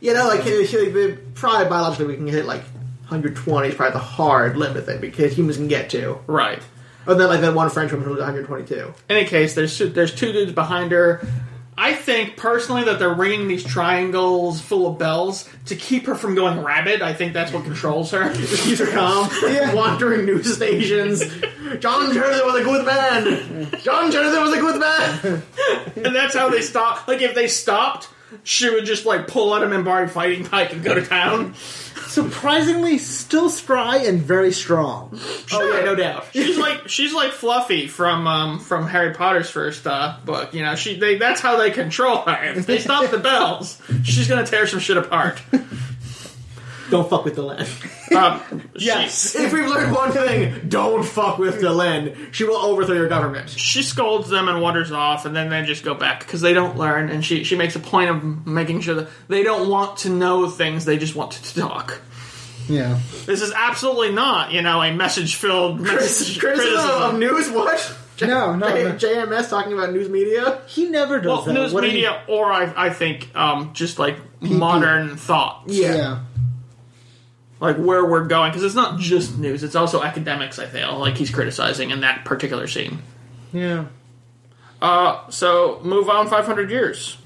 You 0.00 0.14
know, 0.14 0.28
like, 0.28 0.42
probably 1.34 1.68
biologically 1.68 2.06
we 2.06 2.16
can 2.16 2.26
hit 2.26 2.44
like 2.44 2.62
120 3.08 3.68
is 3.68 3.74
probably 3.74 3.92
the 3.92 3.98
hard 3.98 4.56
limit 4.56 4.86
that 4.86 5.00
because 5.00 5.36
humans 5.36 5.56
can 5.56 5.68
get 5.68 5.90
to. 5.90 6.18
right. 6.26 6.62
And 7.08 7.20
then 7.20 7.28
like 7.28 7.40
that 7.42 7.54
one 7.54 7.70
French 7.70 7.92
woman 7.92 8.04
who 8.04 8.14
was 8.14 8.20
122. 8.20 8.74
In 9.08 9.16
any 9.16 9.26
case, 9.26 9.54
there's 9.54 9.78
there's 9.78 10.12
two 10.12 10.32
dudes 10.32 10.52
behind 10.52 10.90
her. 10.90 11.24
I 11.78 11.94
think 11.94 12.36
personally 12.36 12.84
that 12.84 12.98
they're 12.98 13.12
ringing 13.12 13.48
these 13.48 13.62
triangles 13.62 14.60
full 14.62 14.86
of 14.86 14.98
bells 14.98 15.48
to 15.66 15.76
keep 15.76 16.06
her 16.06 16.14
from 16.14 16.34
going 16.34 16.62
rabid. 16.62 17.02
I 17.02 17.12
think 17.12 17.34
that's 17.34 17.52
what 17.52 17.64
controls 17.64 18.12
her. 18.12 18.24
Her 18.34 18.92
calm. 18.92 19.28
Wandering 19.74 20.24
news 20.24 20.54
stations. 20.54 21.20
John 21.80 22.14
Jonathan 22.14 22.46
was 22.46 22.60
a 22.60 22.64
good 22.64 22.86
man. 22.86 23.70
John 23.82 24.10
Jonathan 24.10 24.42
was 24.42 24.52
a 24.54 24.60
good 24.60 24.80
man. 24.80 25.42
and 26.06 26.16
that's 26.16 26.34
how 26.34 26.48
they 26.48 26.62
stop. 26.62 27.06
Like 27.08 27.20
if 27.20 27.34
they 27.34 27.48
stopped, 27.48 28.08
she 28.42 28.70
would 28.70 28.86
just 28.86 29.04
like 29.06 29.28
pull 29.28 29.52
out 29.52 29.62
a 29.62 29.66
Minbari 29.66 30.08
fighting 30.08 30.44
pike 30.44 30.72
and 30.72 30.82
go 30.82 30.94
to 30.94 31.04
town. 31.04 31.54
Surprisingly 32.08 32.98
still 32.98 33.50
spry 33.50 33.98
and 33.98 34.20
very 34.20 34.52
strong. 34.52 35.18
Oh 35.52 35.74
yeah, 35.74 35.84
no 35.84 35.94
doubt. 35.94 36.26
She's 36.32 36.58
like 36.58 36.88
she's 36.88 37.14
like 37.14 37.32
Fluffy 37.32 37.86
from 37.86 38.26
um 38.26 38.58
from 38.58 38.86
Harry 38.86 39.14
Potter's 39.14 39.50
first 39.50 39.86
uh, 39.86 40.16
book. 40.24 40.54
You 40.54 40.62
know, 40.62 40.74
she 40.74 40.98
they 40.98 41.16
that's 41.16 41.40
how 41.40 41.56
they 41.56 41.70
control 41.70 42.18
her. 42.18 42.44
If 42.54 42.66
they 42.66 42.78
stop 42.78 43.10
the 43.10 43.18
bells, 43.18 43.80
she's 44.04 44.28
gonna 44.28 44.46
tear 44.46 44.66
some 44.66 44.80
shit 44.80 44.96
apart. 44.96 45.40
Don't 46.90 47.08
fuck 47.10 47.24
with 47.24 47.36
Delenn. 47.36 47.66
Um, 48.14 48.62
Yes. 48.78 49.34
If 49.34 49.52
we've 49.52 49.66
learned 49.66 49.92
one 49.94 50.12
thing, 50.12 50.68
don't 50.68 51.04
fuck 51.04 51.38
with 51.38 51.60
Delenn. 51.60 52.32
She 52.32 52.44
will 52.44 52.56
overthrow 52.56 52.94
your 52.94 53.08
government. 53.08 53.50
she 53.50 53.82
scolds 53.82 54.28
them 54.28 54.48
and 54.48 54.60
wanders 54.62 54.92
off, 54.92 55.24
and 55.26 55.34
then 55.34 55.48
they 55.48 55.62
just 55.62 55.82
go 55.84 55.94
back 55.94 56.20
because 56.20 56.40
they 56.40 56.52
don't 56.54 56.76
learn. 56.76 57.08
And 57.10 57.24
she 57.24 57.42
she 57.44 57.56
makes 57.56 57.74
a 57.76 57.80
point 57.80 58.10
of 58.10 58.46
making 58.46 58.82
sure 58.82 58.94
that 58.96 59.08
they 59.28 59.42
don't 59.42 59.68
want 59.68 59.98
to 59.98 60.10
know 60.10 60.48
things; 60.48 60.84
they 60.84 60.98
just 60.98 61.14
want 61.16 61.32
to 61.32 61.54
talk. 61.60 62.00
Yeah. 62.68 62.98
This 63.26 63.42
is 63.42 63.52
absolutely 63.52 64.10
not, 64.12 64.50
you 64.52 64.60
know, 64.60 64.82
a 64.82 64.92
message 64.92 65.36
filled 65.36 65.80
message 65.80 66.38
Criticism 66.40 66.78
of 67.02 67.18
news? 67.18 67.48
What? 67.50 67.96
No, 68.22 68.56
no, 68.56 68.68
J- 68.68 68.84
no. 68.84 69.26
JMS 69.26 69.50
talking 69.50 69.72
about 69.74 69.92
news 69.92 70.08
media? 70.08 70.60
He 70.66 70.88
never 70.88 71.18
does 71.20 71.26
Well, 71.28 71.42
that. 71.42 71.52
news 71.52 71.72
What 71.72 71.82
did 71.82 71.90
he- 71.90 71.96
media, 71.98 72.22
or 72.28 72.50
I, 72.50 72.86
I 72.86 72.90
think 72.90 73.30
um, 73.36 73.70
just 73.74 73.98
like 73.98 74.16
modern 74.40 75.16
thought, 75.16 75.62
yeah. 75.66 76.20
Like 77.60 77.76
where 77.76 78.04
we're 78.04 78.26
going, 78.26 78.50
because 78.50 78.62
it's 78.64 78.74
not 78.74 78.98
just 78.98 79.38
news; 79.38 79.62
it's 79.62 79.74
also 79.76 80.02
academics. 80.02 80.58
I 80.58 80.66
feel 80.66 80.98
like 80.98 81.16
he's 81.16 81.30
criticizing 81.30 81.90
in 81.90 82.00
that 82.00 82.24
particular 82.24 82.66
scene. 82.66 83.02
Yeah. 83.52 83.86
Uh, 84.82 85.28
so 85.30 85.80
move 85.82 86.10
on 86.10 86.28
500 86.28 86.70
years 86.70 87.16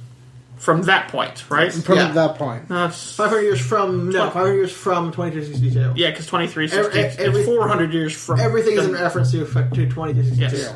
from 0.56 0.82
that 0.82 1.08
point, 1.08 1.50
right? 1.50 1.72
From 1.72 1.96
Yeah. 1.96 2.12
that 2.12 2.36
point. 2.36 2.68
That's 2.68 3.14
500 3.16 3.40
years 3.42 3.60
from 3.60 4.10
no, 4.10 4.26
500 4.30 4.54
years 4.54 4.70
from 4.72 5.10
2262. 5.10 5.94
yeah, 5.96 6.10
because 6.10 6.26
23 6.26 6.66
Every- 6.70 7.00
every- 7.00 7.40
it's 7.40 7.46
400 7.48 7.92
years 7.92 8.14
from 8.14 8.38
Everything 8.40 8.76
is 8.78 8.86
in 8.86 8.92
reference 8.92 9.32
to 9.32 9.38
to 9.38 9.44
2262. 9.46 10.56
Yes. 10.56 10.74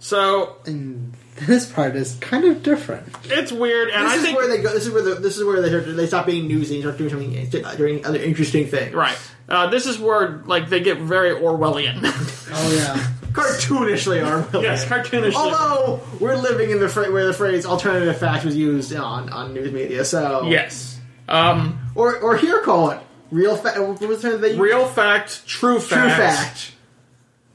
So 0.00 0.56
And 0.66 1.14
this 1.46 1.70
part 1.70 1.96
is 1.96 2.14
kind 2.20 2.44
of 2.44 2.62
different. 2.62 3.06
it's 3.24 3.50
weird, 3.52 3.90
and 3.90 4.04
This 4.06 4.12
I 4.12 4.16
is 4.16 4.22
think 4.22 4.36
where 4.36 4.48
they 4.48 4.62
go. 4.62 4.72
This 4.72 4.86
is 4.86 4.92
where 4.92 5.02
the, 5.02 5.14
this 5.16 5.36
is 5.36 5.44
where 5.44 5.60
they 5.60 5.92
they 5.92 6.06
stop 6.06 6.26
being 6.26 6.46
newsy 6.48 6.76
and 6.76 6.82
start 6.84 6.98
doing 6.98 7.10
something 7.10 7.76
doing 7.76 8.06
other 8.06 8.18
interesting 8.22 8.66
things. 8.68 8.94
right. 8.94 9.18
Uh, 9.46 9.68
this 9.68 9.86
is 9.86 9.98
where 9.98 10.42
like 10.46 10.68
they 10.70 10.80
get 10.80 10.98
very 10.98 11.30
Orwellian. 11.34 12.00
Oh 12.56 12.72
yeah. 12.72 12.94
Cartoonishly 13.32 14.24
are 14.24 14.62
yes, 14.62 14.84
cartoonishly. 14.84 15.34
Although 15.34 16.00
we're 16.20 16.36
living 16.36 16.70
in 16.70 16.78
the 16.78 16.88
fra- 16.88 17.10
where 17.10 17.26
the 17.26 17.32
phrase 17.32 17.66
"alternative 17.66 18.16
fact" 18.16 18.44
was 18.44 18.56
used 18.56 18.94
on 18.94 19.28
on 19.30 19.52
news 19.54 19.72
media, 19.72 20.04
so 20.04 20.46
yes. 20.46 21.00
Um, 21.28 21.80
or 21.96 22.16
or 22.20 22.36
here 22.36 22.60
call 22.62 22.90
it 22.90 23.00
real 23.32 23.56
fact. 23.56 23.80
What 23.80 24.00
was 24.00 24.22
the 24.22 24.30
term 24.30 24.40
they 24.40 24.48
used? 24.50 24.60
real 24.60 24.86
fact, 24.86 25.46
true 25.48 25.80
fact, 25.80 26.00
true 26.00 26.10
fact, 26.10 26.72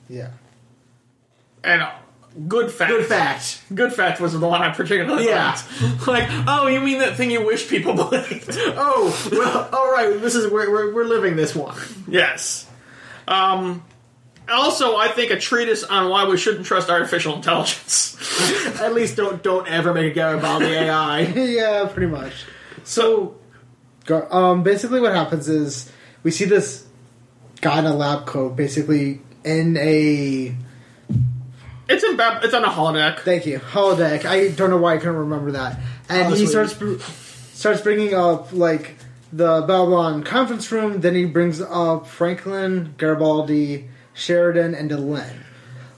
Yeah. 0.09 0.31
and 1.63 1.81
uh, 1.83 1.91
good 2.47 2.71
fact. 2.71 2.91
good 2.91 3.05
fact. 3.05 3.61
Good 3.73 3.93
fact 3.93 4.19
was 4.21 4.33
the 4.39 4.45
one 4.47 4.61
I 4.61 4.71
particularly 4.71 5.25
Yeah. 5.25 5.55
liked. 5.81 6.07
Like, 6.07 6.27
oh, 6.47 6.67
you 6.67 6.79
mean 6.79 6.99
that 6.99 7.15
thing 7.17 7.31
you 7.31 7.45
wish 7.45 7.67
people 7.67 7.93
believed? 7.95 8.49
Oh 8.57 9.29
well, 9.31 9.69
all 9.73 9.91
right. 9.91 10.21
This 10.21 10.35
is 10.35 10.51
where 10.51 10.69
we're, 10.71 10.93
we're 10.93 11.05
living 11.05 11.35
this 11.35 11.55
one. 11.55 11.77
yes. 12.07 12.65
Um. 13.27 13.83
Also, 14.51 14.95
I 14.97 15.09
think 15.09 15.29
a 15.29 15.37
treatise 15.39 15.83
on 15.83 16.09
why 16.09 16.25
we 16.27 16.35
shouldn't 16.35 16.65
trust 16.65 16.89
artificial 16.89 17.35
intelligence. 17.35 18.17
At 18.81 18.95
least 18.95 19.15
don't 19.15 19.43
don't 19.43 19.67
ever 19.67 19.93
make 19.93 20.11
a 20.11 20.15
Garibaldi 20.15 20.65
AI. 20.73 21.19
yeah, 21.21 21.85
pretty 21.87 22.07
much. 22.07 22.33
So, 22.83 23.35
um, 24.31 24.63
basically, 24.63 25.01
what 25.01 25.13
happens 25.13 25.47
is 25.47 25.91
we 26.23 26.31
see 26.31 26.45
this 26.45 26.87
guy 27.61 27.77
in 27.77 27.85
a 27.85 27.93
lab 27.93 28.25
coat, 28.25 28.55
basically 28.55 29.21
in 29.43 29.77
a 29.77 30.55
It's 31.89 32.03
in 32.03 32.15
Bab- 32.15 32.43
it's 32.43 32.53
on 32.53 32.63
a 32.63 32.69
holodeck. 32.69 33.19
thank 33.21 33.45
you 33.45 33.59
holodeck. 33.59 34.23
I 34.25 34.49
don't 34.49 34.69
know 34.69 34.77
why 34.77 34.93
I 34.93 34.97
couldn't 34.97 35.15
remember 35.17 35.51
that. 35.53 35.79
And 36.07 36.31
Oh, 36.33 36.35
he 36.35 36.45
starts 36.45 36.73
br- 36.73 36.97
starts 37.53 37.81
bringing 37.81 38.13
up 38.13 38.53
like 38.53 38.95
the 39.33 39.61
Babylon 39.61 40.23
conference 40.23 40.71
room. 40.71 41.01
Then 41.01 41.15
he 41.15 41.25
brings 41.25 41.59
up 41.61 42.07
Franklin, 42.07 42.93
Garibaldi, 42.97 43.89
Sheridan, 44.13 44.75
and 44.75 44.89
Delenn. 44.91 45.33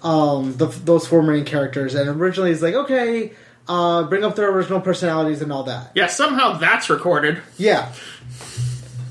Um, 0.04 0.56
the, 0.58 0.66
those 0.68 1.06
four 1.08 1.22
main 1.22 1.46
characters. 1.46 1.94
And 1.94 2.10
originally, 2.10 2.50
he's 2.50 2.62
like, 2.64 2.74
okay, 2.74 3.34
uh, 3.68 4.04
bring 4.04 4.24
up 4.24 4.36
their 4.36 4.50
original 4.50 4.82
personalities 4.82 5.42
and 5.42 5.52
all 5.54 5.64
that. 5.64 5.92
Yeah, 5.94 6.08
somehow 6.08 6.54
that's 6.54 6.90
recorded 6.90 7.42
Yeah, 7.58 7.92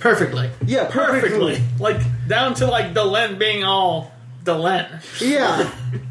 Perfectly. 0.00 0.50
yeah, 0.66 0.88
perfectly. 0.90 1.56
perfectly, 1.56 1.62
like 1.78 2.00
down 2.26 2.54
to 2.54 2.66
like 2.66 2.94
Delenn 2.94 3.38
being 3.38 3.64
all 3.64 4.12
Delenn. 4.44 4.88
Yeah. 5.20 5.70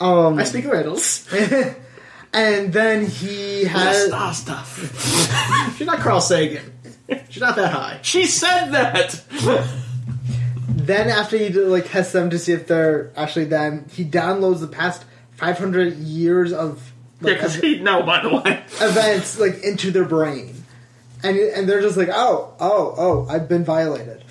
Um, 0.00 0.38
I 0.38 0.44
speak 0.44 0.64
riddles. 0.64 1.28
and 2.32 2.72
then 2.72 3.06
he 3.06 3.64
has 3.64 4.06
Star 4.06 4.32
stuff. 4.34 5.74
She's 5.76 5.86
not 5.86 5.98
Carl 6.00 6.20
Sagan. 6.20 6.72
She's 7.28 7.40
not 7.42 7.56
that 7.56 7.72
high. 7.72 7.98
She 8.02 8.24
said 8.26 8.70
that. 8.70 9.22
then 10.68 11.08
after 11.08 11.36
he 11.36 11.50
like 11.50 11.90
tests 11.90 12.12
them 12.12 12.30
to 12.30 12.38
see 12.38 12.52
if 12.52 12.66
they're 12.66 13.10
actually 13.16 13.46
them, 13.46 13.86
he 13.92 14.04
downloads 14.04 14.60
the 14.60 14.68
past 14.68 15.04
500 15.32 15.94
years 15.96 16.52
of 16.52 16.92
Yeah, 17.20 17.34
because 17.34 17.56
he 17.56 17.80
no, 17.80 18.02
by 18.04 18.22
the 18.22 18.28
way. 18.34 18.62
events 18.80 19.38
like 19.38 19.62
into 19.62 19.90
their 19.90 20.04
brain, 20.04 20.54
and 21.22 21.36
and 21.36 21.68
they're 21.68 21.80
just 21.80 21.96
like, 21.96 22.08
oh, 22.12 22.54
oh, 22.60 22.94
oh, 22.96 23.26
I've 23.28 23.48
been 23.48 23.64
violated. 23.64 24.24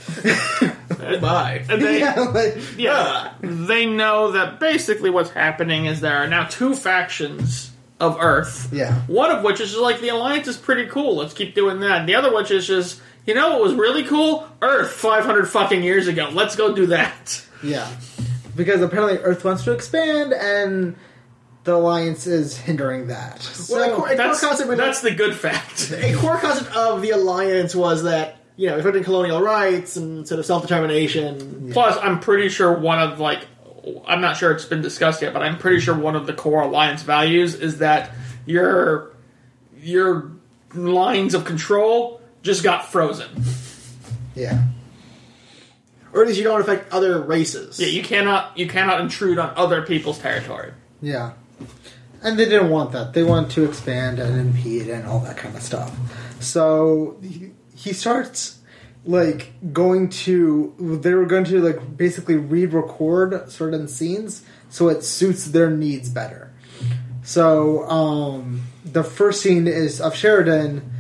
Goodbye. 0.90 1.66
And 1.70 1.82
they, 1.84 2.00
yeah, 2.00 2.20
like, 2.20 2.58
yeah, 2.78 2.94
uh. 2.94 3.34
they 3.42 3.86
know 3.86 4.32
that 4.32 4.60
basically 4.60 5.10
what's 5.10 5.32
happening 5.32 5.86
is 5.86 6.02
there 6.02 6.18
are 6.18 6.28
now 6.28 6.46
two 6.46 6.76
factions 6.76 7.72
of 8.00 8.18
Earth. 8.20 8.70
Yeah. 8.72 9.02
One 9.08 9.32
of 9.32 9.44
which 9.44 9.60
is 9.60 9.70
just 9.70 9.82
like 9.82 10.00
the 10.02 10.10
Alliance 10.10 10.48
is 10.48 10.58
pretty 10.58 10.88
cool. 10.88 11.18
Let's 11.18 11.34
keep 11.34 11.54
doing 11.56 11.80
that. 11.82 12.02
And 12.02 12.10
the 12.10 12.16
other 12.16 12.34
which 12.34 12.52
is 12.52 12.66
just 12.68 13.02
you 13.26 13.34
know 13.34 13.52
what 13.52 13.62
was 13.62 13.74
really 13.76 14.04
cool? 14.04 14.48
Earth 14.62 14.92
500 14.92 15.46
fucking 15.48 15.84
years 15.84 16.08
ago. 16.08 16.30
Let's 16.32 16.56
go 16.56 16.74
do 16.74 16.88
that. 16.88 17.44
yeah, 17.62 17.90
because 18.56 18.82
apparently 18.82 19.18
Earth 19.20 19.44
wants 19.46 19.64
to 19.66 19.72
expand, 19.72 20.34
and 20.34 20.96
the 21.70 21.76
alliance 21.76 22.26
is 22.28 22.58
hindering 22.58 23.08
that. 23.08 23.42
So, 23.42 23.76
Well, 23.76 23.92
of 23.92 23.98
course- 23.98 24.18
That's, 24.18 24.40
core 24.40 24.50
concept- 24.50 24.78
that's 24.78 25.02
the 25.02 25.12
good 25.12 25.36
fact. 25.36 25.92
a 25.96 26.14
core 26.16 26.38
concept 26.38 26.76
of 26.76 27.02
the 27.02 27.12
alliance 27.12 27.76
was 27.76 28.04
that 28.04 28.38
you 28.58 28.68
know, 28.68 28.76
defending 28.76 29.04
colonial 29.06 29.42
rights 29.42 29.96
and 29.96 30.28
sort 30.28 30.40
of 30.40 30.46
self 30.46 30.64
determination. 30.64 31.70
Plus, 31.72 31.98
I'm 32.02 32.20
pretty 32.20 32.50
sure 32.50 32.74
one 32.78 33.00
of 33.00 33.20
like 33.20 33.46
I'm 34.06 34.20
not 34.20 34.36
sure 34.36 34.52
it's 34.52 34.66
been 34.66 34.82
discussed 34.82 35.22
yet, 35.22 35.32
but 35.32 35.42
I'm 35.42 35.58
pretty 35.58 35.80
sure 35.80 35.96
one 35.96 36.16
of 36.18 36.28
the 36.28 36.34
core 36.34 36.62
alliance 36.64 37.02
values 37.04 37.56
is 37.56 37.78
that 37.78 38.12
your 38.46 39.14
your 39.82 40.32
lines 40.74 41.34
of 41.36 41.46
control 41.46 42.20
just 42.44 42.62
got 42.64 42.92
frozen. 42.92 43.30
yeah, 44.36 44.64
Or 46.14 46.22
at 46.22 46.28
least 46.28 46.38
you 46.38 46.44
don't 46.44 46.60
affect 46.60 46.92
other 46.92 47.22
races. 47.22 47.80
Yeah, 47.80 47.88
you 47.88 48.04
cannot 48.04 48.58
you 48.58 48.68
cannot 48.68 49.00
intrude 49.00 49.40
on 49.40 49.54
other 49.56 49.84
people's 49.84 50.20
territory. 50.20 50.74
yeah, 51.02 51.32
and 52.24 52.38
they 52.38 52.46
didn't 52.46 52.70
want 52.70 52.92
that. 52.92 53.14
They 53.14 53.24
want 53.24 53.52
to 53.52 53.66
expand 53.66 54.20
and 54.20 54.40
impede 54.40 54.88
and 54.90 55.06
all 55.06 55.20
that 55.22 55.38
kind 55.38 55.56
of 55.56 55.62
stuff. 55.62 55.96
So 56.40 57.18
he, 57.22 57.52
he 57.76 57.94
starts 57.94 58.60
like 59.06 59.54
going 59.72 60.10
to 60.10 61.00
they 61.02 61.14
were 61.14 61.26
going 61.26 61.46
to 61.46 61.62
like 61.62 61.98
basically 61.98 62.36
re-record 62.36 63.50
certain 63.50 63.88
scenes 63.88 64.44
so 64.70 64.90
it 64.90 65.04
suits 65.04 65.46
their 65.46 65.70
needs 65.70 66.10
better. 66.10 66.52
So 67.24 67.88
um, 67.90 68.64
the 68.84 69.04
first 69.04 69.42
scene 69.42 69.68
is 69.68 70.02
of 70.02 70.16
Sheridan 70.16 70.92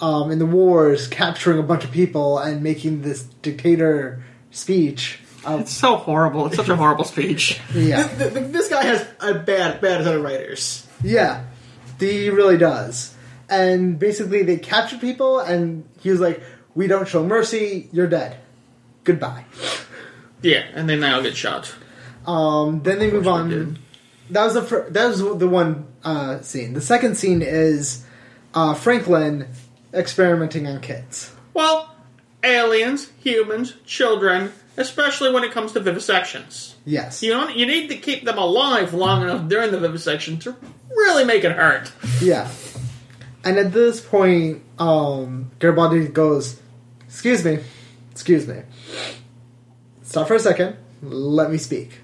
um, 0.00 0.30
in 0.30 0.38
the 0.38 0.46
wars 0.46 1.08
capturing 1.08 1.58
a 1.58 1.62
bunch 1.62 1.84
of 1.84 1.90
people 1.90 2.38
and 2.38 2.62
making 2.62 3.02
this 3.02 3.24
dictator 3.42 4.22
speech. 4.50 5.20
Um, 5.54 5.60
It's 5.60 5.72
so 5.72 5.96
horrible. 5.96 6.46
It's 6.46 6.56
such 6.56 6.68
a 6.68 6.76
horrible 6.76 7.04
speech. 7.04 7.60
yeah, 7.74 8.06
Th- 8.08 8.32
th- 8.32 8.52
this 8.52 8.68
guy 8.68 8.84
has 8.84 9.06
a 9.20 9.34
bad, 9.34 9.80
bad 9.80 10.04
set 10.04 10.14
of 10.14 10.22
writers. 10.22 10.86
yeah, 11.02 11.44
he 12.00 12.30
really 12.30 12.58
does. 12.58 13.14
And 13.48 13.98
basically, 13.98 14.42
they 14.42 14.56
captured 14.58 15.00
people, 15.00 15.38
and 15.40 15.84
he 16.00 16.10
was 16.10 16.20
like, 16.20 16.42
"We 16.74 16.86
don't 16.86 17.08
show 17.08 17.24
mercy. 17.24 17.88
You're 17.92 18.06
dead. 18.06 18.36
Goodbye." 19.04 19.44
Yeah, 20.42 20.64
and 20.74 20.88
then 20.88 21.00
they 21.00 21.08
all 21.10 21.22
get 21.22 21.34
shot. 21.36 21.74
Um, 22.26 22.82
then 22.82 22.98
they 22.98 23.10
move 23.10 23.26
on. 23.26 23.48
did. 23.48 23.78
That 24.30 24.44
was 24.44 24.54
the 24.54 24.62
fir- 24.62 24.90
that 24.90 25.06
was 25.08 25.20
the 25.20 25.48
one 25.48 25.86
uh, 26.04 26.40
scene. 26.42 26.74
The 26.74 26.82
second 26.82 27.16
scene 27.16 27.40
is 27.40 28.04
uh, 28.54 28.74
Franklin 28.74 29.48
experimenting 29.94 30.66
on 30.66 30.80
kids. 30.82 31.32
Well, 31.54 31.90
aliens, 32.44 33.10
humans, 33.20 33.72
children, 33.86 34.52
especially 34.78 35.32
when 35.32 35.44
it 35.44 35.52
comes 35.52 35.72
to 35.72 35.80
vivisections. 35.80 36.74
Yes. 36.86 37.22
You 37.22 37.32
know, 37.32 37.48
you 37.48 37.66
need 37.66 37.88
to 37.88 37.96
keep 37.96 38.24
them 38.24 38.38
alive 38.38 38.94
long 38.94 39.22
enough 39.22 39.48
during 39.48 39.72
the 39.72 39.78
vivisection 39.78 40.38
to 40.40 40.56
really 40.88 41.24
make 41.24 41.44
it 41.44 41.52
hurt. 41.52 41.92
Yeah. 42.22 42.48
And 43.44 43.58
at 43.58 43.72
this 43.72 44.00
point, 44.00 44.62
um, 44.78 45.50
Garibaldi 45.58 46.08
goes, 46.08 46.60
"Excuse 47.06 47.44
me, 47.44 47.58
excuse 48.12 48.46
me. 48.46 48.62
Stop 50.02 50.28
for 50.28 50.34
a 50.34 50.40
second. 50.40 50.76
Let 51.02 51.50
me 51.50 51.58
speak. 51.58 51.98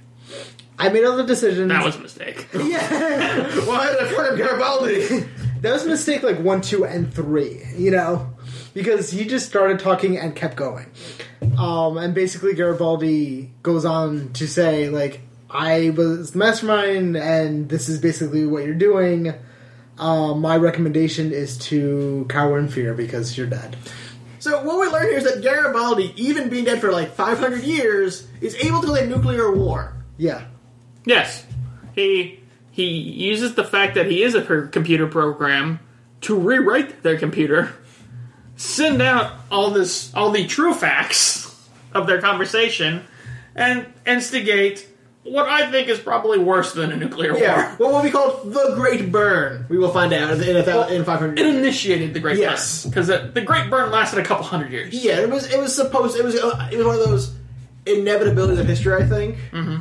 I 0.78 0.88
made 0.88 1.04
all 1.04 1.16
the 1.16 1.24
decisions. 1.24 1.68
That 1.68 1.84
was 1.84 1.96
a 1.96 2.00
mistake. 2.00 2.48
yeah. 2.54 3.44
Why 3.64 3.90
did 3.90 4.02
I 4.02 4.12
call 4.12 4.24
him 4.26 4.36
Garibaldi? 4.36 5.28
that 5.60 5.72
was 5.72 5.84
a 5.84 5.88
mistake. 5.88 6.22
Like 6.22 6.38
one, 6.38 6.60
two, 6.60 6.84
and 6.84 7.12
three. 7.12 7.62
You 7.76 7.92
know, 7.92 8.34
because 8.74 9.10
he 9.10 9.24
just 9.24 9.46
started 9.46 9.78
talking 9.78 10.18
and 10.18 10.34
kept 10.34 10.56
going. 10.56 10.86
Um, 11.58 11.98
and 11.98 12.14
basically, 12.14 12.54
Garibaldi 12.54 13.52
goes 13.62 13.84
on 13.84 14.32
to 14.34 14.46
say, 14.46 14.88
like, 14.88 15.20
I 15.50 15.90
was 15.90 16.32
the 16.32 16.38
mastermind, 16.38 17.16
and 17.16 17.68
this 17.68 17.88
is 17.88 18.00
basically 18.00 18.44
what 18.46 18.64
you're 18.64 18.74
doing. 18.74 19.34
Um, 19.98 20.40
my 20.40 20.56
recommendation 20.56 21.32
is 21.32 21.56
to 21.58 22.26
cower 22.28 22.58
in 22.58 22.68
fear 22.68 22.94
because 22.94 23.38
you're 23.38 23.46
dead. 23.46 23.76
so 24.40 24.62
what 24.64 24.80
we 24.80 24.88
learn 24.88 25.04
here 25.04 25.18
is 25.18 25.24
that 25.24 25.42
Garibaldi, 25.42 26.12
even 26.16 26.48
being 26.48 26.64
dead 26.64 26.80
for 26.80 26.90
like 26.90 27.14
500 27.14 27.62
years, 27.62 28.26
is 28.40 28.56
able 28.56 28.80
to 28.82 28.92
win 28.92 29.08
nuclear 29.08 29.54
war. 29.54 29.94
Yeah. 30.16 30.46
Yes, 31.04 31.46
he 31.94 32.40
he 32.70 32.86
uses 32.86 33.54
the 33.54 33.62
fact 33.62 33.94
that 33.94 34.06
he 34.06 34.24
is 34.24 34.34
a 34.34 34.40
per- 34.40 34.66
computer 34.66 35.06
program 35.06 35.78
to 36.22 36.36
rewrite 36.36 37.02
their 37.04 37.18
computer, 37.18 37.72
send 38.56 39.00
out 39.00 39.32
all 39.50 39.70
this 39.70 40.12
all 40.14 40.30
the 40.30 40.46
true 40.46 40.74
facts 40.74 41.43
of 41.94 42.06
their 42.06 42.20
conversation, 42.20 43.02
and 43.54 43.86
instigate 44.06 44.88
what 45.22 45.48
I 45.48 45.70
think 45.70 45.88
is 45.88 45.98
probably 45.98 46.38
worse 46.38 46.72
than 46.74 46.92
a 46.92 46.96
nuclear 46.96 47.34
Yeah, 47.38 47.76
war. 47.78 47.88
what 47.90 47.92
will 47.94 48.02
be 48.02 48.10
called 48.10 48.52
the 48.52 48.74
Great 48.74 49.10
Burn. 49.10 49.64
We 49.70 49.78
will 49.78 49.90
find 49.90 50.12
out 50.12 50.32
in, 50.38 50.56
a 50.56 50.62
thou- 50.62 50.88
in 50.88 51.02
500 51.04 51.38
It 51.38 51.46
initiated 51.46 52.12
the 52.12 52.20
Great 52.20 52.38
Yes. 52.38 52.82
Burn 52.84 52.90
because 52.90 53.06
the 53.32 53.40
Great 53.40 53.70
Burn 53.70 53.90
lasted 53.90 54.18
a 54.18 54.22
couple 54.24 54.44
hundred 54.44 54.70
years. 54.72 54.92
Yeah, 54.92 55.20
it 55.20 55.30
was. 55.30 55.50
It 55.50 55.58
was 55.58 55.74
supposed. 55.74 56.18
It 56.18 56.24
was. 56.24 56.34
uh, 56.36 56.68
It 56.70 56.76
was 56.76 56.86
one 56.86 56.96
of 56.96 57.04
those 57.08 57.34
inevitabilities 57.86 58.58
of 58.60 58.66
history, 58.66 59.02
I 59.02 59.06
think. 59.06 59.36
Mm-hmm. 59.52 59.76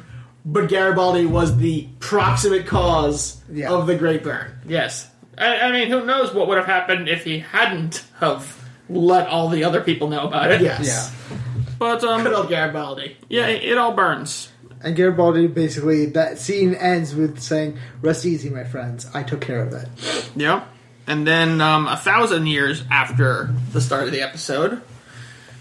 But 0.46 0.68
Garibaldi 0.70 1.26
was 1.26 1.58
the 1.58 1.88
proximate 2.00 2.66
cause 2.68 3.42
Yeah. 3.52 3.72
of 3.72 3.88
the 3.88 3.96
Great 3.96 4.24
Burn. 4.24 4.52
Yes. 4.68 5.10
I, 5.38 5.60
I 5.62 5.72
mean, 5.72 5.90
who 5.90 6.06
knows 6.06 6.34
what 6.34 6.48
would 6.48 6.58
have 6.58 6.68
happened 6.68 7.08
if 7.10 7.24
he 7.24 7.40
hadn't 7.40 8.04
have 8.20 8.62
let 8.90 9.28
all 9.28 9.50
the 9.50 9.64
other 9.64 9.82
people 9.82 10.10
know 10.10 10.28
about 10.28 10.52
it. 10.52 10.62
Yes. 10.62 11.12
Yeah. 11.32 11.38
But 11.84 12.00
Good 12.00 12.28
um, 12.28 12.34
old 12.34 12.50
Garibaldi. 12.50 13.18
yeah, 13.28 13.48
it 13.48 13.78
all 13.78 13.92
burns. 13.92 14.50
And 14.82 14.96
Garibaldi 14.96 15.48
basically 15.48 16.06
that 16.08 16.40
scene 16.40 16.76
ends 16.76 17.14
with 17.14 17.42
saying, 17.42 17.78
"Rest 18.02 18.26
easy, 18.26 18.50
my 18.50 18.64
friends. 18.64 19.06
I 19.14 19.24
took 19.24 19.42
care 19.42 19.62
of 19.62 19.74
it." 19.74 19.90
Yep. 20.38 20.66
And 21.08 21.28
then 21.28 21.60
um, 21.60 21.88
a 21.88 21.98
thousand 21.98 22.48
years 22.48 22.84
after 22.90 23.54
the 23.74 23.82
start 23.82 24.06
of 24.06 24.12
the 24.12 24.22
episode, 24.22 24.82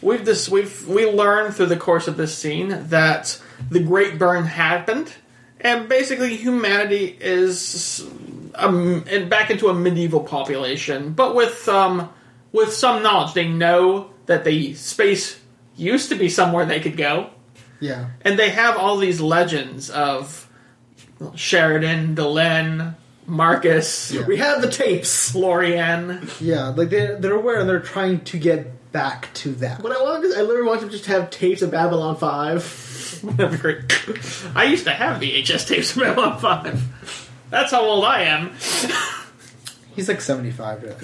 we've 0.01 0.25
this 0.25 0.49
we've 0.49 0.87
we 0.87 1.11
learn 1.11 1.51
through 1.51 1.67
the 1.67 1.77
course 1.77 2.07
of 2.07 2.17
this 2.17 2.39
scene 2.39 2.69
that 2.89 3.41
the 3.69 3.81
Great 3.81 4.17
Burn 4.17 4.45
happened, 4.45 5.13
and 5.61 5.89
basically 5.89 6.37
humanity 6.37 7.19
is 7.21 8.09
um, 8.55 9.05
and 9.11 9.29
back 9.29 9.51
into 9.51 9.69
a 9.69 9.75
medieval 9.75 10.21
population, 10.21 11.15
but 11.15 11.35
with 11.35 11.69
um 11.69 12.09
with 12.53 12.73
some 12.73 13.03
knowledge. 13.03 13.35
They 13.35 13.49
know 13.49 14.11
that 14.27 14.45
the 14.45 14.75
space 14.75 15.42
used 15.77 16.09
to 16.11 16.15
be 16.15 16.29
somewhere 16.29 16.65
they 16.65 16.81
could 16.81 16.97
go, 16.97 17.31
Yeah. 17.81 18.07
and 18.23 18.39
they 18.39 18.51
have 18.51 18.77
all 18.77 18.97
these 18.99 19.21
legends 19.21 19.91
of 19.91 20.49
Sheridan, 21.35 22.15
Delenn, 22.17 22.95
Marcus. 23.27 24.13
We 24.27 24.39
have 24.39 24.61
the 24.63 24.71
tapes. 24.71 25.31
Florian. 25.31 26.29
Yeah, 26.41 26.69
like 26.69 26.91
they're 26.91 27.17
they're 27.19 27.35
aware 27.35 27.61
and 27.61 27.69
they're 27.69 27.81
trying 27.81 28.21
to 28.25 28.39
get 28.39 28.91
back 28.93 29.33
to 29.35 29.53
that. 29.57 29.83
What 29.83 29.93
I 29.97 30.03
want 30.03 30.25
is 30.25 30.37
I 30.37 30.43
literally 30.43 30.67
want 30.69 30.81
to 30.83 30.89
just 30.89 31.07
have 31.07 31.31
tapes 31.31 31.63
of 31.63 31.71
Babylon 31.71 32.17
Five. 32.17 33.21
That'd 33.23 33.53
be 33.53 33.59
great. 33.59 33.85
I 34.57 34.65
used 34.65 34.85
to 34.85 34.91
have 34.91 35.23
VHS 35.23 35.69
tapes 35.69 35.97
of 35.97 36.03
Babylon 36.03 36.41
5. 36.41 37.31
That's 37.51 37.71
how 37.71 37.83
old 37.85 38.05
I 38.05 38.23
am. 38.23 38.51
He's 39.95 40.09
like 40.09 40.21
seventy 40.21 40.51
five 40.51 40.83
right 40.83 41.03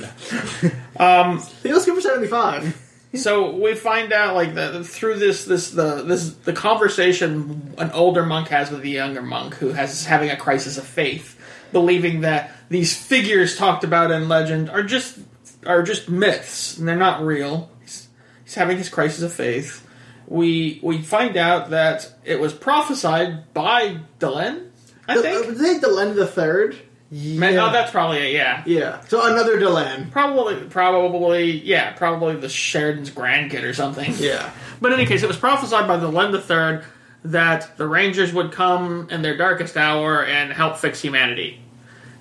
now. 0.99 1.31
Um, 1.31 1.43
he 1.63 1.73
was 1.73 1.85
good 1.85 1.95
for 1.95 2.01
seventy 2.01 2.27
five. 2.27 2.75
So 3.15 3.57
we 3.57 3.75
find 3.75 4.13
out, 4.13 4.35
like, 4.35 4.55
the, 4.55 4.85
through 4.85 5.19
this, 5.19 5.47
this, 5.47 5.71
the, 5.71 6.03
this, 6.03 6.31
the 6.31 6.53
conversation 6.53 7.75
an 7.79 7.91
older 7.93 8.27
monk 8.27 8.49
has 8.49 8.71
with 8.71 8.83
a 8.83 8.89
younger 8.89 9.23
monk 9.23 9.55
who 9.55 9.73
has 9.73 10.05
having 10.05 10.29
a 10.29 10.37
crisis 10.37 10.77
of 10.77 10.85
faith, 10.85 11.41
believing 11.73 12.21
that 12.21 12.53
these 12.69 12.95
figures 12.95 13.57
talked 13.57 13.83
about 13.83 14.11
in 14.11 14.29
legend 14.29 14.69
are 14.69 14.83
just, 14.83 15.19
are 15.65 15.83
just 15.83 16.11
myths 16.11 16.77
and 16.77 16.87
they're 16.87 16.97
not 16.97 17.23
real. 17.23 17.71
He's, 17.81 18.09
he's 18.45 18.55
having 18.55 18.77
his 18.77 18.91
crisis 18.91 19.23
of 19.23 19.33
faith. 19.33 19.87
We, 20.27 20.79
we 20.83 21.01
find 21.01 21.39
out 21.39 21.71
that 21.71 22.13
it 22.25 22.39
was 22.39 22.53
prophesied 22.53 23.55
by 23.55 24.01
Delenn, 24.21 24.69
I 25.09 25.23
think. 25.23 25.47
Uh, 25.47 25.49
was 25.49 25.59
they 25.59 25.79
Delenn 25.79 26.15
the 26.15 26.27
Third? 26.27 26.77
Man, 27.11 27.57
oh, 27.57 27.73
that's 27.73 27.91
probably 27.91 28.19
it. 28.19 28.35
Yeah, 28.35 28.63
Yeah. 28.67 29.01
So 29.07 29.27
another 29.31 29.59
Delenn. 29.59 30.11
probably, 30.11 30.57
probably, 30.67 31.53
yeah, 31.53 31.93
probably 31.93 32.37
the 32.37 32.51
Sheridan's 32.51 33.11
grandkid 33.11 33.63
or 33.63 33.73
something. 33.73 34.13
Yeah. 34.19 34.51
But 34.81 34.93
in 34.93 35.01
any 35.01 35.09
case, 35.09 35.23
it 35.23 35.27
was 35.27 35.39
prophesied 35.39 35.89
by 35.89 35.97
Delenn 35.97 36.35
III 36.35 36.87
that 37.25 37.77
the 37.79 37.87
Rangers 37.87 38.33
would 38.33 38.53
come 38.53 39.09
in 39.11 39.23
their 39.23 39.37
darkest 39.37 39.77
hour 39.77 40.23
and 40.23 40.53
help 40.53 40.77
fix 40.77 41.01
humanity. 41.01 41.61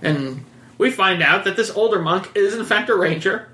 And 0.02 0.46
we 0.78 0.92
find 0.92 1.22
out 1.22 1.44
that 1.46 1.56
this 1.56 1.70
older 1.70 2.00
monk 2.00 2.32
is 2.36 2.54
in 2.54 2.64
fact 2.66 2.90
a 2.90 2.96
ranger 2.96 3.50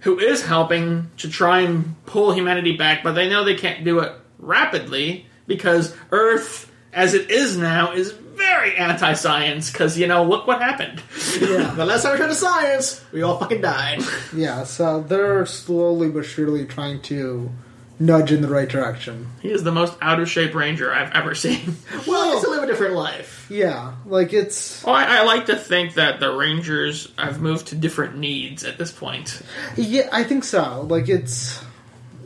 who 0.00 0.18
is 0.18 0.44
helping 0.44 1.10
to 1.18 1.28
try 1.28 1.60
and 1.60 1.94
pull 2.06 2.32
humanity 2.32 2.76
back, 2.76 3.02
but 3.02 3.12
they 3.12 3.28
know 3.28 3.44
they 3.44 3.54
can't 3.54 3.84
do 3.84 3.98
it 3.98 4.12
rapidly 4.38 5.26
because 5.46 5.94
Earth, 6.10 6.72
as 6.92 7.12
it 7.14 7.30
is 7.30 7.56
now, 7.56 7.92
is 7.92 8.14
very 8.40 8.76
anti-science. 8.76 9.70
Because 9.70 9.96
you 9.98 10.06
know, 10.06 10.24
look 10.24 10.46
what 10.46 10.60
happened. 10.62 11.02
Yeah. 11.40 11.74
The 11.80 11.84
last 11.86 12.02
time 12.02 12.12
we 12.12 12.18
tried 12.18 12.28
to 12.28 12.34
science, 12.34 13.04
we 13.12 13.22
all 13.22 13.38
fucking 13.38 13.60
died. 13.60 14.02
Yeah, 14.34 14.64
so 14.64 15.00
they're 15.02 15.46
slowly 15.46 16.08
but 16.10 16.24
surely 16.24 16.64
trying 16.66 17.00
to 17.02 17.50
nudge 17.98 18.32
in 18.32 18.40
the 18.40 18.48
right 18.48 18.68
direction. 18.68 19.26
he 19.42 19.50
is 19.50 19.62
the 19.62 19.72
most 19.72 19.92
out 20.00 20.20
of 20.20 20.28
shape 20.28 20.54
ranger 20.54 20.90
I've 20.92 21.12
ever 21.12 21.34
seen. 21.34 21.76
Well, 22.06 22.30
I 22.30 22.32
guess 22.34 22.44
to 22.44 22.50
live 22.50 22.62
a 22.62 22.66
different 22.66 22.94
life. 22.94 23.46
Yeah, 23.50 23.94
like 24.06 24.32
it's 24.32 24.82
Well, 24.84 24.94
I, 24.94 25.18
I 25.18 25.22
like 25.24 25.46
to 25.46 25.56
think 25.56 25.94
that 25.94 26.18
the 26.20 26.32
Rangers 26.34 27.12
have 27.18 27.42
moved 27.42 27.66
to 27.68 27.74
different 27.74 28.16
needs 28.16 28.64
at 28.64 28.78
this 28.78 28.90
point. 28.90 29.42
yeah, 29.76 30.08
I 30.12 30.24
think 30.24 30.44
so. 30.44 30.86
Like 30.88 31.08
it's 31.10 31.62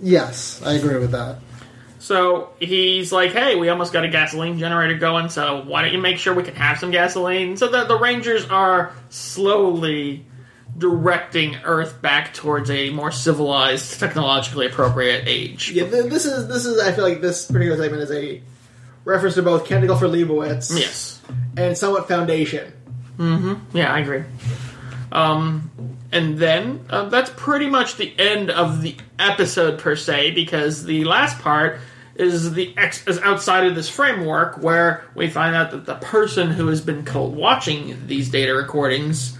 yes, 0.00 0.62
I 0.64 0.74
agree 0.74 0.98
with 0.98 1.10
that. 1.12 1.38
So 2.04 2.50
he's 2.60 3.12
like, 3.12 3.32
"Hey, 3.32 3.56
we 3.56 3.70
almost 3.70 3.94
got 3.94 4.04
a 4.04 4.08
gasoline 4.08 4.58
generator 4.58 4.98
going. 4.98 5.30
So 5.30 5.62
why 5.66 5.80
don't 5.80 5.92
you 5.94 5.98
make 5.98 6.18
sure 6.18 6.34
we 6.34 6.42
can 6.42 6.54
have 6.54 6.78
some 6.78 6.90
gasoline?" 6.90 7.56
So 7.56 7.68
the 7.68 7.84
the 7.84 7.98
Rangers 7.98 8.44
are 8.50 8.92
slowly 9.08 10.26
directing 10.76 11.56
Earth 11.64 12.02
back 12.02 12.34
towards 12.34 12.70
a 12.70 12.90
more 12.90 13.10
civilized, 13.10 13.98
technologically 14.00 14.66
appropriate 14.66 15.24
age. 15.26 15.70
Yeah, 15.70 15.84
th- 15.88 16.10
this 16.10 16.26
is 16.26 16.46
this 16.46 16.66
is. 16.66 16.78
I 16.78 16.92
feel 16.92 17.04
like 17.04 17.22
this 17.22 17.46
particular 17.46 17.78
segment 17.82 18.02
is 18.02 18.10
a 18.10 18.42
reference 19.06 19.36
to 19.36 19.42
both 19.42 19.64
Canticle 19.64 19.96
for 19.96 20.06
Leibowitz 20.06 20.78
Yes. 20.78 21.20
and 21.56 21.76
somewhat 21.78 22.06
Foundation. 22.06 22.70
Mhm. 23.18 23.60
Yeah, 23.72 23.90
I 23.90 24.00
agree. 24.00 24.24
Um, 25.10 25.70
and 26.12 26.36
then 26.36 26.84
uh, 26.90 27.08
that's 27.08 27.30
pretty 27.34 27.70
much 27.70 27.96
the 27.96 28.12
end 28.18 28.50
of 28.50 28.82
the 28.82 28.94
episode 29.18 29.78
per 29.78 29.96
se, 29.96 30.32
because 30.32 30.84
the 30.84 31.04
last 31.04 31.38
part 31.40 31.78
is 32.16 32.52
the 32.54 32.74
ex- 32.76 33.06
is 33.06 33.18
outside 33.18 33.66
of 33.66 33.74
this 33.74 33.88
framework 33.88 34.58
where 34.62 35.04
we 35.14 35.28
find 35.28 35.54
out 35.56 35.70
that 35.72 35.84
the 35.86 35.96
person 35.96 36.50
who 36.50 36.68
has 36.68 36.80
been 36.80 37.04
co- 37.04 37.24
watching 37.26 38.06
these 38.06 38.30
data 38.30 38.54
recordings 38.54 39.36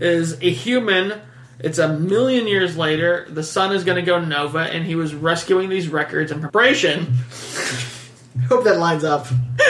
is 0.00 0.40
a 0.42 0.50
human. 0.50 1.20
It's 1.60 1.78
a 1.78 1.88
million 1.88 2.46
years 2.46 2.76
later. 2.76 3.26
The 3.28 3.42
sun 3.42 3.72
is 3.72 3.84
going 3.84 3.96
to 3.96 4.02
go 4.02 4.20
nova, 4.20 4.58
and 4.60 4.84
he 4.84 4.94
was 4.94 5.14
rescuing 5.14 5.68
these 5.68 5.88
records 5.88 6.30
in 6.30 6.40
preparation 6.40 7.06
Hope 8.48 8.64
that 8.64 8.78
lines 8.78 9.04
up. 9.04 9.26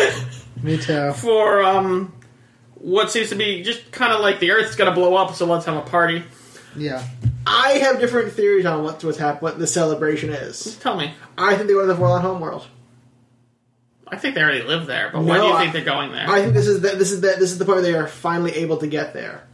Me 0.62 0.76
too. 0.76 1.12
for 1.12 1.62
um, 1.62 2.12
what 2.74 3.10
seems 3.10 3.30
to 3.30 3.36
be 3.36 3.62
just 3.62 3.90
kind 3.92 4.12
of 4.12 4.20
like 4.20 4.40
the 4.40 4.50
Earth's 4.50 4.76
going 4.76 4.90
to 4.90 4.94
blow 4.94 5.14
up, 5.16 5.34
so 5.34 5.46
let's 5.46 5.64
have 5.66 5.76
a 5.76 5.82
party. 5.88 6.22
Yeah. 6.76 7.06
I 7.50 7.78
have 7.82 7.98
different 8.00 8.32
theories 8.32 8.66
on 8.66 8.82
what 8.84 9.02
what's 9.02 9.18
hap- 9.18 9.40
what 9.42 9.58
the 9.58 9.66
celebration 9.66 10.30
is. 10.30 10.76
Tell 10.78 10.96
me. 10.96 11.12
I 11.36 11.54
think 11.56 11.68
they 11.68 11.74
want 11.74 11.88
to 11.88 11.94
the 11.94 12.00
Vorlon 12.00 12.20
homeworld. 12.20 12.66
I 14.06 14.16
think 14.16 14.34
they 14.34 14.42
already 14.42 14.62
live 14.62 14.86
there, 14.86 15.10
but 15.12 15.22
why 15.22 15.36
No, 15.36 15.42
do 15.42 15.48
you 15.48 15.54
I- 15.54 15.60
think 15.62 15.72
they're 15.74 15.84
going 15.84 16.12
there? 16.12 16.28
I 16.28 16.40
think 16.42 16.54
this 16.54 16.66
is 16.66 16.80
the, 16.80 16.90
this 16.90 17.12
is 17.12 17.20
the, 17.20 17.28
this 17.38 17.52
is 17.52 17.58
the 17.58 17.64
point 17.64 17.76
where 17.76 17.82
they 17.82 17.94
are 17.94 18.06
finally 18.06 18.52
able 18.56 18.78
to 18.78 18.86
get 18.86 19.12
there. 19.12 19.46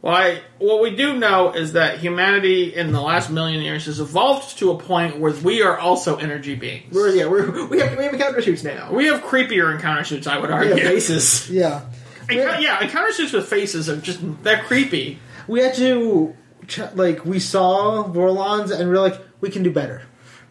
well, 0.00 0.14
I, 0.14 0.40
what 0.58 0.80
we 0.82 0.96
do 0.96 1.18
know 1.18 1.52
is 1.52 1.74
that 1.74 1.98
humanity 1.98 2.74
in 2.74 2.92
the 2.92 3.00
last 3.02 3.28
million 3.30 3.60
years 3.62 3.84
has 3.86 4.00
evolved 4.00 4.58
to 4.58 4.70
a 4.70 4.78
point 4.78 5.18
where 5.20 5.32
we 5.32 5.62
are 5.62 5.78
also 5.78 6.16
energy 6.16 6.54
beings. 6.54 6.94
We're 6.94 7.10
yeah 7.14 7.26
we're 7.26 7.66
we 7.66 7.80
have 7.80 7.96
we 7.98 8.04
have 8.04 8.14
encounter 8.14 8.40
suits 8.42 8.64
now. 8.64 8.90
we 8.92 9.06
have 9.06 9.22
creepier 9.22 9.74
encounter 9.74 10.04
suits, 10.04 10.26
I 10.26 10.38
would 10.38 10.48
We 10.48 10.54
argue. 10.54 10.70
have 10.74 10.80
faces. 10.82 11.50
Yeah. 11.50 11.82
Encounter- 12.30 12.60
yeah, 12.62 12.82
encounter 12.82 13.12
suits 13.12 13.32
with 13.32 13.46
faces 13.46 13.90
are 13.90 13.96
just 13.96 14.20
they're 14.42 14.62
creepy. 14.62 15.18
We 15.48 15.60
had 15.60 15.74
to 15.74 16.34
ch- 16.34 16.34
like 16.94 17.24
we 17.24 17.38
saw 17.40 18.04
Vorlons 18.04 18.70
and 18.70 18.88
we 18.88 18.96
are 18.96 19.00
like 19.00 19.20
we 19.40 19.50
can 19.50 19.62
do 19.62 19.70
better. 19.70 20.02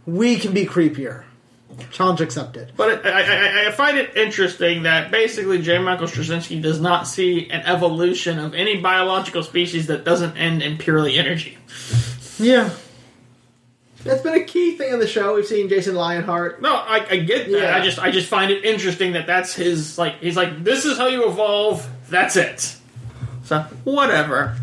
We 0.06 0.38
can 0.38 0.54
be 0.54 0.66
creepier. 0.66 1.24
Challenge 1.92 2.22
accepted. 2.22 2.74
But 2.76 3.06
I, 3.06 3.22
I, 3.22 3.68
I 3.68 3.72
find 3.72 3.98
it 3.98 4.16
interesting 4.16 4.84
that 4.84 5.10
basically 5.10 5.62
J. 5.62 5.80
Michael 5.80 6.08
Straczynski 6.08 6.62
does 6.62 6.82
not 6.82 7.08
see 7.08 7.50
an 7.50 7.62
evolution 7.62 8.40
of 8.40 8.54
any 8.54 8.82
biological 8.82 9.42
species 9.42 9.88
that 9.88 10.04
doesn't 10.04 10.38
end 10.38 10.62
in 10.62 10.78
purely 10.78 11.18
energy. 11.18 11.58
Yeah. 12.38 12.72
That's 14.04 14.22
been 14.22 14.34
a 14.34 14.44
key 14.44 14.76
thing 14.78 14.94
in 14.94 15.00
the 15.00 15.08
show. 15.08 15.36
We've 15.36 15.46
seen 15.46 15.70
Jason 15.70 15.98
Ironheart. 15.98 16.62
No, 16.62 16.74
I, 16.74 17.06
I 17.10 17.18
get 17.18 17.50
that. 17.52 17.60
Yeah. 17.60 17.76
I 17.76 17.82
just 17.82 18.00
I 18.00 18.12
just 18.12 18.28
find 18.28 18.52
it 18.52 18.66
interesting 18.66 19.14
that 19.14 19.28
that's 19.28 19.54
his 19.54 19.98
like 19.98 20.20
he's 20.20 20.36
like 20.36 20.64
this 20.64 20.86
is 20.86 20.98
how 20.98 21.08
you 21.08 21.30
evolve. 21.30 21.88
That's 22.10 22.36
it. 22.36 22.76
So 23.44 23.60
whatever. 23.84 24.58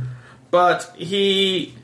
But 0.50 0.92
he, 0.96 1.74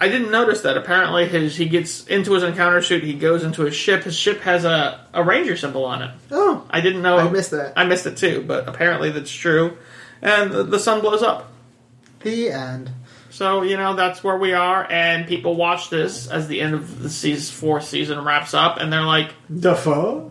I 0.00 0.08
didn't 0.08 0.30
notice 0.30 0.62
that. 0.62 0.76
Apparently, 0.76 1.26
his 1.28 1.56
he 1.56 1.66
gets 1.66 2.06
into 2.06 2.32
his 2.32 2.42
encounter 2.42 2.82
suit. 2.82 3.04
He 3.04 3.14
goes 3.14 3.44
into 3.44 3.62
his 3.62 3.74
ship. 3.74 4.04
His 4.04 4.16
ship 4.16 4.40
has 4.40 4.64
a 4.64 5.06
a 5.12 5.22
ranger 5.22 5.56
symbol 5.56 5.84
on 5.84 6.02
it. 6.02 6.10
Oh, 6.30 6.66
I 6.70 6.80
didn't 6.80 7.02
know. 7.02 7.18
I 7.18 7.28
missed 7.30 7.50
that. 7.50 7.74
I 7.76 7.84
missed 7.84 8.06
it 8.06 8.16
too. 8.16 8.44
But 8.46 8.68
apparently 8.68 9.10
that's 9.10 9.30
true. 9.32 9.76
And 10.22 10.50
the, 10.50 10.62
the 10.62 10.78
sun 10.78 11.00
blows 11.00 11.22
up. 11.22 11.52
The 12.20 12.50
end. 12.50 12.90
So 13.30 13.62
you 13.62 13.76
know 13.76 13.94
that's 13.94 14.22
where 14.22 14.38
we 14.38 14.52
are, 14.52 14.86
and 14.90 15.26
people 15.26 15.56
watch 15.56 15.90
this 15.90 16.28
as 16.28 16.46
the 16.46 16.60
end 16.60 16.74
of 16.74 17.02
the 17.02 17.10
season, 17.10 17.52
fourth 17.52 17.84
season 17.84 18.22
wraps 18.24 18.54
up, 18.54 18.78
and 18.78 18.92
they're 18.92 19.02
like, 19.02 19.34
the 19.50 19.74
fuck? 19.74 20.30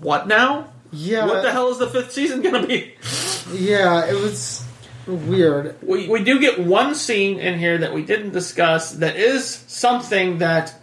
"What 0.00 0.28
now?" 0.28 0.68
Yeah. 0.92 1.26
What 1.26 1.42
the 1.42 1.50
hell 1.50 1.70
is 1.70 1.78
the 1.78 1.88
fifth 1.88 2.12
season 2.12 2.42
to 2.42 2.66
be? 2.66 2.94
Yeah, 3.52 4.06
it 4.06 4.14
was 4.14 4.64
weird. 5.06 5.76
We, 5.82 6.08
we 6.08 6.22
do 6.24 6.38
get 6.40 6.58
one 6.58 6.94
scene 6.94 7.38
in 7.38 7.58
here 7.58 7.78
that 7.78 7.92
we 7.92 8.02
didn't 8.04 8.30
discuss 8.32 8.92
that 8.92 9.16
is 9.16 9.46
something 9.66 10.38
that, 10.38 10.74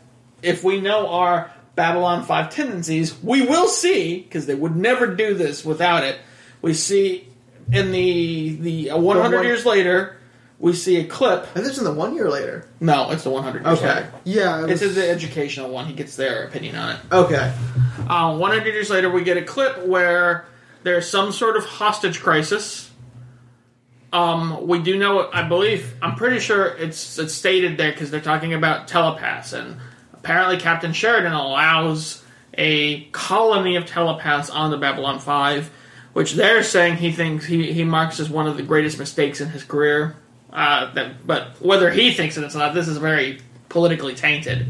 if 0.41 0.64
we 0.64 0.80
know 0.80 1.08
our 1.10 1.52
Babylon 1.76 2.24
5 2.26 2.50
tendencies, 2.50 3.22
we 3.24 3.41
will 3.46 3.68
see, 3.68 4.20
because 4.22 4.46
they 4.46 4.56
would 4.56 4.76
never 4.76 5.08
do 5.08 5.34
this 5.34 5.64
without 5.64 6.04
it. 6.04 6.18
We 6.62 6.74
see 6.74 7.28
in 7.72 7.91
the, 7.91 8.56
the 8.56 8.91
uh, 8.91 8.98
100 8.98 9.36
one- 9.38 9.46
years 9.46 9.66
later, 9.66 10.16
we 10.60 10.74
see 10.74 10.98
a 11.00 11.06
clip. 11.06 11.48
And 11.56 11.64
this 11.66 11.74
is 11.74 11.78
in 11.80 11.86
the 11.86 11.94
one 11.94 12.16
year 12.16 12.30
later. 12.30 12.68
No, 12.82 13.12
it's 13.12 13.24
the 13.24 13.30
100 13.30 13.66
years 13.66 13.78
Okay. 13.80 13.88
later. 13.88 14.12
Yeah, 14.26 14.64
it 14.66 14.70
It's 14.72 14.82
was, 14.82 14.96
the 14.96 15.10
educational 15.10 15.70
one. 15.70 15.86
He 15.86 15.94
gets 15.94 16.18
their 16.18 16.44
opinion 16.44 16.76
on 16.76 16.96
it. 16.96 17.02
Okay. 17.14 17.54
Uh, 18.10 18.38
100 18.38 18.66
years 18.66 18.90
later, 18.90 19.10
we 19.10 19.24
get 19.24 19.38
a 19.38 19.41
clip 19.44 19.86
where 19.86 20.46
there's 20.84 21.10
some 21.10 21.32
sort 21.32 21.56
of 21.56 21.64
hostage 21.64 22.20
crisis. 22.20 22.89
Um, 24.11 24.68
we 24.68 24.80
do 24.80 24.98
know, 24.98 25.30
I 25.31 25.48
believe, 25.48 25.94
I'm 26.02 26.15
pretty 26.15 26.40
sure 26.40 26.65
it's 26.65 27.19
it's 27.19 27.34
stated 27.34 27.77
there 27.77 27.91
because 27.91 28.10
they're 28.10 28.22
talking 28.22 28.53
about 28.53 28.88
telepaths, 28.88 29.53
and 29.53 29.77
apparently 30.14 30.57
Captain 30.57 30.94
Sheridan 30.94 31.34
allows 31.34 32.23
a 32.56 33.02
colony 33.11 33.76
of 33.76 33.86
telepaths 33.86 34.49
on 34.49 34.72
the 34.72 34.77
Babylon 34.77 35.19
Five, 35.19 35.69
which 36.14 36.34
they're 36.34 36.64
saying 36.64 36.98
he 36.98 37.11
thinks 37.11 37.45
he, 37.45 37.72
he 37.72 37.84
marks 37.84 38.19
as 38.19 38.30
one 38.30 38.48
of 38.48 38.57
the 38.57 38.64
greatest 38.64 38.98
mistakes 38.98 39.41
in 39.41 39.49
his 39.49 39.64
career. 39.64 40.15
Uh, 40.52 40.91
that, 40.94 41.27
but 41.27 41.61
whether 41.61 41.91
he 41.91 42.11
thinks 42.11 42.36
it 42.36 42.44
or 42.44 42.57
not, 42.57 42.73
this 42.73 42.88
is 42.88 42.98
very 42.98 43.40
politically 43.69 44.15
tainted. 44.15 44.65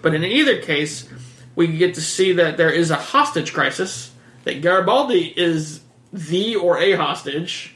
But 0.00 0.14
in 0.14 0.24
either 0.24 0.62
case, 0.62 1.08
we 1.56 1.66
get 1.66 1.94
to 1.94 2.00
see 2.00 2.34
that 2.34 2.56
there 2.56 2.70
is 2.70 2.92
a 2.92 2.96
hostage 2.96 3.52
crisis, 3.52 4.12
that 4.44 4.62
Garibaldi 4.62 5.34
is 5.36 5.80
the 6.12 6.54
or 6.54 6.78
a 6.78 6.92
hostage, 6.92 7.75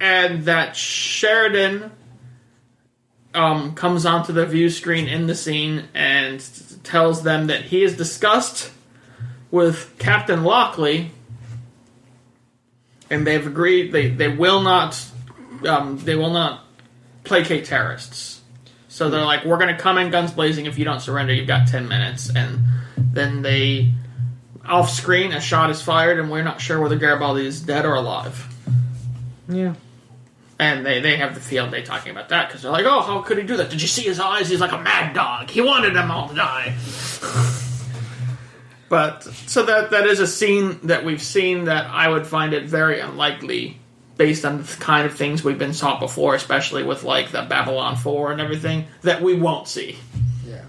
and 0.00 0.44
that 0.44 0.76
Sheridan 0.76 1.90
um, 3.34 3.74
comes 3.74 4.06
onto 4.06 4.32
the 4.32 4.46
view 4.46 4.70
screen 4.70 5.08
in 5.08 5.26
the 5.26 5.34
scene 5.34 5.84
and 5.94 6.44
tells 6.82 7.22
them 7.22 7.48
that 7.48 7.62
he 7.62 7.82
is 7.82 7.96
discussed 7.96 8.72
with 9.50 9.94
Captain 9.98 10.42
Lockley, 10.42 11.10
and 13.10 13.26
they've 13.26 13.46
agreed 13.46 13.92
they, 13.92 14.08
they 14.08 14.28
will 14.28 14.60
not 14.60 15.04
um, 15.66 15.98
they 15.98 16.16
will 16.16 16.30
not 16.30 16.64
placate 17.24 17.64
terrorists. 17.64 18.40
So 18.88 19.10
they're 19.10 19.24
like, 19.24 19.44
we're 19.44 19.58
going 19.58 19.74
to 19.74 19.80
come 19.80 19.98
in 19.98 20.10
guns 20.10 20.32
blazing 20.32 20.64
if 20.66 20.78
you 20.78 20.84
don't 20.84 21.00
surrender. 21.00 21.32
You've 21.32 21.46
got 21.46 21.68
ten 21.68 21.88
minutes, 21.88 22.34
and 22.34 22.60
then 22.96 23.42
they 23.42 23.92
off 24.64 24.90
screen 24.90 25.32
a 25.32 25.40
shot 25.40 25.70
is 25.70 25.82
fired, 25.82 26.18
and 26.18 26.30
we're 26.30 26.42
not 26.42 26.60
sure 26.60 26.80
whether 26.80 26.96
Garibaldi 26.96 27.46
is 27.46 27.60
dead 27.60 27.84
or 27.84 27.94
alive. 27.94 28.48
yeah. 29.48 29.74
And 30.58 30.86
they, 30.86 31.00
they 31.00 31.16
have 31.16 31.34
the 31.34 31.40
field 31.40 31.70
day 31.70 31.82
talking 31.82 32.12
about 32.12 32.30
that 32.30 32.48
because 32.48 32.62
they're 32.62 32.72
like, 32.72 32.86
oh, 32.86 33.02
how 33.02 33.20
could 33.20 33.36
he 33.36 33.44
do 33.44 33.58
that? 33.58 33.68
Did 33.68 33.82
you 33.82 33.88
see 33.88 34.02
his 34.02 34.18
eyes? 34.18 34.48
He's 34.48 34.60
like 34.60 34.72
a 34.72 34.80
mad 34.80 35.14
dog. 35.14 35.50
He 35.50 35.60
wanted 35.60 35.94
them 35.94 36.10
all 36.10 36.28
to 36.28 36.34
die. 36.34 36.74
but 38.88 39.24
so 39.24 39.66
that 39.66 39.90
that 39.90 40.06
is 40.06 40.18
a 40.18 40.26
scene 40.26 40.78
that 40.84 41.04
we've 41.04 41.20
seen 41.20 41.66
that 41.66 41.90
I 41.90 42.08
would 42.08 42.26
find 42.26 42.54
it 42.54 42.64
very 42.64 43.00
unlikely 43.00 43.78
based 44.16 44.46
on 44.46 44.62
the 44.62 44.76
kind 44.80 45.06
of 45.06 45.14
things 45.14 45.44
we've 45.44 45.58
been 45.58 45.72
taught 45.72 46.00
before, 46.00 46.34
especially 46.34 46.82
with 46.82 47.02
like 47.02 47.32
the 47.32 47.42
Babylon 47.42 47.96
Four 47.96 48.32
and 48.32 48.40
everything 48.40 48.86
that 49.02 49.20
we 49.20 49.34
won't 49.34 49.68
see. 49.68 49.98
Yeah. 50.46 50.64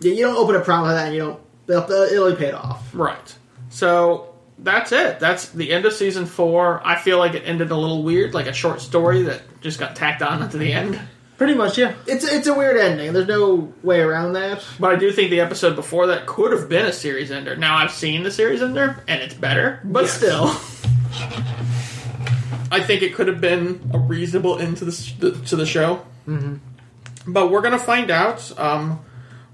Yeah, 0.00 0.12
you 0.12 0.24
don't 0.24 0.36
open 0.36 0.54
a 0.54 0.60
problem 0.60 0.92
like 0.92 0.96
that 0.96 1.06
and 1.06 1.16
you 1.16 1.22
don't. 1.22 1.40
They'll, 1.66 1.90
it'll 1.90 2.30
be 2.30 2.36
paid 2.36 2.54
off. 2.54 2.94
Right. 2.94 3.36
So 3.70 4.37
that's 4.60 4.92
it. 4.92 5.20
That's 5.20 5.48
the 5.50 5.72
end 5.72 5.84
of 5.86 5.92
season 5.92 6.26
four. 6.26 6.80
I 6.84 6.96
feel 6.96 7.18
like 7.18 7.34
it 7.34 7.42
ended 7.44 7.70
a 7.70 7.76
little 7.76 8.02
weird, 8.02 8.34
like 8.34 8.46
a 8.46 8.52
short 8.52 8.80
story 8.80 9.22
that 9.22 9.42
just 9.60 9.78
got 9.78 9.94
tacked 9.96 10.22
on 10.22 10.42
at 10.42 10.50
the 10.52 10.72
end. 10.72 11.00
Pretty 11.36 11.54
much, 11.54 11.78
yeah. 11.78 11.94
It's 12.08 12.24
it's 12.24 12.48
a 12.48 12.54
weird 12.54 12.76
ending. 12.76 13.12
There's 13.12 13.28
no 13.28 13.72
way 13.84 14.00
around 14.00 14.32
that. 14.32 14.64
But 14.80 14.92
I 14.92 14.96
do 14.96 15.12
think 15.12 15.30
the 15.30 15.38
episode 15.40 15.76
before 15.76 16.08
that 16.08 16.26
could 16.26 16.50
have 16.52 16.68
been 16.68 16.84
a 16.86 16.92
series 16.92 17.30
ender. 17.30 17.54
Now 17.54 17.76
I've 17.76 17.92
seen 17.92 18.24
the 18.24 18.30
series 18.32 18.60
ender, 18.60 19.00
and 19.06 19.22
it's 19.22 19.34
better, 19.34 19.80
but 19.84 20.02
Yes. 20.06 20.12
still. 20.14 20.46
I 22.70 22.80
think 22.80 23.02
it 23.02 23.14
could 23.14 23.28
have 23.28 23.40
been 23.40 23.88
a 23.94 23.98
reasonable 23.98 24.58
end 24.58 24.76
to 24.78 24.84
the, 24.84 25.12
the 25.20 25.30
to 25.46 25.56
the 25.56 25.64
show. 25.66 26.04
Mm-hmm. 26.26 26.56
But 27.32 27.50
we're 27.50 27.62
gonna 27.62 27.78
find 27.78 28.10
out. 28.10 28.52
Um, 28.58 29.00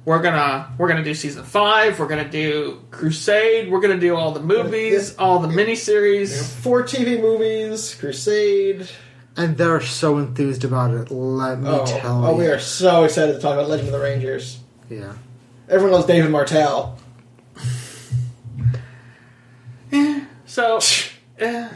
we're 0.05 0.21
gonna 0.23 0.73
we're 0.79 0.89
gonna 0.89 1.03
do 1.05 1.15
season 1.15 1.45
five. 1.45 1.99
We're 1.99 2.09
gonna 2.09 2.29
do 2.29 2.81
Crusade. 2.91 3.71
We're 3.71 3.81
gonna 3.81 3.99
do 4.01 4.17
all 4.17 4.33
the 4.33 4.41
movies, 4.41 5.15
Yeah. 5.19 5.25
all 5.25 5.39
the 5.39 5.49
miniseries. 5.49 6.43
Four 6.63 6.83
TV 6.83 7.21
movies, 7.21 7.95
Crusade. 7.95 8.89
And 9.37 9.57
they're 9.57 9.81
so 9.81 10.19
enthused 10.19 10.63
about 10.65 10.93
it. 10.95 11.11
Let 11.11 11.61
me 11.61 11.69
Oh, 11.69 11.85
tell 11.87 12.25
oh, 12.25 12.31
you. 12.33 12.37
we 12.37 12.47
are 12.47 12.61
so 12.61 13.05
excited 13.05 13.33
to 13.33 13.39
talk 13.41 13.55
about 13.55 13.69
Legend 13.69 13.89
of 13.89 13.93
the 13.95 13.99
Rangers. 14.01 14.59
Yeah. 14.89 15.15
Everyone 15.69 15.93
loves 15.93 16.07
David 16.07 16.31
Martel. 16.31 16.99
So, 20.47 20.79
eh, 21.39 21.69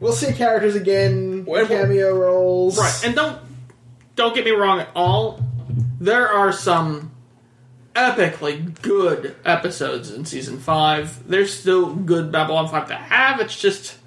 We'll 0.00 0.12
see 0.12 0.32
characters 0.32 0.74
again, 0.74 1.44
cameo 1.46 2.16
roles. 2.18 2.76
right, 2.76 3.02
and 3.04 3.14
don't 3.14 3.38
don't 4.16 4.34
get 4.34 4.44
me 4.44 4.50
wrong 4.50 4.80
at 4.80 4.88
all. 4.96 5.40
There 6.00 6.28
are 6.28 6.50
some 6.52 7.11
epically 7.94 8.80
good 8.82 9.36
episodes 9.44 10.10
in 10.10 10.24
season 10.24 10.58
five. 10.58 11.28
There's 11.28 11.58
still 11.58 11.94
good 11.94 12.32
Babylon 12.32 12.68
Five 12.68 12.88
to 12.88 12.94
have. 12.94 13.40
It's 13.40 13.58
just 13.58 13.98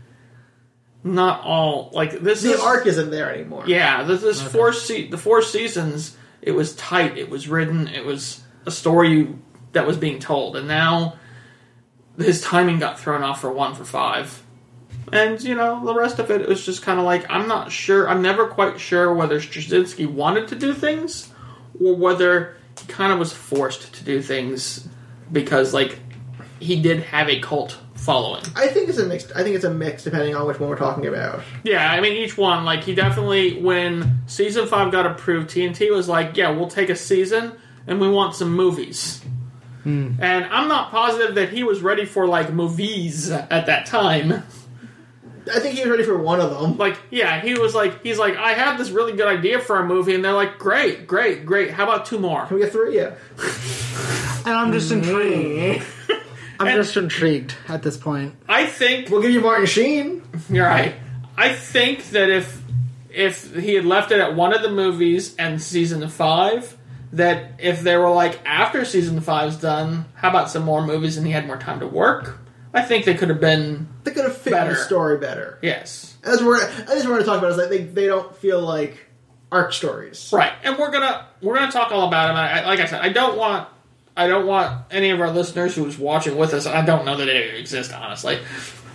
not 1.03 1.41
all 1.41 1.91
like 1.93 2.19
this. 2.19 2.41
the 2.41 2.53
is, 2.53 2.59
arc 2.59 2.85
isn't 2.87 3.11
there 3.11 3.33
anymore. 3.33 3.63
Yeah, 3.67 4.03
this, 4.03 4.21
this 4.21 4.41
four 4.41 4.73
se- 4.73 5.09
the 5.09 5.17
four 5.17 5.41
seasons. 5.41 6.17
It 6.41 6.51
was 6.51 6.75
tight. 6.75 7.17
It 7.17 7.29
was 7.29 7.47
written. 7.47 7.87
It 7.87 8.05
was 8.05 8.41
a 8.65 8.71
story 8.71 9.33
that 9.73 9.85
was 9.85 9.97
being 9.97 10.19
told, 10.19 10.55
and 10.55 10.67
now 10.67 11.17
his 12.17 12.41
timing 12.41 12.79
got 12.79 12.99
thrown 12.99 13.23
off 13.23 13.41
for 13.41 13.51
one 13.51 13.75
for 13.75 13.85
five. 13.85 14.41
And 15.11 15.41
you 15.43 15.53
know 15.53 15.85
the 15.85 15.93
rest 15.93 16.17
of 16.17 16.31
it, 16.31 16.41
it 16.41 16.49
was 16.49 16.65
just 16.65 16.81
kind 16.81 16.99
of 16.99 17.05
like 17.05 17.25
I'm 17.29 17.47
not 17.47 17.71
sure. 17.71 18.09
I'm 18.09 18.23
never 18.23 18.47
quite 18.47 18.79
sure 18.79 19.13
whether 19.13 19.39
Straczynski 19.39 20.07
wanted 20.07 20.47
to 20.47 20.55
do 20.55 20.73
things 20.73 21.31
or 21.79 21.95
whether 21.95 22.57
he 22.57 22.64
kind 22.95 23.11
of 23.11 23.19
was 23.19 23.33
forced 23.33 23.93
to 23.93 24.03
do 24.05 24.21
things 24.21 24.87
because 25.31 25.73
like 25.73 25.99
he 26.59 26.81
did 26.81 27.03
have 27.03 27.27
a 27.29 27.39
cult 27.41 27.77
following. 27.95 28.43
I 28.55 28.67
think 28.67 28.87
it's 28.87 28.97
a 28.97 29.05
mix. 29.05 29.29
I 29.33 29.43
think 29.43 29.55
it's 29.55 29.65
a 29.65 29.73
mix 29.73 30.03
depending 30.03 30.33
on 30.33 30.47
which 30.47 30.59
one 30.59 30.69
we're 30.69 30.77
talking 30.77 31.05
about. 31.05 31.41
Yeah, 31.63 31.91
I 31.91 31.99
mean 31.99 32.13
each 32.13 32.37
one. 32.37 32.63
Like 32.63 32.83
he 32.83 32.95
definitely, 32.95 33.61
when 33.61 34.21
season 34.27 34.67
five 34.67 34.91
got 34.91 35.05
approved, 35.05 35.49
TNT 35.49 35.91
was 35.91 36.07
like, 36.07 36.37
"Yeah, 36.37 36.51
we'll 36.51 36.69
take 36.69 36.89
a 36.89 36.95
season, 36.95 37.53
and 37.85 37.99
we 37.99 38.09
want 38.09 38.33
some 38.35 38.53
movies." 38.53 39.21
Hmm. 39.83 40.13
And 40.19 40.45
I'm 40.45 40.69
not 40.69 40.89
positive 40.89 41.35
that 41.35 41.49
he 41.49 41.63
was 41.63 41.81
ready 41.81 42.05
for 42.05 42.27
like 42.27 42.51
movies 42.53 43.29
at 43.29 43.65
that 43.65 43.87
time. 43.87 44.43
I 45.53 45.59
think 45.59 45.75
he 45.75 45.81
was 45.81 45.91
ready 45.91 46.03
for 46.03 46.17
one 46.17 46.39
of 46.39 46.59
them. 46.59 46.77
Like, 46.77 46.97
yeah, 47.11 47.39
he 47.41 47.53
was 47.53 47.75
like, 47.75 48.01
he's 48.03 48.17
like, 48.17 48.35
I 48.35 48.53
have 48.53 48.77
this 48.77 48.89
really 48.89 49.13
good 49.13 49.27
idea 49.27 49.59
for 49.59 49.79
a 49.79 49.85
movie, 49.85 50.15
and 50.15 50.25
they're 50.25 50.33
like, 50.33 50.57
great, 50.57 51.07
great, 51.07 51.45
great. 51.45 51.71
How 51.71 51.83
about 51.83 52.05
two 52.05 52.17
more? 52.19 52.45
Can 52.45 52.55
we 52.55 52.63
get 52.63 52.71
three? 52.71 52.95
Yeah. 52.97 53.15
And 54.45 54.53
I'm 54.53 54.71
just 54.71 54.91
mm-hmm. 54.91 55.07
intrigued. 55.09 55.85
I'm 56.59 56.67
And- 56.67 56.75
just 56.83 56.95
intrigued 56.97 57.55
at 57.67 57.83
this 57.83 57.97
point. 57.97 58.35
I 58.47 58.65
think 58.65 59.09
We'll 59.09 59.21
give 59.21 59.31
you 59.31 59.41
Martin 59.41 59.65
Sheen. 59.65 60.23
You're 60.49 60.65
right. 60.65 60.95
I 61.37 61.53
think 61.53 62.09
that 62.11 62.29
if 62.29 62.61
if 63.09 63.55
he 63.55 63.75
had 63.75 63.85
left 63.85 64.11
it 64.11 64.19
at 64.19 64.35
one 64.35 64.53
of 64.53 64.61
the 64.61 64.69
movies 64.69 65.35
and 65.37 65.61
season 65.61 66.07
five, 66.09 66.77
that 67.13 67.53
if 67.59 67.81
they 67.81 67.95
were 67.97 68.09
like 68.09 68.39
after 68.45 68.83
season 68.85 69.19
five's 69.21 69.55
done, 69.57 70.05
how 70.15 70.29
about 70.29 70.49
some 70.49 70.63
more 70.63 70.85
movies 70.85 71.17
and 71.17 71.25
he 71.25 71.31
had 71.31 71.47
more 71.47 71.57
time 71.57 71.79
to 71.79 71.87
work? 71.87 72.37
I 72.75 72.81
think 72.81 73.05
they 73.05 73.13
could 73.15 73.29
have 73.29 73.39
been 73.39 73.87
They 74.03 74.11
could 74.11 74.25
have 74.25 74.37
fit 74.37 74.51
Better. 74.51 74.71
the 74.71 74.75
story 74.77 75.17
better. 75.17 75.57
yes. 75.61 76.15
As 76.23 76.43
we're, 76.43 76.61
as 76.61 77.03
we're 77.05 77.11
going 77.11 77.19
to 77.19 77.25
talk 77.25 77.37
about 77.39 77.51
is 77.51 77.57
that 77.57 77.69
they, 77.69 77.83
they 77.83 78.07
don't 78.07 78.35
feel 78.37 78.59
like 78.61 78.97
arc 79.51 79.73
stories. 79.73 80.29
Right, 80.33 80.51
and 80.63 80.77
we're 80.77 80.91
gonna 80.91 81.27
we're 81.41 81.55
gonna 81.55 81.71
talk 81.71 81.91
all 81.91 82.07
about 82.07 82.27
them. 82.27 82.35
I, 82.35 82.61
I- 82.61 82.65
like 82.65 82.79
I 82.79 82.85
said, 82.85 83.01
I 83.01 83.09
don't 83.09 83.37
want 83.37 83.69
I 84.17 84.27
don't 84.27 84.45
want 84.47 84.85
any 84.91 85.11
of 85.11 85.19
our 85.21 85.29
listeners 85.31 85.75
who's 85.75 85.97
watching 85.99 86.35
with 86.37 86.53
us. 86.53 86.65
I 86.65 86.83
don't 86.85 87.05
know 87.05 87.15
that 87.17 87.25
they 87.25 87.57
exist, 87.59 87.93
honestly, 87.93 88.39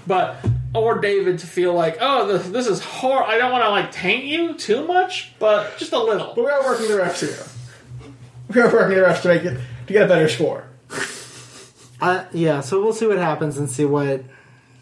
but 0.06 0.36
or 0.74 0.98
David 0.98 1.38
to 1.40 1.46
feel 1.46 1.72
like, 1.74 1.98
oh, 2.00 2.26
this, 2.26 2.48
this 2.48 2.66
is 2.66 2.80
horror. 2.80 3.22
I 3.24 3.38
don't 3.38 3.52
want 3.52 3.64
to 3.64 3.70
like 3.70 3.92
taint 3.92 4.24
you 4.24 4.54
too 4.54 4.86
much, 4.86 5.32
but 5.38 5.76
just 5.78 5.92
a 5.92 5.98
little. 6.02 6.32
But 6.34 6.44
we 6.44 6.50
are 6.50 6.62
working 6.64 6.88
the 6.88 6.94
refs 6.94 7.20
here. 7.20 7.46
We 8.54 8.60
are 8.60 8.72
working 8.72 8.96
the 8.98 9.04
refs 9.04 9.22
to 9.22 9.28
make 9.28 9.44
it 9.44 9.58
to 9.86 9.92
get 9.92 10.02
a 10.02 10.08
better 10.08 10.28
score. 10.28 10.64
Uh, 12.00 12.24
yeah, 12.32 12.60
so 12.60 12.82
we'll 12.82 12.92
see 12.92 13.06
what 13.06 13.18
happens 13.18 13.58
and 13.58 13.68
see 13.70 13.84
what 13.84 14.24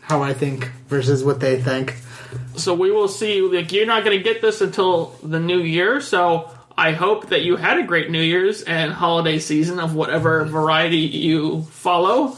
how 0.03 0.23
I 0.23 0.33
think 0.33 0.71
versus 0.89 1.23
what 1.23 1.41
they 1.41 1.61
think. 1.61 1.97
So 2.57 2.75
we 2.75 2.91
will 2.91 3.09
see. 3.09 3.41
Like 3.43 3.73
you're 3.73 3.87
not 3.87 4.05
going 4.05 4.17
to 4.17 4.23
get 4.23 4.41
this 4.41 4.61
until 4.61 5.17
the 5.23 5.41
new 5.41 5.61
year. 5.61 6.01
So 6.01 6.51
I 6.77 6.93
hope 6.93 7.29
that 7.29 7.43
you 7.43 7.57
had 7.57 7.79
a 7.79 7.83
great 7.83 8.11
New 8.11 8.23
Year's 8.23 8.63
and 8.63 8.93
holiday 8.93 9.39
season 9.39 9.81
of 9.81 9.95
whatever 9.95 10.45
variety 10.45 10.99
you 10.99 11.63
follow. 11.63 12.37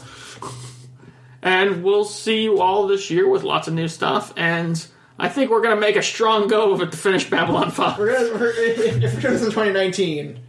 and 1.41 1.83
we'll 1.83 2.05
see 2.05 2.43
you 2.43 2.59
all 2.59 2.87
this 2.87 3.09
year 3.09 3.27
with 3.27 3.43
lots 3.43 3.67
of 3.67 3.73
new 3.73 3.87
stuff. 3.87 4.33
And 4.35 4.83
I 5.19 5.29
think 5.29 5.51
we're 5.51 5.61
going 5.61 5.75
to 5.75 5.81
make 5.81 5.95
a 5.95 6.01
strong 6.01 6.47
go 6.47 6.73
of 6.73 6.81
it 6.81 6.91
to 6.91 6.97
finish 6.97 7.29
Babylon 7.29 7.71
Five. 7.71 7.99
We're 7.99 8.13
gonna 8.13 8.39
we're, 8.39 8.49
if, 8.55 9.03
if 9.03 9.23
we're 9.23 9.31
this 9.31 9.43
in 9.43 9.51
2019, 9.51 10.39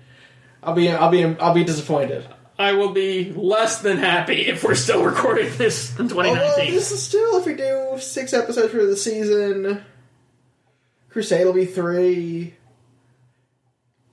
I'll 0.62 0.74
be 0.74 0.90
I'll 0.90 1.10
be 1.10 1.24
I'll 1.24 1.54
be 1.54 1.64
disappointed. 1.64 2.26
I 2.58 2.74
will 2.74 2.92
be 2.92 3.32
less 3.32 3.80
than 3.80 3.96
happy 3.96 4.46
if 4.46 4.62
we're 4.62 4.74
still 4.74 5.04
recording 5.04 5.56
this 5.56 5.98
in 5.98 6.12
Although 6.12 6.22
2019. 6.22 6.74
this 6.74 6.92
is 6.92 7.02
still 7.02 7.38
if 7.38 7.46
we 7.46 7.54
do 7.54 7.96
six 7.98 8.32
episodes 8.32 8.72
for 8.72 8.84
the 8.84 8.96
season, 8.96 9.82
Crusade 11.10 11.46
will 11.46 11.52
be 11.52 11.66
three. 11.66 12.54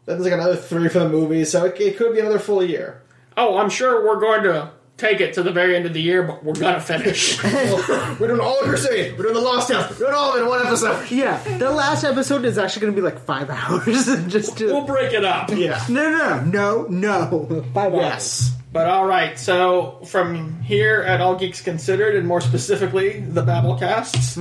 Then 0.06 0.18
there's 0.18 0.24
like 0.24 0.34
another 0.34 0.56
three 0.56 0.90
for 0.90 1.00
the 1.00 1.10
movie, 1.10 1.46
so 1.46 1.66
it, 1.66 1.80
it 1.80 1.98
could 1.98 2.14
be 2.14 2.20
another 2.20 2.40
full 2.40 2.64
year. 2.64 3.02
Oh, 3.38 3.58
I'm 3.58 3.70
sure 3.70 4.06
we're 4.06 4.20
going 4.20 4.44
to 4.44 4.72
take 5.00 5.22
it 5.22 5.34
to 5.34 5.44
the 5.44 5.52
very 5.52 5.76
end 5.76 5.86
of 5.86 5.94
the 5.94 6.02
year, 6.02 6.24
but 6.24 6.44
we're 6.44 6.54
going 6.54 6.76
to 6.76 6.82
finish. 6.82 7.42
we're 8.20 8.28
doing 8.28 8.40
all 8.42 8.60
of 8.60 8.66
Crusade. 8.66 9.18
We're 9.18 9.24
doing 9.24 9.36
the 9.36 9.42
Lost 9.42 9.70
Tales. 9.70 9.90
We're 9.90 9.98
doing 9.98 10.14
all 10.14 10.32
of 10.32 10.38
it 10.38 10.42
in 10.44 10.48
one 10.48 10.66
episode. 10.66 11.10
Yeah, 11.10 11.42
the 11.58 11.72
last 11.72 12.04
episode 12.04 12.46
is 12.46 12.58
actually 12.58 12.82
going 12.82 12.96
to 12.96 13.02
be 13.02 13.06
like 13.06 13.20
five 13.20 13.50
hours. 13.50 14.06
just 14.28 14.58
to 14.58 14.66
we'll 14.66 14.86
break 14.86 15.14
it 15.14 15.24
up. 15.26 15.50
Yeah. 15.52 15.84
no, 15.90 16.12
no, 16.12 16.42
no, 16.44 16.84
no, 16.90 17.48
no. 17.50 17.62
Five 17.74 17.94
hours. 17.94 18.02
Yes. 18.02 18.56
But 18.72 18.88
all 18.88 19.06
right, 19.08 19.40
so 19.40 20.02
from 20.06 20.62
here 20.62 21.02
at 21.02 21.22
All 21.22 21.36
Geeks 21.36 21.62
Considered, 21.62 22.16
and 22.16 22.28
more 22.28 22.40
specifically, 22.40 23.20
the 23.20 23.42
Babblecasts, 23.42 24.38